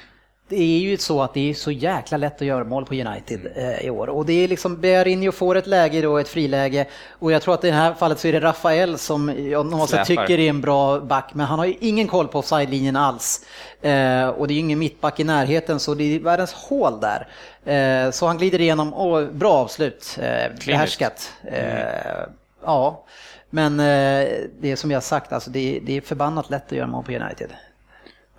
det 0.48 0.56
är 0.56 0.78
ju 0.78 0.96
så 0.96 1.22
att 1.22 1.34
det 1.34 1.50
är 1.50 1.54
så 1.54 1.70
jäkla 1.70 2.16
lätt 2.16 2.34
att 2.34 2.46
göra 2.46 2.64
mål 2.64 2.84
på 2.84 2.94
United 2.94 3.40
eh, 3.56 3.86
i 3.86 3.90
år. 3.90 4.08
Och 4.08 4.26
det 4.26 4.44
är 4.44 4.48
liksom, 4.48 4.80
Bearinho 4.80 5.32
får 5.32 5.54
ett 5.54 5.66
läge 5.66 6.00
då, 6.00 6.18
ett 6.18 6.28
friläge. 6.28 6.86
Och 7.10 7.32
jag 7.32 7.42
tror 7.42 7.54
att 7.54 7.64
i 7.64 7.66
det 7.66 7.76
här 7.76 7.94
fallet 7.94 8.18
så 8.18 8.28
är 8.28 8.32
det 8.32 8.40
Rafael 8.40 8.98
som 8.98 9.50
jag 9.50 9.88
Släpar. 9.88 10.04
tycker 10.04 10.38
är 10.38 10.48
en 10.48 10.60
bra 10.60 11.00
back, 11.00 11.30
men 11.34 11.46
han 11.46 11.58
har 11.58 11.66
ju 11.66 11.74
ingen 11.80 12.08
koll 12.08 12.28
på 12.28 12.38
offside-linjen 12.38 12.96
alls. 12.96 13.46
Eh, 13.82 14.28
och 14.28 14.48
det 14.48 14.52
är 14.52 14.54
ju 14.54 14.60
ingen 14.60 14.78
mittback 14.78 15.20
i 15.20 15.24
närheten, 15.24 15.80
så 15.80 15.94
det 15.94 16.16
är 16.16 16.20
världens 16.20 16.52
hål 16.52 17.00
där. 17.00 17.28
Eh, 17.64 18.10
så 18.10 18.26
han 18.26 18.38
glider 18.38 18.60
igenom, 18.60 18.94
och 18.94 19.28
bra 19.28 19.52
avslut, 19.52 20.18
eh, 20.22 20.66
behärskat. 20.66 21.32
Eh, 21.44 22.28
ja, 22.64 23.04
men 23.50 23.80
eh, 23.80 24.28
det 24.60 24.70
är 24.70 24.76
som 24.76 24.90
jag 24.90 25.02
sagt, 25.02 25.32
alltså 25.32 25.50
det, 25.50 25.80
det 25.82 25.96
är 25.96 26.00
förbannat 26.00 26.50
lätt 26.50 26.66
att 26.66 26.78
göra 26.78 26.86
mål 26.86 27.04
på 27.04 27.12
United. 27.12 27.50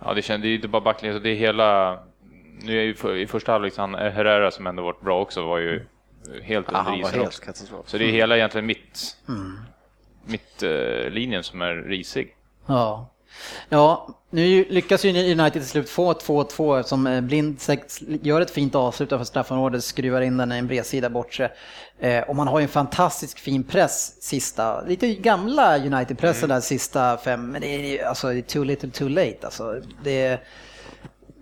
Ja, 0.04 0.14
det 0.14 0.22
kändes 0.22 0.42
det 0.42 0.48
är 0.48 0.54
inte 0.54 0.68
bara 0.68 0.82
backlinjen, 0.82 1.22
det 1.22 1.30
är 1.30 1.34
hela... 1.34 1.98
Nu 2.62 2.78
är 2.78 2.82
ju 2.82 2.94
för, 2.94 3.16
i 3.16 3.26
första 3.26 3.52
halvlek, 3.52 3.76
han 3.76 3.94
Herrera 3.94 4.50
som 4.50 4.66
ändå 4.66 4.82
varit 4.82 5.00
bra 5.00 5.20
också, 5.20 5.46
var 5.46 5.58
ju 5.58 5.86
helt 6.42 6.66
Ja, 6.72 6.78
under 6.78 7.00
isen 7.00 7.14
helt 7.14 7.26
också. 7.26 7.42
katastrof. 7.44 7.88
Så 7.88 7.98
det 7.98 8.04
är 8.04 8.12
hela 8.12 8.36
egentligen 8.36 8.66
mitt, 8.66 9.16
mitt 10.24 10.62
eh, 10.62 11.10
linjen 11.10 11.42
som 11.42 11.62
är 11.62 11.74
risig. 11.74 12.36
Ja. 12.66 13.10
Ja, 13.68 14.08
nu 14.30 14.64
lyckas 14.70 15.04
ju 15.04 15.32
United 15.32 15.52
till 15.52 15.68
slut 15.68 15.90
få 15.90 16.12
2-2 16.12 16.82
som 16.82 17.06
eh, 17.06 17.20
Blind 17.20 17.60
gör 18.22 18.40
ett 18.40 18.50
fint 18.50 18.74
avslut 18.74 19.08
för 19.08 19.24
straffområdet, 19.24 19.84
skruvar 19.84 20.20
in 20.20 20.36
den 20.36 20.52
i 20.52 20.56
en 20.56 20.66
bredsida 20.66 21.10
bort 21.10 21.34
sig. 21.34 21.48
Eh, 21.98 22.22
och 22.22 22.36
man 22.36 22.48
har 22.48 22.58
ju 22.58 22.62
en 22.62 22.68
fantastisk 22.68 23.38
fin 23.38 23.64
press 23.64 24.22
sista, 24.22 24.80
lite 24.80 25.14
gamla 25.14 25.78
United-pressen 25.78 26.48
där 26.48 26.60
sista 26.60 27.16
fem, 27.16 27.50
men 27.50 27.60
det 27.60 27.66
är 27.66 27.80
ju 27.80 28.02
alltså 28.02 28.42
too 28.46 28.64
little 28.64 28.90
too 28.90 29.08
late 29.08 29.38
alltså. 29.42 29.80
Det 30.04 30.22
är, 30.22 30.40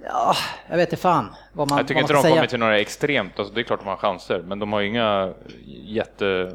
ja, 0.04 0.34
jag 0.68 0.76
vet 0.76 0.88
inte 0.88 1.02
fan 1.02 1.34
vad 1.52 1.70
man, 1.70 1.78
jag 1.78 1.88
tycker 1.88 1.94
vad 1.94 2.02
inte 2.02 2.14
man 2.14 2.22
de 2.22 2.28
ska 2.28 2.28
kommer 2.28 2.42
säga. 2.42 2.50
till 2.50 2.58
några 2.58 2.78
extremt, 2.78 3.38
alltså 3.38 3.54
det 3.54 3.60
är 3.60 3.62
klart 3.62 3.80
de 3.80 3.88
har 3.88 3.96
chanser, 3.96 4.42
men 4.46 4.58
de 4.58 4.72
har 4.72 4.80
ju 4.80 4.86
inga 4.88 5.32
jätte, 5.84 6.52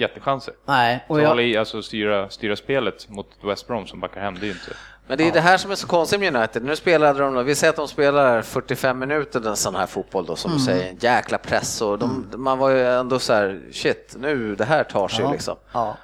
jättechanser. 0.00 0.54
Nej, 0.66 1.04
och 1.08 1.16
Så 1.16 1.22
jag, 1.22 1.28
hålla 1.28 1.42
i, 1.42 1.56
alltså 1.56 1.82
styra, 1.82 2.30
styra 2.30 2.56
spelet 2.56 3.08
mot 3.08 3.26
West 3.44 3.66
Brom 3.66 3.86
som 3.86 4.00
backar 4.00 4.20
hem, 4.20 4.34
det 4.34 4.40
är 4.40 4.46
ju 4.46 4.52
inte... 4.52 4.72
Men 5.06 5.18
det 5.18 5.28
är 5.28 5.32
det 5.32 5.40
här 5.40 5.56
som 5.56 5.70
är 5.70 5.74
så 5.74 5.86
konstigt 5.86 6.20
med 6.20 6.36
United. 6.36 6.64
Nu 6.64 6.76
spelade 6.76 7.20
de, 7.20 7.44
vi 7.44 7.54
säger 7.54 7.70
att 7.70 7.76
de 7.76 7.88
spelar 7.88 8.42
45 8.42 8.98
minuter 8.98 9.40
den 9.40 9.56
sån 9.56 9.74
här 9.74 9.86
fotboll 9.86 10.26
då, 10.26 10.36
som 10.36 10.52
du 10.52 10.58
säger, 10.58 10.94
jäkla 11.00 11.38
press 11.38 11.82
och 11.82 11.98
de, 11.98 12.26
man 12.36 12.58
var 12.58 12.70
ju 12.70 12.86
ändå 12.86 13.18
så 13.18 13.32
här, 13.32 13.60
shit, 13.72 14.16
nu 14.18 14.54
det 14.56 14.64
här 14.64 14.84
tar 14.84 15.08
sig 15.08 15.24
ja, 15.24 15.32
liksom. 15.32 15.56
ja. 15.72 15.96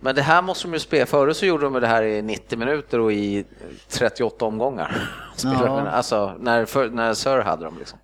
Men 0.00 0.14
det 0.14 0.22
här 0.22 0.42
måste 0.42 0.66
de 0.68 0.72
ju 0.72 0.78
spela, 0.78 1.06
förut 1.06 1.36
så 1.36 1.46
gjorde 1.46 1.64
de 1.64 1.72
det 1.80 1.86
här 1.86 2.02
i 2.02 2.22
90 2.22 2.58
minuter 2.58 3.00
och 3.00 3.12
i 3.12 3.44
38 3.88 4.44
omgångar. 4.44 4.96
Ja. 5.44 5.88
Alltså 5.88 6.34
när, 6.38 6.64
för, 6.64 6.88
när 6.88 7.14
Sir 7.14 7.38
hade 7.40 7.64
dem 7.64 7.76
liksom. 7.78 7.98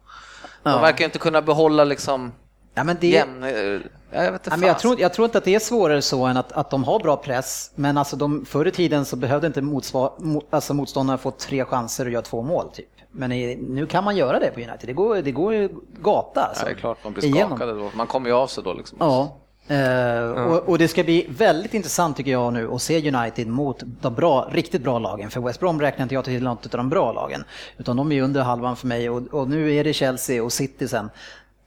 De 0.63 0.71
Ja. 0.71 0.79
verkar 0.81 0.99
ju 0.99 1.05
inte 1.05 1.19
kunna 1.19 1.43
behålla 1.43 1.85
liksom 1.85 2.33
ja, 2.79 2.85
men 2.85 2.97
det, 3.01 3.09
jämn... 3.09 3.43
eh, 3.45 3.81
Ja, 4.11 4.25
jag 4.25 4.33
vet 4.33 4.41
inte 4.41 4.51
Ja, 4.51 4.57
men 4.57 4.69
jag, 4.69 4.79
tror, 4.79 5.01
jag 5.01 5.13
tror 5.13 5.25
inte 5.25 5.39
att 5.39 5.45
det 5.45 5.55
är 5.55 5.59
svårare 5.59 6.03
så 6.03 6.25
än 6.25 6.37
att, 6.37 6.53
att 6.53 6.71
de 6.71 6.85
har 6.85 6.99
bra 6.99 7.17
press, 7.17 7.71
men 7.75 7.99
alltså 7.99 8.17
de, 8.17 8.45
förr 8.45 8.67
i 8.67 8.71
tiden 8.71 9.05
så 9.05 9.17
behövde 9.17 9.47
inte 9.47 9.63
motsvar, 9.63 10.13
mo, 10.19 10.43
alltså 10.51 10.75
motståndarna 10.75 11.19
få 11.19 11.31
tre 11.31 11.65
chanser 11.65 12.07
och 12.07 12.13
göra 12.13 12.23
två 12.23 12.43
mål. 12.43 12.71
Typ. 12.73 12.89
Men 13.11 13.33
i, 13.33 13.57
nu 13.57 13.87
kan 13.87 14.05
man 14.05 14.17
göra 14.17 14.39
det 14.41 14.51
på 14.51 14.61
United, 14.61 14.81
det 14.89 14.93
går, 14.93 15.17
det 15.17 15.33
går 15.33 15.55
ju 15.55 15.69
gata. 16.03 16.43
Alltså, 16.43 16.63
Ja, 16.63 16.69
det 16.69 16.75
är 16.75 16.79
klart 16.81 16.99
man 17.05 17.13
blir 17.13 17.25
igenom. 17.25 17.51
skakade 17.51 17.73
då. 17.79 17.91
Man 17.95 18.07
kommer 18.07 18.29
ju 18.31 18.35
av 18.37 18.47
sig 18.47 18.65
då 18.65 18.73
liksom. 18.75 18.99
Ja. 19.01 19.37
Eh, 19.75 20.31
och, 20.31 20.69
och 20.69 20.79
det 20.79 20.89
ska 20.89 21.05
bli 21.05 21.27
väldigt 21.31 21.75
intressant 21.75 22.17
tycker 22.17 22.31
jag 22.31 22.53
nu 22.53 22.71
att 22.73 22.83
se 22.83 23.13
United 23.17 23.47
mot 23.47 23.83
de 24.01 24.15
bra, 24.15 24.49
riktigt 24.53 24.83
bra 24.83 24.99
lagen. 24.99 25.31
För 25.31 25.41
West 25.41 25.61
Brom 25.61 25.81
räknar 25.81 26.03
inte 26.03 26.15
jag 26.15 26.25
till 26.25 26.43
något 26.43 26.67
av 26.75 26.79
de 26.79 26.89
bra 26.89 27.13
lagen. 27.13 27.45
Utan 27.79 27.97
de 27.97 28.13
är 28.13 28.23
under 28.23 28.43
halvan 28.43 28.77
för 28.77 28.87
mig 28.87 29.11
och, 29.11 29.23
och 29.35 29.49
nu 29.49 29.75
är 29.75 29.85
det 29.85 29.93
Chelsea 29.93 30.45
och 30.45 30.53
City 30.53 30.89
sen. 30.89 31.11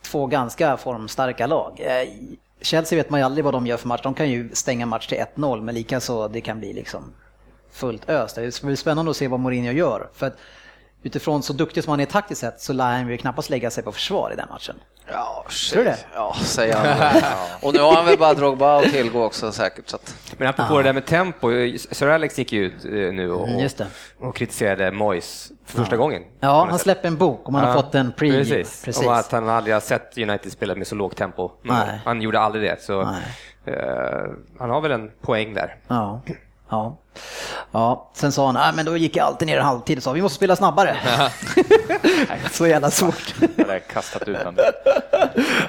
Två 0.02 0.28
ganska 0.28 0.78
formstarka 0.78 1.48
lag. 1.48 1.80
Eh, 1.80 2.10
Chelsea 2.62 2.98
vet 2.98 3.10
man 3.10 3.20
ju 3.20 3.26
aldrig 3.26 3.46
vad 3.46 3.54
de 3.54 3.68
gör 3.68 3.78
för 3.78 3.88
match. 3.88 4.02
De 4.04 4.14
kan 4.14 4.30
ju 4.30 4.50
stänga 4.54 4.86
match 4.86 5.08
till 5.08 5.18
1-0 5.36 5.62
men 5.62 5.76
likaså 5.76 6.28
det 6.28 6.42
kan 6.42 6.60
bli 6.60 6.74
liksom 6.74 7.14
fullt 7.72 8.10
ös. 8.10 8.34
Det 8.34 8.52
ska 8.52 8.68
bli 8.68 8.76
spännande 8.76 9.12
att 9.12 9.18
se 9.18 9.28
vad 9.28 9.40
Mourinho 9.40 9.72
gör. 9.72 10.10
För 10.14 10.28
att 10.28 10.38
utifrån 11.04 11.44
så 11.44 11.54
duktig 11.54 11.84
som 11.84 11.92
han 11.92 12.00
är 12.00 12.06
taktiskt 12.06 12.42
sett 12.42 12.62
så 12.62 12.74
lär 12.74 12.92
han 12.92 13.10
ju 13.10 13.18
knappast 13.18 13.50
lägga 13.50 13.70
sig 13.72 13.84
på 13.84 13.92
försvar 13.92 14.32
i 14.34 14.36
den 14.36 14.48
matchen. 14.50 14.76
Ja, 15.12 15.46
shit. 15.50 15.74
Tror 15.74 15.84
du 15.84 15.90
det? 15.90 15.98
Ja, 16.16 16.36
säger 16.44 16.76
han. 16.76 17.22
Och 17.62 17.74
nu 17.74 17.80
har 17.80 17.96
han 17.96 18.06
väl 18.06 18.18
bara 18.18 18.34
Drogba 18.34 18.78
att 18.80 18.84
tillgå 18.92 19.24
också 19.24 19.52
säkert. 19.52 19.90
Så 19.90 19.96
att... 19.96 20.16
Men 20.38 20.48
apropå 20.48 20.78
det 20.78 20.84
där 20.84 20.94
med 20.94 21.06
tempo, 21.06 21.48
Sir 21.92 22.08
Alex 22.08 22.40
gick 22.40 22.52
ju 22.54 22.66
ut 22.66 22.86
eh, 22.86 22.92
nu 22.92 23.32
och, 23.32 23.48
Mm, 23.48 23.60
just 23.60 23.78
det. 23.78 23.88
och 24.20 24.36
kritiserade 24.36 24.92
Moyes 24.92 25.52
för 25.66 25.78
första 25.78 25.98
gången. 25.98 26.24
Ja, 26.40 26.68
han 26.70 26.80
släpper 26.80 27.08
en 27.08 27.18
bok 27.18 27.42
och 27.46 27.54
man 27.54 27.62
har 27.62 27.70
Ja, 27.70 27.74
fått 27.82 27.96
en 27.96 28.12
preview. 28.12 28.56
Precis. 28.56 28.86
Precis. 28.86 29.06
Och 29.08 29.18
att 29.18 29.32
han 29.32 29.50
aldrig 29.50 29.76
har 29.76 29.82
sett 29.82 30.18
United 30.18 30.52
spela 30.52 30.76
med 30.76 30.88
så 30.88 30.96
lågt 30.96 31.18
tempo. 31.18 31.52
Nej. 31.64 32.00
Han 32.06 32.22
gjorde 32.22 32.40
aldrig 32.40 32.64
det. 32.64 32.82
Så, 32.82 33.04
Nej. 33.04 33.22
eh, 33.66 34.32
han 34.60 34.70
har 34.70 34.82
väl 34.82 34.92
en 34.92 35.12
poäng 35.22 35.54
där. 35.54 35.76
Ja. 35.88 36.22
Ja. 36.72 36.98
ja, 37.72 38.10
sen 38.14 38.32
sa 38.32 38.46
han, 38.46 38.56
nej 38.56 38.72
men 38.76 38.86
då 38.86 38.98
gick 38.98 39.16
jag 39.16 39.26
alltid 39.26 39.48
ner 39.48 39.58
i 39.58 39.62
halvtid 39.62 39.98
och 39.98 40.04
sa 40.04 40.12
vi 40.12 40.22
måste 40.22 40.36
spela 40.36 40.56
snabbare. 40.56 40.96
så 42.52 42.68
jävla 42.68 42.92
svårt. 42.92 43.34
Kastat 43.94 44.28
ut 44.28 44.38
honom. 44.38 44.56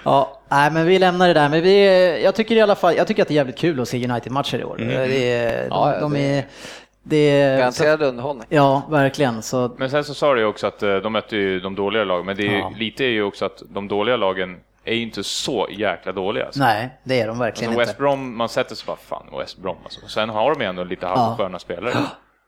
ja, 0.05 0.41
nej 0.49 0.71
men 0.71 0.87
vi 0.87 0.99
lämnar 0.99 1.29
det 1.29 1.35
där. 1.35 1.49
Men 1.49 1.63
vi, 1.63 2.23
jag 2.25 2.35
tycker 2.35 2.57
i 2.57 2.61
alla 2.61 2.75
fall, 2.75 2.95
jag 2.97 3.07
tycker 3.07 3.23
att 3.23 3.29
det 3.29 3.35
är 3.35 3.37
jävligt 3.37 3.59
kul 3.59 3.81
att 3.81 3.89
se 3.89 4.05
United-matcher 4.09 4.59
i 4.59 4.65
år. 4.65 4.77
Det 4.79 5.33
är, 5.33 5.61
de, 5.63 5.67
Ja, 5.71 6.01
de 6.01 6.13
det- 6.13 6.21
är, 6.39 6.45
det 7.05 7.59
Garanterad 7.59 8.03
underhållning. 8.03 8.47
ja, 8.49 8.83
verkligen. 8.91 9.43
Så, 9.43 9.71
Men 9.79 9.91
sen 9.91 10.05
så 10.05 10.15
sa 10.15 10.35
du 10.35 10.41
ju 10.41 10.47
också 10.47 10.67
att 10.67 10.83
eh, 10.83 10.97
de 10.97 11.13
mötte 11.13 11.37
ju 11.37 11.61
de 11.61 11.75
dåliga 11.75 12.05
lagen, 12.05 12.27
men 12.27 12.37
det 12.37 12.43
är 12.43 12.51
ju, 12.53 12.59
Ja. 12.59 12.73
lite 12.77 13.05
är 13.05 13.09
ju 13.09 13.23
också 13.23 13.45
att 13.45 13.63
de 13.71 13.89
dåliga 13.89 14.17
lagen 14.17 14.57
är 14.85 14.95
ju 14.95 15.03
inte 15.03 15.25
så 15.25 15.69
jäkla 15.71 16.13
dåliga. 16.13 16.47
Alltså. 16.47 16.61
nej, 16.61 16.99
det 17.05 17.21
är 17.21 17.27
de 17.27 17.39
verkligen 17.39 17.71
Alltså 17.71 17.81
West 17.81 17.91
inte. 17.91 18.01
Brom, 18.03 18.37
man 18.37 18.49
sätter 18.49 18.75
sig 18.75 18.87
bara 18.87 18.97
fan 18.97 19.27
West 19.39 19.59
Brom 19.59 19.77
alltså. 19.85 20.09
Sen 20.09 20.29
har 20.29 20.55
de 20.55 20.61
ju 20.63 20.67
ändå 20.69 20.85
lite 20.85 21.07
halvsköna 21.07 21.59
spelare. 21.59 21.95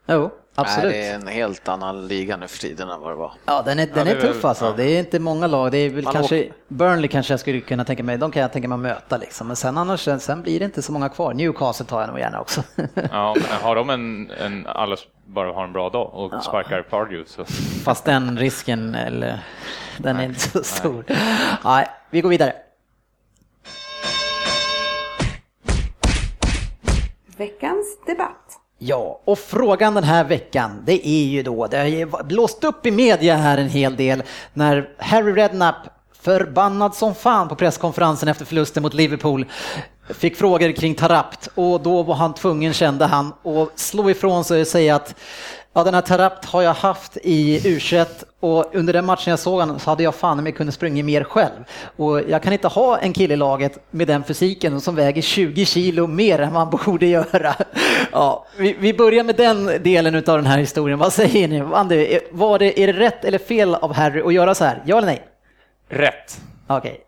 Jo, 0.07 0.31
absolut. 0.55 0.93
Nej, 0.93 1.03
det 1.03 1.09
är 1.09 1.15
en 1.15 1.27
helt 1.27 1.69
annan 1.69 2.09
liga 2.09 2.37
nu 2.37 2.49
för 2.49 2.59
tiden 2.59 2.89
än 2.91 3.01
vad 3.01 3.11
det 3.11 3.17
var. 3.17 3.33
Ja, 3.47 3.63
den 3.63 3.79
är, 3.79 3.87
den 3.87 3.95
det 4.07 4.13
är 4.13 4.17
är 4.17 4.21
väl- 4.21 4.33
tuff 4.33 4.45
alltså. 4.45 4.65
ja. 4.65 4.73
Det 4.77 4.85
är 4.85 4.99
inte 4.99 5.19
många 5.19 5.47
lag. 5.47 5.73
Det 5.73 5.79
är 5.79 5.91
väl 5.91 6.05
Man 6.05 6.13
kanske, 6.13 6.49
Burnley 6.69 7.09
kanske 7.09 7.33
jag 7.33 7.41
skulle 7.41 7.61
kunna 7.61 7.85
tänka 7.85 8.03
mig, 8.03 8.19
de 8.19 8.31
kan 8.31 8.43
jag 8.43 8.53
tänka 8.53 8.69
mig 8.69 8.79
möta 8.79 9.17
liksom. 9.17 9.47
Men 9.47 9.57
sen 9.57 9.79
annars, 9.79 10.01
sen, 10.01 10.21
sen 10.21 10.43
blir 10.43 10.59
det 10.59 10.65
inte 10.65 10.83
så 10.83 10.93
många 10.93 11.09
kvar. 11.09 11.35
Newcastle 11.35 11.87
tar 11.87 12.01
jag 12.01 12.09
nog 12.09 12.19
gärna 12.19 12.41
också. 12.41 12.63
Ja, 13.13 13.35
men 13.51 13.61
har 13.63 13.77
de 13.77 13.91
en, 13.91 14.31
en 14.31 14.67
alla 14.67 14.97
bara 15.27 15.53
har 15.53 15.65
en 15.65 15.73
bra 15.73 15.91
dag 15.91 16.11
och 16.15 16.45
sparkar 16.45 16.83
Pardew 16.83 17.25
så 17.27 17.45
Fast 17.85 18.05
den 18.05 18.39
risken, 18.39 18.95
eller, 18.95 19.41
den 19.99 20.17
är 20.17 20.25
inte 20.25 20.41
så 20.41 20.65
stor. 20.65 21.05
Nej, 21.65 21.89
vi 22.11 22.21
går 22.21 22.29
vidare. 22.29 22.53
Veckans 27.37 27.87
debatt. 28.07 28.61
Ja, 28.79 29.21
och 29.25 29.39
frågan 29.39 29.95
den 29.95 30.05
här 30.05 30.25
veckan, 30.25 30.83
det 30.85 31.09
är 31.09 31.25
ju 31.25 31.43
då, 31.43 31.67
det 31.67 31.79
har 31.79 31.85
ju 31.85 32.07
blåst 32.25 32.65
upp 32.65 32.87
i 32.87 32.91
media 32.91 33.37
här 33.37 33.59
en 33.59 33.69
hel 33.69 33.97
del 33.97 34.23
när 34.53 34.91
Harry 34.99 35.33
Redknapp, 35.33 35.77
förbannad 36.23 36.95
som 36.95 37.15
fan 37.15 37.49
på 37.49 37.55
presskonferensen 37.55 38.29
efter 38.29 38.45
förlusten 38.45 38.83
mot 38.83 38.95
Liverpool, 38.95 39.47
fick 40.11 40.37
frågor 40.37 40.73
kring 40.73 40.95
Tarapt 40.95 41.49
och 41.55 41.81
då 41.81 42.03
var 42.03 42.15
han 42.15 42.35
tvungen, 42.35 42.73
kände 42.73 43.05
han, 43.07 43.27
att 43.45 43.79
slå 43.79 44.11
ifrån 44.11 44.45
sig 44.45 44.61
och 44.61 44.67
säga 44.67 44.95
att 44.97 45.15
Ja, 45.77 45.85
den 45.85 45.95
här 45.95 46.01
Tarapt 46.01 46.45
har 46.45 46.63
jag 46.63 46.75
haft 46.75 47.17
i 47.23 47.59
U21 47.59 48.07
och 48.41 48.75
under 48.75 48.93
den 48.93 49.05
matchen 49.05 49.31
jag 49.31 49.39
såg 49.39 49.61
honom 49.61 49.79
så 49.79 49.91
hade 49.91 50.03
jag 50.03 50.15
fan 50.15 50.43
mig 50.43 50.53
kunnat 50.53 50.75
springa 50.75 51.05
mer 51.05 51.25
själv. 51.25 51.65
Och 51.97 52.21
jag 52.29 52.43
kan 52.43 52.53
inte 52.53 52.69
ha 52.69 52.99
en 52.99 53.13
kille 53.13 53.35
i 53.35 53.37
laget 53.37 53.79
med 53.91 54.07
den 54.07 54.25
fysiken 54.25 54.81
som 54.81 54.95
väger 54.95 55.23
20 55.23 55.65
kilo 55.67 56.07
mer 56.07 56.39
än 56.39 56.53
man 56.53 56.71
borde 56.71 57.07
göra. 57.07 57.55
Ja, 58.13 58.47
vi, 58.59 58.77
vi 58.79 58.95
börjar 58.95 59.25
med 59.25 59.37
den 59.37 59.67
delen 59.83 60.15
av 60.17 60.23
den 60.23 60.47
här 60.47 60.59
historien. 60.59 60.99
Vad 60.99 61.13
säger 61.13 61.49
ni? 61.49 61.61
Andy, 61.61 61.97
är- 61.97 62.21
var 62.31 62.59
det, 62.59 62.81
är 62.83 62.87
det 62.87 62.93
rätt 63.01 63.25
eller 63.25 63.39
fel 63.39 63.75
av 63.75 63.95
Harry 63.95 64.21
att 64.21 64.35
göra 64.35 64.55
så 64.55 64.65
här? 64.65 64.83
Ja 64.87 64.97
eller 64.99 65.07
nej? 65.07 65.23
rätt. 65.89 66.41
Okej. 66.67 67.01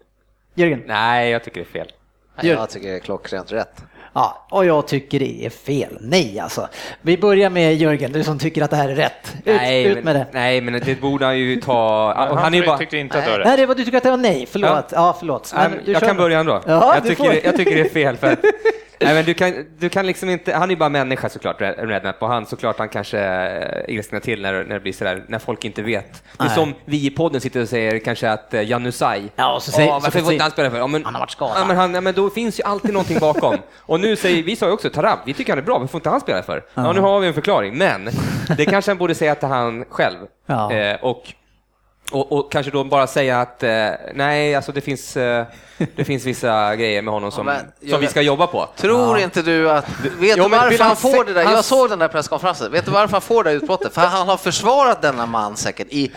Jörgen? 0.54 0.82
Nej, 0.86 1.30
jag 1.30 1.44
tycker 1.44 1.60
det 1.60 1.66
är 1.78 1.84
fel. 1.84 1.92
Jag 2.40 2.70
tycker 2.70 2.88
det 2.88 2.94
är 2.94 2.98
klockrent 2.98 3.52
rätt. 3.52 3.82
Ja, 4.12 4.46
och 4.50 4.64
jag 4.66 4.86
tycker 4.88 5.18
det 5.18 5.46
är 5.46 5.50
fel. 5.50 5.98
Nej 6.00 6.38
alltså. 6.40 6.68
Vi 7.02 7.18
börjar 7.18 7.50
med 7.50 7.76
Jörgen, 7.76 8.12
du 8.12 8.24
som 8.24 8.38
tycker 8.38 8.62
att 8.62 8.70
det 8.70 8.76
här 8.76 8.88
är 8.88 8.94
rätt. 8.94 9.34
Ut, 9.34 9.42
nej, 9.44 9.84
ut 9.84 9.94
men, 9.94 10.04
med 10.04 10.16
det. 10.16 10.26
nej, 10.32 10.60
men 10.60 10.80
det 10.84 11.00
borde 11.00 11.24
han 11.24 11.38
ju 11.38 11.60
ta... 11.60 12.12
Han, 12.16 12.38
Han 12.38 12.54
är 12.54 12.66
bara... 12.66 12.78
tyckte 12.78 12.96
inte 12.96 13.18
att 13.18 13.24
det 13.24 13.30
var 13.30 13.38
rätt. 13.38 13.46
Nej, 13.46 13.56
det 13.56 13.66
var, 13.66 13.74
du 13.74 13.84
tycker 13.84 13.96
att 13.98 14.04
det 14.04 14.10
var 14.10 14.16
nej, 14.16 14.46
förlåt. 14.50 14.84
Ja, 14.92 15.16
förlåt. 15.18 15.52
Nej, 15.54 15.68
Men 15.68 15.78
men 15.84 15.92
jag 15.92 16.00
kör 16.00 16.06
kan 16.08 16.16
börja 16.16 16.40
ändå. 16.40 16.62
Ja, 16.66 16.94
jag, 16.94 17.04
tycker, 17.04 17.30
det- 17.30 17.44
jag 17.44 17.56
tycker 17.56 17.74
det 17.74 17.80
är 17.80 17.88
fel. 17.88 18.16
För 18.16 18.32
att, 18.32 18.38
nej, 19.00 19.14
men 19.14 19.24
du, 19.24 19.34
kan, 19.34 19.64
du 19.78 19.88
kan 19.88 20.06
liksom 20.06 20.30
inte, 20.30 20.52
han 20.54 20.62
är 20.62 20.68
ju 20.68 20.76
bara 20.76 20.88
människa 20.88 21.28
såklart, 21.28 21.60
Red- 21.60 21.88
Redknapp, 21.88 22.22
och 22.22 22.28
han 22.28 22.46
såklart 22.46 22.78
han 22.78 22.88
kanske 22.88 23.18
eh, 23.20 23.94
ilsknar 23.94 24.20
till 24.20 24.42
när, 24.42 24.52
när 24.52 24.74
det 24.74 24.80
blir 24.80 24.92
sådär, 24.92 25.22
när 25.28 25.38
folk 25.38 25.64
inte 25.64 25.82
vet. 25.82 26.12
Det 26.12 26.42
är 26.42 26.46
Nej. 26.46 26.54
som 26.54 26.74
vi 26.84 27.06
i 27.06 27.10
podden 27.10 27.40
sitter 27.40 27.60
och 27.62 27.68
säger 27.68 27.98
kanske 27.98 28.30
att 28.30 28.54
uh, 28.54 28.62
Janusaj, 28.70 29.22
Ja, 29.36 29.54
och 29.54 29.62
så 29.62 29.70
säger- 29.72 29.88
"Åh, 29.90 29.98
så 29.98 30.02
varför 30.04 30.20
får 30.20 30.32
inte 30.32 30.44
han 30.44 30.50
spela 30.50 30.70
för? 30.70 30.78
Ja, 30.78 30.86
men, 30.86 31.04
Han 31.04 31.14
har 31.14 31.20
varit 31.20 31.30
skadad. 31.30 31.56
Ja, 31.60 31.64
men, 31.66 31.76
han, 31.76 31.94
ja, 31.94 32.00
men 32.00 32.14
då 32.14 32.30
finns 32.30 32.60
ju 32.60 32.64
alltid 32.64 32.92
någonting 32.92 33.18
bakom. 33.18 33.56
och 33.76 34.00
nu 34.00 34.16
säger, 34.16 34.42
vi 34.42 34.56
sa 34.56 34.66
ju 34.66 34.72
också 34.72 34.90
Tarab, 34.90 35.18
vi 35.26 35.34
tycker 35.34 35.52
han 35.52 35.58
är 35.58 35.62
bra, 35.62 35.74
varför 35.78 35.92
får 35.92 35.98
inte 35.98 36.10
han 36.10 36.20
spela 36.20 36.42
för? 36.42 36.64
Ja, 36.74 36.92
nu 36.92 37.00
har 37.00 37.20
vi 37.20 37.26
en 37.28 37.34
förklaring, 37.34 37.78
men 37.78 38.08
det 38.56 38.64
kanske 38.64 38.90
han 38.90 38.98
borde 38.98 39.14
säga 39.14 39.34
till 39.34 39.48
han 39.48 39.84
själv. 39.90 40.16
Ja. 40.46 40.72
Eh, 40.72 40.96
och 41.04 41.22
och, 42.10 42.32
och 42.32 42.52
kanske 42.52 42.72
då 42.72 42.84
bara 42.84 43.06
säga 43.06 43.40
att 43.40 43.62
eh, 43.62 43.88
nej, 44.14 44.54
alltså 44.54 44.72
det 44.72 44.80
finns, 44.80 45.16
eh, 45.16 45.46
det 45.96 46.04
finns 46.04 46.24
vissa 46.24 46.76
grejer 46.76 47.02
med 47.02 47.14
honom 47.14 47.32
som, 47.32 47.46
men 47.46 47.72
jag 47.80 47.90
som 47.90 48.00
vi 48.00 48.06
ska 48.06 48.22
jobba 48.22 48.46
på. 48.46 48.68
Tror 48.76 49.18
inte 49.18 49.42
du 49.42 49.70
att... 49.70 49.88
Vet 50.18 50.36
Jo, 50.36 50.44
du 50.44 50.50
men 50.50 50.60
varför 50.60 50.78
han 50.78 50.86
han 50.86 50.96
får 50.96 51.24
det 51.24 51.32
där? 51.32 51.42
Jag 51.42 51.64
såg 51.64 51.90
den 51.90 51.98
där 51.98 52.08
presskonferensen. 52.08 52.72
Vet 52.72 52.84
du 52.84 52.90
varför 52.90 53.12
han 53.12 53.20
får 53.20 53.44
det 53.44 53.52
utbrottet? 53.52 53.94
För 53.94 54.00
han 54.00 54.28
har 54.28 54.36
försvarat 54.36 55.02
denna 55.02 55.26
man 55.26 55.56
säkert 55.56 55.88
i 55.90 56.12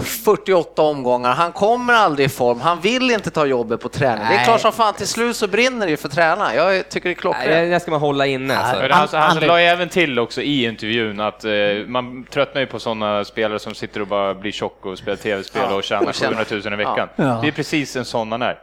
48 0.00 0.82
omgångar. 0.82 1.30
Han 1.34 1.52
kommer 1.52 1.94
aldrig 1.94 2.26
i 2.26 2.28
form. 2.28 2.60
Han 2.60 2.80
vill 2.80 3.10
inte 3.10 3.30
ta 3.30 3.46
jobbet 3.46 3.80
på 3.80 3.88
träning. 3.88 4.26
Det 4.28 4.34
är 4.34 4.44
klart 4.44 4.60
som 4.60 4.72
fan, 4.72 4.94
till 4.94 5.06
slut 5.06 5.36
så 5.36 5.46
brinner 5.46 5.86
det 5.86 5.90
ju 5.90 5.96
för 5.96 6.08
tränaren. 6.08 6.56
Jag 6.56 6.88
tycker 6.88 7.08
det 7.08 7.12
är 7.12 7.14
klockrent. 7.20 7.46
det 7.48 7.66
där 7.70 7.78
ska 7.78 7.90
man 7.90 8.00
hålla 8.00 8.26
inne. 8.26 8.56
Alltså. 8.58 8.82
Men 8.82 8.90
han, 8.90 9.08
han 9.12 9.36
André- 9.38 9.46
la 9.46 9.60
ju 9.60 9.66
även 9.66 9.88
till 9.88 10.18
också 10.18 10.42
i 10.42 10.64
intervjun 10.64 11.20
att 11.20 11.44
eh, 11.44 11.52
man 11.86 12.24
tröttnar 12.24 12.60
ju 12.60 12.66
på 12.66 12.78
sådana 12.78 13.24
spelare 13.24 13.58
som 13.58 13.74
sitter 13.74 14.00
och 14.00 14.06
bara 14.06 14.34
blir 14.34 14.52
tjock 14.52 14.86
och 14.86 14.98
spelar 14.98 15.16
tv-spel 15.16 15.62
Ja, 15.70 15.74
och 15.76 15.84
tjänar 15.84 16.08
och 16.08 16.14
tjänar. 16.14 16.44
700 16.44 16.70
000 16.70 16.80
i 16.80 16.84
veckan. 16.84 17.08
Ja. 17.16 17.38
Det 17.42 17.48
är 17.48 17.52
precis 17.52 17.96
en 17.96 18.04
sån 18.04 18.32
han 18.32 18.42
är. 18.42 18.58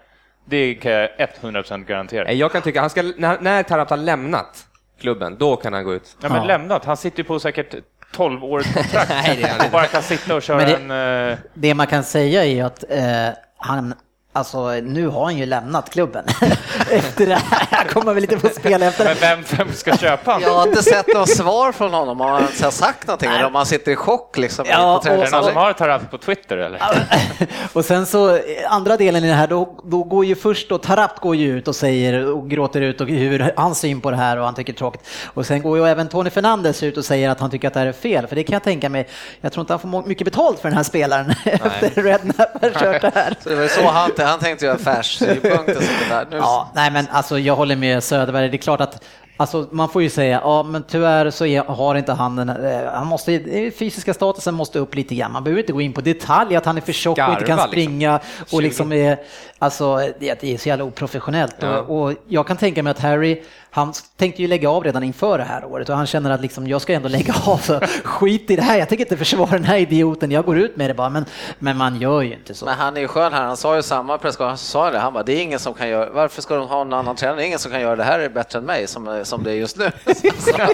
Det 0.45 0.73
kan 0.75 0.91
jag 0.91 1.09
100% 1.41 1.85
garantera. 1.85 2.31
Jag 2.31 2.51
kan 2.51 2.61
tycka, 2.61 2.81
han 2.81 2.89
ska, 2.89 3.01
när, 3.17 3.37
när 3.41 3.63
Tarap 3.63 3.89
har 3.89 3.97
lämnat 3.97 4.65
klubben, 5.01 5.35
då 5.39 5.55
kan 5.55 5.73
han 5.73 5.83
gå 5.83 5.93
ut. 5.93 6.15
Ja, 6.21 6.29
men 6.29 6.37
Ja. 6.37 6.43
lämnat. 6.43 6.85
Han 6.85 6.97
sitter 6.97 7.17
ju 7.17 7.23
på 7.23 7.39
säkert 7.39 7.75
12 8.11 8.43
årigt 8.43 8.73
kontrakt. 8.73 9.09
Nej, 9.09 9.37
det 9.37 9.43
är 9.43 9.49
han 9.57 9.65
och 9.65 9.71
bara 9.71 9.85
kan 9.85 10.03
sitta 10.03 10.35
och 10.35 10.41
köra 10.41 10.57
Men 10.57 10.91
en... 10.91 11.31
Eh, 11.31 11.37
Det 11.53 11.73
man 11.73 11.87
kan 11.87 12.03
säga 12.03 12.45
är 12.45 12.49
ju 12.49 12.61
att 12.61 12.83
eh, 12.89 13.29
han, 13.57 13.93
alltså 14.33 14.71
nu 14.71 15.07
har 15.07 15.23
han 15.23 15.37
ju 15.37 15.45
lämnat 15.45 15.89
klubben. 15.89 16.25
efter 16.91 17.25
det 17.25 17.35
här, 17.35 17.67
han 17.71 17.87
kommer 17.87 18.13
väl 18.13 18.23
inte 18.23 18.39
få 18.39 18.49
spela 18.49 18.85
efter 18.85 19.05
men 19.05 19.15
det. 19.15 19.21
vem, 19.21 19.43
vem 19.57 19.73
ska 19.73 19.97
köpa 19.97 20.31
honom? 20.31 20.47
Jag 20.49 20.55
har 20.57 20.67
inte 20.67 20.83
sett 20.83 21.13
något 21.13 21.29
svar 21.29 21.71
från 21.71 21.93
honom, 21.93 22.21
om 22.21 22.27
han 22.29 22.43
ens 22.43 22.61
har 22.61 22.71
sagt 22.71 23.07
någonting, 23.07 23.29
eller 23.29 23.45
om 23.45 23.55
han 23.55 23.65
sitter 23.65 23.91
i 23.91 23.95
chock 23.95 24.37
liksom. 24.37 24.65
Ja, 24.69 25.01
på 25.03 25.09
och- 25.09 25.17
Är 25.17 25.25
det 25.25 25.31
någon 25.31 25.43
som 25.43 25.55
har 25.55 25.73
Tarat 25.73 26.11
på 26.11 26.17
Twitter 26.17 26.57
eller? 26.57 26.81
Och 27.73 27.85
sen 27.85 28.05
så, 28.05 28.39
andra 28.69 28.97
delen 28.97 29.23
i 29.23 29.27
det 29.27 29.33
här, 29.33 29.47
då, 29.47 29.75
då 29.83 30.03
går 30.03 30.25
ju 30.25 30.35
först 30.35 30.69
då, 30.69 30.77
Tarapt 30.77 31.19
går 31.19 31.35
ju 31.35 31.57
ut 31.57 31.67
och 31.67 31.75
säger 31.75 32.25
och 32.25 32.49
gråter 32.49 32.81
ut 32.81 33.01
och 33.01 33.07
hur 33.07 33.53
han 33.57 33.75
syn 33.75 34.01
på 34.01 34.11
det 34.11 34.17
här 34.17 34.37
och 34.37 34.45
han 34.45 34.55
tycker 34.55 34.73
det 34.73 34.77
är 34.77 34.79
tråkigt. 34.79 35.07
Och 35.25 35.45
sen 35.45 35.61
går 35.61 35.77
ju 35.77 35.87
även 35.87 36.07
Tony 36.09 36.29
Fernandes 36.29 36.83
ut 36.83 36.97
och 36.97 37.05
säger 37.05 37.29
att 37.29 37.39
han 37.39 37.49
tycker 37.51 37.67
att 37.67 37.73
det 37.73 37.79
här 37.79 37.87
är 37.87 37.91
fel, 37.91 38.27
för 38.27 38.35
det 38.35 38.43
kan 38.43 38.53
jag 38.53 38.63
tänka 38.63 38.89
mig, 38.89 39.07
jag 39.41 39.51
tror 39.51 39.61
inte 39.61 39.73
han 39.73 39.79
får 39.79 40.07
mycket 40.07 40.25
betalt 40.25 40.59
för 40.59 40.69
den 40.69 40.77
här 40.77 40.83
spelaren 40.83 41.33
efter 41.45 42.03
Redknapp 42.03 42.61
har 42.61 42.69
kört 42.69 43.01
det 43.01 43.11
här. 43.15 43.33
Så 43.43 43.49
det 43.49 43.55
var 43.55 43.67
så 43.67 43.87
han, 43.87 44.11
han 44.23 44.39
tänkte 44.39 44.65
ju 44.65 44.71
affärssynpunkter. 44.71 45.83
Ja, 46.31 46.71
nej 46.75 46.91
men 46.91 47.07
alltså 47.11 47.39
jag 47.39 47.55
håller 47.55 47.75
med 47.75 48.03
Söderberg. 48.03 48.49
Det 48.49 48.55
är 48.55 48.59
klart 48.59 48.81
att 48.81 49.03
Alltså 49.39 49.67
man 49.71 49.89
får 49.89 50.01
ju 50.01 50.09
säga, 50.09 50.41
ja 50.43 50.63
men 50.63 50.83
tyvärr 50.83 51.29
så 51.29 51.45
är, 51.45 51.63
har 51.63 51.95
inte 51.95 52.13
han 52.13 52.35
den, 52.35 52.49
eh, 52.49 52.91
han 52.93 53.07
måste, 53.07 53.41
fysiska 53.71 54.13
statusen 54.13 54.55
måste 54.55 54.79
upp 54.79 54.95
lite 54.95 55.15
grann. 55.15 55.31
Man 55.31 55.43
behöver 55.43 55.61
inte 55.61 55.73
gå 55.73 55.81
in 55.81 55.93
på 55.93 56.01
detalj 56.01 56.55
att 56.55 56.65
han 56.65 56.77
är 56.77 56.81
för 56.81 56.93
tjock 56.93 57.17
och 57.17 57.23
inte 57.23 57.45
kan 57.45 57.57
Skarva, 57.57 57.65
liksom. 57.65 57.71
springa 57.71 58.19
och 58.51 58.61
liksom 58.61 58.93
är, 58.93 59.19
alltså 59.59 59.97
det, 60.19 60.41
det 60.41 60.53
är 60.53 60.57
så 60.57 60.69
jävla 60.69 60.85
oprofessionellt. 60.85 61.55
Ja. 61.59 61.79
Och, 61.79 62.01
och 62.01 62.13
jag 62.27 62.47
kan 62.47 62.57
tänka 62.57 62.83
mig 62.83 62.91
att 62.91 62.99
Harry, 62.99 63.43
han 63.71 63.93
tänkte 64.17 64.41
ju 64.41 64.47
lägga 64.47 64.69
av 64.69 64.83
redan 64.83 65.03
inför 65.03 65.37
det 65.37 65.43
här 65.43 65.65
året 65.65 65.89
och 65.89 65.95
han 65.95 66.07
känner 66.07 66.29
att 66.29 66.41
liksom, 66.41 66.67
jag 66.67 66.81
ska 66.81 66.93
ändå 66.93 67.09
lägga 67.09 67.33
av, 67.45 67.57
så 67.57 67.79
skit 68.03 68.51
i 68.51 68.55
det 68.55 68.61
här, 68.61 68.77
jag 68.77 68.89
tänker 68.89 69.05
inte 69.05 69.17
försvara 69.17 69.49
den 69.49 69.63
här 69.63 69.77
idioten, 69.77 70.31
jag 70.31 70.45
går 70.45 70.57
ut 70.57 70.75
med 70.75 70.89
det 70.89 70.93
bara, 70.93 71.09
men, 71.09 71.25
men 71.59 71.77
man 71.77 72.01
gör 72.01 72.21
ju 72.21 72.33
inte 72.33 72.53
så. 72.53 72.65
Men 72.65 72.77
han 72.77 72.97
är 72.97 73.01
ju 73.01 73.07
skön 73.07 73.33
här, 73.33 73.43
han 73.43 73.57
sa 73.57 73.75
ju 73.75 73.81
samma 73.81 74.17
presskonferens, 74.17 74.61
sa 74.61 74.83
han 74.83 74.93
det, 74.93 74.99
han 74.99 75.13
bara, 75.13 75.23
det 75.23 75.33
är 75.33 75.41
ingen 75.43 75.59
som 75.59 75.73
kan 75.73 75.89
göra, 75.89 76.09
varför 76.09 76.41
ska 76.41 76.55
de 76.55 76.67
ha 76.67 76.81
en 76.81 76.93
annan 76.93 77.15
tränare? 77.15 77.37
Det 77.37 77.43
är 77.43 77.47
ingen 77.47 77.59
som 77.59 77.71
kan 77.71 77.81
göra 77.81 77.95
det 77.95 78.03
här 78.03 78.19
är 78.19 78.29
bättre 78.29 78.59
än 78.59 78.65
mig 78.65 78.87
som, 78.87 79.21
som 79.23 79.43
det 79.43 79.51
är 79.51 79.55
just 79.55 79.77
nu. 79.77 79.91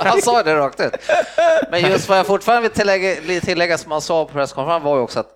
han 0.01 0.21
sa 0.21 0.43
det 0.43 0.55
rakt 0.55 0.79
ut. 0.79 0.93
Men 1.71 1.81
just 1.81 2.09
vad 2.09 2.17
jag 2.17 2.25
fortfarande 2.25 2.61
vill 2.61 2.77
tillägga, 2.77 3.41
tillägga 3.41 3.77
som 3.77 3.91
han 3.91 4.01
sa 4.01 4.25
på 4.25 4.31
presskonferensen 4.31 4.83
var 4.83 4.95
ju 4.95 5.01
också 5.01 5.19
att 5.19 5.31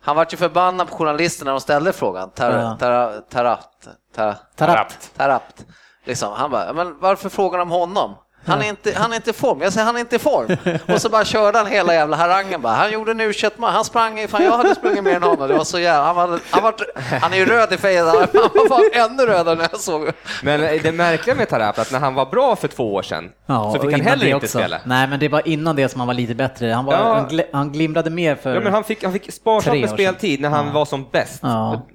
han 0.00 0.16
vart 0.16 0.32
ju 0.32 0.36
förbannad 0.36 0.88
på 0.90 0.96
journalisterna 0.96 1.48
när 1.48 1.52
de 1.52 1.60
ställde 1.60 1.92
frågan. 1.92 2.30
Tar, 2.30 2.76
tar, 2.76 3.20
tarat, 3.30 3.88
tar, 4.16 4.36
Tarapt. 4.56 5.16
Tarapt. 5.16 5.64
Liksom. 6.06 6.32
Han 6.36 6.50
bara, 6.50 6.72
men 6.72 6.94
varför 7.00 7.28
frågar 7.28 7.58
de 7.58 7.70
honom? 7.70 8.14
Han 8.48 8.62
är 8.62 8.68
inte, 8.68 8.92
han 8.96 9.12
är 9.12 9.16
inte 9.16 9.30
i 9.30 9.32
form. 9.32 9.60
Jag 9.62 9.72
säger 9.72 9.86
han 9.86 9.96
är 9.96 10.00
inte 10.00 10.16
i 10.16 10.18
form. 10.18 10.56
Och 10.94 11.00
så 11.02 11.08
bara 11.08 11.24
körde 11.24 11.58
han 11.58 11.66
hela 11.66 11.94
jävla 11.94 12.16
harangen 12.16 12.60
bara. 12.62 12.72
Han 12.72 12.92
gjorde 12.92 13.14
nu 13.14 13.32
match 13.56 13.74
Han 13.74 13.84
sprang, 13.84 14.28
fan 14.28 14.44
jag 14.44 14.56
hade 14.56 14.74
sprungit 14.74 15.04
mer 15.04 15.14
än 15.16 15.22
honom. 15.22 15.48
Det 15.48 15.54
var 15.54 15.64
så 15.64 15.78
jävla, 15.78 16.04
han, 16.04 16.16
var, 16.16 16.40
han, 16.50 16.62
var, 16.62 16.74
han 17.20 17.32
är 17.32 17.36
ju 17.36 17.44
röd 17.44 17.72
i 17.72 17.76
fejden. 17.76 18.06
Han 18.06 18.16
var 18.16 18.68
fan 18.68 19.10
ännu 19.10 19.26
rödare 19.26 19.54
när 19.54 19.68
jag 19.72 19.80
såg 19.80 20.10
Men 20.42 20.60
det 20.60 20.92
märkliga 20.92 21.36
med 21.36 21.48
Tarap 21.48 21.78
att 21.78 21.92
när 21.92 21.98
han 22.00 22.14
var 22.14 22.26
bra 22.26 22.56
för 22.56 22.68
två 22.68 22.94
år 22.94 23.02
sedan 23.02 23.30
Ja, 23.46 23.72
så 23.76 23.82
fick 23.82 23.92
han 23.92 24.00
heller 24.00 24.24
inte 24.26 24.36
också. 24.36 24.58
spela. 24.58 24.78
Nej, 24.84 25.08
men 25.08 25.20
det 25.20 25.28
var 25.28 25.48
innan 25.48 25.76
det 25.76 25.88
som 25.88 26.00
han 26.00 26.06
var 26.06 26.14
lite 26.14 26.34
bättre. 26.34 26.66
Han, 26.72 26.84
var, 26.84 26.92
Ja. 26.94 27.14
han, 27.14 27.28
gl- 27.28 27.48
han 27.52 27.72
glimrade 27.72 28.10
mer 28.10 28.34
för... 28.34 28.54
Ja, 28.54 28.60
men 28.60 28.72
han 28.72 28.84
fick, 28.84 29.04
han 29.04 29.12
fick 29.12 29.32
sparsamt 29.32 29.72
Tre 29.72 29.80
med 29.80 29.90
speltid 29.90 30.40
när 30.40 30.48
han 30.48 30.66
Ja. 30.66 30.72
var 30.72 30.84
som 30.84 31.06
bäst. 31.12 31.38
Ja. 31.42 31.86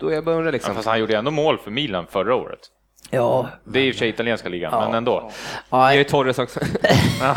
Då 0.00 0.12
jag 0.12 0.24
bara 0.24 0.34
undrar 0.34 0.46
Ja, 0.46 0.52
liksom. 0.52 0.74
fast 0.74 0.88
han 0.88 1.00
gjorde 1.00 1.16
ändå 1.16 1.30
mål 1.30 1.58
för 1.58 1.70
Milan 1.70 2.06
förra 2.10 2.34
året. 2.34 2.58
Ja. 3.10 3.48
Det 3.64 3.78
är 3.78 3.82
i 3.84 3.90
och 3.90 3.94
för 3.94 3.98
sig 3.98 4.08
italienska 4.08 4.48
ligan, 4.48 4.84
men 4.84 4.94
ändå. 4.94 5.30
Det 5.70 5.76
är 5.76 5.92
ju 5.92 5.98
Ja, 5.98 6.04
Torres 6.04 6.38
också. 6.38 6.60
ja, 7.20 7.34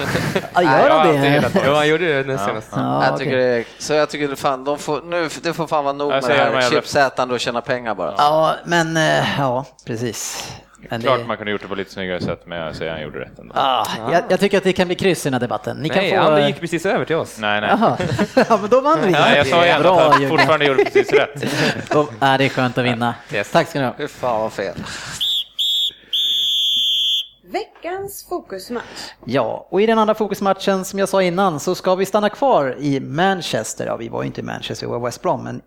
Nej, 0.55 0.65
gör 0.65 0.87
jag 0.87 0.95
han 0.95 1.21
det? 1.21 1.51
jo, 1.65 1.73
han 1.73 1.87
gjorde 1.87 2.05
det 2.05 2.23
den 2.23 2.37
senaste. 2.39 2.79
Ja, 2.79 3.05
jag 3.05 3.17
tycker 3.19 3.37
det, 3.37 3.43
är- 3.43 3.65
så 3.77 3.93
jag 3.93 4.09
tycker 4.09 4.27
det 4.27 4.35
fan, 4.35 4.63
de 4.63 4.79
får, 4.79 5.01
nu, 5.01 5.29
det 5.43 5.53
får 5.53 5.67
fan 5.67 5.83
vara 5.83 5.93
nog 5.93 6.11
Jag 6.13 6.23
med 6.27 6.31
det 6.51 6.61
här 6.61 6.69
chipsätande 6.69 7.33
och 7.33 7.39
tjäna 7.39 7.61
pengar 7.61 7.95
bara. 7.95 8.13
Ja, 8.17 8.55
men 8.65 8.97
eh, 8.97 9.25
ja, 9.39 9.65
precis. 9.85 10.51
Men 10.89 11.01
det- 11.01 11.07
Klart 11.07 11.27
man 11.27 11.37
kunde 11.37 11.51
gjort 11.51 11.61
det 11.61 11.67
på 11.67 11.75
lite 11.75 11.91
snyggare 11.91 12.21
sätt, 12.21 12.41
men 12.45 12.57
jag 12.57 12.75
säger 12.75 12.91
han 12.91 13.01
gjorde 13.01 13.19
rätt 13.19 13.39
ändå. 13.39 13.53
Ah, 13.57 13.87
jag, 14.11 14.23
jag 14.29 14.39
tycker 14.39 14.57
att 14.57 14.63
det 14.63 14.73
kan 14.73 14.87
bli 14.87 14.95
kryss 14.95 15.25
i 15.25 15.29
den 15.29 15.33
här 15.33 15.39
debatten. 15.39 15.77
Ni 15.77 15.89
kan 15.89 15.97
Nej, 15.97 16.11
få... 16.17 16.17
han 16.31 16.47
gick 16.47 16.59
precis 16.59 16.85
över 16.85 17.05
till 17.05 17.15
oss. 17.15 17.37
Nej, 17.39 17.61
nej. 17.61 17.69
Ja, 18.49 18.57
men 18.61 18.69
då 18.69 18.81
vann 18.81 18.99
vi. 19.01 19.11
Nej, 19.11 19.37
jag 19.37 19.47
sa 19.47 19.65
igen 19.65 19.81
Bra, 19.81 19.99
att 20.01 20.13
han 20.13 20.29
fortfarande 20.29 20.65
gjorde 20.65 20.83
precis 20.85 21.13
rätt. 21.13 21.45
Då, 21.89 22.07
nej, 22.19 22.37
det 22.37 22.45
är 22.45 22.49
skönt 22.49 22.77
att 22.77 22.85
vinna. 22.85 23.13
Yes. 23.33 23.51
Tack 23.51 23.67
ska 23.69 23.79
ni 23.79 23.85
ha. 23.85 23.93
Fy 23.97 24.07
fan 24.07 24.41
vad 24.41 24.53
fel. 24.53 24.73
Veckans 27.51 28.25
fokusmatch. 28.29 29.11
Ja, 29.25 29.67
och 29.69 29.81
i 29.81 29.85
den 29.85 29.99
andra 29.99 30.15
fokusmatchen 30.15 30.85
som 30.85 30.99
jag 30.99 31.09
sa 31.09 31.23
innan 31.23 31.59
så 31.59 31.75
ska 31.75 31.95
vi 31.95 32.05
stanna 32.05 32.29
kvar 32.29 32.75
i 32.79 32.99
Manchester. 32.99 33.85
Ja, 33.85 33.95
vi 33.95 34.09
var 34.09 34.21
ju 34.23 34.27
inte 34.27 34.41
i 34.41 34.43
Manchester, 34.43 34.87
vi 34.87 34.91
var 34.91 34.99
i 34.99 35.03
West 35.03 35.21
Brom, 35.21 35.43
men 35.43 35.61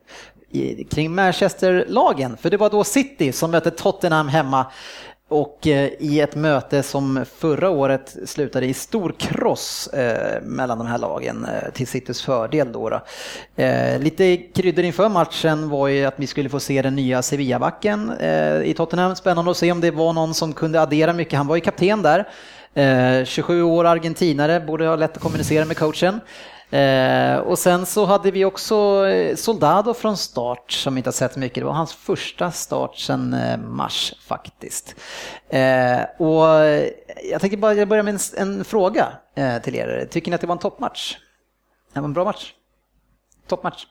i, 0.50 0.84
kring 0.84 1.14
Manchester-lagen. 1.14 2.36
För 2.36 2.50
det 2.50 2.56
var 2.56 2.70
då 2.70 2.84
City 2.84 3.32
som 3.32 3.50
mötte 3.50 3.70
Tottenham 3.70 4.28
hemma 4.28 4.66
och 5.28 5.66
eh, 5.66 5.90
i 5.98 6.20
ett 6.20 6.34
möte 6.34 6.82
som 6.82 7.24
förra 7.36 7.70
året 7.70 8.16
slutade 8.24 8.66
i 8.66 8.74
stor 8.74 9.14
kross 9.18 9.86
eh, 9.86 10.42
mellan 10.42 10.78
de 10.78 10.86
här 10.86 10.98
lagen 10.98 11.44
eh, 11.44 11.70
till 11.72 11.86
Citys 11.86 12.22
fördel. 12.22 12.72
Då, 12.72 12.90
då. 12.90 13.00
Lite 13.98 14.36
kryddor 14.36 14.84
inför 14.84 15.08
matchen 15.08 15.68
var 15.68 15.88
ju 15.88 16.04
att 16.04 16.14
vi 16.16 16.26
skulle 16.26 16.48
få 16.48 16.60
se 16.60 16.82
den 16.82 16.96
nya 16.96 17.22
Sevilla-backen 17.22 18.12
i 18.64 18.74
Tottenham. 18.76 19.16
Spännande 19.16 19.50
att 19.50 19.56
se 19.56 19.72
om 19.72 19.80
det 19.80 19.90
var 19.90 20.12
någon 20.12 20.34
som 20.34 20.52
kunde 20.52 20.80
addera 20.80 21.12
mycket. 21.12 21.36
Han 21.36 21.46
var 21.46 21.56
ju 21.56 21.60
kapten 21.60 22.02
där. 22.02 22.28
27 23.24 23.62
år 23.62 23.84
argentinare, 23.84 24.60
borde 24.60 24.86
ha 24.86 24.96
lätt 24.96 25.16
att 25.16 25.22
kommunicera 25.22 25.64
med 25.64 25.76
coachen. 25.76 26.20
Eh, 26.70 27.36
och 27.38 27.58
sen 27.58 27.86
så 27.86 28.04
hade 28.04 28.30
vi 28.30 28.44
också 28.44 29.06
eh, 29.06 29.36
Soldado 29.36 29.94
från 29.94 30.16
start 30.16 30.72
som 30.72 30.96
inte 30.96 31.08
har 31.08 31.12
sett 31.12 31.36
mycket. 31.36 31.54
Det 31.60 31.64
var 31.64 31.72
hans 31.72 31.94
första 31.94 32.50
start 32.50 32.96
sedan 32.96 33.34
eh, 33.34 33.56
mars 33.58 34.14
faktiskt. 34.26 34.94
Eh, 35.48 36.00
och 36.18 36.44
jag 37.30 37.40
tänkte 37.40 37.56
bara 37.56 37.86
börja 37.86 38.02
med 38.02 38.14
en, 38.14 38.20
en 38.48 38.64
fråga 38.64 39.06
eh, 39.34 39.58
till 39.58 39.74
er. 39.76 40.08
Tycker 40.10 40.30
ni 40.30 40.34
att 40.34 40.40
det 40.40 40.46
var 40.46 40.54
en 40.54 40.58
toppmatch? 40.58 41.16
Det 41.92 42.00
var 42.00 42.04
en 42.08 42.12
bra 42.12 42.24
match? 42.24 42.52
Toppmatch? 43.48 43.84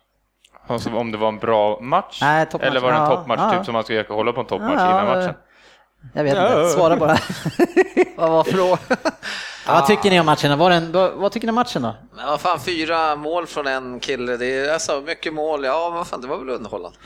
Alltså, 0.67 0.95
om 0.95 1.11
det 1.11 1.17
var 1.17 1.27
en 1.27 1.37
bra 1.39 1.79
match? 1.81 2.19
Nej, 2.21 2.45
toppmatch. 2.45 2.69
Eller 2.69 2.79
var 2.81 2.91
det 2.91 2.97
en 2.97 3.03
Ja, 3.03 3.15
toppmatch, 3.15 3.39
ja. 3.39 3.51
typ 3.51 3.65
som 3.65 3.73
man 3.73 3.83
ska 3.83 4.03
hålla 4.09 4.33
på 4.33 4.39
en 4.39 4.45
toppmatch 4.45 4.73
Ja, 4.77 5.01
innan 5.01 5.17
matchen? 5.19 5.35
Jag 6.13 6.23
vet 6.23 6.37
inte, 6.37 6.69
svara 6.69 6.95
bara. 6.95 7.17
Vad 8.17 8.29
var 8.31 8.43
frågan? 8.43 8.77
Ja, 9.67 9.73
vad 9.73 9.85
tycker 9.85 10.09
ni 10.09 10.19
om 10.19 10.25
matchen? 10.25 10.57
Var 10.57 10.69
den, 10.69 10.91
vad, 10.91 11.13
vad 11.13 11.31
tycker 11.31 11.47
ni 11.47 11.51
om 11.51 11.55
matchen 11.55 11.81
då? 11.81 11.95
Men 12.15 12.25
vad 12.25 12.41
fan, 12.41 12.59
fyra 12.59 13.15
mål 13.15 13.47
från 13.47 13.67
en 13.67 13.99
kille, 13.99 14.37
det 14.37 14.45
är 14.45 14.73
alltså 14.73 15.01
mycket 15.05 15.33
mål. 15.33 15.63
Ja, 15.63 15.89
vad 15.89 16.07
fan, 16.07 16.21
det 16.21 16.27
var 16.27 16.37
väl 16.37 16.49
underhållande. 16.49 16.97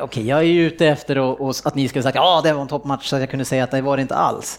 Okej, 0.00 0.28
jag 0.28 0.38
är 0.38 0.42
ju 0.42 0.66
ute 0.66 0.86
efter 0.86 1.18
och, 1.18 1.40
och 1.40 1.54
att 1.64 1.74
ni 1.74 1.88
skulle 1.88 2.02
säga 2.02 2.22
att 2.22 2.44
det 2.44 2.52
var 2.52 2.62
en 2.62 2.68
toppmatch 2.68 3.06
så 3.08 3.18
jag 3.18 3.30
kunde 3.30 3.44
säga 3.44 3.64
att 3.64 3.70
det 3.70 3.80
var 3.80 3.96
det 3.96 4.02
inte 4.02 4.14
alls. 4.14 4.58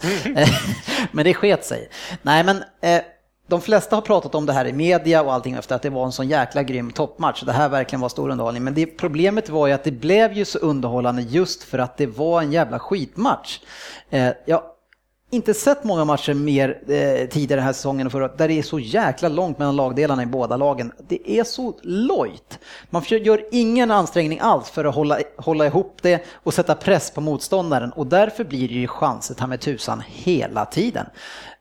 men 1.12 1.24
det 1.24 1.34
sket 1.34 1.64
sig. 1.64 1.90
Nej, 2.22 2.44
men 2.44 2.64
eh, 2.80 3.02
de 3.46 3.60
flesta 3.60 3.96
har 3.96 4.00
pratat 4.00 4.34
om 4.34 4.46
det 4.46 4.52
här 4.52 4.64
i 4.64 4.72
media 4.72 5.22
och 5.22 5.32
allting 5.32 5.54
efter 5.54 5.74
att 5.76 5.82
det 5.82 5.90
var 5.90 6.04
en 6.04 6.12
sån 6.12 6.28
jäkla 6.28 6.62
grym 6.62 6.90
toppmatch. 6.90 7.42
Det 7.42 7.52
här 7.52 7.68
verkligen 7.68 8.00
var 8.00 8.08
stor 8.08 8.30
underhållning. 8.30 8.64
Men 8.64 8.74
det, 8.74 8.86
problemet 8.86 9.48
var 9.48 9.66
ju 9.66 9.72
att 9.72 9.84
det 9.84 9.90
blev 9.90 10.32
ju 10.32 10.44
så 10.44 10.58
underhållande 10.58 11.22
just 11.22 11.62
för 11.62 11.78
att 11.78 11.96
det 11.96 12.06
var 12.06 12.42
en 12.42 12.52
jävla 12.52 12.78
skitmatch. 12.78 13.60
Eh, 14.10 14.28
jag 14.46 14.62
inte 15.30 15.54
sett 15.54 15.84
många 15.84 16.04
matcher 16.04 16.34
mer 16.34 16.68
eh, 16.88 17.28
tidigare 17.28 17.60
den 17.60 17.66
här 17.66 17.72
säsongen 17.72 18.06
och 18.06 18.12
förra 18.12 18.28
där 18.28 18.48
det 18.48 18.58
är 18.58 18.62
så 18.62 18.78
jäkla 18.78 19.28
långt 19.28 19.58
mellan 19.58 19.76
lagdelarna 19.76 20.22
i 20.22 20.26
båda 20.26 20.56
lagen. 20.56 20.92
Det 21.08 21.30
är 21.30 21.44
så 21.44 21.74
lojt. 21.82 22.58
Man 22.90 23.02
gör 23.08 23.44
ingen 23.52 23.90
ansträngning 23.90 24.38
alls 24.40 24.70
för 24.70 24.84
att 24.84 24.94
hålla, 24.94 25.18
hålla 25.36 25.66
ihop 25.66 25.98
det 26.02 26.24
och 26.34 26.54
sätta 26.54 26.74
press 26.74 27.10
på 27.10 27.20
motståndaren 27.20 27.92
och 27.92 28.06
därför 28.06 28.44
blir 28.44 28.68
det 28.68 28.74
ju 28.74 28.86
chanser 28.86 29.34
ta 29.34 29.46
med 29.46 29.60
tusan 29.60 30.02
hela 30.06 30.64
tiden. 30.64 31.06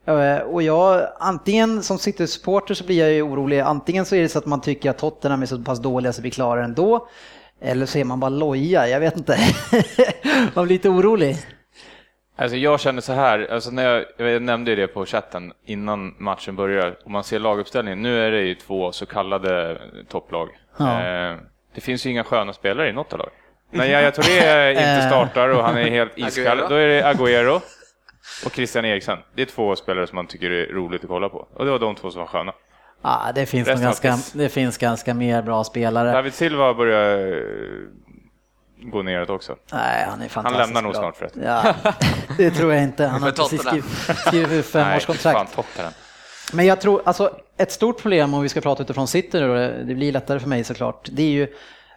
Eh, 0.05 0.37
och 0.37 0.63
jag, 0.63 1.07
antingen 1.19 1.83
som 1.83 1.99
City-supporter 1.99 2.73
så 2.73 2.83
blir 2.83 2.99
jag 2.99 3.11
ju 3.11 3.21
orolig, 3.21 3.59
antingen 3.59 4.05
så 4.05 4.15
är 4.15 4.21
det 4.21 4.29
så 4.29 4.39
att 4.39 4.45
man 4.45 4.61
tycker 4.61 4.89
att 4.89 4.97
Tottenham 4.97 5.41
är 5.41 5.45
så 5.45 5.57
pass 5.57 5.79
dåliga 5.79 6.13
så 6.13 6.21
vi 6.21 6.31
klarar 6.31 6.57
det 6.57 6.65
ändå, 6.65 7.07
eller 7.61 7.85
så 7.85 7.97
är 7.97 8.03
man 8.03 8.19
bara 8.19 8.29
loja, 8.29 8.87
jag 8.87 8.99
vet 8.99 9.17
inte. 9.17 9.39
man 10.53 10.65
blir 10.65 10.75
lite 10.75 10.89
orolig. 10.89 11.37
Alltså 12.39 12.57
jag 12.57 12.79
känner 12.79 13.01
så 13.01 13.13
här, 13.13 13.47
alltså 13.51 13.71
när 13.71 13.83
jag, 13.83 14.05
jag 14.17 14.41
nämnde 14.41 14.71
ju 14.71 14.75
det 14.75 14.87
på 14.87 15.05
chatten 15.05 15.53
innan 15.65 16.15
matchen 16.17 16.55
börjar, 16.55 16.97
om 17.05 17.11
man 17.11 17.23
ser 17.23 17.39
laguppställningen, 17.39 18.01
nu 18.01 18.21
är 18.27 18.31
det 18.31 18.41
ju 18.41 18.55
två 18.55 18.91
så 18.91 19.05
kallade 19.05 19.81
topplag. 20.09 20.49
Ja. 20.77 21.03
Eh, 21.03 21.37
det 21.75 21.81
finns 21.81 22.05
ju 22.05 22.09
inga 22.09 22.23
sköna 22.23 22.53
spelare 22.53 22.89
i 22.89 22.93
något 22.93 23.13
av 23.13 23.19
lagen. 23.19 23.33
När 23.71 23.85
Yahya 23.85 24.11
Touré 24.11 24.69
inte 24.71 25.07
startar 25.07 25.49
och 25.49 25.63
han 25.63 25.77
är 25.77 25.89
helt 25.89 26.11
iskall, 26.15 26.57
då 26.69 26.75
är 26.75 26.87
det 26.87 27.03
Agüero 27.13 27.61
och 28.45 28.51
Christian 28.51 28.85
Eriksen. 28.85 29.17
Det 29.35 29.41
är 29.41 29.45
två 29.45 29.75
spelare 29.75 30.07
som 30.07 30.15
man 30.15 30.27
tycker 30.27 30.51
är 30.51 30.73
roligt 30.73 31.03
att 31.03 31.09
kolla 31.09 31.29
på. 31.29 31.47
Och 31.53 31.65
det 31.65 31.71
var 31.71 31.79
de 31.79 31.95
två 31.95 32.11
som 32.11 32.19
var 32.19 32.27
sköna. 32.27 32.53
Ja, 33.01 33.31
det 33.35 33.45
finns, 33.45 33.67
ganska, 33.67 34.17
det 34.33 34.49
finns 34.49 34.77
ganska 34.77 35.13
mer 35.13 35.41
bra 35.41 35.63
spelare. 35.63 36.11
David 36.11 36.33
Silva 36.33 36.73
börjar 36.73 37.35
eh, 37.35 37.41
gå 38.81 39.03
neråt 39.03 39.29
också. 39.29 39.55
Nej, 39.71 40.05
han 40.09 40.21
är 40.21 40.27
fantastiskt 40.27 40.67
lämnar 40.67 40.81
nog 40.81 40.91
bra. 40.91 41.01
snart 41.01 41.15
för 41.15 41.25
ett. 41.25 41.33
Ja, 41.43 41.75
det 42.37 42.51
tror 42.51 42.73
jag 42.73 42.83
inte. 42.83 43.05
Han 43.05 43.23
har 43.23 43.31
precis 43.31 43.61
skrivit, 44.27 44.65
femårskontrakt. 44.71 45.57
Men 46.53 46.65
jag 46.65 46.81
tror, 46.81 47.01
alltså 47.05 47.37
ett 47.57 47.71
stort 47.71 48.01
problem 48.01 48.33
om 48.33 48.41
vi 48.41 48.49
ska 48.49 48.61
prata 48.61 48.83
utifrån 48.83 49.07
City 49.07 49.39
då, 49.39 49.53
det 49.55 49.95
blir 49.95 50.11
lättare 50.11 50.39
för 50.39 50.49
mig 50.49 50.63
såklart, 50.63 51.07
det 51.11 51.23
är 51.23 51.29
ju, 51.29 51.47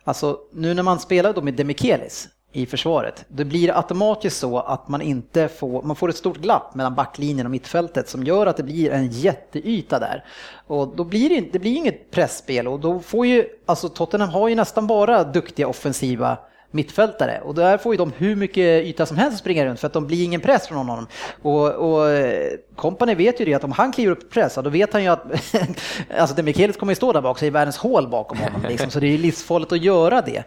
alltså 0.05 0.39
nu 0.53 0.75
när 0.75 0.83
man 0.83 0.99
spelar 1.01 1.33
då 1.33 1.43
med 1.43 1.55
Demikelis 1.55 2.29
i 2.53 2.67
försvaret, 2.67 3.25
då 3.29 3.45
blir 3.45 3.67
det 3.67 3.77
automatiskt 3.77 4.37
så 4.39 4.59
att 4.59 4.89
man 4.89 5.01
inte 5.03 5.49
får, 5.49 5.83
man 5.83 5.97
får 5.97 6.09
ett 6.09 6.17
stort 6.17 6.37
glapp 6.37 6.75
mellan 6.75 6.95
backlinjen 6.95 7.47
och 7.47 7.51
mittfältet 7.51 8.09
som 8.09 8.25
gör 8.25 8.47
att 8.47 8.57
det 8.57 8.63
blir 8.63 8.91
en 8.93 9.07
jätteyta 9.11 9.99
där. 9.99 10.25
Och 10.67 10.97
då 10.97 11.05
blir 11.05 11.29
det, 11.29 11.35
inte- 11.35 11.51
det 11.53 11.59
blir 11.59 11.77
inget 11.77 12.11
pressspel 12.11 12.69
och 12.69 12.81
då 12.81 13.01
får 13.01 13.27
ju, 13.27 13.47
alltså 13.67 13.89
Tottenham 13.89 14.29
har 14.31 14.49
ju 14.49 14.55
nästan 14.55 14.87
bara 14.87 15.25
duktiga 15.25 15.69
offensiva 15.69 16.39
mittfältare 16.71 17.41
och 17.45 17.55
där 17.55 17.79
får 17.79 17.95
ju 17.95 17.99
de 17.99 18.13
hur 18.17 18.37
mycket 18.37 18.85
yta 18.85 19.07
som 19.07 19.17
helst 19.17 19.35
att 19.35 19.41
springa 19.41 19.67
runt 19.67 19.81
för 19.81 19.87
att 19.87 19.93
de 19.93 20.07
blir 20.07 20.25
ingen 20.25 20.41
press 20.41 20.69
från 20.69 20.79
honom. 20.79 21.07
Och, 21.43 21.69
och 21.69 22.09
eh, 22.09 22.51
Kompany 22.77 23.15
vet 23.15 23.41
ju 23.41 23.45
det 23.45 23.55
att 23.55 23.65
om 23.65 23.73
han 23.73 23.93
kliver 23.93 24.13
upp 24.13 24.31
press, 24.31 24.55
då 24.55 24.71
vet 24.71 24.93
han 24.93 25.03
ju 25.03 25.09
att 25.09 25.25
alltså 26.19 26.37
Demichelis 26.37 26.77
kommer 26.77 26.93
ju 26.93 26.97
stå 26.97 27.13
där 27.13 27.21
bak, 27.21 27.39
så 27.39 27.45
är 27.45 27.51
världens 27.51 27.77
hål 27.77 28.09
bakom 28.09 28.39
honom. 28.39 28.63
Liksom, 28.69 28.91
så 28.91 29.01
det 29.01 29.07
är 29.07 29.11
ju 29.11 29.19
livsfarligt 29.19 29.73
att 29.73 29.83
göra 29.83 30.23
det. 30.23 30.45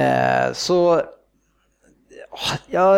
Eh, 0.00 0.52
så 0.52 1.02
ja, 2.66 2.94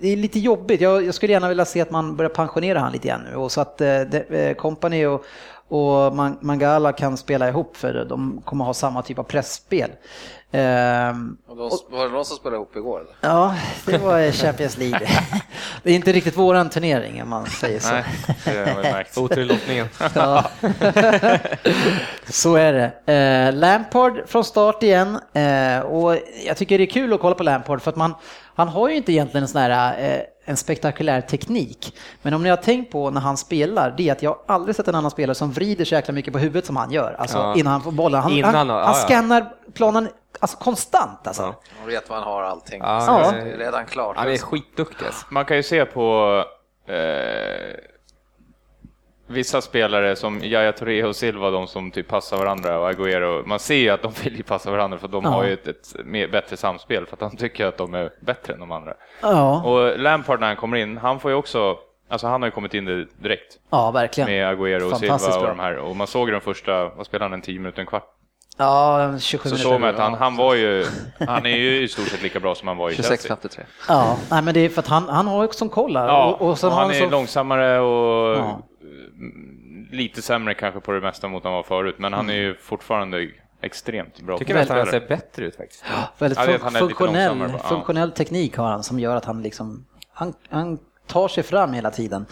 det 0.00 0.08
är 0.08 0.16
lite 0.16 0.38
jobbigt. 0.38 0.80
Jag, 0.80 1.04
jag 1.04 1.14
skulle 1.14 1.32
gärna 1.32 1.48
vilja 1.48 1.64
se 1.64 1.80
att 1.80 1.90
man 1.90 2.16
börjar 2.16 2.30
pensionera 2.30 2.78
han 2.78 2.92
lite 2.92 3.08
grann 3.08 3.22
nu 3.30 3.36
och 3.36 3.52
så 3.52 3.60
att 3.60 3.80
eh, 3.80 4.00
eh, 4.00 5.06
och, 5.06 5.24
och 5.68 6.14
Man- 6.14 6.38
Mangala 6.40 6.92
kan 6.92 7.16
spela 7.16 7.48
ihop 7.48 7.76
för 7.76 8.04
de 8.04 8.42
kommer 8.44 8.64
ha 8.64 8.74
samma 8.74 9.02
typ 9.02 9.18
av 9.18 9.22
pressspel. 9.22 9.90
Ehm, 10.52 11.36
Och 11.48 11.56
de, 11.56 11.70
var 11.90 12.04
det 12.04 12.10
någon 12.12 12.24
som 12.24 12.36
spelade 12.36 12.56
ihop 12.56 12.76
igår? 12.76 13.00
Eller? 13.00 13.14
Ja, 13.20 13.54
det 13.86 13.98
var 13.98 14.30
Champions 14.32 14.78
League. 14.78 15.08
Det 15.82 15.90
är 15.90 15.94
inte 15.94 16.12
riktigt 16.12 16.36
våran 16.36 16.70
turnering 16.70 17.22
om 17.22 17.28
man 17.28 17.46
säger 17.46 17.80
så. 17.80 17.92
Nej, 17.92 18.04
det 18.44 18.50
har 18.70 18.82
vi 18.82 18.92
märkt. 18.92 19.18
Otur 19.18 19.38
i 19.40 19.44
lottningen. 19.44 19.88
Ja. 20.14 20.44
Så 22.28 22.54
är 22.56 22.72
det. 22.72 23.12
Eh, 23.12 23.54
Lampard 23.58 24.22
från 24.28 24.44
start 24.44 24.82
igen. 24.82 25.18
Eh, 25.32 25.80
och 25.80 26.16
jag 26.46 26.56
tycker 26.56 26.78
det 26.78 26.84
är 26.84 26.90
kul 26.90 27.12
att 27.12 27.20
kolla 27.20 27.34
på 27.34 27.42
Lampard 27.42 27.82
för 27.82 27.90
att 27.90 27.96
man, 27.96 28.14
han 28.54 28.68
har 28.68 28.88
ju 28.88 28.96
inte 28.96 29.12
egentligen 29.12 29.42
en 29.42 29.48
sån 29.48 29.60
här 29.60 29.98
eh, 30.10 30.20
en 30.48 30.56
spektakulär 30.56 31.20
teknik. 31.20 31.96
Men 32.22 32.34
om 32.34 32.42
ni 32.42 32.48
har 32.48 32.56
tänkt 32.56 32.92
på 32.92 33.10
när 33.10 33.20
han 33.20 33.36
spelar, 33.36 33.94
det 33.96 34.08
är 34.08 34.12
att 34.12 34.22
jag 34.22 34.38
aldrig 34.46 34.76
sett 34.76 34.88
en 34.88 34.94
annan 34.94 35.10
spelare 35.10 35.34
som 35.34 35.52
vrider 35.52 35.84
så 35.84 35.94
jäkla 35.94 36.14
mycket 36.14 36.32
på 36.32 36.38
huvudet 36.38 36.66
som 36.66 36.76
han 36.76 36.90
gör. 36.90 37.16
Alltså 37.18 37.38
Ja. 37.38 37.54
innan 37.56 37.72
han 37.72 37.82
får 37.82 37.92
bollen. 37.92 38.22
Han, 38.22 38.32
Innan, 38.32 38.54
han, 38.54 38.68
ja, 38.68 38.84
han 38.84 38.94
scannar 38.94 39.52
planen 39.74 40.08
alltså, 40.40 40.56
konstant 40.56 41.26
alltså. 41.26 41.42
Ja. 41.42 41.54
Man 41.80 41.86
vet 41.88 42.08
vad 42.08 42.18
han 42.18 42.28
har 42.28 42.42
allting. 42.42 42.80
Ja, 42.84 43.04
Ja. 43.06 43.32
Det 43.32 43.38
är 43.52 43.58
redan 43.58 43.86
klart. 43.86 44.16
Han 44.16 44.28
är 44.32 44.38
skitduktig 44.38 45.06
alltså. 45.06 45.26
Man 45.30 45.44
kan 45.44 45.56
ju 45.56 45.62
se 45.62 45.84
på 45.84 46.34
eh, 46.88 46.94
vissa 49.26 49.60
spelare 49.60 50.16
som 50.16 50.44
Yahya 50.44 50.72
Touré 50.72 51.04
och 51.04 51.16
Silva, 51.16 51.50
de 51.50 51.66
som 51.66 51.90
typ 51.90 52.08
passar 52.08 52.36
varandra 52.36 52.78
och 52.78 52.90
Agüero, 52.90 53.46
man 53.46 53.58
ser 53.58 53.74
ju 53.74 53.90
att 53.90 54.02
de 54.02 54.12
vill 54.24 54.36
ju 54.36 54.42
passa 54.42 54.70
varandra 54.70 54.98
för 54.98 55.08
de 55.08 55.24
Ja. 55.24 55.30
har 55.30 55.44
ju 55.44 55.52
ett, 55.52 55.68
ett 55.68 55.96
mer, 56.04 56.28
bättre 56.28 56.56
samspel 56.56 57.06
för 57.06 57.12
att 57.16 57.20
de 57.20 57.36
tycker 57.36 57.66
att 57.66 57.76
de 57.78 57.94
är 57.94 58.10
bättre 58.20 58.52
än 58.52 58.60
de 58.60 58.72
andra. 58.72 58.94
Ja, 59.22 59.62
Och 59.62 59.98
Lampard 59.98 60.40
när 60.40 60.46
han 60.46 60.56
kommer 60.56 60.76
in, 60.76 60.96
han 60.96 61.20
får 61.20 61.30
ju 61.30 61.36
också, 61.36 61.76
alltså 62.08 62.26
han 62.26 62.42
har 62.42 62.46
ju 62.46 62.52
kommit 62.52 62.74
in 62.74 62.84
det 62.84 63.04
direkt 63.22 63.58
ja 63.70 63.90
verkligen. 63.90 64.30
med 64.30 64.54
Agüero 64.56 64.92
och 64.92 64.98
Silva 64.98 65.14
och 65.14 65.40
bra. 65.40 65.48
de 65.48 65.58
här 65.58 65.76
och 65.76 65.96
man 65.96 66.06
såg 66.06 66.28
ju 66.28 66.32
den 66.32 66.40
första, 66.40 66.88
vad 66.88 67.06
spelade 67.06 67.24
han, 67.24 67.32
en 67.32 67.40
10 67.42 67.58
minuter, 67.58 67.80
en 67.80 67.86
kvart? 67.86 68.12
Ja, 68.58 69.18
27 69.18 69.48
Så 69.48 69.54
minuter. 69.54 69.70
såg 69.70 69.80
man 69.80 69.90
att 69.90 69.98
han, 70.00 70.14
han 70.14 70.36
var 70.36 70.54
ju, 70.54 70.84
han 71.26 71.46
är 71.46 71.56
ju 71.56 71.82
i 71.82 71.88
stort 71.88 72.08
sett 72.08 72.22
lika 72.22 72.40
bra 72.40 72.54
som 72.54 72.68
han 72.68 72.76
var 72.76 72.90
i 72.90 72.94
Chelsea. 72.94 73.36
26-53. 73.36 73.60
Ja, 73.88 74.16
nej, 74.30 74.42
men 74.42 74.54
det 74.54 74.60
är 74.60 74.68
för 74.68 74.80
att 74.80 74.86
han, 74.88 75.08
han 75.08 75.26
har 75.26 75.42
ju 75.42 75.48
sån 75.52 75.68
koll 75.68 75.96
här. 75.96 76.06
Ja, 76.08 76.36
och, 76.40 76.48
och 76.48 76.58
sen 76.58 76.68
och 76.68 76.74
har 76.74 76.82
han 76.82 76.90
är 76.90 76.94
så... 77.00 77.10
långsammare 77.10 77.78
och 77.80 78.36
Ja. 78.38 78.58
Mm, 79.18 79.88
lite 79.90 80.22
sämre 80.22 80.54
kanske 80.54 80.80
på 80.80 80.92
det 80.92 81.00
mesta 81.00 81.28
mot 81.28 81.44
han 81.44 81.52
var 81.52 81.62
förut, 81.62 81.94
men 81.98 82.12
han 82.12 82.30
är 82.30 82.34
ju 82.34 82.54
fortfarande 82.56 83.30
extremt 83.60 84.20
bra. 84.20 84.38
Tycker 84.38 84.54
nästan 84.54 84.78
han 84.78 84.86
ser 84.86 85.08
bättre 85.08 85.44
ut 85.44 85.56
faktiskt. 85.56 85.84
Väldigt 86.18 86.38
Ja, 86.38 86.54
att 86.54 86.60
fun- 86.62 86.78
funktionell, 86.78 87.58
funktionell 87.58 88.12
teknik 88.12 88.56
har 88.56 88.70
han 88.70 88.82
som 88.82 89.00
gör 89.00 89.16
att 89.16 89.24
han 89.24 89.42
liksom, 89.42 89.86
han, 90.12 90.34
han 90.48 90.78
tar 91.06 91.28
sig 91.28 91.42
fram 91.42 91.72
hela 91.72 91.90
tiden. 91.90 92.26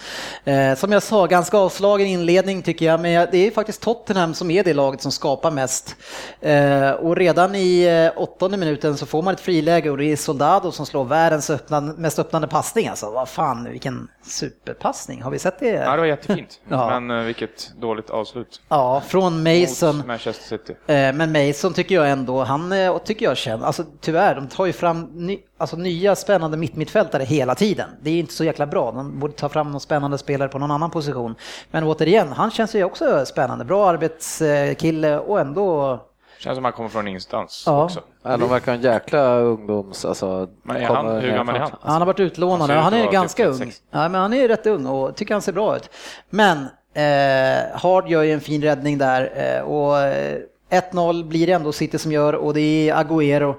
Eh, 0.44 0.74
som 0.74 0.92
jag 0.92 1.02
sa, 1.02 1.26
ganska 1.26 1.58
avslagen 1.58 2.06
inledning 2.06 2.62
tycker 2.62 2.86
jag, 2.86 3.00
men 3.00 3.28
det 3.32 3.46
är 3.46 3.50
faktiskt 3.50 3.82
Tottenham 3.82 4.34
som 4.34 4.50
är 4.50 4.64
det 4.64 4.74
laget 4.74 5.02
som 5.02 5.12
skapar 5.12 5.50
mest. 5.50 5.96
Eh, 6.40 6.90
och 6.90 7.16
redan 7.16 7.54
i 7.54 7.82
eh, 8.16 8.22
åttonde 8.22 8.56
minuten 8.56 8.96
så 8.96 9.06
får 9.06 9.22
man 9.22 9.34
ett 9.34 9.40
friläge 9.40 9.90
och 9.90 9.98
det 9.98 10.04
är 10.12 10.16
Soldado 10.16 10.72
som 10.72 10.86
slår 10.86 11.04
världens 11.04 11.50
öppnan, 11.50 11.86
mest 11.86 12.18
öppnande 12.18 12.48
passning. 12.48 12.88
Alltså, 12.88 13.10
vad 13.10 13.28
fan, 13.28 13.64
vilken 13.70 14.08
superpassning. 14.26 15.22
Har 15.22 15.30
vi 15.30 15.38
sett 15.38 15.58
det? 15.60 15.66
Ja, 15.70 15.90
det 15.92 15.98
var 15.98 16.04
jättefint, 16.06 16.60
Ja. 16.68 17.00
men 17.00 17.18
eh, 17.18 17.24
vilket 17.24 17.72
dåligt 17.80 18.10
avslut 18.10 18.60
Ja, 18.68 19.02
från 19.08 19.42
Mason. 19.42 19.96
mot 19.96 20.06
Manchester 20.06 20.44
City. 20.58 20.72
Eh, 20.86 21.12
Men 21.12 21.32
Mason 21.32 21.72
tycker 21.74 21.94
jag 21.94 22.10
ändå, 22.10 22.42
han 22.44 22.74
tycker 23.04 23.26
jag 23.26 23.36
känner, 23.36 23.66
alltså 23.66 23.84
tyvärr, 24.00 24.34
de 24.34 24.48
tar 24.48 24.66
ju 24.66 24.72
fram 24.72 25.02
ny, 25.14 25.38
alltså, 25.64 25.76
nya 25.76 26.16
spännande 26.16 26.56
mittmittfältare 26.56 27.22
hela 27.22 27.54
tiden. 27.54 27.88
Det 28.02 28.10
är 28.10 28.18
inte 28.18 28.34
så 28.34 28.44
jäkla 28.44 28.66
bra, 28.66 28.92
de 28.92 29.18
borde 29.20 29.32
ta 29.34 29.48
fram 29.48 29.70
någon 29.70 29.80
spännande 29.80 30.18
spelare 30.18 30.48
på 30.48 30.58
någon 30.58 30.70
annan 30.70 30.90
position. 30.90 31.34
Men 31.70 31.84
återigen, 31.84 32.32
han 32.32 32.50
känns 32.50 32.74
ju 32.74 32.84
också 32.84 33.26
spännande, 33.26 33.64
bra 33.64 33.88
arbetskille 33.90 35.18
och 35.18 35.40
ändå, 35.40 35.98
Känns 36.38 36.56
som 36.56 36.64
han 36.64 36.72
kommer 36.72 36.88
från 36.88 37.08
ingenstans 37.08 37.62
Ja. 37.66 37.84
också. 37.84 38.00
Ja, 38.22 38.36
de 38.36 38.48
verkar 38.48 38.74
en 38.74 38.80
jäkla 38.82 39.36
ungdoms... 39.36 40.04
Alltså, 40.04 40.48
Men 40.62 40.76
är 40.76 40.86
han, 40.86 41.06
hur 41.22 41.30
gammal 41.30 41.54
är 41.54 41.60
han? 41.60 41.70
han 41.82 42.00
har 42.00 42.06
varit 42.06 42.20
utlånad, 42.20 42.70
Han 42.70 42.82
han, 42.84 42.94
är 42.94 43.02
vara 43.02 43.12
ganska 43.12 43.42
typ 43.42 43.52
ung. 43.52 43.58
36. 43.58 43.82
Ja, 43.90 44.08
men 44.08 44.20
han 44.20 44.32
är 44.32 44.36
ju 44.36 44.48
rätt 44.48 44.66
ung 44.66 44.86
och 44.86 45.16
tycker 45.16 45.34
han 45.34 45.42
ser 45.42 45.52
bra 45.52 45.76
ut. 45.76 45.90
Men 46.30 46.58
eh, 46.94 47.78
Hard 47.80 48.08
gör 48.08 48.22
ju 48.22 48.32
en 48.32 48.40
fin 48.40 48.62
räddning 48.62 48.98
där 48.98 49.32
eh, 49.36 49.62
och 49.62 49.98
eh, 49.98 50.38
1-0 50.80 51.24
blir 51.24 51.46
det 51.46 51.52
ändå 51.52 51.72
City 51.72 51.98
som 51.98 52.12
gör 52.12 52.32
och 52.32 52.54
det 52.54 52.88
är 52.88 52.94
Agüero 53.04 53.54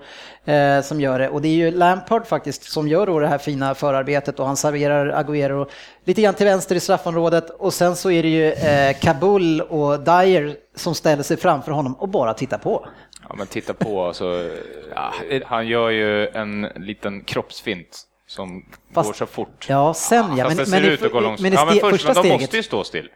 eh, 0.46 0.82
som 0.82 1.02
gör 1.02 1.20
det. 1.20 1.30
Och 1.30 1.42
det 1.42 1.48
är 1.48 1.54
ju 1.54 1.72
Lampard 1.72 2.26
faktiskt 2.28 2.64
som 2.64 2.88
gör 2.88 3.06
då 3.08 3.20
det 3.20 3.28
här 3.28 3.38
fina 3.38 3.76
förarbetet 3.76 4.40
och 4.40 4.48
han 4.48 4.58
serverar 4.58 5.24
Agüero 5.24 5.68
lite 6.06 6.22
grann 6.22 6.34
till 6.34 6.46
vänster 6.46 6.76
i 6.76 6.80
straffområdet 6.80 7.50
och 7.50 7.74
sen 7.74 7.96
så 7.96 8.12
är 8.12 8.24
det 8.24 8.30
ju 8.30 8.52
eh, 8.52 8.96
Kabul 9.00 9.62
och 9.62 10.00
Dyer 10.00 10.56
som 10.76 10.96
ställer 10.96 11.24
sig 11.24 11.38
framför 11.38 11.72
honom 11.72 11.94
och 11.94 12.10
bara 12.10 12.34
tittar 12.34 12.58
på. 12.58 12.86
Ja, 13.30 13.36
men 13.38 13.48
titta 13.48 13.74
på, 13.74 14.04
alltså, 14.06 14.50
ja, 14.96 15.14
han 15.46 15.68
gör 15.68 15.90
ju 15.90 16.28
en 16.28 16.62
liten 16.76 17.22
kroppsfint 17.24 18.02
som 18.28 18.66
Fast- 18.94 19.10
går 19.10 19.14
så 19.14 19.26
fort. 19.26 19.66
Ja, 19.70 19.94
sen 19.94 20.38
ja. 20.38 20.46
Fast 20.46 20.58
Men, 20.58 20.66
det 20.66 20.72
men, 20.72 20.82
ser 20.82 20.90
i- 20.90 20.94
ut 20.94 21.04
att 21.04 21.12
gå 21.12 21.20
långsamt. 21.20 21.42
men 21.42 21.54
ja, 21.54 21.66
men 21.66 21.92
först, 21.92 22.06
men 22.06 22.14
de 22.16 22.20
steget. 22.22 22.42
måste 22.42 22.58
ju 22.58 22.64
stå 22.64 22.84
still. 22.84 23.10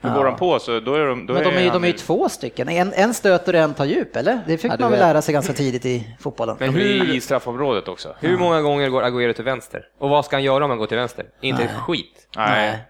För 0.00 0.14
går 0.14 0.24
de 0.24 0.36
på 0.36 0.58
så 0.58 0.80
då 0.80 0.94
är 0.94 1.06
de... 1.06 1.26
Då 1.26 1.34
Men 1.34 1.42
de 1.42 1.48
är, 1.48 1.60
ju, 1.60 1.68
han 1.68 1.82
de 1.82 1.84
är 1.84 1.92
ju 1.92 1.98
två 1.98 2.28
stycken, 2.28 2.68
en, 2.68 2.92
en 2.92 3.14
stöter 3.14 3.54
och 3.54 3.60
en 3.60 3.74
tar 3.74 3.84
djup, 3.84 4.16
eller? 4.16 4.40
Det 4.46 4.58
fick 4.58 4.72
Ja, 4.72 4.76
man 4.80 4.90
väl 4.90 5.00
lära 5.00 5.22
sig 5.22 5.32
ganska 5.32 5.52
tidigt 5.52 5.86
i 5.86 6.16
fotbollen. 6.20 6.56
Men 6.60 6.68
är 6.68 6.72
hur, 6.72 7.14
i 7.14 7.20
straffområdet 7.20 7.88
också. 7.88 8.14
hur 8.20 8.38
många 8.38 8.60
gånger 8.62 8.88
går 8.88 9.02
Agüero 9.02 9.32
till 9.32 9.44
vänster? 9.44 9.84
Och 9.98 10.10
vad 10.10 10.24
ska 10.24 10.36
han 10.36 10.42
göra 10.44 10.64
om 10.64 10.70
han 10.70 10.78
går 10.78 10.86
till 10.86 10.96
vänster? 10.96 11.26
Inte 11.40 11.62
ett 11.62 11.76
skit. 11.76 12.28
Nej. 12.36 12.50
Nej, 12.50 12.86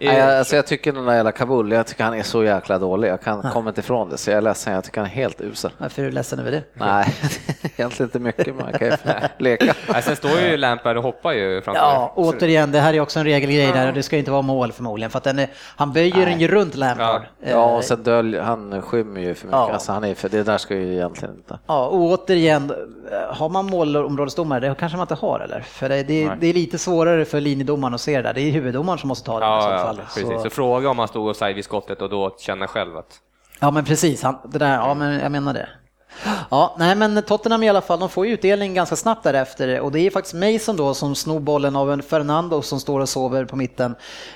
jag, 0.00 0.38
alltså 0.38 0.56
jag 0.56 0.66
tycker 0.66 0.92
den 0.92 1.04
där 1.04 1.14
jävla 1.14 1.32
Kabul, 1.32 1.72
jag 1.72 1.86
tycker 1.86 2.04
han 2.04 2.14
är 2.14 2.22
så 2.22 2.44
jäkla 2.44 2.78
dålig. 2.78 3.08
Jag 3.08 3.20
kan, 3.22 3.42
kommer 3.42 3.70
inte 3.70 3.80
ifrån 3.80 4.10
det, 4.10 4.16
så 4.18 4.30
jag 4.30 4.36
är 4.38 4.42
ledsen. 4.42 4.72
Jag 4.74 4.84
tycker 4.84 5.00
han 5.00 5.10
är 5.10 5.14
helt 5.14 5.40
usel. 5.40 5.70
Varför 5.78 6.02
är 6.02 6.06
du 6.06 6.12
ledsen 6.12 6.38
över 6.38 6.50
det? 6.50 6.62
Nej, 6.74 7.14
egentligen 7.76 8.06
inte 8.08 8.18
mycket, 8.18 8.54
man 8.54 8.72
kan 8.72 8.86
ju 8.88 8.92
leka. 9.38 9.74
Nej, 9.92 10.02
sen 10.02 10.16
står 10.16 10.40
ju 10.40 10.56
Lampard 10.56 10.96
och 10.96 11.02
hoppar 11.02 11.32
ju 11.32 11.62
framför. 11.62 11.82
Ja, 11.82 12.12
återigen, 12.16 12.72
det 12.72 12.80
här 12.80 12.94
är 12.94 13.00
också 13.00 13.18
en 13.18 13.24
regelgrej 13.24 13.72
där 13.72 13.88
och 13.88 13.94
det 13.94 14.02
ska 14.02 14.16
inte 14.16 14.30
vara 14.30 14.42
mål 14.42 14.72
förmodligen 14.72 15.10
för 15.10 15.18
att 15.18 15.24
den 15.24 15.38
är, 15.38 15.48
han 15.76 15.92
böjer 15.92 16.26
den 16.26 16.40
ju 16.40 16.48
runt 16.48 16.74
Lampard. 16.74 17.22
Eh, 17.42 17.50
Ja, 17.50 17.76
och 17.76 17.84
sen 17.84 18.02
döljer, 18.02 18.42
han 18.42 18.82
skymmer 18.82 19.20
ju 19.20 19.34
för 19.34 19.46
mycket. 19.46 19.58
Ja. 19.58 19.72
Alltså 19.72 19.92
han 19.92 20.04
är 20.04 20.14
för, 20.14 20.28
det 20.28 20.42
där 20.42 20.58
ska 20.58 20.74
ju 20.74 20.92
egentligen 20.94 21.34
inte. 21.34 21.58
Ja, 21.66 21.86
och 21.86 22.00
återigen, 22.00 22.70
eh, 23.12 23.36
har 23.36 23.48
man 23.48 23.66
målområdesdomare, 23.66 24.60
det 24.60 24.74
kanske 24.78 24.96
man 24.98 25.04
inte 25.04 25.14
har 25.26 25.40
eller? 25.40 25.60
För 25.60 25.88
det, 25.88 26.02
det, 26.02 26.30
det 26.40 26.46
är 26.46 26.52
lite 26.54 26.78
svårare 26.78 27.24
för 27.24 27.40
linjedomaren 27.40 27.94
att 27.94 28.00
se 28.00 28.16
det 28.16 28.22
där, 28.22 28.34
det 28.34 28.40
är 28.40 28.50
huvuddomaren 28.50 28.98
som 28.98 29.08
måste 29.08 29.26
ta 29.26 29.40
det 29.40 29.46
Ja, 29.46 29.62
så 29.62 29.68
ja, 29.68 29.89
fall. 29.96 30.04
precis. 30.06 30.28
Så. 30.28 30.40
Så, 30.40 30.50
fråga 30.50 30.90
om 30.90 30.98
han 30.98 31.08
stod 31.08 31.28
och 31.28 31.36
vid 31.56 31.64
skottet 31.64 32.02
och 32.02 32.10
då 32.10 32.36
känna 32.38 32.66
själv 32.66 32.96
att 32.96 33.20
ja 33.60 33.70
men 33.70 33.84
precis, 33.84 34.22
han, 34.22 34.38
det 34.44 34.58
där, 34.58 34.74
ja 34.74 34.94
men 34.94 35.20
jag 35.20 35.32
menar 35.32 35.54
det. 35.54 35.68
Ja, 36.50 36.76
nej 36.78 36.94
men 36.94 37.22
Tottenham 37.22 37.62
i 37.62 37.68
alla 37.68 37.80
fall, 37.80 38.00
de 38.00 38.08
får 38.08 38.26
ju 38.26 38.32
utdelning 38.32 38.74
ganska 38.74 38.96
snabbt 38.96 39.22
därefter 39.22 39.80
och 39.80 39.92
det 39.92 40.00
är 40.00 40.10
faktiskt 40.10 40.34
Mason 40.34 40.76
då 40.76 40.94
som 40.94 41.14
snor 41.14 41.40
bollen 41.40 41.76
av 41.76 41.92
en 41.92 42.02
Fernando 42.02 42.62
som 42.62 42.80
står 42.80 43.00
och 43.00 43.08
sover 43.08 43.44
på 43.44 43.56
mitten 43.56 43.94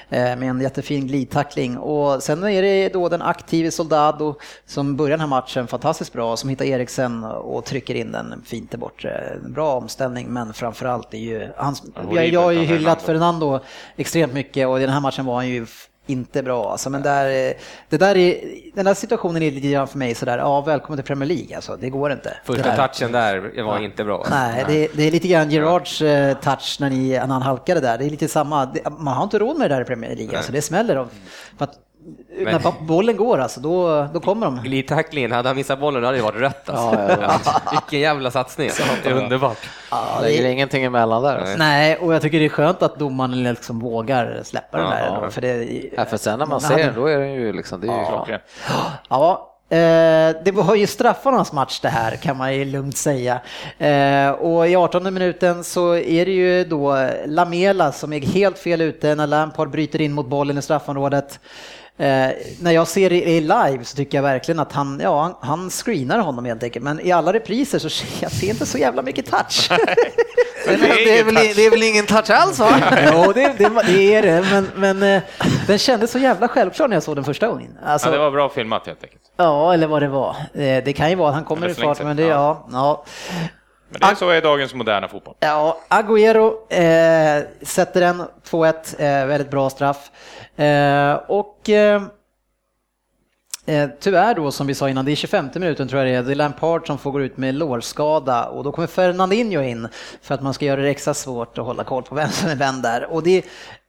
eh, 0.08 0.20
med 0.20 0.42
en 0.42 0.60
jättefin 0.60 1.06
glidtackling 1.06 1.78
och 1.78 2.22
sen 2.22 2.44
är 2.44 2.62
det 2.62 2.88
då 2.88 3.08
den 3.08 3.22
aktive 3.22 3.70
Soldado 3.70 4.34
som 4.66 4.96
börjar 4.96 5.10
den 5.10 5.20
här 5.20 5.26
matchen 5.26 5.66
fantastiskt 5.66 6.12
bra 6.12 6.36
som 6.36 6.50
hittar 6.50 6.64
Eriksen 6.64 7.24
och 7.24 7.64
trycker 7.64 7.94
in 7.94 8.12
den 8.12 8.42
fint 8.46 8.70
där 8.70 8.78
bort. 8.78 9.04
En 9.04 9.52
bra 9.52 9.74
omställning 9.74 10.26
men 10.28 10.54
framförallt 10.54 11.14
är 11.14 11.18
ju, 11.18 11.48
hans, 11.56 11.82
jag, 12.12 12.28
jag 12.28 12.42
har 12.42 12.50
ju 12.50 12.64
hyllat 12.64 13.02
Fernando. 13.02 13.60
Extremt 13.96 14.32
mycket 14.32 14.68
och 14.68 14.78
i 14.78 14.80
den 14.80 14.90
här 14.90 15.00
matchen 15.00 15.26
var 15.26 15.34
han 15.34 15.48
ju 15.48 15.66
inte 16.06 16.42
bra. 16.42 16.70
Alltså, 16.70 16.90
men 16.90 17.02
där, 17.02 17.54
det 17.88 17.96
där 17.96 18.16
är, 18.16 18.40
den 18.74 18.84
där 18.84 18.94
situationen 18.94 19.42
är 19.42 19.50
lite 19.50 19.68
grann 19.68 19.88
för 19.88 19.98
mig 19.98 20.14
sådär, 20.14 20.38
ja 20.38 20.60
välkommen 20.60 20.96
till 20.96 21.06
Premier 21.06 21.28
League 21.28 21.56
alltså, 21.56 21.76
det 21.76 21.90
går 21.90 22.12
inte. 22.12 22.36
första 22.44 22.88
touchen 22.88 23.12
där 23.12 23.62
var 23.62 23.78
inte 23.78 24.04
bra. 24.04 24.26
Nej, 24.30 24.64
det, 24.68 24.88
det 24.94 25.02
är 25.02 25.10
lite 25.10 25.28
grann 25.28 25.50
Gerards 25.50 26.02
eh, 26.02 26.36
touch 26.36 26.76
när, 26.80 26.90
ni, 26.90 27.08
när 27.08 27.26
han 27.26 27.42
halkade 27.42 27.80
där. 27.80 27.98
Det 27.98 28.04
är 28.04 28.10
lite 28.10 28.28
samma, 28.28 28.74
man 28.98 29.14
har 29.14 29.24
inte 29.24 29.38
råd 29.38 29.58
med 29.58 29.70
det 29.70 29.74
där 29.74 29.82
i 29.82 29.84
Premier 29.84 30.16
League, 30.16 30.36
alltså, 30.36 30.52
det 30.52 30.62
smäller. 30.62 31.06
För 31.58 31.64
att, 31.64 31.78
när 32.38 32.58
ba- 32.58 32.74
bollen 32.80 33.16
går 33.16 33.38
alltså, 33.38 33.60
då, 33.60 34.06
då 34.14 34.20
kommer 34.20 34.46
de. 34.46 34.62
Glidtacklingen, 34.62 35.32
hade 35.32 35.48
han 35.48 35.56
missat 35.56 35.80
bollen 35.80 36.02
då 36.02 36.08
hade 36.08 36.18
det 36.18 36.22
varit 36.24 36.40
rött 36.40 36.68
alltså. 36.70 37.00
Ja, 37.00 37.16
ja, 37.44 37.60
Vilken 37.72 38.00
jävla 38.00 38.30
satsning. 38.30 38.70
Det 39.02 39.08
är 39.08 39.12
underbart. 39.14 39.58
Ja, 39.90 40.18
det, 40.22 40.52
ingenting 40.52 40.84
emellan 40.84 41.22
där. 41.22 41.38
Alltså. 41.38 41.56
nej, 41.58 41.96
och 41.96 42.14
jag 42.14 42.22
tycker 42.22 42.38
det 42.38 42.44
är 42.44 42.48
skönt 42.48 42.82
att 42.82 42.98
domaren 42.98 43.42
liksom 43.42 43.80
vågar 43.80 44.40
släppa 44.44 44.76
den 44.78 44.86
Ja, 44.86 44.92
där. 44.92 45.06
ja. 45.06 45.16
ändå, 45.16 45.30
För 45.30 45.40
det, 45.40 45.80
Ja, 45.96 46.04
för 46.04 46.16
sen 46.16 46.38
när 46.38 46.46
man 46.46 46.60
ser 46.60 46.76
den, 46.78 46.94
då 46.94 47.06
är 47.06 47.18
den 47.18 47.32
ju 47.32 47.52
liksom, 47.52 47.80
det 47.80 47.86
är 47.88 48.26
ju. 48.28 48.38
Ja, 49.08 49.50
eh, 49.70 49.76
det 50.44 50.52
var 50.54 50.74
ju 50.74 50.86
straffarnas 50.86 51.52
match 51.52 51.80
det 51.80 51.88
här 51.88 52.16
kan 52.16 52.36
man 52.36 52.54
ju 52.54 52.64
lugnt 52.64 52.96
säga. 52.96 53.40
Eh, 53.78 54.30
och 54.30 54.68
i 54.68 54.76
18 54.76 55.14
minuten 55.14 55.64
så 55.64 55.94
är 55.96 56.24
det 56.26 56.32
ju 56.32 56.64
då 56.64 57.08
Lamela 57.26 57.92
som 57.92 58.12
är 58.12 58.20
helt 58.20 58.58
fel 58.58 58.80
ute 58.80 59.14
när 59.14 59.26
Lampard 59.26 59.70
bryter 59.70 60.00
in 60.00 60.12
mot 60.12 60.26
bollen 60.26 60.58
i 60.58 60.62
straffområdet. 60.62 61.40
Eh, 61.98 62.30
när 62.60 62.70
jag 62.70 62.88
ser 62.88 63.10
det 63.10 63.22
i 63.22 63.40
live 63.40 63.78
så 63.84 63.96
tycker 63.96 64.18
jag 64.18 64.22
verkligen 64.22 64.58
att 64.58 64.72
han, 64.72 65.00
ja, 65.02 65.20
han, 65.22 65.34
han 65.40 65.70
screenar 65.70 66.18
honom 66.18 66.44
helt 66.44 66.62
enkelt. 66.62 66.84
Men 66.84 67.00
i 67.00 67.12
alla 67.12 67.32
repriser 67.32 67.78
så 67.78 67.90
ser 67.90 68.08
jag 68.20 68.32
ser 68.32 68.48
inte 68.50 68.66
så 68.66 68.78
jävla 68.78 69.02
mycket 69.02 69.26
touch. 69.30 69.68
det, 70.66 71.18
är 71.18 71.24
väl, 71.24 71.34
det 71.34 71.66
är 71.66 71.70
väl 71.70 71.82
ingen 71.82 72.06
touch 72.06 72.30
alls 72.30 72.58
va? 72.58 72.80
jo, 73.12 73.32
det, 73.32 73.54
det, 73.58 73.82
det 73.86 74.14
är 74.14 74.22
det, 74.22 74.46
men, 74.50 74.70
men 74.76 75.16
eh, 75.16 75.22
den 75.66 75.78
kändes 75.78 76.10
så 76.10 76.18
jävla 76.18 76.48
självklar 76.48 76.88
när 76.88 76.96
jag 76.96 77.02
såg 77.02 77.16
den 77.16 77.24
första 77.24 77.48
gången. 77.48 77.78
Alltså, 77.84 78.08
Ja, 78.08 78.12
det 78.12 78.18
var 78.18 78.30
bra 78.30 78.48
filmat 78.48 78.86
helt 78.86 79.02
enkelt. 79.04 79.22
Ja, 79.36 79.74
eller 79.74 79.86
vad 79.86 80.02
det 80.02 80.08
var. 80.08 80.36
Eh, 80.54 80.84
Det 80.84 80.96
kan 80.96 81.10
ju 81.10 81.16
vara 81.16 81.28
att 81.28 81.34
han 81.34 81.44
kommer 81.44 81.68
i 81.68 81.72
det 81.72 81.80
är 81.80 81.84
fart, 81.84 82.02
men 82.02 82.16
det, 82.16 82.22
ja, 82.22 82.68
ja. 82.72 83.04
Men 83.94 84.08
det 84.08 84.12
är 84.12 84.14
så 84.14 84.28
är 84.30 84.42
dagens 84.42 84.74
moderna 84.74 85.08
fotboll. 85.08 85.34
Ja, 85.40 85.80
Agüero 85.88 86.52
eh, 86.68 87.44
sätter 87.62 88.00
den 88.00 88.22
2-1, 88.50 88.74
eh, 88.98 89.26
väldigt 89.26 89.50
bra 89.50 89.70
straff. 89.70 90.10
Eh, 90.56 91.14
och 91.14 91.70
eh, 91.70 92.02
eh, 93.66 93.90
tyvärr 94.00 94.34
då, 94.34 94.50
som 94.50 94.66
vi 94.66 94.74
sa 94.74 94.88
innan, 94.88 95.04
det 95.04 95.12
är 95.12 95.16
25 95.16 95.50
minuten 95.54 95.88
tror 95.88 96.02
jag 96.02 96.10
det 96.10 96.16
är, 96.18 96.22
det 96.22 96.32
är 96.32 96.34
Lampard 96.34 96.86
som 96.86 96.98
får 96.98 97.10
gå 97.10 97.20
ut 97.20 97.36
med 97.36 97.54
lårskada 97.54 98.44
och 98.44 98.64
då 98.64 98.72
kommer 98.72 98.88
Fernandinho 98.88 99.62
in 99.62 99.88
för 100.22 100.34
att 100.34 100.42
man 100.42 100.54
ska 100.54 100.64
göra 100.64 100.80
det 100.80 100.90
extra 100.90 101.14
svårt 101.14 101.58
att 101.58 101.64
hålla 101.64 101.84
koll 101.84 102.02
på 102.02 102.14
vem 102.14 102.28
som 102.28 102.50
är 102.50 102.56
vem 102.56 102.82
där. 102.82 103.04
Och 103.12 103.22
det, 103.22 103.44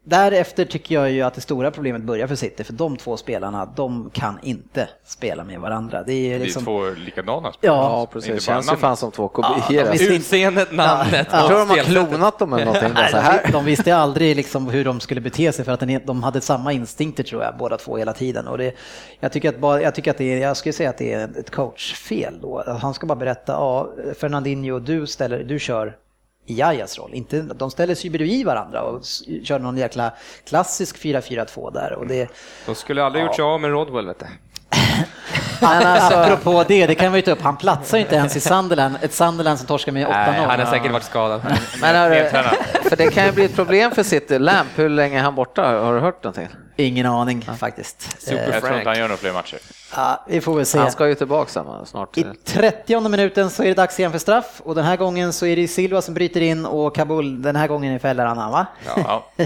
Därefter 0.07 0.65
tycker 0.65 0.95
jag 0.95 1.11
ju 1.11 1.21
att 1.21 1.33
det 1.33 1.41
stora 1.41 1.71
problemet 1.71 2.01
börjar 2.01 2.27
för 2.27 2.35
City, 2.35 2.63
för 2.63 2.73
de 2.73 2.97
två 2.97 3.17
spelarna, 3.17 3.65
de 3.75 4.09
kan 4.13 4.39
inte 4.43 4.89
spela 5.05 5.43
med 5.43 5.59
varandra. 5.59 6.03
Det 6.03 6.13
är 6.13 6.29
Det 6.29 6.35
är 6.35 6.39
liksom... 6.39 6.63
två 6.63 6.89
likadana 6.89 7.51
spelare. 7.53 7.77
Ja, 7.77 7.99
Ja, 7.99 8.05
precis. 8.13 8.33
Det 8.33 8.41
känns 8.41 8.71
ju 8.71 8.75
fan 8.75 8.97
som 8.97 9.11
två 9.11 9.23
Ja, 9.23 9.41
kopior. 9.59 9.91
visst. 9.91 10.11
Utseendet, 10.11 10.71
namnet 10.71 11.27
Ja, 11.31 11.37
jag 11.39 11.47
tror 11.47 11.59
de 11.59 11.69
har 11.69 11.77
klonat 11.77 12.39
dem 12.39 12.53
eller 12.53 12.65
någonting. 12.65 12.91
Nej, 12.95 13.11
så 13.11 13.17
de, 13.17 13.23
här. 13.23 13.51
de 13.51 13.65
visste 13.65 13.95
aldrig 13.95 14.35
liksom 14.35 14.69
hur 14.69 14.85
de 14.85 14.99
skulle 14.99 15.21
bete 15.21 15.51
sig 15.51 15.65
för 15.65 15.71
att 15.71 16.05
de 16.05 16.23
hade 16.23 16.41
samma 16.41 16.73
instinkter 16.73 17.23
tror 17.23 17.43
jag, 17.43 17.57
båda 17.57 17.77
två 17.77 17.97
hela 17.97 18.13
tiden. 18.13 18.47
Och 18.47 18.57
det, 18.57 18.75
jag, 19.19 19.31
tycker 19.31 19.49
att 19.49 19.59
bara, 19.59 19.81
jag 19.81 19.95
tycker 19.95 20.11
att 20.11 20.17
det 20.17 20.33
är, 20.33 20.37
jag 20.41 20.57
skulle 20.57 20.73
säga 20.73 20.89
att 20.89 20.97
det 20.97 21.13
är 21.13 21.29
ett 21.39 21.51
coachfel 21.51 22.33
då. 22.41 22.77
Han 22.81 22.93
ska 22.93 23.07
bara 23.07 23.15
berätta, 23.15 23.51
ja, 23.53 23.89
Fernandinho, 24.19 24.79
du, 24.79 25.07
ställer, 25.07 25.43
du 25.43 25.59
kör 25.59 25.95
i 26.45 26.59
Jajas 26.59 26.97
roll. 26.97 27.13
Inte, 27.13 27.41
de 27.41 27.71
ställer 27.71 27.95
sig 27.95 28.09
bredvid 28.09 28.45
varandra 28.45 28.81
och 28.81 29.01
kör 29.43 29.59
någon 29.59 29.77
jäkla 29.77 30.11
klassisk 30.47 30.97
4-4-2 30.97 31.73
där. 31.73 31.93
Och 31.93 32.07
det, 32.07 32.29
De 32.65 32.75
skulle 32.75 33.03
aldrig 33.03 33.25
gjort 33.25 33.35
sig 33.35 33.43
av 33.43 33.61
med 33.61 33.71
Rodwell, 33.71 34.07
vet 34.07 34.19
du. 34.19 34.25
alltså, 35.67 36.17
apropå 36.17 36.63
det, 36.67 36.87
det 36.87 36.95
kan 36.95 37.11
vi 37.11 37.17
ju 37.17 37.21
ta 37.21 37.31
upp, 37.31 37.41
han 37.41 37.57
platsar 37.57 37.97
ju 37.97 38.03
inte 38.03 38.15
ens 38.15 38.35
i 38.35 38.39
Sunderland, 38.39 38.95
ett 39.01 39.13
Sunderland 39.13 39.59
som 39.59 39.67
torskar 39.67 39.91
med 39.91 40.07
8-0. 40.07 40.11
Nej, 40.11 40.45
han 40.45 40.59
har 40.59 40.65
säkert 40.65 40.91
varit 40.91 41.03
skadad. 41.03 41.41
Men 41.81 42.29
för 42.89 42.95
det 42.95 43.11
kan 43.11 43.25
ju 43.25 43.31
bli 43.31 43.45
ett 43.45 43.55
problem 43.55 43.91
för 43.91 44.03
City. 44.03 44.39
Lamp, 44.39 44.69
hur 44.75 44.89
länge 44.89 45.19
är 45.19 45.23
han 45.23 45.35
borta? 45.35 45.79
Har 45.79 45.93
du 45.93 45.99
hört 45.99 46.23
någonting? 46.23 46.47
Ingen 46.77 47.05
aning 47.05 47.41
faktiskt. 47.41 48.21
Super 48.21 48.37
Eh, 48.47 48.49
Jag 48.53 48.63
tror 48.63 48.77
inte 48.77 48.89
han 48.89 48.97
gör 48.97 49.07
några 49.07 49.17
fler 49.17 49.33
matcher. 49.33 49.59
ja, 49.95 50.23
vi 50.27 50.41
får 50.41 50.55
väl 50.55 50.65
se. 50.65 50.79
Han 50.79 50.91
ska 50.91 51.07
ju 51.07 51.15
tillbaka 51.15 51.63
snart. 51.85 52.17
I 52.17 52.25
30 52.45 53.09
minuten 53.09 53.49
så 53.49 53.63
är 53.63 53.67
det 53.67 53.73
dags 53.73 53.99
igen 53.99 54.11
för 54.11 54.19
straff 54.19 54.61
och 54.65 54.75
den 54.75 54.85
här 54.85 54.97
gången 54.97 55.33
så 55.33 55.45
är 55.45 55.55
det 55.55 55.67
Silva 55.67 56.01
som 56.01 56.13
bryter 56.13 56.41
in 56.41 56.65
och 56.65 56.95
Kabul 56.95 57.41
den 57.41 57.55
här 57.55 57.67
gången 57.67 57.99
fäller 57.99 58.25
han, 58.25 58.51
va? 58.51 58.65
Ja. 58.95 59.25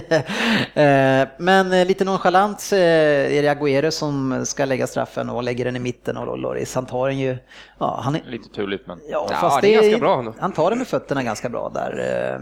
Eh, 0.73 1.27
Men 1.37 1.73
eh, 1.73 1.85
lite 1.85 2.05
nonchalant 2.05 2.69
eh, 2.73 2.79
är 2.79 3.41
det 3.41 3.49
Agüero 3.55 3.89
som 3.91 4.45
ska 4.45 4.65
lägga 4.65 4.87
straffen 4.87 5.29
och 5.29 5.43
lägger 5.43 5.65
den 5.65 5.75
i 5.75 5.79
mitten 5.79 6.17
och 6.17 6.37
Loris 6.37 6.75
han 6.75 6.85
tar 6.85 7.07
den 7.07 7.19
ju, 7.19 7.37
ja 7.79 7.99
han 8.03 8.15
är, 8.15 8.21
Lite 8.25 8.49
turligt 8.49 8.87
men. 8.87 8.99
ja, 9.09 9.27
Ja, 9.31 9.37
fast 9.37 9.61
det 9.61 9.75
är 9.75 9.81
ganska 9.81 9.99
bra. 9.99 10.33
Han 10.39 10.51
tar 10.51 10.69
den 10.69 10.77
med 10.79 10.87
fötterna 10.87 11.23
ganska 11.23 11.49
bra 11.49 11.69
där. 11.73 12.39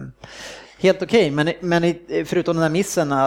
Eh, 0.77 0.83
Helt 0.83 1.01
okej, 1.01 1.31
men, 1.31 1.51
men 1.59 1.83
i- 1.83 2.23
förutom 2.27 2.55
den 2.55 2.63
här 2.63 2.69
missen, 2.69 3.11
äh, 3.11 3.17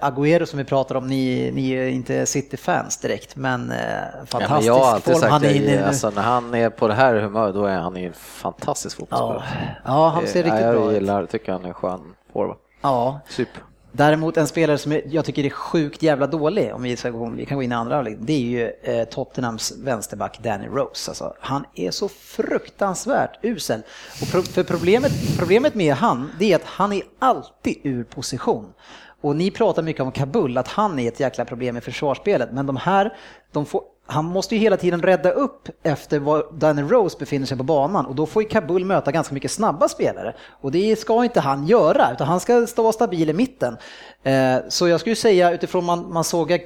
Agüero 0.00 0.44
som 0.46 0.58
vi 0.58 0.64
pratar 0.64 0.94
om, 0.94 1.06
ni, 1.06 1.50
ni 1.54 1.70
är 1.70 1.86
inte 1.88 2.26
City-fans 2.26 2.96
direkt, 2.96 3.36
men 3.36 3.70
eh, 3.70 3.76
Ja, 3.78 4.16
men 4.16 4.26
fantastisk 4.26 4.68
jag 4.68 4.74
har 4.74 4.90
alltid 4.94 5.04
form 5.12 5.20
sagt 5.20 5.32
han 5.32 5.44
är 5.44 5.48
det, 5.48 5.54
inne 5.56 5.76
nu. 5.76 5.82
alltså, 5.82 6.10
när 6.10 6.22
han 6.22 6.54
är 6.54 6.70
på 6.70 6.88
det 6.88 6.94
här 6.94 7.14
humöret 7.14 7.54
då 7.54 7.64
är 7.64 7.78
han 7.78 7.96
ju 7.96 8.06
en 8.06 8.12
fantastisk 8.12 8.96
Ja, 9.00 9.06
fotbollsspelare. 9.06 9.76
ja, 9.84 10.08
han 10.08 10.26
ser 10.26 10.40
Eh, 10.40 10.44
riktigt 10.44 10.60
jag 10.60 10.74
bra 10.74 10.88
ut. 10.88 10.94
gillar, 10.94 11.26
tycker 11.26 11.52
han 11.52 11.64
är 11.64 11.72
skön 11.72 12.00
forward. 12.32 12.56
Ja, 12.82 13.20
Super. 13.28 13.62
Däremot 13.92 14.36
en 14.36 14.46
spelare 14.46 14.78
som 14.78 15.00
jag 15.06 15.24
tycker 15.24 15.44
är 15.44 15.50
sjukt 15.50 16.02
jävla 16.02 16.26
dålig, 16.26 16.74
om 16.74 16.82
vi, 16.82 16.96
ska 16.96 17.10
gå, 17.10 17.30
vi 17.30 17.46
kan 17.46 17.56
gå 17.56 17.62
in 17.62 17.72
i 17.72 17.74
andra 17.74 17.94
halvlek, 17.94 18.16
det 18.20 18.32
är 18.32 18.38
ju 18.38 18.72
eh, 18.82 19.04
Tottenhams 19.04 19.72
vänsterback 19.78 20.38
Danny 20.42 20.66
Rose. 20.66 21.10
Alltså, 21.10 21.34
han 21.40 21.64
är 21.74 21.90
så 21.90 22.08
fruktansvärt 22.08 23.38
usel. 23.42 23.82
Och 24.22 24.28
pro, 24.30 24.42
för 24.42 24.62
problemet, 24.62 25.12
problemet 25.38 25.74
med 25.74 25.94
han, 25.94 26.30
det 26.38 26.52
är 26.52 26.56
att 26.56 26.64
han 26.64 26.92
är 26.92 27.02
alltid 27.18 27.76
ur 27.82 28.04
position. 28.04 28.72
Och 29.20 29.36
ni 29.36 29.50
pratar 29.50 29.82
mycket 29.82 30.02
om 30.02 30.12
Kabul, 30.12 30.58
att 30.58 30.68
han 30.68 30.98
är 30.98 31.08
ett 31.08 31.20
jäkla 31.20 31.44
problem 31.44 31.76
i 31.76 31.80
försvarsspelet, 31.80 32.52
men 32.52 32.66
de 32.66 32.76
här, 32.76 33.16
de 33.52 33.66
får, 33.66 33.82
han 34.10 34.24
måste 34.24 34.54
ju 34.54 34.60
hela 34.60 34.76
tiden 34.76 35.02
rädda 35.02 35.30
upp 35.30 35.68
efter 35.82 36.18
var 36.18 36.46
Danny 36.52 36.82
Rose 36.82 37.16
befinner 37.18 37.46
sig 37.46 37.56
på 37.56 37.64
banan 37.64 38.06
och 38.06 38.14
då 38.14 38.26
får 38.26 38.42
ju 38.42 38.48
Kabul 38.48 38.84
möta 38.84 39.12
ganska 39.12 39.34
mycket 39.34 39.50
snabba 39.50 39.88
spelare. 39.88 40.34
Och 40.60 40.72
det 40.72 40.98
ska 40.98 41.24
inte 41.24 41.40
han 41.40 41.66
göra, 41.66 42.12
utan 42.12 42.26
han 42.26 42.40
ska 42.40 42.66
stå 42.66 42.92
stabil 42.92 43.30
i 43.30 43.32
mitten. 43.32 43.76
Eh, 44.22 44.56
så 44.68 44.88
jag 44.88 45.00
skulle 45.00 45.16
säga 45.16 45.52
utifrån 45.52 45.84
man, 45.84 46.12
man 46.12 46.24
såg 46.24 46.64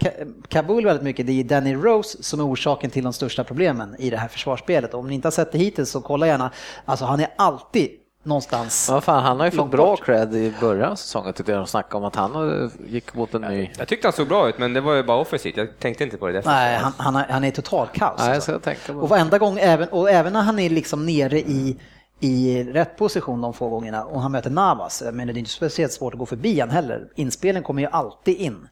Kabul 0.49 0.84
väldigt 0.84 1.05
mycket, 1.05 1.26
det 1.26 1.40
är 1.40 1.45
Danny 1.45 1.74
Rose 1.74 2.22
som 2.22 2.40
är 2.40 2.47
orsaken 2.47 2.90
till 2.90 3.05
de 3.05 3.12
största 3.12 3.45
problemen 3.45 3.97
i 3.99 4.11
det 4.11 4.16
här 4.16 4.28
försvarsspelet. 4.28 4.95
Om 4.95 5.09
ni 5.09 5.14
inte 5.14 5.26
har 5.26 5.32
sett 5.32 5.53
det 5.53 5.59
hittills 5.59 5.90
så 5.90 6.01
kolla 6.01 6.26
gärna, 6.26 6.51
alltså 6.84 7.05
han 7.05 7.20
är 7.20 7.28
alltid 7.36 7.90
någonstans. 8.25 8.89
Ja, 8.91 9.01
fan, 9.01 9.22
han 9.22 9.39
har 9.41 9.47
ju 9.47 9.51
fått 9.53 9.70
bra 9.70 9.87
bort. 9.87 10.05
cred 10.05 10.35
i 10.35 10.53
början 10.61 10.93
av 10.93 10.97
säsongen 10.97 11.33
tyckte 11.33 11.53
jag 11.53 11.61
de 11.61 11.66
snackade 11.66 11.97
om 11.97 12.05
att 12.05 12.16
han 12.16 12.62
eh, 12.64 12.70
gick 12.87 13.14
mot 13.14 13.35
en 13.35 13.43
ny... 13.43 13.70
Jag 13.79 13.89
tyckte 13.89 14.07
han 14.07 14.12
såg 14.12 14.29
bra 14.29 14.49
ut, 14.49 14.59
men 14.59 14.72
det 14.72 14.81
var 14.81 14.95
ju 14.95 15.03
bara 15.03 15.16
offensivt. 15.18 15.57
Jag 15.57 15.79
tänkte 15.79 16.05
inte 16.05 16.16
på 16.16 16.29
det. 16.29 16.43
Nej, 16.47 16.77
han, 16.79 16.93
han, 16.97 17.16
är- 17.16 17.27
han 17.29 17.45
är 17.45 17.51
total 17.51 17.87
kaos. 17.95 18.14
Nej, 18.18 18.27
jag 18.29 18.35
alltså. 18.35 18.61
tänka 18.61 18.93
på 18.93 18.99
Och 18.99 19.09
varenda 19.09 19.39
gång, 19.39 19.59
även, 19.59 19.89
och 19.89 20.11
även 20.11 20.33
när 20.33 20.43
han 20.43 20.59
är 20.59 20.70
liksom 20.70 21.07
nere 21.07 21.39
i, 21.41 21.77
i 22.20 22.64
rätt 22.64 22.97
position 22.97 23.41
de 23.41 23.55
få 23.55 23.68
gångerna 23.68 24.05
och 24.05 24.20
han 24.22 24.33
möter 24.33 24.51
Navas, 24.51 25.03
jag 25.07 25.14
menar 25.14 25.33
det 25.33 25.37
är 25.37 25.41
inte 25.41 25.51
speciellt 25.51 25.93
svårt 25.93 26.12
att 26.14 26.18
gå 26.18 26.27
förbi 26.27 26.61
han 26.61 26.70
heller. 26.70 27.09
Inspelen 27.14 27.62
kommer 27.62 27.83
ju 27.83 27.89
alltid 27.93 28.37
in. 28.37 28.68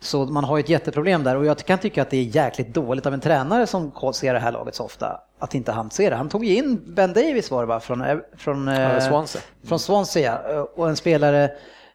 Så 0.00 0.24
man 0.24 0.44
har 0.44 0.56
ju 0.56 0.60
ett 0.62 0.68
jätteproblem 0.68 1.24
där 1.24 1.36
och 1.36 1.46
jag 1.46 1.58
kan 1.58 1.78
tycka 1.78 2.02
att 2.02 2.10
det 2.10 2.16
är 2.16 2.36
jäkligt 2.36 2.74
dåligt 2.74 3.06
av 3.06 3.14
en 3.14 3.20
tränare 3.20 3.66
som 3.66 3.92
ser 4.14 4.34
det 4.34 4.40
här 4.40 4.52
laget 4.52 4.74
så 4.74 4.84
ofta, 4.84 5.20
att 5.38 5.54
inte 5.54 5.72
han 5.72 5.90
ser 5.90 6.10
det. 6.10 6.16
Han 6.16 6.28
tog 6.28 6.44
ju 6.44 6.56
in 6.56 6.94
Ben 6.94 7.12
Davis 7.12 7.50
var 7.50 7.60
det 7.60 7.66
va, 7.66 7.80
från, 7.80 8.20
från, 8.36 8.68
eh, 8.68 9.08
Swansea. 9.08 9.42
från 9.64 9.78
Swansea 9.78 10.40
ja. 10.48 10.68
och 10.74 10.88
en 10.88 10.96
spelare 10.96 11.50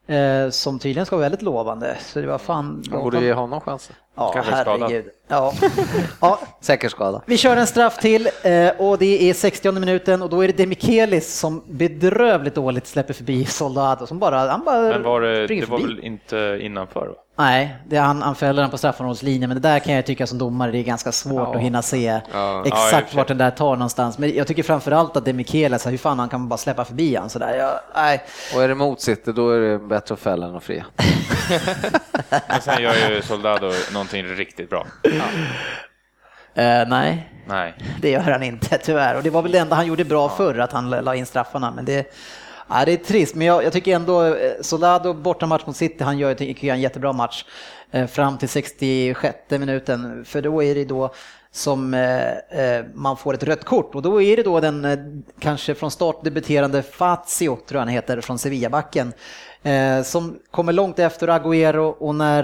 eh, 0.07 0.49
som 0.49 0.79
tydligen 0.79 1.05
ska 1.05 1.15
vara 1.15 1.23
väldigt 1.25 1.41
lovande. 1.41 1.97
Så 1.99 2.21
det 2.21 2.27
var 2.27 2.37
fan... 2.37 2.83
Man 2.91 3.01
borde 3.01 3.23
ge 3.25 3.33
honom 3.33 3.61
chansen. 3.61 3.95
Ja, 4.15 4.31
Kanske 4.33 4.51
herregud. 4.55 5.05
Ja. 5.27 5.53
ja, 6.21 6.39
Säker 6.61 6.89
skada. 6.89 7.21
vi 7.25 7.37
kör 7.37 7.57
en 7.57 7.67
straff 7.67 7.97
till 7.97 8.29
eh, 8.43 8.69
och 8.77 8.97
det 8.97 9.29
är 9.29 9.33
60 9.33 9.71
minuten 9.71 10.21
och 10.21 10.29
då 10.29 10.43
är 10.43 10.47
det 10.47 10.57
Demikelis 10.57 11.39
som 11.39 11.63
bedrövligt 11.67 12.55
dåligt 12.55 12.87
släpper 12.87 13.13
förbi 13.13 13.45
Soldado 13.45 14.07
som 14.07 14.19
bara, 14.19 14.39
han 14.51 14.63
bara 14.65 14.81
Men 14.81 15.03
var 15.03 15.21
det, 15.21 15.47
det 15.47 15.65
var 15.65 15.77
förbi. 15.77 15.83
väl 15.93 15.99
inte 16.03 16.57
innanför? 16.61 17.07
Va? 17.07 17.13
Nej, 17.37 17.75
det 17.87 17.95
är 17.97 18.01
han, 18.01 18.21
han 18.21 18.35
fäller 18.35 18.61
den 18.61 18.71
på 18.71 18.77
straffområdeslinjen 18.77 19.49
men 19.49 19.61
det 19.61 19.69
där 19.69 19.79
kan 19.79 19.93
jag 19.93 20.05
tycka 20.05 20.27
som 20.27 20.37
domare 20.37 20.71
det 20.71 20.77
är 20.77 20.83
ganska 20.83 21.11
svårt 21.11 21.55
att 21.55 21.61
hinna 21.61 21.81
se 21.81 22.05
Ja. 22.05 22.21
Ja, 22.33 22.63
exakt 22.65 23.09
sig. 23.09 23.17
vart 23.17 23.27
den 23.27 23.37
där 23.37 23.51
tar 23.51 23.75
någonstans. 23.75 24.17
Men 24.17 24.35
jag 24.35 24.47
tycker 24.47 24.63
framförallt 24.63 25.17
att 25.17 25.25
Demikelis, 25.25 25.87
hur 25.87 25.97
fan 25.97 26.19
han 26.19 26.29
kan 26.29 26.47
bara 26.49 26.57
släppa 26.57 26.85
förbi 26.85 27.15
han 27.15 27.29
sådär. 27.29 27.55
Jag, 27.57 27.79
nej. 27.95 28.23
Och 28.55 28.63
är 28.63 28.67
det 28.67 28.75
mot 28.75 29.01
City 29.01 29.31
då 29.31 29.49
är 29.49 29.59
det 29.59 29.79
bättre 29.79 30.13
att 30.13 30.19
fälla 30.19 30.45
än 30.47 30.55
att 30.55 30.63
fria. 30.63 30.85
Men 32.49 32.61
sen 32.61 32.83
gör 32.83 33.09
ju 33.09 33.21
Soldado 33.21 33.71
någonting 34.03 34.35
riktigt 34.35 34.69
bra. 34.69 34.87
Eh, 36.55 36.87
nej, 36.87 37.29
Nej. 37.47 37.73
det 38.01 38.09
gör 38.09 38.21
han 38.21 38.43
inte 38.43 38.77
tyvärr. 38.77 39.15
Och 39.15 39.23
det 39.23 39.29
var 39.29 39.41
väl 39.41 39.51
det 39.51 39.59
enda 39.59 39.75
han 39.75 39.87
gjorde 39.87 40.05
bra 40.05 40.29
förr, 40.29 40.59
att 40.59 40.71
han 40.71 40.89
la 40.89 41.15
in 41.15 41.25
straffarna. 41.25 41.71
Men 41.71 41.85
det, 41.85 42.13
ja, 42.69 42.85
det 42.85 42.91
är 42.91 42.97
trist, 42.97 43.35
men 43.35 43.47
jag, 43.47 43.63
jag 43.63 43.73
tycker 43.73 43.95
ändå 43.95 44.23
eh, 44.23 44.51
Solado 44.61 45.13
bortamatch 45.13 45.65
mot 45.65 45.75
City, 45.75 46.03
han 46.03 46.17
gör 46.17 46.33
tycker 46.33 46.67
jag, 46.67 46.75
en 46.75 46.81
jättebra 46.81 47.13
match 47.13 47.45
eh, 47.91 48.07
fram 48.07 48.37
till 48.37 48.49
66 48.49 49.37
minuten. 49.49 50.25
För 50.25 50.41
då 50.41 50.63
är 50.63 50.75
det 50.75 50.85
då 50.85 51.13
som 51.53 51.93
eh, 51.93 52.31
eh, 52.31 52.85
man 52.93 53.17
får 53.17 53.33
ett 53.33 53.43
rött 53.43 53.63
kort 53.63 53.95
och 53.95 54.01
då 54.01 54.21
är 54.21 54.37
det 54.37 54.43
då 54.43 54.59
den 54.59 54.85
eh, 54.85 54.99
kanske 55.39 55.75
från 55.75 55.91
start 55.91 56.23
debuterande 56.23 56.83
Fazio, 56.83 57.55
tror 57.55 57.65
jag 57.69 57.79
han 57.79 57.87
heter, 57.87 58.21
från 58.21 58.39
Sevillabacken 58.39 59.13
som 60.03 60.39
kommer 60.51 60.73
långt 60.73 60.99
efter 60.99 61.27
Agüero 61.27 61.91
och 61.91 62.15
när 62.15 62.43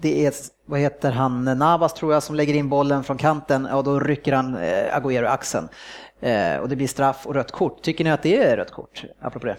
det 0.00 0.26
är, 0.26 0.32
vad 0.66 0.80
heter 0.80 1.10
han, 1.10 1.44
Navas 1.44 1.94
tror 1.94 2.12
jag 2.12 2.22
som 2.22 2.34
lägger 2.34 2.54
in 2.54 2.68
bollen 2.68 3.04
från 3.04 3.18
kanten 3.18 3.66
och 3.66 3.84
då 3.84 4.00
rycker 4.00 4.32
han 4.32 4.54
eh, 4.56 4.96
Agüero 4.98 5.24
i 5.24 5.26
axeln. 5.26 5.68
Eh, 6.20 6.56
och 6.56 6.68
det 6.68 6.76
blir 6.76 6.88
straff 6.88 7.26
och 7.26 7.34
rött 7.34 7.52
kort. 7.52 7.82
Tycker 7.82 8.04
ni 8.04 8.10
att 8.10 8.22
det 8.22 8.42
är 8.42 8.56
rött 8.56 8.70
kort? 8.70 9.04
Apropå 9.20 9.46
det. 9.46 9.56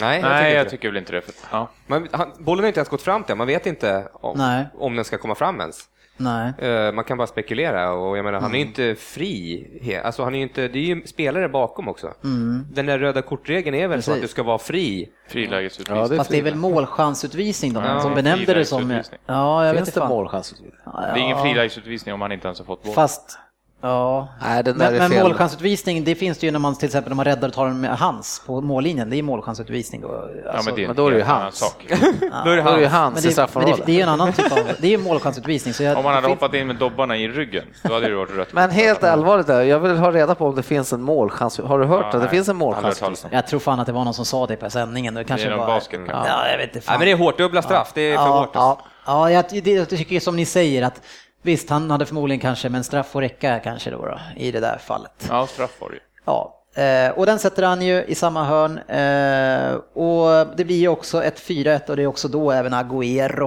Nej, 0.00 0.22
Nej, 0.22 0.42
inte 0.44 0.56
jag 0.56 0.66
det. 0.66 0.70
tycker 0.70 0.88
väl 0.88 0.96
inte 0.96 1.12
det. 1.12 1.20
För, 1.22 1.34
ja. 1.50 1.70
Man, 1.86 2.08
han, 2.12 2.32
bollen 2.38 2.62
har 2.62 2.68
inte 2.68 2.80
ens 2.80 2.88
gått 2.88 3.02
fram 3.02 3.24
till 3.24 3.34
man 3.34 3.46
vet 3.46 3.66
inte 3.66 4.08
om, 4.12 4.64
om 4.74 4.96
den 4.96 5.04
ska 5.04 5.18
komma 5.18 5.34
fram 5.34 5.60
ens. 5.60 5.84
Nej. 6.20 6.52
Eh, 6.58 6.92
Man 6.92 7.04
kan 7.04 7.18
bara 7.18 7.26
spekulera 7.26 7.92
och 7.92 8.18
jag 8.18 8.24
menar, 8.24 8.40
han 8.40 8.50
är 8.50 8.54
Mm. 8.56 8.68
inte 8.68 8.94
fri. 8.94 10.00
Alltså, 10.04 10.24
han 10.24 10.34
är 10.34 10.38
ju 10.38 10.42
inte, 10.42 10.68
det 10.68 10.78
är 10.78 10.82
ju 10.82 11.02
spelare 11.06 11.48
bakom 11.48 11.88
också. 11.88 12.12
Mm. 12.24 12.66
Den 12.72 12.86
där 12.86 12.98
röda 12.98 13.22
kortregeln 13.22 13.76
är 13.76 13.88
väl 13.88 14.02
så 14.02 14.10
att 14.10 14.16
Precis. 14.16 14.30
du 14.30 14.32
ska 14.32 14.42
vara 14.42 14.58
fri. 14.58 15.08
Frilägesutvisning. 15.28 15.98
Ja, 15.98 16.08
det 16.08 16.14
är 16.14 16.16
Fast 16.16 16.30
det 16.30 16.38
är 16.38 16.42
väl 16.42 16.54
målchansutvisning 16.54 17.72
de 17.72 17.84
Ja, 17.84 18.00
som 18.00 18.14
benämnde 18.14 18.54
det 18.54 18.64
som... 18.64 19.02
Ja, 19.26 19.66
jag 19.66 19.72
vet 19.72 19.78
Finns 19.78 19.88
inte 19.88 20.00
det 20.00 20.04
fan. 20.04 20.08
målchansutvisning? 20.08 20.80
Ja, 20.84 21.00
Det 21.00 21.06
är 21.06 21.16
ingen 21.16 21.36
ja. 21.36 21.42
frilägesutvisning 21.44 22.14
om 22.14 22.20
han 22.20 22.32
inte 22.32 22.46
ens 22.48 22.58
har 22.58 22.66
fått 22.66 22.82
boll. 22.82 22.94
Fast, 22.94 23.38
ja. 23.80 24.28
Nej, 24.42 24.62
den 24.64 24.78
där 24.78 24.90
Men, 24.90 25.10
men 25.10 25.22
målchansutvisning, 25.22 26.04
det 26.04 26.14
finns 26.14 26.38
det 26.38 26.46
ju 26.46 26.50
när 26.52 26.58
man 26.58 26.74
till 26.74 26.86
exempel 26.86 27.10
när 27.10 27.16
man 27.16 27.24
räddar 27.24 27.48
och 27.48 27.54
tar 27.54 27.66
den 27.66 27.80
med 27.80 27.90
hands 27.98 28.42
på 28.46 28.60
mållinjen. 28.60 29.10
Det 29.10 29.16
är 29.16 29.22
målchansutvisning. 29.22 30.04
Och, 30.04 30.14
ja, 30.44 30.50
alltså, 30.50 30.64
men 30.64 30.74
det 30.74 30.80
är 30.80 30.82
en 30.84 30.88
men 30.88 30.96
då 30.96 31.06
är 31.06 31.10
det 31.10 31.16
ju 31.16 31.22
annan 31.22 31.42
hans. 31.42 31.58
sak. 31.58 31.86
Då 32.44 32.50
är 32.50 32.56
det 32.56 32.62
Då 32.62 32.70
är 32.70 32.76
det 32.76 32.80
ju 32.82 32.86
han. 32.86 33.12
men 33.12 33.22
hans 33.22 33.24
i 33.24 33.28
det, 33.28 33.28
men 33.28 33.28
det, 33.28 33.32
straffområdet. 33.32 33.86
det 33.86 33.92
är 33.92 33.96
ju 33.96 34.02
en 34.02 34.08
annan 34.08 34.32
typ 34.32 34.52
av... 34.52 34.58
Det 34.78 34.94
är 34.94 34.98
målchansutvisning. 34.98 35.74
Så 35.74 35.82
jag, 35.82 35.96
Om 35.98 36.04
man 36.04 36.14
hade 36.14 36.26
det 36.26 36.32
hoppat 36.32 36.54
in 36.54 36.66
med 36.66 36.76
dobbarna 36.76 37.16
i 37.16 37.28
ryggen, 37.28 37.64
då 37.82 37.94
hade 37.94 38.08
det 38.08 38.14
varit 38.16 38.30
rött. 38.36 38.52
Men 38.52 38.70
helt 38.70 39.04
allvarligt, 39.04 39.46
där, 39.46 39.62
jag 39.62 39.80
vill 39.80 39.96
ha 39.96 40.10
reda 40.12 40.34
på 40.34 40.46
om 40.46 40.54
det 40.54 40.62
finns 40.62 40.92
en 40.92 41.02
målchans. 41.02 41.58
Har 41.58 41.78
du 41.78 41.84
hört 41.84 42.00
Ja, 42.00 42.06
att 42.06 42.12
det 42.12 42.18
nej. 42.18 42.28
finns 42.28 42.48
en 42.48 42.56
målchansutvisning? 42.56 43.32
Jag 43.34 43.46
tror 43.46 43.60
fan 43.60 43.80
att 43.80 43.86
det 43.86 43.92
var 43.92 44.04
någon 44.04 44.14
som 44.14 44.24
sa 44.24 44.46
det 44.46 44.56
på 44.56 44.70
sändningen. 44.70 45.14
Det 45.14 45.24
kanske 45.24 45.46
Det 45.48 45.52
är 45.52 45.56
bara... 45.58 45.66
basket, 45.66 46.00
kanske. 46.08 46.30
Ja, 46.32 46.48
jag 46.48 46.58
vet 46.58 46.66
inte. 46.66 46.78
Nej, 46.78 46.82
Fan. 46.82 46.98
men 46.98 47.06
det 47.06 47.12
är 47.12 47.16
hårt, 47.16 47.38
dubbla 47.38 47.62
straff. 47.62 47.90
Det 47.94 48.00
är 48.12 48.16
för 48.16 48.24
ja, 48.24 48.38
hårt. 48.40 48.56
alltså. 48.56 48.84
ja, 49.06 49.30
ja, 49.30 49.44
jag, 49.52 49.64
det, 49.64 49.72
jag 49.72 49.88
tycker 49.88 50.20
som 50.20 50.36
ni 50.36 50.44
säger 50.44 50.82
att 50.82 51.00
visst, 51.42 51.70
han 51.70 51.90
hade 51.90 52.06
förmodligen 52.06 52.40
kanske, 52.40 52.68
men 52.68 52.84
straff 52.84 53.08
får 53.10 53.20
räcka 53.20 53.58
kanske 53.58 53.90
då, 53.90 54.06
då 54.06 54.18
i 54.36 54.50
det 54.50 54.60
där 54.60 54.78
fallet. 54.78 55.26
Ja, 55.28 55.46
straff 55.46 55.80
var 55.80 55.88
det 55.88 55.94
ju. 55.94 56.00
Ja, 56.24 56.56
Eh, 56.74 57.10
och 57.10 57.26
den 57.26 57.38
sätter 57.38 57.62
han 57.62 57.82
ju 57.82 58.04
i 58.04 58.14
samma 58.14 58.44
hörn. 58.44 58.78
Eh, 58.78 59.74
och 60.02 60.56
det 60.56 60.64
blir 60.64 60.76
ju 60.76 60.88
också 60.88 61.22
ett 61.24 61.38
4-1 61.40 61.90
och 61.90 61.96
det 61.96 62.02
är 62.02 62.06
också 62.06 62.28
då 62.28 62.50
även 62.52 62.74
Agüero. 62.74 63.44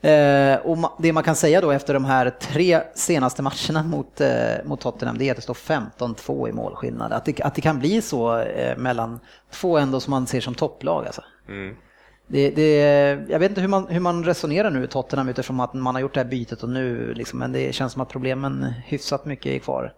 Eh, 0.00 0.56
och 0.60 0.76
ma- 0.76 0.90
det 0.98 1.12
man 1.12 1.22
kan 1.22 1.36
säga 1.36 1.60
då 1.60 1.70
efter 1.70 1.94
de 1.94 2.04
här 2.04 2.30
tre 2.30 2.80
senaste 2.94 3.42
matcherna 3.42 3.82
mot, 3.82 4.20
mot 4.64 4.80
Tottenham 4.80 5.18
det 5.18 5.24
är 5.28 5.30
att 5.30 5.36
det 5.36 5.42
står 5.42 5.54
15-2 5.54 6.48
i 6.48 6.52
målskillnad. 6.52 7.12
Att 7.12 7.24
det, 7.24 7.40
att 7.40 7.54
det 7.54 7.60
kan 7.60 7.78
bli 7.78 8.02
så 8.02 8.44
mellan 8.76 9.20
två 9.50 9.78
ändå 9.78 10.00
som 10.00 10.10
man 10.10 10.26
ser 10.26 10.40
som 10.40 10.54
topplag 10.54 11.06
alltså. 11.06 11.22
Det, 12.32 12.50
det, 12.50 12.78
jag 13.28 13.38
vet 13.38 13.50
inte 13.50 13.60
hur 13.60 13.68
man, 13.68 13.86
hur 13.88 14.00
man 14.00 14.24
resonerar 14.24 14.70
nu 14.70 14.84
i 14.84 14.86
Tottenham 14.86 15.28
utifrån 15.28 15.60
att 15.60 15.74
man 15.74 15.94
har 15.94 16.02
gjort 16.02 16.14
det 16.14 16.20
här 16.20 16.28
bytet 16.28 16.62
och 16.62 16.68
nu 16.68 17.14
liksom, 17.14 17.38
men 17.38 17.52
det 17.52 17.74
känns 17.74 17.92
som 17.92 18.02
att 18.02 18.08
problemen 18.08 18.64
hyfsat 18.86 19.24
mycket 19.24 19.46
är 19.46 19.58
kvar. 19.58 19.92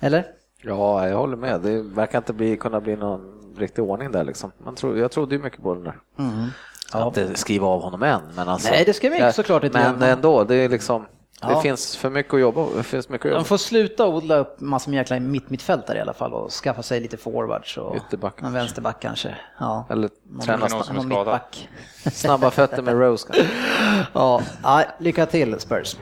Eller? 0.00 0.26
Ja, 0.62 1.08
jag 1.08 1.16
håller 1.16 1.36
med. 1.36 1.60
Det 1.60 1.82
verkar 1.82 2.18
inte 2.18 2.32
bli, 2.32 2.56
kunna 2.56 2.80
bli 2.80 2.96
någon 2.96 3.54
riktig 3.58 3.84
ordning 3.84 4.12
där 4.12 4.24
liksom. 4.24 4.52
Man 4.64 4.74
tro, 4.74 4.96
jag 4.96 5.10
trodde 5.10 5.34
ju 5.34 5.42
mycket 5.42 5.62
på 5.62 5.74
den 5.74 5.84
där. 5.84 5.96
Jag 6.92 7.12
ska 7.12 7.22
inte 7.22 7.34
skriva 7.34 7.66
av 7.66 7.82
honom 7.82 8.02
än, 8.02 8.20
men 8.36 8.48
alltså. 8.48 8.70
Nej, 8.70 8.84
det 8.84 8.92
ska 8.92 9.08
vi 9.08 9.16
inte 9.16 9.32
såklart 9.32 9.64
inte 9.64 9.78
Men 9.78 10.00
göra. 10.00 10.10
ändå, 10.12 10.44
det 10.44 10.54
är 10.54 10.68
liksom. 10.68 11.04
Det 11.40 11.46
Ja. 11.52 11.60
finns 11.60 11.96
för 11.96 12.10
mycket 12.10 12.34
att 12.34 12.40
jobba 12.40 12.66
Det 12.76 12.82
finns 12.82 13.08
mycket 13.08 13.26
att 13.26 13.30
De 13.32 13.34
jobba. 13.36 13.44
får 13.44 13.56
sluta 13.56 14.06
odla 14.06 14.36
upp 14.36 14.60
massor 14.60 14.90
med 14.90 14.98
jäkla 14.98 15.20
mitt 15.20 15.50
mittfältare 15.50 15.98
i 15.98 16.00
alla 16.00 16.12
fall 16.12 16.34
och 16.34 16.50
skaffa 16.50 16.82
sig 16.82 17.00
lite 17.00 17.16
forwards 17.16 17.76
och 17.78 17.96
Ytterback 17.96 18.42
en 18.42 18.52
vänsterback 18.52 19.00
kanske. 19.02 19.34
Ja. 19.60 19.86
Eller 19.90 20.10
Någon, 20.30 20.40
träna 20.46 20.66
någon 20.66 20.96
någon 20.96 21.08
mittback. 21.08 21.68
snabba 22.12 22.50
fötter 22.50 22.82
med 22.82 22.94
Rose. 23.00 23.26
kanske. 23.32 23.52
Ja, 24.62 24.82
lycka 24.98 25.26
till 25.26 25.60
Spurs. 25.60 25.96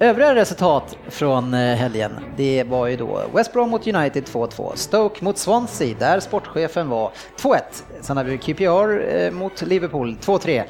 Övriga 0.00 0.34
resultat 0.34 0.96
från 1.08 1.54
eh, 1.54 1.76
helgen, 1.76 2.12
det 2.36 2.64
var 2.64 2.86
ju 2.86 2.96
då 2.96 3.22
West 3.34 3.52
Brom 3.52 3.70
mot 3.70 3.86
United 3.86 4.24
2-2, 4.24 4.72
Stoke 4.74 5.24
mot 5.24 5.38
Swansea 5.38 5.96
där 5.98 6.20
sportchefen 6.20 6.88
var 6.88 7.10
2-1. 7.38 7.58
Sen 8.00 8.16
hade 8.16 8.30
vi 8.30 8.38
QPR 8.38 9.14
eh, 9.16 9.30
mot 9.30 9.62
Liverpool 9.62 10.16
2-3. 10.20 10.64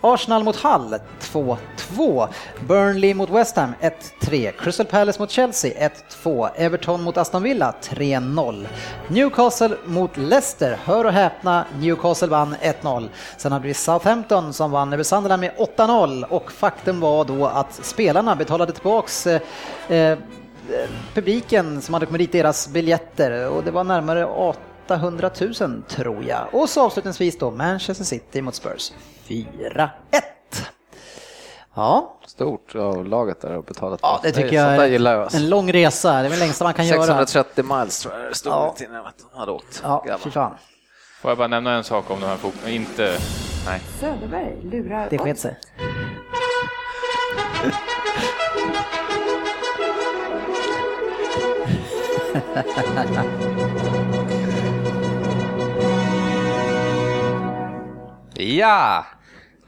Arsenal 0.00 0.44
mot 0.44 0.56
Hull 0.56 0.98
2-2. 1.20 2.28
Burnley 2.66 3.14
mot 3.14 3.30
West 3.30 3.56
Ham 3.56 3.72
1-3. 4.20 4.52
Crystal 4.52 4.86
Palace 4.86 5.20
mot 5.20 5.30
Chelsea 5.30 5.90
1-2. 6.24 6.50
Everton 6.54 7.02
mot 7.02 7.16
Aston 7.16 7.42
Villa 7.42 7.74
3-0. 7.82 8.66
Newcastle 9.08 9.76
mot 9.84 10.16
Leicester, 10.16 10.78
hör 10.84 11.04
och 11.04 11.12
häpna, 11.12 11.64
Newcastle 11.80 12.28
vann 12.28 12.54
1-0. 12.82 13.08
Sen 13.36 13.52
hade 13.52 13.66
vi 13.66 13.74
Southampton 13.74 14.52
som 14.52 14.70
vann 14.70 14.92
över 14.92 15.02
Sunderland 15.02 15.40
med 15.40 15.52
8-0 15.76 16.24
och 16.24 16.52
faktum 16.52 17.00
var 17.00 17.24
då 17.24 17.46
att 17.46 17.72
spelarna 17.72 18.36
betalade 18.36 18.72
tillbaks 18.72 19.26
eh, 19.26 19.40
eh, 19.88 20.18
publiken 21.14 21.82
som 21.82 21.94
hade 21.94 22.06
kommit 22.06 22.20
dit 22.20 22.32
deras 22.32 22.68
biljetter 22.68 23.48
och 23.48 23.64
det 23.64 23.70
var 23.70 23.84
närmare 23.84 24.26
800 24.26 25.30
000 25.60 25.82
tror 25.88 26.24
jag. 26.24 26.48
Och 26.52 26.68
så 26.68 26.82
avslutningsvis 26.84 27.38
då 27.38 27.50
Manchester 27.50 28.04
City 28.04 28.42
mot 28.42 28.54
Spurs 28.54 28.92
4-1. 29.28 29.88
Ja, 31.74 32.14
Stort 32.26 32.74
av 32.74 33.06
laget 33.06 33.40
där 33.40 33.56
och 33.56 33.64
betalat. 33.64 34.00
ja 34.02 34.20
det 34.22 34.32
tycker 34.32 34.56
jag 34.56 34.76
är 34.76 34.86
gillar 34.86 35.14
jag. 35.20 35.34
en 35.34 35.48
lång 35.48 35.72
resa, 35.72 36.12
det 36.20 36.26
är 36.26 36.30
väl 36.30 36.38
längsta 36.38 36.64
man 36.64 36.74
kan 36.74 36.86
göra. 36.86 37.02
630 37.26 37.64
miles 37.64 38.00
tror 38.00 38.14
jag 38.14 38.30
det 38.30 38.34
stod 38.34 38.52
Ja. 38.52 38.74
innan 38.80 39.04
de 39.32 39.38
hade 39.38 39.52
åkt. 39.52 39.80
Ja, 39.84 40.04
fy 40.20 40.30
fan. 40.30 40.54
Får 41.20 41.30
jag 41.30 41.38
bara 41.38 41.48
nämna 41.48 41.72
en 41.72 41.84
sak 41.84 42.10
om 42.10 42.20
de 42.20 42.26
här 42.26 42.36
fot- 42.36 42.68
Inte... 42.68 43.18
Nej. 43.66 43.80
Söderberg 44.00 44.56
lurar 44.62 45.06
Det 45.10 45.18
sket 45.18 45.38
sig. 45.38 45.56
Ja! 58.34 59.04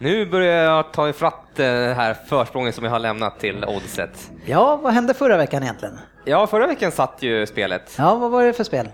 Nu 0.03 0.27
börjar 0.27 0.65
jag 0.65 0.93
ta 0.93 1.09
ifatt 1.09 1.41
det 1.57 1.95
här 1.97 2.15
försprånget 2.29 2.75
som 2.75 2.85
jag 2.85 2.91
har 2.91 2.99
lämnat 2.99 3.41
till 3.41 3.65
oddset. 3.65 4.31
Ja, 4.47 4.77
vad 4.77 4.93
hände 4.93 5.15
förra 5.15 5.37
veckan 5.37 5.63
egentligen? 5.63 5.99
Ja, 6.25 6.47
förra 6.47 6.67
veckan 6.67 6.93
satt 6.93 7.23
ju 7.23 7.47
spelet. 7.47 7.95
Ja, 7.99 8.15
vad 8.15 8.31
var 8.31 8.45
det 8.45 8.53
för 8.53 8.65
spel? 8.65 8.89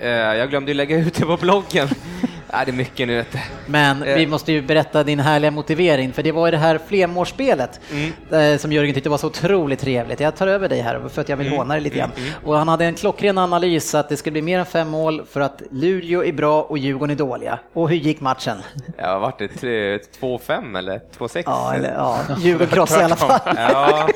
Eh, 0.00 0.08
Jag 0.10 0.50
glömde 0.50 0.74
lägga 0.74 0.96
ut 0.98 1.14
det 1.14 1.24
på 1.26 1.36
bloggen. 1.36 1.88
Nej, 2.52 2.62
det 2.66 2.70
är 2.70 2.72
mycket 2.72 3.08
nu 3.08 3.16
vet 3.16 3.32
du. 3.32 3.38
Men 3.66 4.00
vi 4.04 4.26
måste 4.26 4.52
ju 4.52 4.62
berätta 4.62 5.04
din 5.04 5.20
härliga 5.20 5.50
motivering, 5.50 6.12
för 6.12 6.22
det 6.22 6.32
var 6.32 6.46
ju 6.46 6.50
det 6.50 6.56
här 6.56 6.80
flermålsspelet 6.88 7.80
Mm. 7.92 8.52
eh, 8.52 8.58
som 8.58 8.72
Jörgen 8.72 8.94
tyckte 8.94 9.10
var 9.10 9.18
så 9.18 9.26
otroligt 9.26 9.80
trevligt. 9.80 10.20
Jag 10.20 10.36
tar 10.36 10.46
över 10.46 10.68
dig 10.68 10.80
här 10.80 11.00
för 11.08 11.20
att 11.20 11.28
jag 11.28 11.36
vill 11.36 11.46
Mm. 11.46 11.58
håna 11.58 11.74
dig 11.74 11.82
lite 11.82 11.96
grann. 11.98 12.10
Och 12.44 12.56
han 12.58 12.68
hade 12.68 12.84
en 12.84 12.94
klockren 12.94 13.38
analys 13.38 13.94
att 13.94 14.08
det 14.08 14.16
skulle 14.16 14.32
bli 14.32 14.42
mer 14.42 14.58
än 14.58 14.66
fem 14.66 14.88
mål 14.88 15.22
för 15.30 15.40
att 15.40 15.62
Luleå 15.70 16.24
är 16.24 16.32
bra 16.32 16.62
och 16.62 16.78
Djurgården 16.78 17.10
är 17.10 17.18
dåliga. 17.18 17.58
Och 17.72 17.88
hur 17.88 17.96
gick 17.96 18.20
matchen? 18.20 18.56
Ja, 18.98 19.18
vart 19.18 19.38
det 19.38 19.48
tre- 19.48 19.98
2-5 20.20 20.76
eller 20.78 21.00
2-6? 21.18 21.42
Ja, 21.46 21.74
eller, 21.74 21.92
ja 21.94 22.18
Djurgården 22.38 22.68
krossade 22.74 23.00
i 23.00 23.04
alla 23.04 23.16
fall. 23.16 23.40
Ja, 23.56 24.08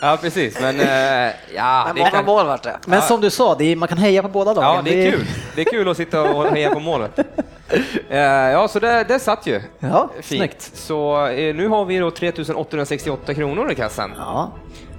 ja 0.00 0.18
precis. 0.20 0.60
Men 0.60 0.80
eh, 0.80 1.32
ja, 1.54 1.82
Men 1.86 1.94
det 1.94 2.00
många 2.00 2.10
kan, 2.10 2.24
mål 2.24 2.46
vart 2.46 2.62
det. 2.62 2.76
Men 2.86 3.02
som 3.02 3.20
du 3.20 3.30
sa, 3.30 3.54
det 3.54 3.64
är, 3.64 3.76
man 3.76 3.88
kan 3.88 3.98
heja 3.98 4.22
på 4.22 4.28
båda 4.28 4.52
lagen. 4.52 4.76
ja, 4.76 4.82
det 4.92 5.06
är 5.06 5.10
kul. 5.10 5.26
Det 5.54 5.60
är 5.60 5.64
kul 5.70 5.88
att 5.88 5.96
sitta 5.96 6.22
och 6.22 6.46
heja 6.50 6.70
på 6.70 6.80
målet. 6.80 7.18
Eh, 8.10 8.18
Ja, 8.52 8.68
så 8.68 8.78
det, 8.78 9.04
det 9.08 9.18
satt 9.18 9.46
ju. 9.46 9.60
Ja, 9.78 10.10
Fint. 10.14 10.24
snyggt. 10.24 10.62
Så 10.62 11.26
eh, 11.26 11.54
nu 11.54 11.68
har 11.68 11.84
vi 11.84 11.98
då 11.98 12.10
3868 12.10 13.34
kronor 13.34 13.72
i 13.72 13.74
kassan. 13.74 14.12
Ja, 14.16 14.52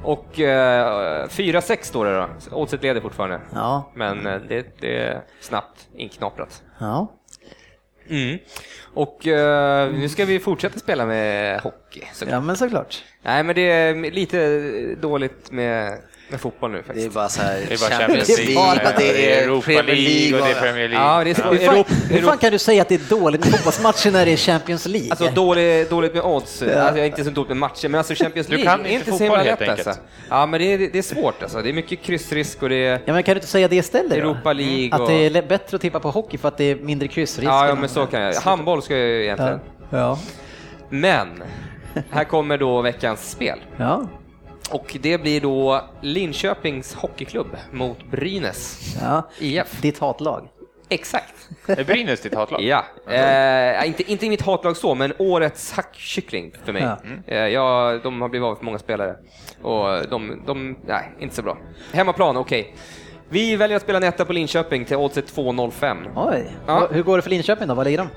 Och 0.03 0.39
eh, 0.39 1.27
4-6 1.27 1.77
står 1.83 2.05
det 2.05 2.17
då. 2.17 2.27
Oddset 2.51 2.83
leder 2.83 3.01
fortfarande. 3.01 3.39
ja, 3.53 3.91
Men 3.95 4.27
eh, 4.27 4.37
det, 4.47 4.65
det 4.79 4.97
är 4.97 5.21
snabbt 5.41 5.87
inknaprat. 5.95 6.63
ja. 6.79 7.11
Mm. 8.09 8.37
Och 8.93 9.27
eh, 9.27 9.91
nu 9.93 10.09
ska 10.09 10.25
vi 10.25 10.39
fortsätta 10.39 10.79
spela 10.79 11.05
med 11.05 11.59
hockey. 11.61 12.01
Så. 12.13 12.25
Ja, 12.29 12.39
men 12.41 12.57
såklart. 12.57 13.03
Nej, 13.21 13.43
men 13.43 13.55
det 13.55 13.71
är 13.71 14.11
lite 14.11 14.59
dåligt 14.95 15.51
med, 15.51 15.97
med 16.29 16.39
fotboll 16.41 16.71
nu 16.71 16.77
Det 16.77 16.81
är 16.81 16.87
faktiskt. 16.87 17.13
bara 17.13 17.29
så 17.29 17.41
här 17.41 17.59
Det 17.67 17.73
är 17.73 17.77
bara 17.89 17.89
Champions 17.99 18.27
League, 18.37 18.53
League, 18.53 18.93
det 18.97 19.31
är 19.33 19.43
Europa 19.43 19.65
Premier 19.65 19.95
League 19.95 20.39
och 20.41 20.45
det 20.47 20.51
är. 20.53 20.61
Premier 20.61 20.89
League. 20.89 21.07
Ja, 21.17 21.23
det 21.23 21.29
är 21.29 21.33
så, 21.33 21.43
Hur 21.43 21.57
fan, 21.57 21.83
hur 22.09 22.21
fan 22.21 22.37
kan 22.37 22.51
du 22.51 22.59
säga 22.59 22.81
att 22.81 22.89
det 22.89 22.95
är 22.95 23.09
dåligt 23.19 23.41
med 23.45 23.49
fotbollsmatcher 23.53 24.11
när 24.11 24.25
det 24.25 24.31
är 24.31 24.37
Champions 24.37 24.85
League? 24.85 25.09
Alltså 25.11 25.29
dåligt, 25.29 25.89
dåligt 25.89 26.13
med 26.13 26.23
odds, 26.23 26.61
alltså, 26.61 26.65
jag 26.79 26.99
är 26.99 27.05
inte 27.05 27.23
så 27.23 27.29
dåligt 27.29 27.47
med 27.49 27.57
matcher, 27.57 27.87
men 27.89 27.97
alltså 27.97 28.15
Champions 28.23 28.47
Du 28.47 28.57
League 28.57 28.71
kan 28.71 28.85
är 28.85 28.89
inte 28.89 28.93
inte 29.09 29.11
så 29.17 29.23
himla 29.23 29.43
lätt 29.43 29.69
alltså. 29.69 29.93
Ja, 30.29 30.45
men 30.45 30.59
det 30.59 30.73
är, 30.73 30.77
det 30.77 30.97
är 30.97 31.01
svårt 31.01 31.43
alltså. 31.43 31.61
Det 31.61 31.69
är 31.69 31.73
mycket 31.73 32.01
kryssrisk 32.01 32.63
och 32.63 32.69
det 32.69 32.85
är... 32.85 32.99
Ja, 33.05 33.13
men 33.13 33.23
kan 33.23 33.33
du 33.35 33.37
inte 33.37 33.47
säga 33.47 33.67
det 33.67 33.75
istället? 33.75 34.11
Europa 34.17 34.53
League 34.53 34.89
Att 34.91 35.01
och- 35.01 35.09
det 35.09 35.25
är 35.25 35.41
bättre 35.41 35.75
att 35.75 35.81
tippa 35.81 35.99
på 35.99 36.09
hockey 36.11 36.37
för 36.37 36.47
att 36.47 36.57
det 36.57 36.63
är 36.71 36.75
mindre 36.75 37.07
kryssrisk? 37.07 37.47
Ja, 37.51 37.67
ja, 37.67 37.75
men 37.75 37.89
så 37.89 38.05
kan 38.05 38.21
jag. 38.21 38.33
Handboll 38.33 38.81
ska 38.81 38.97
jag 38.97 39.07
ju 39.07 39.23
egentligen. 39.23 39.59
Ja. 39.89 40.19
Men, 40.89 41.43
här 42.11 42.23
kommer 42.23 42.57
då 42.57 42.81
veckans 42.81 43.31
spel. 43.31 43.59
Ja. 43.77 44.07
Och 44.71 44.97
det 45.01 45.17
blir 45.17 45.41
då 45.41 45.81
Linköpings 46.01 46.93
Hockeyklubb 46.93 47.57
mot 47.71 48.03
Brynäs 48.11 48.95
ja. 49.01 49.29
IF. 49.39 49.81
Ditt 49.81 49.99
hatlag. 49.99 50.49
Exakt. 50.89 51.49
Är 51.67 51.83
Brynäs 51.83 52.21
ditt 52.21 52.35
hatlag? 52.35 52.61
Ja, 52.61 52.85
eh, 53.09 53.87
inte, 53.87 54.11
inte 54.11 54.29
mitt 54.29 54.41
hatlag 54.41 54.77
så, 54.77 54.95
men 54.95 55.13
årets 55.17 55.71
hackkyckling 55.71 56.53
för 56.65 56.73
mig. 56.73 56.83
Ja. 56.83 56.97
Eh, 57.27 57.47
ja, 57.47 57.99
de 58.03 58.21
har 58.21 58.29
blivit 58.29 58.45
av 58.45 58.55
för 58.55 58.65
många 58.65 58.79
spelare 58.79 59.15
och 59.61 60.09
de, 60.09 60.41
de 60.45 60.75
nej, 60.87 61.11
inte 61.19 61.35
så 61.35 61.41
bra. 61.41 61.57
Hemmaplan, 61.93 62.37
okej. 62.37 62.75
Vi 63.29 63.55
väljer 63.55 63.77
att 63.77 63.83
spela 63.83 63.97
en 63.97 64.03
etta 64.03 64.25
på 64.25 64.33
Linköping 64.33 64.85
till 64.85 64.97
oddset 64.97 65.35
2,05. 65.35 65.97
Oj. 66.15 66.51
Ja. 66.67 66.87
Hur 66.91 67.03
går 67.03 67.17
det 67.17 67.21
för 67.21 67.29
Linköping 67.29 67.67
då? 67.67 67.73
Var 67.73 67.85
ligger 67.85 67.97
de? 67.97 68.07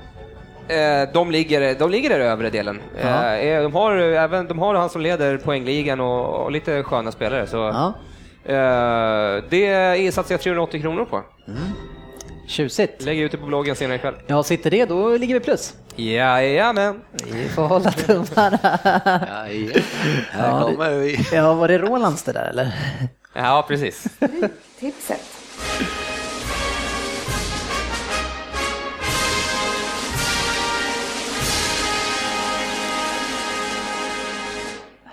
Eh, 0.67 1.09
de, 1.13 1.31
ligger, 1.31 1.75
de 1.79 1.91
ligger 1.91 2.09
där 2.09 2.19
i 2.19 2.23
övre 2.23 2.49
delen. 2.49 2.81
Ja. 3.01 3.35
Eh, 3.35 3.63
de, 3.63 3.73
har, 3.73 3.95
även, 3.97 4.47
de 4.47 4.59
har 4.59 4.75
han 4.75 4.89
som 4.89 5.01
leder 5.01 5.37
poängligan 5.37 5.99
och, 5.99 6.43
och 6.43 6.51
lite 6.51 6.83
sköna 6.83 7.11
spelare. 7.11 7.47
Så, 7.47 7.57
Ja. 7.57 7.93
eh, 8.53 9.43
det 9.49 10.13
satsar 10.13 10.33
jag 10.33 10.41
380 10.41 10.81
kronor 10.81 11.05
på. 11.05 11.23
Tjusigt. 12.47 13.01
Lägger 13.05 13.23
ut 13.23 13.31
det 13.31 13.37
på 13.37 13.45
bloggen 13.45 13.75
senare 13.75 13.95
ikväll. 13.95 14.15
Ja, 14.27 14.43
sitter 14.43 14.71
det 14.71 14.85
då 14.85 15.17
ligger 15.17 15.33
vi 15.33 15.39
plus. 15.39 15.73
Jajamän. 15.95 17.01
Vi 17.33 17.49
får 17.49 17.63
hålla 17.63 17.91
tummarna. 17.91 18.59
Ja, 18.63 19.47
ja. 20.37 20.71
Ja, 21.33 21.53
var 21.53 21.67
det 21.67 21.77
Rolands 21.77 22.23
det 22.23 22.31
där 22.31 22.49
eller? 22.49 22.71
Ja, 23.33 23.65
precis. 23.67 24.07
Tipset. 24.79 25.21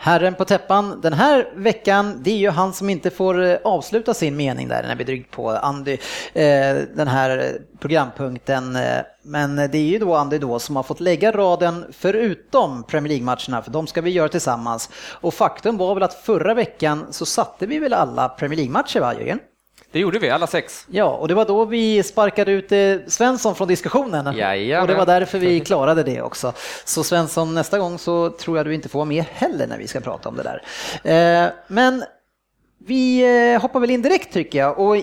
Herren 0.04 0.34
på 0.34 0.44
täppan 0.44 1.00
den 1.00 1.12
här 1.12 1.48
veckan, 1.54 2.20
det 2.22 2.30
är 2.30 2.36
ju 2.36 2.50
han 2.50 2.72
som 2.72 2.90
inte 2.90 3.10
får 3.10 3.42
eh, 3.42 3.56
avsluta 3.64 4.14
sin 4.14 4.36
mening 4.36 4.68
där 4.68 4.82
när 4.82 4.96
vi 4.96 5.04
drygt 5.04 5.30
på 5.30 5.50
Andy, 5.50 5.92
eh, 6.32 6.76
den 6.94 7.08
här 7.08 7.58
programpunkten. 7.80 8.76
Eh, 8.76 9.00
men 9.22 9.56
det 9.56 9.78
är 9.78 9.86
ju 9.86 9.98
då 9.98 10.14
Andy 10.14 10.38
då 10.38 10.58
som 10.58 10.76
har 10.76 10.82
fått 10.82 11.00
lägga 11.00 11.32
raden 11.32 11.84
förutom 11.92 12.82
Premier 12.82 13.08
League-matcherna, 13.08 13.62
för 13.62 13.70
de 13.70 13.86
ska 13.86 14.00
vi 14.00 14.10
göra 14.10 14.28
tillsammans. 14.28 14.90
Och 15.10 15.34
faktum 15.34 15.76
var 15.76 15.94
väl 15.94 16.02
att 16.02 16.14
förra 16.14 16.54
veckan 16.54 17.06
så 17.10 17.26
satte 17.26 17.66
vi 17.66 17.78
väl 17.78 17.92
alla 17.92 18.28
Premier 18.28 18.56
League-matcher 18.56 19.00
va 19.00 19.14
Jörgen? 19.14 19.38
Det 19.94 20.00
gjorde 20.00 20.18
vi, 20.18 20.30
alla 20.30 20.46
sex. 20.46 20.86
Ja, 20.90 21.04
och 21.04 21.28
det 21.28 21.34
var 21.34 21.44
då 21.44 21.64
vi 21.64 22.02
sparkade 22.02 22.52
ut 22.52 22.72
eh, 22.72 22.96
Svensson 23.06 23.54
från 23.54 23.68
diskussionen. 23.68 24.36
Jajamän. 24.36 24.82
Och 24.82 24.88
det 24.88 24.94
var 24.94 25.06
därför 25.06 25.38
vi 25.38 25.60
klarade 25.60 26.02
det 26.02 26.22
också. 26.22 26.52
Så 26.84 27.04
Svensson, 27.04 27.54
nästa 27.54 27.78
gång 27.78 27.98
så 27.98 28.30
tror 28.30 28.56
jag 28.56 28.66
du 28.66 28.74
inte 28.74 28.88
får 28.88 28.98
vara 28.98 29.08
med 29.08 29.24
heller 29.32 29.66
när 29.66 29.78
vi 29.78 29.86
ska 29.86 30.00
prata 30.00 30.28
om 30.28 30.36
det 30.36 30.42
där. 30.42 30.62
Eh, 31.44 31.50
Men 31.66 32.04
vi 32.86 33.22
eh, 33.54 33.60
hoppar 33.62 33.80
väl 33.80 33.90
in 33.90 34.02
direkt 34.02 34.32
tycker 34.32 34.58
jag. 34.58 34.78
Och 34.78 34.96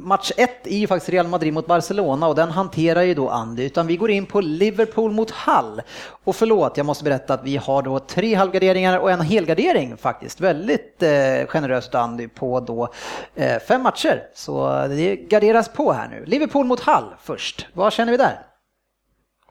match 0.00 0.32
1 0.36 0.66
är 0.66 0.78
ju 0.78 0.86
faktiskt 0.86 1.08
Real 1.08 1.28
Madrid 1.28 1.52
mot 1.52 1.66
Barcelona 1.66 2.28
och 2.28 2.34
den 2.34 2.50
hanterar 2.50 3.02
ju 3.02 3.14
då 3.14 3.28
Andy. 3.28 3.64
Utan 3.64 3.86
vi 3.86 3.96
går 3.96 4.10
in 4.10 4.26
på 4.26 4.40
Liverpool 4.40 5.12
mot 5.12 5.30
Hull. 5.30 5.82
Och 6.24 6.36
förlåt, 6.36 6.76
jag 6.76 6.86
måste 6.86 7.04
berätta 7.04 7.34
att 7.34 7.44
vi 7.44 7.56
har 7.56 7.82
då 7.82 7.98
tre 7.98 8.34
halvgarderingar 8.34 8.98
och 8.98 9.10
en 9.10 9.20
helgardering 9.20 9.96
faktiskt. 9.96 10.40
Väldigt 10.40 11.02
eh, 11.02 11.46
generöst 11.46 11.94
Andy 11.94 12.28
på 12.28 12.60
då 12.60 12.88
eh, 13.34 13.58
fem 13.58 13.82
matcher. 13.82 14.22
Så 14.34 14.86
det 14.88 15.16
garderas 15.16 15.68
på 15.68 15.92
här 15.92 16.08
nu. 16.08 16.24
Liverpool 16.26 16.66
mot 16.66 16.80
Hull 16.80 17.14
först. 17.22 17.66
Vad 17.72 17.92
känner 17.92 18.12
vi 18.12 18.18
där? 18.18 18.46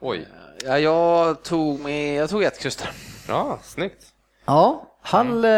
Oj. 0.00 0.28
Ja, 0.64 0.78
jag 0.78 1.42
tog 1.42 1.80
med, 1.80 2.14
jag 2.14 2.30
tog 2.30 2.42
ett 2.42 2.58
kryss 2.58 2.76
där. 2.76 2.90
Ja, 3.28 3.58
snyggt. 3.62 4.06
Ja, 4.46 4.86
Hull 5.02 5.44
eh, 5.44 5.50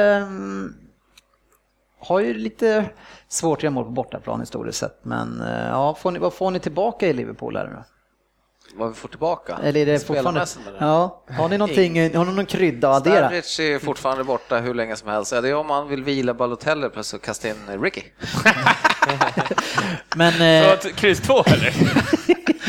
har 2.02 2.20
ju 2.20 2.34
lite 2.34 2.84
svårt 3.28 3.58
att 3.58 3.62
göra 3.62 3.70
mål 3.70 3.84
på 3.84 3.90
bortaplan 3.90 4.40
historiskt 4.40 4.78
sett. 4.78 4.98
Men 5.02 5.40
eh, 5.40 5.68
ja, 5.68 5.94
får 5.94 6.10
ni, 6.10 6.18
vad 6.18 6.34
får 6.34 6.50
ni 6.50 6.58
tillbaka 6.58 7.08
i 7.08 7.12
Liverpool 7.12 7.56
här 7.56 7.66
nu? 7.66 7.82
Vad 8.74 8.88
vi 8.88 8.94
får 8.94 9.08
tillbaka. 9.08 9.58
Eller 9.62 9.80
är 9.80 9.86
det 9.86 10.06
fortfarande... 10.06 10.46
Ja, 10.78 11.24
har 11.28 11.48
ni 11.48 11.58
någonting, 11.58 12.16
har 12.16 12.24
ni 12.24 12.32
någon 12.34 12.46
krydda 12.46 12.90
att 12.90 13.06
addera? 13.06 13.42
Sturridge 13.42 13.74
är 13.74 13.78
fortfarande 13.78 14.24
borta 14.24 14.58
hur 14.58 14.74
länge 14.74 14.96
som 14.96 15.08
helst. 15.08 15.32
Ja, 15.32 15.40
det 15.40 15.48
är 15.48 15.54
om 15.54 15.66
man 15.66 15.88
vill 15.88 16.04
vila 16.04 16.34
Balotelli 16.34 16.88
plötsligt 16.88 17.22
kasta 17.22 17.48
in 17.48 17.82
Ricky. 17.82 18.02
Men, 20.16 20.32
Så 20.32 20.42
eh, 20.44 20.72
att, 20.72 20.96
kryss 20.96 21.20
två 21.20 21.42
eller? 21.46 21.72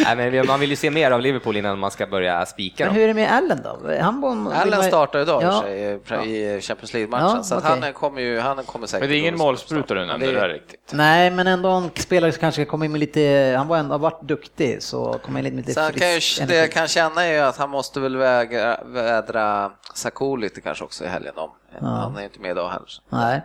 Nej, 0.16 0.32
men 0.32 0.48
man 0.48 0.60
vill 0.60 0.70
ju 0.70 0.76
se 0.76 0.90
mer 0.92 1.12
av 1.12 1.22
Liverpool 1.22 1.58
innan 1.58 1.80
man 1.80 1.92
ska 1.92 2.08
börja 2.08 2.46
spika 2.46 2.84
men 2.86 2.88
dem. 2.88 2.96
hur 2.96 3.04
är 3.04 3.08
det 3.08 3.14
med 3.14 3.32
Allen 3.32 3.60
då? 3.64 3.80
Han 4.02 4.22
var, 4.22 4.54
Allen 4.54 4.84
startar 4.84 5.20
idag 5.20 5.44
Ja. 5.44 6.24
i 6.24 6.62
Champions 6.62 6.94
League-matchen, 6.94 7.36
Ja, 7.38 7.44
så 7.44 7.58
okej. 7.58 7.70
han 7.82 7.94
kommer 7.94 8.22
ju, 8.22 8.40
han 8.40 8.64
kommer 8.64 8.88
säkert... 8.88 9.02
Men 9.02 9.10
det 9.10 9.16
är 9.16 9.20
ingen 9.20 9.38
målspruta 9.38 9.94
du 9.94 10.06
nämnde 10.06 10.26
Det- 10.26 10.32
där 10.40 10.50
riktigt. 10.50 10.90
Nej, 10.94 11.32
men 11.32 11.48
ändå 11.48 11.70
en 11.70 11.90
spelare 11.96 12.32
som 12.32 12.40
kanske 12.40 12.66
kommer 12.66 12.86
in 12.86 12.92
med 12.92 13.00
lite, 13.00 13.54
han 13.58 13.68
var 13.68 13.78
ändå 13.78 13.94
har 13.94 14.00
varit 14.00 14.22
duktig 14.22 14.84
så 14.84 15.20
kommer 15.26 15.40
in 15.40 15.44
lite 15.44 15.56
med 15.56 15.68
lite 15.68 15.74
Sen 15.82 15.94
kan 15.94 16.08
jag, 16.08 16.14
frisk 16.14 16.48
det 16.48 16.56
jag 16.56 16.72
kan 16.72 16.88
känna 16.88 17.24
är 17.26 17.44
att 17.44 17.58
han 17.58 17.70
måste 17.70 18.00
väl 18.00 18.18
vägra, 18.18 18.80
vädra 18.86 19.72
Sakou 19.94 20.38
lite 20.38 20.62
kanske 20.62 20.84
också 20.84 21.04
i 21.04 21.08
helgen 21.08 21.34
om. 21.36 21.50
Han 21.82 22.18
är 22.18 22.24
inte 22.24 22.40
med 22.40 22.52
idag 22.52 22.70
heller. 22.70 22.90
Nej. 23.10 23.42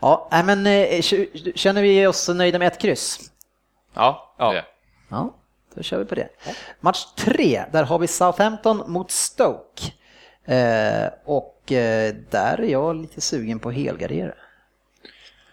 Ja, 0.00 0.28
men 0.44 0.66
eh, 0.66 1.00
känner 1.54 1.82
vi 1.82 2.06
oss 2.06 2.28
nöjda 2.28 2.58
med 2.58 2.66
ett 2.68 2.80
kryss? 2.80 3.30
Ja, 3.94 4.34
Ja. 4.38 4.52
det. 4.52 4.64
Ja, 5.08 5.34
då 5.74 5.82
kör 5.82 5.98
vi 5.98 6.04
på 6.04 6.14
det. 6.14 6.28
Match 6.80 7.04
tre, 7.16 7.64
där 7.72 7.84
har 7.84 7.98
vi 7.98 8.06
Southampton 8.06 8.82
mot 8.86 9.10
Stoke. 9.10 9.82
Eh, 10.44 11.08
och 11.24 11.72
eh, 11.72 12.14
där 12.30 12.60
är 12.60 12.68
jag 12.68 12.96
lite 12.96 13.20
sugen 13.20 13.58
på 13.58 13.70
helgardera. 13.70 14.34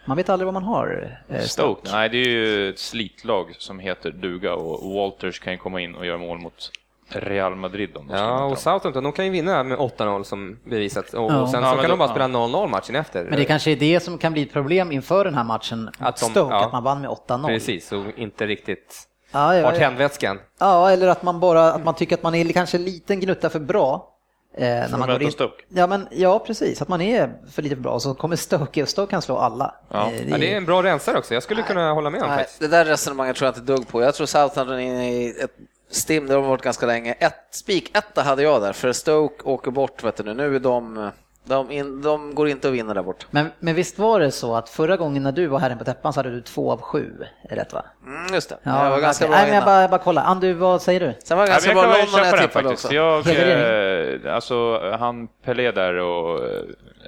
Man 0.06 0.16
vet 0.16 0.28
aldrig 0.28 0.44
vad 0.46 0.54
man 0.54 0.62
har. 0.64 1.18
Eh, 1.28 1.40
Stoke, 1.40 1.90
nej 1.92 2.08
det 2.08 2.16
är 2.18 2.28
ju 2.28 2.70
ett 2.70 2.78
slitlag 2.78 3.54
som 3.58 3.78
heter 3.78 4.10
duga 4.10 4.54
och 4.54 4.94
Walters 4.94 5.40
kan 5.40 5.52
ju 5.52 5.58
komma 5.58 5.80
in 5.80 5.94
och 5.94 6.06
göra 6.06 6.18
mål 6.18 6.38
mot 6.38 6.70
Real 7.08 7.56
Madrid 7.56 7.96
om 7.96 8.10
Ja, 8.12 8.44
och. 8.44 8.58
Southampton, 8.58 9.04
de 9.04 9.12
kan 9.12 9.24
ju 9.24 9.30
vinna 9.30 9.62
med 9.62 9.78
8-0 9.78 10.22
som 10.22 10.58
bevisat. 10.64 11.14
Och, 11.14 11.32
Ja. 11.32 11.40
och 11.40 11.48
sen 11.48 11.62
Ja, 11.62 11.70
så 11.70 11.74
kan 11.76 11.84
då- 11.84 11.90
de 11.90 11.98
bara 11.98 12.08
spela 12.08 12.26
0-0 12.28 12.68
matchen 12.68 12.96
efter. 12.96 13.24
Men 13.24 13.38
det 13.38 13.44
kanske 13.44 13.70
är 13.70 13.76
det 13.76 14.00
som 14.00 14.18
kan 14.18 14.32
bli 14.32 14.42
ett 14.42 14.52
problem 14.52 14.92
inför 14.92 15.24
den 15.24 15.34
här 15.34 15.44
matchen 15.44 15.90
Att 15.98 16.16
de- 16.20 16.24
Stoke, 16.30 16.54
ja. 16.54 16.64
att 16.64 16.72
man 16.72 16.82
vann 16.84 17.00
med 17.00 17.10
8-0. 17.10 17.46
Precis, 17.48 17.92
och 17.92 18.04
inte 18.16 18.46
riktigt 18.46 19.08
Ja, 19.32 19.54
ja, 19.56 19.60
ja. 19.72 19.78
tändvätskan. 19.78 20.38
ja, 20.58 20.90
eller 20.90 21.08
att 21.08 21.22
man 21.22 21.40
bara 21.40 21.72
att 21.72 21.84
man 21.84 21.94
tycker 21.94 22.16
att 22.16 22.22
man 22.22 22.34
är 22.34 22.52
kanske 22.52 22.76
en 22.76 22.84
liten 22.84 23.20
gnutta 23.20 23.50
för 23.50 23.60
bra. 23.60 24.10
Eh, 24.56 24.64
när 24.64 24.98
man 24.98 25.08
går 25.08 25.22
in. 25.22 25.32
Stoke. 25.32 25.64
Ja, 25.68 25.86
men, 25.86 26.08
ja, 26.10 26.38
precis. 26.38 26.82
Att 26.82 26.88
man 26.88 27.00
är 27.00 27.32
för 27.52 27.62
lite 27.62 27.76
bra 27.76 27.92
och 27.92 28.02
så 28.02 28.14
kommer 28.14 28.36
Stoke 28.36 28.82
och 28.82 28.88
Stoke 28.88 29.10
kan 29.10 29.22
slå 29.22 29.36
alla. 29.36 29.74
Ja. 29.90 30.10
Eh, 30.10 30.30
Ja, 30.30 30.38
det 30.38 30.52
är 30.52 30.56
en 30.56 30.64
bra 30.64 30.82
rensare 30.82 31.18
också, 31.18 31.34
jag 31.34 31.42
skulle 31.42 31.62
kunna 31.62 31.92
hålla 31.92 32.10
med 32.10 32.22
om 32.22 32.28
Nej, 32.28 32.38
faktiskt. 32.38 32.60
det 32.60 32.68
där 32.68 32.84
resonemanget 32.84 33.36
tror 33.36 33.46
jag 33.46 33.56
inte 33.58 33.72
dugg 33.72 33.88
på. 33.88 34.02
Jag 34.02 34.14
tror 34.14 34.26
Southampton 34.26 34.80
är 34.80 35.02
i 35.02 35.28
ett 35.30 35.50
stim, 35.94 36.26
det 36.26 36.34
har 36.34 36.42
varit 36.42 36.62
ganska 36.62 36.86
länge. 36.86 37.12
Ett 37.18 37.34
spik-etta 37.50 38.22
hade 38.22 38.42
jag 38.42 38.62
där, 38.62 38.72
för 38.72 38.92
Stoke 38.92 39.44
åker 39.44 39.70
bort, 39.70 40.04
vet 40.04 40.16
du 40.16 40.22
nu. 40.22 40.34
Nu 40.34 40.56
är 40.56 40.60
de, 40.60 41.10
de, 41.44 41.70
in, 41.70 42.02
de 42.02 42.34
går 42.34 42.48
inte 42.48 42.68
att 42.68 42.74
vinna 42.74 42.94
där 42.94 43.02
bort. 43.02 43.26
Men, 43.30 43.46
men 43.58 43.74
visst 43.74 43.98
var 43.98 44.20
det 44.20 44.30
så 44.30 44.56
att 44.56 44.68
förra 44.68 44.96
gången 44.96 45.22
när 45.22 45.32
du 45.32 45.46
var 45.46 45.58
herren 45.58 45.78
på 45.78 45.84
täppan 45.84 46.12
så 46.12 46.18
hade 46.18 46.30
du 46.30 46.40
två 46.40 46.72
av 46.72 46.80
sju, 46.80 47.12
är 47.50 47.56
rätt 47.56 47.72
va? 47.72 47.84
Mm, 48.06 48.34
just 48.34 48.48
det, 48.48 48.56
Ja, 48.62 48.84
jag 48.84 48.90
var 48.90 49.00
ganska 49.00 49.26
bra 49.28 49.36
Nej, 49.36 49.44
men 49.46 49.54
jag 49.54 49.62
innan. 49.62 49.66
bara, 49.66 49.80
jag 49.80 49.90
bara 49.90 49.98
kolla. 50.04 50.22
Andu, 50.22 50.52
vad 50.52 50.82
säger 50.82 51.00
du? 51.00 51.14
Sen 51.24 51.38
var 51.38 51.44
det 51.46 51.50
Ja, 51.50 51.54
ganska 51.54 51.72
bra 51.74 51.82
jag 51.84 51.90
kan 51.94 52.00
London 52.00 52.20
när 52.20 52.26
jag 52.26 52.40
tippade 52.48 52.68
faktiskt. 52.68 52.84
också. 52.84 52.94
Jag, 52.94 54.24
eh, 54.26 54.34
alltså, 54.34 54.80
han 54.98 55.28
Pelé 55.44 55.70
där 55.72 55.94
och, 55.98 56.44
eh, 56.44 56.62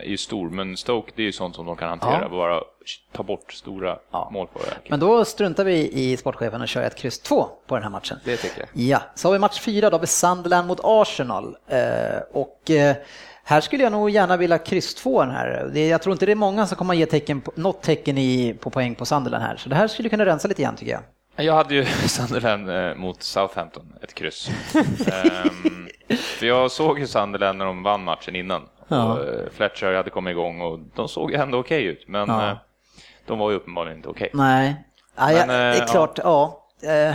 är 0.04 0.08
ju 0.08 0.16
stor, 0.16 0.50
men 0.50 0.76
Stoke 0.76 1.12
det 1.16 1.22
är 1.22 1.26
ju 1.26 1.32
sånt 1.32 1.54
som 1.56 1.66
de 1.66 1.76
kan 1.76 1.88
hantera. 1.88 2.18
Ja. 2.22 2.28
Bara 2.28 2.60
ta 3.12 3.22
bort 3.22 3.52
stora 3.52 3.98
Ja. 4.10 4.30
mål 4.32 4.46
på 4.46 4.58
det. 4.58 4.90
Men 4.90 5.00
då 5.00 5.24
struntar 5.24 5.64
vi 5.64 5.90
i 5.92 6.16
sportchefen 6.16 6.60
och 6.62 6.68
kör 6.68 6.82
ett 6.82 6.96
kryss 6.96 7.18
två 7.18 7.48
på 7.66 7.74
den 7.74 7.82
här 7.82 7.90
matchen. 7.90 8.18
Det 8.24 8.36
tycker 8.36 8.60
jag. 8.60 8.68
Ja, 8.72 9.00
så 9.14 9.28
har 9.28 9.32
vi 9.32 9.38
match 9.38 9.60
fyra, 9.60 9.90
då 9.90 9.94
har 9.96 10.00
vi 10.00 10.06
Sunderland 10.06 10.68
mot 10.68 10.80
Arsenal. 10.82 11.56
Eh, 11.68 11.78
och 12.32 12.70
eh, 12.70 12.96
här 13.44 13.60
skulle 13.60 13.82
jag 13.82 13.92
nog 13.92 14.10
gärna 14.10 14.36
vilja 14.36 14.58
kryss 14.58 14.94
två 14.94 15.20
den 15.22 15.30
här. 15.30 15.70
Det, 15.74 15.86
jag 15.88 16.02
tror 16.02 16.12
inte 16.12 16.26
det 16.26 16.32
är 16.32 16.36
många 16.36 16.66
som 16.66 16.76
kommer 16.76 16.94
att 16.94 16.98
ge 16.98 17.06
tecken 17.06 17.40
på, 17.40 17.52
något 17.54 17.82
tecken 17.82 18.18
i, 18.18 18.54
på 18.60 18.70
poäng 18.70 18.94
på 18.94 19.04
Sunderland 19.06 19.44
här. 19.44 19.56
Så 19.56 19.68
det 19.68 19.74
här 19.74 19.88
skulle 19.88 20.08
kunna 20.08 20.26
rensa 20.26 20.48
lite 20.48 20.62
grann 20.62 20.76
tycker 20.76 20.92
jag. 20.92 21.02
Jag 21.46 21.54
hade 21.54 21.74
ju 21.74 21.84
Sunderland 22.06 22.70
eh, 22.70 22.94
mot 22.94 23.22
Southampton, 23.22 23.92
ett 24.02 24.14
kryss. 24.14 24.50
Ehm, 25.06 25.88
för 26.18 26.46
jag 26.46 26.70
såg 26.70 26.98
ju 26.98 27.06
Sunderland 27.06 27.58
när 27.58 27.64
de 27.64 27.82
vann 27.82 28.04
matchen 28.04 28.36
innan. 28.36 28.62
Ja. 28.88 29.12
Och, 29.12 29.24
eh, 29.28 29.50
Fletcher 29.50 29.92
hade 29.94 30.10
kommit 30.10 30.30
igång 30.30 30.60
och 30.60 30.78
de 30.94 31.08
såg 31.08 31.32
ändå 31.32 31.58
okej 31.58 31.84
ut, 31.84 32.08
men 32.08 32.28
Ja. 32.28 32.50
eh, 32.50 32.56
de 33.26 33.38
var 33.38 33.50
ju 33.50 33.56
uppenbarligen 33.56 33.96
inte 33.96 34.08
okej. 34.08 34.30
Nej, 34.34 34.84
ja, 35.16 35.32
ja, 35.32 35.38
Men, 35.38 35.48
det 35.48 35.54
är 35.54 35.82
eh, 35.82 35.86
klart, 35.86 36.18
ja. 36.18 36.68
Eh, 36.82 37.14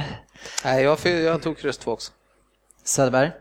Nej, 0.66 0.84
jag, 0.84 0.98
jag 1.06 1.42
tog 1.42 1.58
kryss 1.58 1.78
två 1.78 1.92
också. 1.92 2.12
Söderberg? 2.84 3.32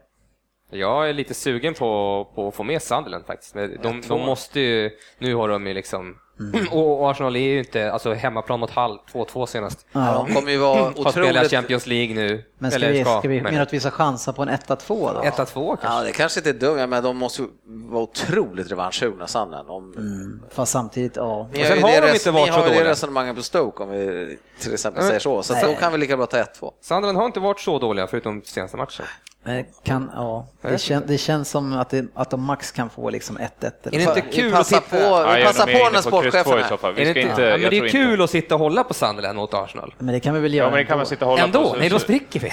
Jag 0.70 1.08
är 1.08 1.12
lite 1.12 1.34
sugen 1.34 1.74
på, 1.74 2.28
på 2.34 2.48
att 2.48 2.54
få 2.54 2.62
med 2.62 2.82
Sunderland 2.82 3.26
faktiskt. 3.26 3.54
Men 3.54 3.78
De, 3.82 4.00
de 4.08 4.20
måste 4.20 4.60
ju, 4.60 4.90
nu 5.18 5.34
har 5.34 5.48
de 5.48 5.66
ju 5.66 5.74
liksom, 5.74 6.18
Mm. 6.40 6.68
och 6.72 7.10
Arsenal 7.10 7.36
är 7.36 7.40
ju 7.40 7.58
inte, 7.58 7.92
alltså 7.92 8.12
hemmaplan 8.12 8.60
mot 8.60 8.70
Hall, 8.70 8.98
2-2 9.12 9.46
senast. 9.46 9.86
Ja. 9.92 10.24
De 10.26 10.34
kommer 10.34 10.50
ju 10.52 10.58
vara 10.58 10.82
Har 10.82 10.90
spelat 10.92 11.16
otroligt... 11.16 11.50
Champions 11.50 11.86
League 11.86 12.14
nu. 12.14 12.44
Men 12.58 12.70
ska 12.70 12.76
eller 12.76 12.92
vi, 12.92 13.04
ska 13.04 13.20
vi 13.20 13.28
men- 13.42 13.52
mena 13.52 13.62
att 13.62 13.72
vi 13.72 13.80
ska 13.80 13.90
chansa 13.90 14.32
på 14.32 14.42
en 14.42 14.48
1-2 14.50 14.76
då? 14.88 15.20
1-2 15.20 15.24
kanske? 15.24 15.86
Ja, 15.86 16.02
det 16.02 16.12
kanske 16.12 16.40
inte 16.40 16.50
är 16.50 16.54
dumt, 16.54 16.86
men 16.90 17.02
de 17.02 17.16
måste 17.16 17.42
ju 17.42 17.48
vara 17.66 18.02
otroligt 18.02 18.70
revanschsugna, 18.70 19.26
Sunderland. 19.26 19.70
Om... 19.70 19.92
Mm, 19.96 20.42
fast 20.50 20.72
samtidigt, 20.72 21.16
ja. 21.16 21.48
Ni 21.52 21.62
har 21.62 21.76
ju 21.76 21.82
har 21.82 21.90
det 21.90 22.00
de 22.00 22.06
res- 22.06 22.14
inte 22.14 22.30
varit 22.30 22.46
ni 22.46 22.50
har 22.60 22.68
ju 22.68 22.74
det 22.74 22.84
resonemanget 22.90 23.36
på 23.36 23.42
Stoke, 23.42 23.82
om 23.82 23.90
vi 23.90 24.38
till 24.60 24.72
exempel 24.72 25.02
Nej. 25.02 25.08
säger 25.08 25.20
så. 25.20 25.42
Så 25.42 25.54
då 25.66 25.74
kan 25.74 25.92
vi 25.92 25.98
lika 25.98 26.16
bra 26.16 26.26
ta 26.26 26.36
1-2. 26.36 26.72
Sunderland 26.80 27.18
har 27.18 27.26
inte 27.26 27.40
varit 27.40 27.60
så 27.60 27.78
dåliga 27.78 28.06
förutom 28.06 28.42
senaste 28.44 28.76
matchen. 28.76 29.06
Men 29.44 29.64
Kan, 29.84 30.10
ja. 30.14 30.46
Det, 30.62 30.78
kän, 30.78 31.02
det 31.06 31.18
känns 31.18 31.50
som 31.50 31.72
att, 31.72 31.90
det, 31.90 32.04
att 32.14 32.30
de 32.30 32.42
max 32.42 32.72
kan 32.72 32.90
få 32.90 33.10
liksom 33.10 33.38
1-1. 33.38 33.44
Är 33.60 33.70
det 33.90 33.96
inte 34.02 34.20
kul 34.20 34.54
att 34.54 34.66
titta? 34.68 34.80
på, 34.80 34.96
Ja, 34.96 35.32
vi 35.36 35.44
passar 35.44 35.66
nog 35.66 35.76
på 35.84 35.90
när 35.90 36.00
sportchefen 36.00 36.52
är. 36.52 36.92
Vi 36.92 37.04
ska 37.04 37.08
inte, 37.08 37.20
inte, 37.20 37.42
ja, 37.42 37.56
men 37.56 37.60
det 37.60 37.66
är 37.66 37.72
inte- 37.72 37.88
kul 37.88 38.22
att 38.22 38.30
sitta 38.30 38.54
och 38.54 38.60
hålla 38.60 38.84
på 38.84 38.94
Sunderland 38.94 39.36
mot 39.36 39.54
Arsenal. 39.54 39.94
Men 39.98 40.14
det 40.14 40.20
kan 40.20 40.34
vi 40.34 40.40
väl 40.40 40.54
göra 40.54 40.66
Ja, 40.66 40.70
men 40.70 40.78
det 40.78 40.84
kan 40.84 40.98
man 40.98 41.00
ändå. 41.00 41.08
sitta 41.08 41.24
och 41.24 41.30
hålla 41.30 41.44
Ändå? 41.44 41.70
på. 41.70 41.76
Nej, 41.76 41.88
då 41.88 41.98
spricker 41.98 42.40
vi. 42.40 42.52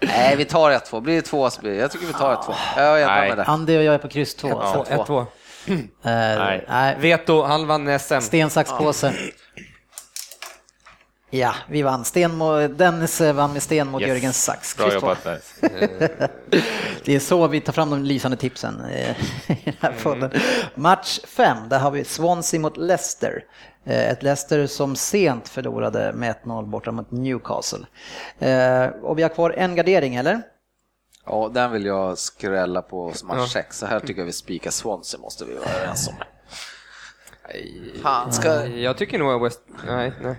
Nej, 0.00 0.36
vi 0.36 0.44
tar 0.44 0.70
1-2. 0.70 1.00
Blir 1.00 1.14
det 1.14 1.22
2 1.22 1.50
så 1.50 1.60
blir 1.60 1.70
det. 1.72 1.76
Jag 1.76 1.90
tycker 1.90 2.06
vi 2.06 2.12
tar 2.12 2.34
1-2. 2.34 2.54
Jag 2.76 2.86
är 2.86 2.96
gärna 2.98 3.14
Nej. 3.14 3.28
med 3.28 3.38
det. 3.38 3.44
Andy 3.44 3.78
och 3.78 3.82
jag 3.82 3.94
är 3.94 3.98
på 3.98 4.08
kryss 4.08 4.34
2. 4.34 4.48
Ja. 4.48 4.84
1-2. 4.90 5.20
Eh, 5.68 5.76
Nej. 6.02 6.64
nej. 6.68 6.96
Veto, 7.00 7.42
han 7.42 7.66
vann 7.66 7.98
SM. 7.98 8.20
Sten, 8.20 8.50
sax, 8.50 8.70
påse. 8.78 9.12
Ja, 11.34 11.54
vi 11.68 11.82
vann. 11.82 12.04
Sten 12.04 12.32
mo- 12.32 12.68
Dennis 12.68 13.20
eh, 13.20 13.32
vann 13.34 13.52
med 13.52 13.62
sten 13.62 13.88
mot 13.88 14.00
Yes. 14.00 14.08
Jörgen 14.08 14.32
Sax. 14.32 14.76
Bra 14.76 14.92
jobbat 14.94 15.24
där. 15.24 15.40
Det 17.04 17.14
är 17.14 17.18
så 17.20 17.46
vi 17.48 17.60
tar 17.60 17.72
fram 17.72 17.90
de 17.90 18.02
lysande 18.04 18.36
tipsen 18.36 18.80
eh, 18.80 19.10
i 19.50 19.62
den 19.64 19.74
här 19.80 19.94
podden. 20.02 20.30
Match 20.74 21.20
5, 21.24 21.68
där 21.68 21.78
har 21.78 21.90
vi 21.90 22.04
Swansea 22.04 22.60
mot 22.60 22.76
Leicester. 22.76 23.44
Eh, 23.84 24.10
Ett 24.10 24.22
Leicester 24.22 24.66
som 24.66 24.96
sent 24.96 25.48
förlorade 25.48 26.12
med 26.12 26.34
1-0 26.44 26.66
borta 26.70 26.92
mot 26.92 27.10
Newcastle. 27.10 27.86
Och 29.02 29.18
vi 29.18 29.22
har 29.22 29.28
kvar 29.28 29.50
en 29.50 29.74
gardering, 29.76 30.14
eller? 30.14 30.42
Ja, 31.26 31.50
den 31.54 31.72
vill 31.72 31.84
jag 31.86 32.18
skrälla 32.18 32.82
på 32.82 33.12
match 33.24 33.52
6. 33.52 33.78
Så 33.78 33.86
här 33.86 34.00
tycker 34.00 34.20
jag 34.20 34.26
vi 34.26 34.32
spikar 34.32 34.70
Swansea, 34.70 35.20
måste 35.20 35.44
vi 35.44 35.54
vara 35.54 35.68
överens 35.70 36.08
om. 36.08 36.14
Fan, 38.02 38.32
ska... 38.32 38.66
Jag 38.66 38.96
tycker 38.96 39.18
nog 39.18 39.32
att 39.32 39.42
West... 39.50 39.60
Nej, 39.86 40.12
nej. 40.22 40.36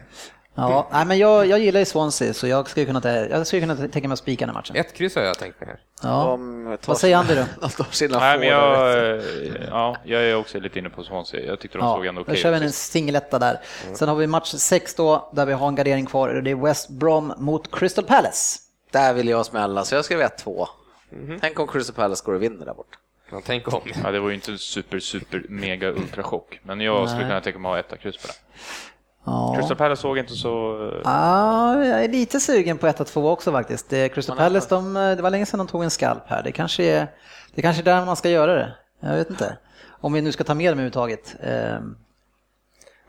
Ja, 0.56 0.88
nej, 0.92 1.06
men 1.06 1.18
jag, 1.18 1.46
jag 1.46 1.60
gillar 1.60 1.80
ju 1.80 1.86
Swansea 1.86 2.34
så 2.34 2.48
jag 2.48 2.70
skulle 2.70 2.86
kunna, 2.86 3.02
ta- 3.02 3.10
jag 3.10 3.48
skulle 3.48 3.62
kunna 3.62 3.76
tänka 3.76 4.08
mig 4.08 4.14
att 4.14 4.20
spika 4.20 4.46
den 4.46 4.56
här 4.56 4.62
matchen. 4.62 4.76
Ett 4.76 4.94
kryss 4.94 5.16
har 5.16 5.22
jag 5.24 5.38
tänkt 5.40 5.60
mig 5.62 5.70
här. 5.70 5.80
Ja. 6.04 6.40
Vad 6.86 6.98
säger 6.98 7.18
Andy 7.18 7.36
då? 7.36 7.44
De 7.62 7.70
tar 7.70 7.86
sina 7.92 8.20
Nej, 8.20 8.40
men 8.40 8.48
jag, 8.48 9.22
ja, 9.70 9.98
jag 10.04 10.22
är 10.24 10.36
också 10.36 10.60
lite 10.60 10.80
inne 10.80 10.90
på 10.90 11.04
Swansea. 11.04 11.46
Jag 11.46 11.60
tyckte 11.60 11.78
de 11.78 11.82
såg 11.96 12.06
Ja, 12.06 12.10
ändå 12.10 12.20
då 12.22 12.26
okej 12.26 12.36
kör 12.38 12.52
vi 12.52 12.58
en 12.66 12.72
singeletta 12.72 13.40
där. 13.40 13.60
Sen 13.94 14.10
har 14.10 14.16
vi 14.16 14.28
match 14.28 14.54
6 14.56 14.96
då, 14.96 15.30
där 15.34 15.46
vi 15.46 15.54
har 15.54 15.68
en 15.68 15.76
gardering 15.76 16.06
kvar. 16.06 16.30
och 16.36 16.44
Det 16.44 16.52
är 16.52 16.56
West 16.56 16.90
Brom 16.90 17.34
mot 17.38 17.76
Crystal 17.80 18.06
Palace. 18.06 18.60
Där 18.92 19.14
vill 19.14 19.28
jag 19.28 19.46
smälla, 19.46 19.86
så 19.86 19.96
jag 19.96 20.06
skrev 20.06 20.20
1-2. 20.22 20.68
Mhm. 21.10 21.38
Tänk 21.42 21.60
om 21.60 21.68
Crystal 21.68 21.96
Palace 21.96 22.24
går 22.26 22.34
och 22.34 22.44
vinner 22.44 22.66
där 22.66 22.74
borta. 22.74 22.98
Ja, 23.32 23.42
tänk 23.46 23.74
om. 23.74 23.82
Ja, 24.04 24.12
det 24.12 24.20
var 24.20 24.30
ju 24.30 24.36
inte 24.36 24.52
en 24.52 24.58
super, 24.58 25.00
super, 25.00 25.46
mega 25.50 25.88
ultrachock. 25.90 26.60
Men 26.64 26.82
jag 26.82 27.10
skulle 27.10 27.24
kunna 27.28 27.42
tänka 27.42 27.60
mig 27.60 27.70
att 27.70 27.74
ha 27.76 27.80
etta 27.80 27.98
kryss 27.98 28.18
på 28.18 28.28
det. 28.28 28.34
Ja. 29.26 29.54
Crystal 29.56 29.78
Palace 29.78 30.02
såg 30.02 30.18
inte 30.18 30.34
så... 30.34 30.92
Ja, 31.04 31.86
jag 31.86 32.04
är 32.04 32.10
lite 32.10 32.40
sugen 32.40 32.78
på 32.78 32.88
1-2 32.88 33.32
också 33.32 33.52
faktiskt. 33.52 33.90
Crystal 33.90 34.38
Palace, 34.38 34.68
de, 34.70 34.94
det 34.94 35.22
var 35.22 35.30
länge 35.30 35.46
sedan 35.46 35.58
de 35.58 35.68
tog 35.68 35.84
en 35.84 35.90
skalp 35.90 36.24
här. 36.28 36.44
Det 36.44 36.52
kanske 36.52 36.84
är, 36.84 37.08
det 37.56 37.62
kanske 37.62 37.82
är 37.82 37.86
där 37.86 38.06
man 38.06 38.16
ska 38.16 38.30
göra 38.30 38.54
det. 38.54 38.74
Jag 39.00 39.16
vet 39.16 39.30
inte. 39.30 39.58
Om 39.90 40.14
vi 40.14 40.22
nu 40.22 40.32
ska 40.32 40.44
ta 40.44 40.54
med 40.54 40.66
dem 40.66 40.80
överhuvudtaget. 40.80 41.36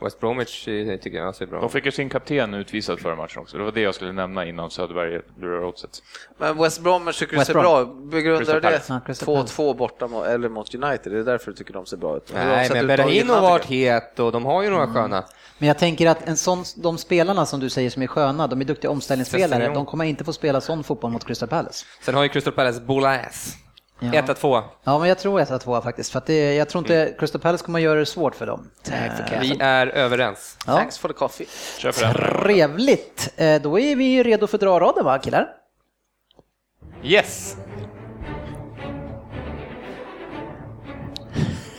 West 0.01 0.21
Bromwich 0.21 0.65
tycker 0.65 1.19
jag 1.19 1.35
ser 1.35 1.47
bra. 1.47 1.61
De 1.61 1.71
fick 1.71 1.85
ju 1.85 1.91
sin 1.91 2.09
kapten 2.09 2.55
utvisad 2.55 3.01
förra 3.01 3.17
matchen 3.17 3.43
också. 3.43 3.59
Det 3.59 3.65
var 3.65 3.73
det 3.73 3.81
jag 3.81 3.95
skulle 3.95 4.13
nämna 4.13 4.47
innan 4.47 4.71
Söderberg 4.71 5.21
lurar 5.41 5.65
oddset. 5.65 6.03
Men 6.39 6.59
West 6.59 6.81
Bromwich 6.81 7.19
tycker 7.19 7.37
du 7.39 7.45
ser 7.45 7.53
Brom. 7.53 7.63
bra. 7.63 7.85
Begrundar 7.85 8.55
det? 8.55 8.61
Palace. 8.61 8.93
Ja, 8.93 9.01
Crystal 9.07 9.37
2-2 9.37 9.77
borta 9.77 10.09
mot, 10.09 10.27
eller 10.27 10.49
mot 10.49 10.75
United, 10.75 11.13
det 11.13 11.19
är 11.19 11.25
därför 11.25 11.51
du 11.51 11.57
tycker 11.57 11.73
de 11.73 11.87
ser 11.87 11.97
bra 11.97 12.17
ut. 12.17 12.31
Nej, 12.35 12.71
men 12.73 12.87
Berahino 12.87 13.33
har 13.33 13.41
varit 13.43 13.65
het 13.65 14.19
och 14.19 14.33
de 14.33 14.45
har 14.45 14.63
ju 14.63 14.71
några 14.71 14.87
sköna. 14.87 15.25
Men 15.59 15.69
jag 15.69 15.79
tänker 15.79 16.07
att 16.07 16.29
en 16.29 16.37
sån, 16.37 16.65
de 16.77 16.99
spelarna 16.99 17.47
som 17.47 17.61
du 17.61 17.71
säger 17.71 17.91
som 17.91 18.03
är 18.03 18.07
sköna, 18.07 18.47
de 18.47 18.61
är 18.61 18.65
duktiga 18.65 18.91
omställningsspelare, 18.91 19.75
de 19.75 19.87
kommer 19.87 20.05
inte 20.05 20.25
få 20.25 20.33
spela 20.33 20.61
sån 20.61 20.85
fotboll 20.85 21.11
mot 21.11 21.25
Crystal 21.25 21.49
Palace. 21.49 21.87
Sen 22.01 22.15
har 22.15 22.23
ju 22.23 22.29
Crystal 22.29 22.53
Palace 22.53 22.81
Bolas. 22.81 23.57
Ja. 23.99 24.11
1-2. 24.11 24.63
Ja, 24.85 24.99
men 24.99 25.09
jag 25.09 25.19
tror 25.19 25.41
1-2 25.41 25.83
faktiskt, 25.83 26.11
för 26.13 26.19
att 26.19 26.27
det, 26.27 26.55
jag 26.55 26.69
tror 26.69 26.85
inte 26.85 27.15
Crystal 27.19 27.41
Palace 27.41 27.65
kommer 27.65 27.79
att 27.79 27.83
göra 27.83 27.99
det 27.99 28.07
svårt 28.07 28.35
för 28.35 28.47
dem. 28.47 28.71
Eh, 28.93 29.41
Vi 29.41 29.57
är 29.61 29.87
överens. 29.87 30.59
Ja. 30.67 30.77
Thanks 30.77 30.99
for 30.99 31.09
the 31.09 31.15
coffee. 31.15 31.47
Den. 31.83 32.15
Trevligt! 32.15 33.33
Eh, 33.37 33.63
Då 33.63 33.79
är 33.81 33.97
vi 33.97 34.23
redo 34.23 34.47
för 34.47 34.59
dra-raden 34.59 35.05
va 35.05 35.19
killar? 35.19 35.49
Yes! 37.03 37.57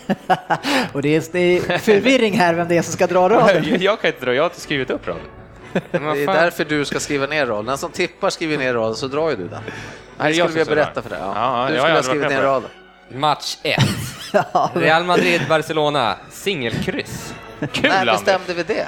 Och 0.93 1.01
det 1.01 1.15
är, 1.15 1.23
det 1.31 1.39
är 1.39 1.77
förvirring 1.77 2.33
här 2.33 2.53
vem 2.53 2.67
det 2.67 2.77
är 2.77 2.81
som 2.81 2.93
ska 2.93 3.07
dra 3.07 3.29
raden. 3.29 3.65
Jag 3.81 4.01
kan 4.01 4.07
inte 4.11 4.25
dra, 4.25 4.33
jag 4.33 4.43
har 4.43 4.49
inte 4.49 4.61
skrivit 4.61 4.89
upp 4.89 5.07
raden. 5.07 5.21
Men 5.91 6.03
Det 6.15 6.23
är 6.23 6.27
därför 6.27 6.65
du 6.65 6.85
ska 6.85 6.99
skriva 6.99 7.25
ner 7.25 7.45
rollen. 7.45 7.65
Den 7.65 7.77
som 7.77 7.91
tippar 7.91 8.29
skriver 8.29 8.57
ner 8.57 8.73
rollen, 8.73 8.95
så 8.95 9.07
drar 9.07 9.29
ju 9.29 9.35
du 9.35 9.47
den. 9.47 9.61
Nej, 10.17 10.31
Det 10.31 10.37
jag 10.37 10.49
skulle 10.49 10.63
vi 10.63 10.69
berätta 10.69 11.01
för 11.01 11.09
dig. 11.09 11.19
Ja. 11.21 11.33
Ja, 11.35 11.71
du 11.71 11.77
skulle 11.79 11.93
ha 11.93 12.03
skrivit 12.03 12.29
ner 12.29 12.41
raden. 12.41 12.69
Match 13.09 13.57
1. 13.63 13.79
Real 14.73 15.03
Madrid-Barcelona. 15.03 16.15
Singelkryss. 16.29 17.33
Kul 17.73 17.89
När 17.89 18.05
bestämde 18.05 18.53
vi 18.53 18.63
det? 18.63 18.87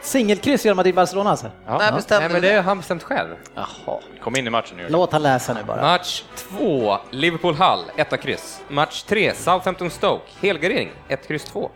Singelkryss 0.00 0.64
Real 0.64 0.76
Madrid-Barcelona 0.76 1.30
alltså. 1.30 1.50
Ja. 1.66 1.72
När 1.72 1.78
Nej, 1.78 1.92
bestämde 1.92 2.28
men 2.28 2.40
vi 2.42 2.48
det 2.48 2.54
har 2.54 2.62
han 2.62 2.78
bestämt 2.78 3.02
själv. 3.02 3.34
Jaha. 3.54 4.00
Kom 4.22 4.36
in 4.36 4.46
i 4.46 4.50
matchen 4.50 4.76
nu. 4.76 4.86
Låt 4.88 5.12
han 5.12 5.22
läsa 5.22 5.54
nu 5.54 5.62
bara. 5.66 5.80
Match 5.82 6.22
2, 6.36 6.98
Liverpool-Hull, 7.10 7.84
1 7.96 8.22
kryss. 8.22 8.60
Match 8.68 9.02
3, 9.02 9.32
Southampton-Stoke, 9.34 10.22
helgardering, 10.40 10.90
1 11.08 11.28
kryss 11.28 11.44
2. 11.44 11.70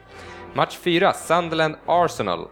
Match 0.55 0.77
4, 0.83 1.13
Sunderland-Arsenal, 1.13 2.49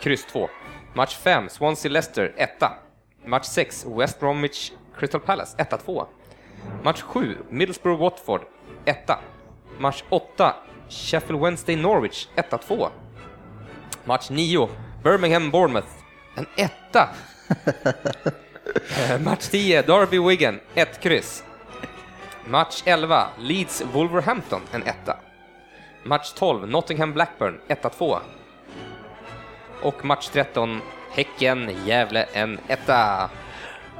kryss 0.00 0.26
2. 0.32 0.48
Match 0.94 1.16
5, 1.16 1.50
Swansea-Leicester, 1.52 2.34
1. 2.36 2.76
Match 3.24 3.44
6, 3.44 3.84
West 3.86 4.18
Bromwich-Crystal 4.18 5.20
Palace, 5.20 5.54
1-2. 5.56 6.06
Match 6.82 7.02
7, 7.12 7.44
Middlesbrough-Watford, 7.50 8.46
1. 8.86 9.18
Match 9.78 10.02
8, 10.10 10.54
Sheffield 10.88 11.40
Wednesday-Norwich, 11.40 12.28
1-2. 12.36 12.90
Match 14.04 14.30
9, 14.30 14.68
Birmingham-Bournemouth, 15.02 15.88
en 16.36 16.46
etta. 16.56 17.14
Eh, 18.96 19.18
Match 19.18 19.48
10, 19.50 19.82
Derby-Wigan, 19.82 20.60
1 20.74 20.86
kryss. 21.00 21.44
Match 22.46 22.82
11, 22.84 23.30
Leeds-Wolverhampton, 23.38 24.62
en 24.72 24.82
etta. 24.86 25.16
Match 26.04 26.32
12, 26.34 26.66
Nottingham-Blackburn, 26.66 27.60
1-2. 27.68 28.39
Och 29.82 30.04
match 30.04 30.28
13, 30.32 30.80
Häcken-Gävle, 31.14 32.26
en 32.32 32.58
etta. 32.68 33.30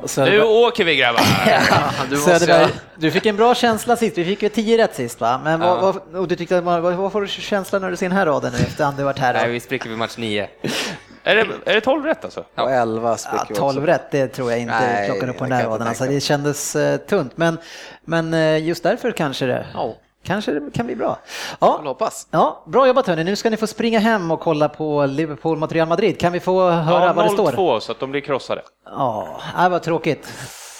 Nu 0.02 0.08
Söderberg, 0.08 0.40
åker 0.42 0.84
vi 0.84 0.96
grabbar! 0.96 1.20
Du 2.10 2.16
måste 2.16 2.38
Söderberg, 2.38 2.70
du 2.96 3.10
fick 3.10 3.26
en 3.26 3.36
bra 3.36 3.54
känsla 3.54 3.96
sist, 3.96 4.18
vi 4.18 4.24
fick 4.24 4.42
ju 4.42 4.48
10 4.48 4.78
rätt 4.78 4.94
sist 4.94 5.20
va? 5.20 5.40
Men 5.44 5.60
vad, 5.60 5.68
Ja. 5.70 5.80
vad, 6.12 6.20
och 6.20 6.28
du 6.28 6.36
tyckte, 6.36 6.58
att 6.58 6.64
man- 6.64 6.82
vad, 6.82 6.94
vad 6.94 7.12
får 7.12 7.20
du 7.20 7.26
för 7.28 7.40
känsla 7.42 7.78
när 7.78 7.90
du 7.90 7.96
ser 7.96 8.08
den 8.08 8.16
här 8.18 8.26
raden 8.26 8.52
nu 8.52 8.58
efter 8.58 8.84
att 8.84 8.96
du 8.96 9.02
varit 9.02 9.18
här? 9.18 9.34
Nej, 9.34 9.50
vi 9.50 9.60
spricker 9.60 9.88
vid 9.88 9.98
match 9.98 10.16
9. 10.16 10.48
är, 11.24 11.34
det, 11.36 11.46
är 11.66 11.74
det 11.74 11.80
12 11.80 12.04
rätt 12.04 12.24
alltså? 12.24 12.44
Och 12.54 12.70
11 12.70 13.08
Ja, 13.10 13.16
spricker 13.16 13.46
vi 13.48 13.54
12 13.54 13.68
också. 13.78 13.86
rätt, 13.86 14.10
det 14.10 14.28
tror 14.28 14.50
jag 14.50 14.60
inte 14.60 14.74
Nej, 14.80 15.08
plockar 15.10 15.28
upp 15.28 15.38
på 15.38 15.44
den 15.44 15.52
här 15.52 15.64
raden. 15.64 15.86
Alltså, 15.88 16.04
det 16.04 16.20
kändes 16.20 16.76
eh, 16.76 16.96
tunt, 16.96 17.32
men, 17.36 17.58
men 18.04 18.34
eh, 18.34 18.58
just 18.66 18.82
därför 18.82 19.12
kanske 19.12 19.46
det, 19.46 19.66
Ja, 19.74 19.94
kanske 20.30 20.52
det 20.52 20.70
kan 20.74 20.86
bli 20.86 20.96
bra. 20.96 21.18
Ja, 21.60 21.80
hoppas. 21.84 22.26
ja, 22.30 22.64
bra 22.66 22.86
jobbat 22.86 23.06
hörni, 23.06 23.24
nu 23.24 23.36
ska 23.36 23.50
ni 23.50 23.56
få 23.56 23.66
springa 23.66 23.98
hem 23.98 24.30
och 24.30 24.40
kolla 24.40 24.68
på 24.68 25.06
Liverpool 25.06 25.58
mot 25.58 25.72
Real 25.72 25.88
Madrid. 25.88 26.20
Kan 26.20 26.32
vi 26.32 26.40
få 26.40 26.70
höra 26.70 27.06
Ja, 27.06 27.12
vad 27.12 27.24
det 27.24 27.30
står? 27.30 27.52
0-2 27.52 27.80
så 27.80 27.92
att 27.92 28.00
de 28.00 28.10
blir 28.10 28.20
krossade. 28.20 28.62
Ja, 28.84 29.40
äh, 29.58 29.68
vad 29.68 29.82
tråkigt. 29.82 30.32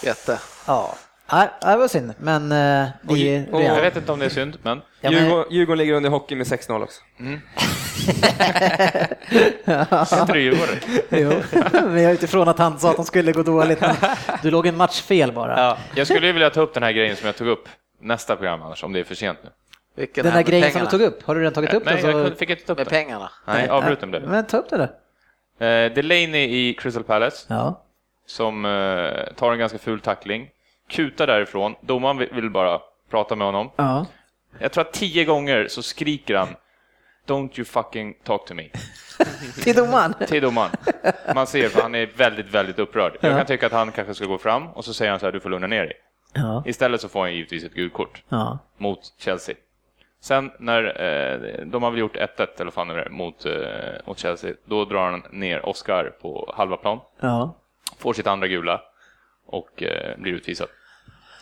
Jätte. 0.03 0.39
Ja, 0.67 0.95
äh, 1.33 1.73
äh, 1.73 1.79
vad 1.79 1.91
synd, 1.91 2.15
men 2.19 2.43
eh, 2.53 2.89
det 3.03 3.37
är 3.37 3.55
och- 3.55 3.63
Jag 3.63 3.81
vet 3.81 3.97
inte 3.97 4.13
om 4.13 4.19
det 4.19 4.25
är 4.25 4.31
synd, 4.31 4.57
men... 4.63 4.79
Ja, 5.01 5.11
men- 5.11 5.23
Djurgården, 5.25 5.47
Djurgården 5.51 5.79
ligger 5.79 5.95
under 5.95 6.11
hockey 6.11 6.35
med 6.37 6.47
6-0 6.47 6.83
också. 6.83 7.01
Är 9.65 10.21
inte 10.21 10.33
du 10.33 10.41
Djurgården? 10.43 10.77
Jo, 11.11 11.33
men 11.89 12.03
jag 12.03 12.13
utifrån 12.13 12.49
att 12.49 12.59
han 12.59 12.79
sa 12.79 12.91
att 12.91 12.97
de 12.97 13.05
skulle 13.05 13.33
gå 13.33 13.43
dåligt. 13.43 13.83
Du 14.43 14.51
låg 14.51 14.67
en 14.67 14.77
match 14.77 15.01
fel 15.03 15.33
bara. 15.33 15.61
Ja, 15.61 15.79
jag 15.95 16.07
skulle 16.07 16.33
vilja 16.33 16.51
ta 16.51 16.61
upp 16.61 16.75
den 16.75 16.83
här 16.83 16.93
grejen 16.93 17.17
som 17.17 17.27
jag 17.27 17.37
tog 17.37 17.49
upp 17.49 17.69
nästa 18.01 18.37
program 18.37 18.63
annars, 18.63 18.85
om 18.85 18.93
det 18.93 19.01
är 19.01 19.05
för 19.05 19.15
sent 19.15 19.39
nu. 19.45 19.51
Vilken 19.95 20.25
Den 20.25 20.33
här 20.33 20.39
där 20.39 20.45
med 20.45 20.47
grejen 20.51 20.71
pengarna? 20.73 20.91
som 20.91 20.99
du 20.99 21.05
tog 21.07 21.15
upp, 21.15 21.23
har 21.23 21.35
du 21.35 21.41
redan 21.41 21.53
tagit 21.53 21.75
upp 21.75 21.85
Nej, 21.85 21.95
den? 21.95 22.05
jag 22.05 22.13
så- 22.15 22.23
kunde- 22.25 22.37
fick 22.37 22.51
inte 22.51 22.65
ta 22.67 22.73
upp 22.73 22.79
Med 22.79 22.87
den. 22.87 22.91
pengarna? 22.91 23.31
Nej, 23.47 23.69
avbruten 23.69 24.11
blev 24.11 24.23
det. 24.23 24.29
Men 24.29 24.47
ta 24.47 24.57
upp 24.57 24.69
det 24.71 24.77
då. 24.77 24.83
Eh, 25.67 25.93
Delaney 25.93 26.69
i 26.69 26.75
Crystal 26.75 27.05
Palace, 27.05 27.47
Ja. 27.49 27.83
som 28.27 28.65
eh, 28.65 29.33
tar 29.37 29.53
en 29.53 29.59
ganska 29.59 29.79
ful 29.79 30.01
tackling, 30.01 30.51
kutar 30.89 31.27
därifrån, 31.27 31.75
domaren 31.81 32.19
vill- 32.19 32.51
bara 32.51 32.81
prata 33.11 33.37
med 33.37 33.47
honom. 33.47 33.71
ja. 33.77 34.07
Jag 34.59 34.73
tror 34.73 34.85
att 34.85 34.93
tio 34.93 35.25
gånger 35.25 35.67
så 35.69 35.83
skriker 35.83 36.35
han 36.37 36.49
Don't 37.27 37.59
you 37.59 37.65
fucking 37.65 38.15
talk 38.25 38.47
to 38.47 38.55
me. 38.55 38.69
Till 39.63 39.77
domaren. 39.77 40.15
Till 40.29 40.43
domaren. 40.43 40.71
Man 41.35 41.47
ser, 41.47 41.69
för 41.69 41.83
han 41.83 41.95
är 41.95 42.07
väldigt, 42.17 42.47
väldigt 42.55 42.79
upprörd. 42.79 43.17
Jag 43.21 43.33
Ja. 43.33 43.37
kan 43.37 43.47
tycka 43.47 43.67
att 43.67 43.73
han 43.73 43.93
kanske 43.93 44.15
ska 44.15 44.25
gå 44.27 44.39
fram 44.39 44.69
och 44.69 44.85
så 44.85 44.95
säger 44.95 45.11
han 45.11 45.21
så 45.21 45.27
här, 45.27 45.33
du 45.33 45.41
får 45.41 45.51
lugna 45.51 45.67
ner 45.67 45.81
dig. 45.87 45.93
Ja. 46.35 46.63
Istället 46.67 47.01
så 47.01 47.09
får 47.09 47.21
han 47.21 47.35
givetvis 47.35 47.65
ett 47.65 47.75
gult 47.75 47.93
kort 47.93 48.23
Ja. 48.29 48.59
mot 48.77 49.01
Chelsea. 49.19 49.55
Sen 50.21 50.51
när 50.59 50.85
eh, 51.03 51.65
de 51.67 51.83
har 51.83 51.91
väl 51.91 52.01
gjort 52.01 52.17
1-1 52.17 52.27
eller 52.57 52.65
vad 52.65 52.75
fan 52.75 52.89
det 52.89 53.09
mot, 53.11 53.47
eh, 53.47 53.53
mot 54.07 54.19
Chelsea, 54.19 54.55
då 54.65 54.85
drar 54.85 55.11
han 55.11 55.23
ner 55.31 55.67
Oscar 55.67 56.05
på 56.23 56.55
halva 56.57 56.77
plan, 56.77 57.01
Ja. 57.21 57.55
får 57.99 58.13
sitt 58.13 58.27
andra 58.27 58.47
gula 58.49 58.81
och 59.47 59.83
eh, 59.83 60.19
blir 60.19 60.33
utvisad. 60.33 60.69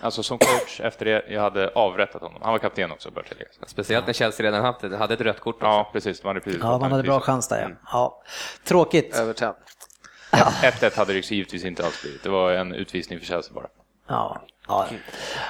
Alltså 0.00 0.22
som 0.22 0.38
coach 0.38 0.80
efter 0.80 1.04
det, 1.04 1.24
jag 1.28 1.40
hade 1.40 1.68
avrättat 1.68 2.22
honom. 2.22 2.42
Han 2.42 2.52
var 2.52 2.58
kapten 2.58 2.92
också 2.92 3.10
bör 3.10 3.22
tilläggas. 3.22 3.58
Speciellt 3.66 4.06
när 4.06 4.12
Chelsea 4.12 4.46
redan 4.46 4.64
haft 4.64 4.80
det, 4.80 4.96
hade 4.96 5.14
ett 5.14 5.20
rött 5.20 5.40
kort 5.40 5.54
också. 5.54 5.66
Ja, 5.66 5.90
precis. 5.92 6.24
Man 6.24 6.30
hade 6.30 6.40
precis 6.40 6.60
ja, 6.62 6.78
man 6.78 6.92
hade 6.92 7.02
bra 7.02 7.20
chans 7.20 7.48
där 7.48 7.60
ja. 7.60 7.76
ja. 7.92 8.22
Tråkigt. 8.64 9.16
Övertänd. 9.16 9.56
1-1 10.32 10.96
hade 10.96 11.12
det 11.12 11.30
givetvis 11.30 11.64
inte 11.64 11.84
alls 11.84 12.02
blivit. 12.02 12.22
Det 12.22 12.28
var 12.28 12.52
en 12.52 12.74
utvisning 12.74 13.18
för 13.18 13.26
Chelsea 13.26 13.54
bara. 13.54 13.66
Ja. 14.06 14.42
Ja. 14.68 14.86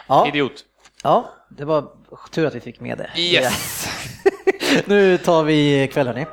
Ja. 0.07 0.29
Idiot. 0.29 0.65
ja, 1.03 1.31
det 1.49 1.65
var 1.65 1.85
tur 2.31 2.47
att 2.47 2.55
vi 2.55 2.61
fick 2.61 2.81
med 2.81 2.99
det. 2.99 3.21
Yes! 3.21 3.89
Nu 4.85 5.19
tar 5.19 5.43
vi 5.43 5.89
kväll 5.93 6.07
hörni. 6.07 6.27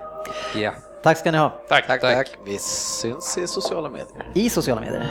Ja. 0.56 0.74
Tack 1.04 1.18
ska 1.18 1.32
ni 1.32 1.38
ha. 1.38 1.50
Tack. 1.70 1.88
Tack, 1.88 2.02
tack. 2.02 2.28
Vi 2.46 2.58
syns 2.58 3.38
i 3.38 3.48
sociala 3.48 3.90
medier. 3.90 4.28
I 4.34 4.50
sociala 4.50 4.82
medier. 4.82 5.08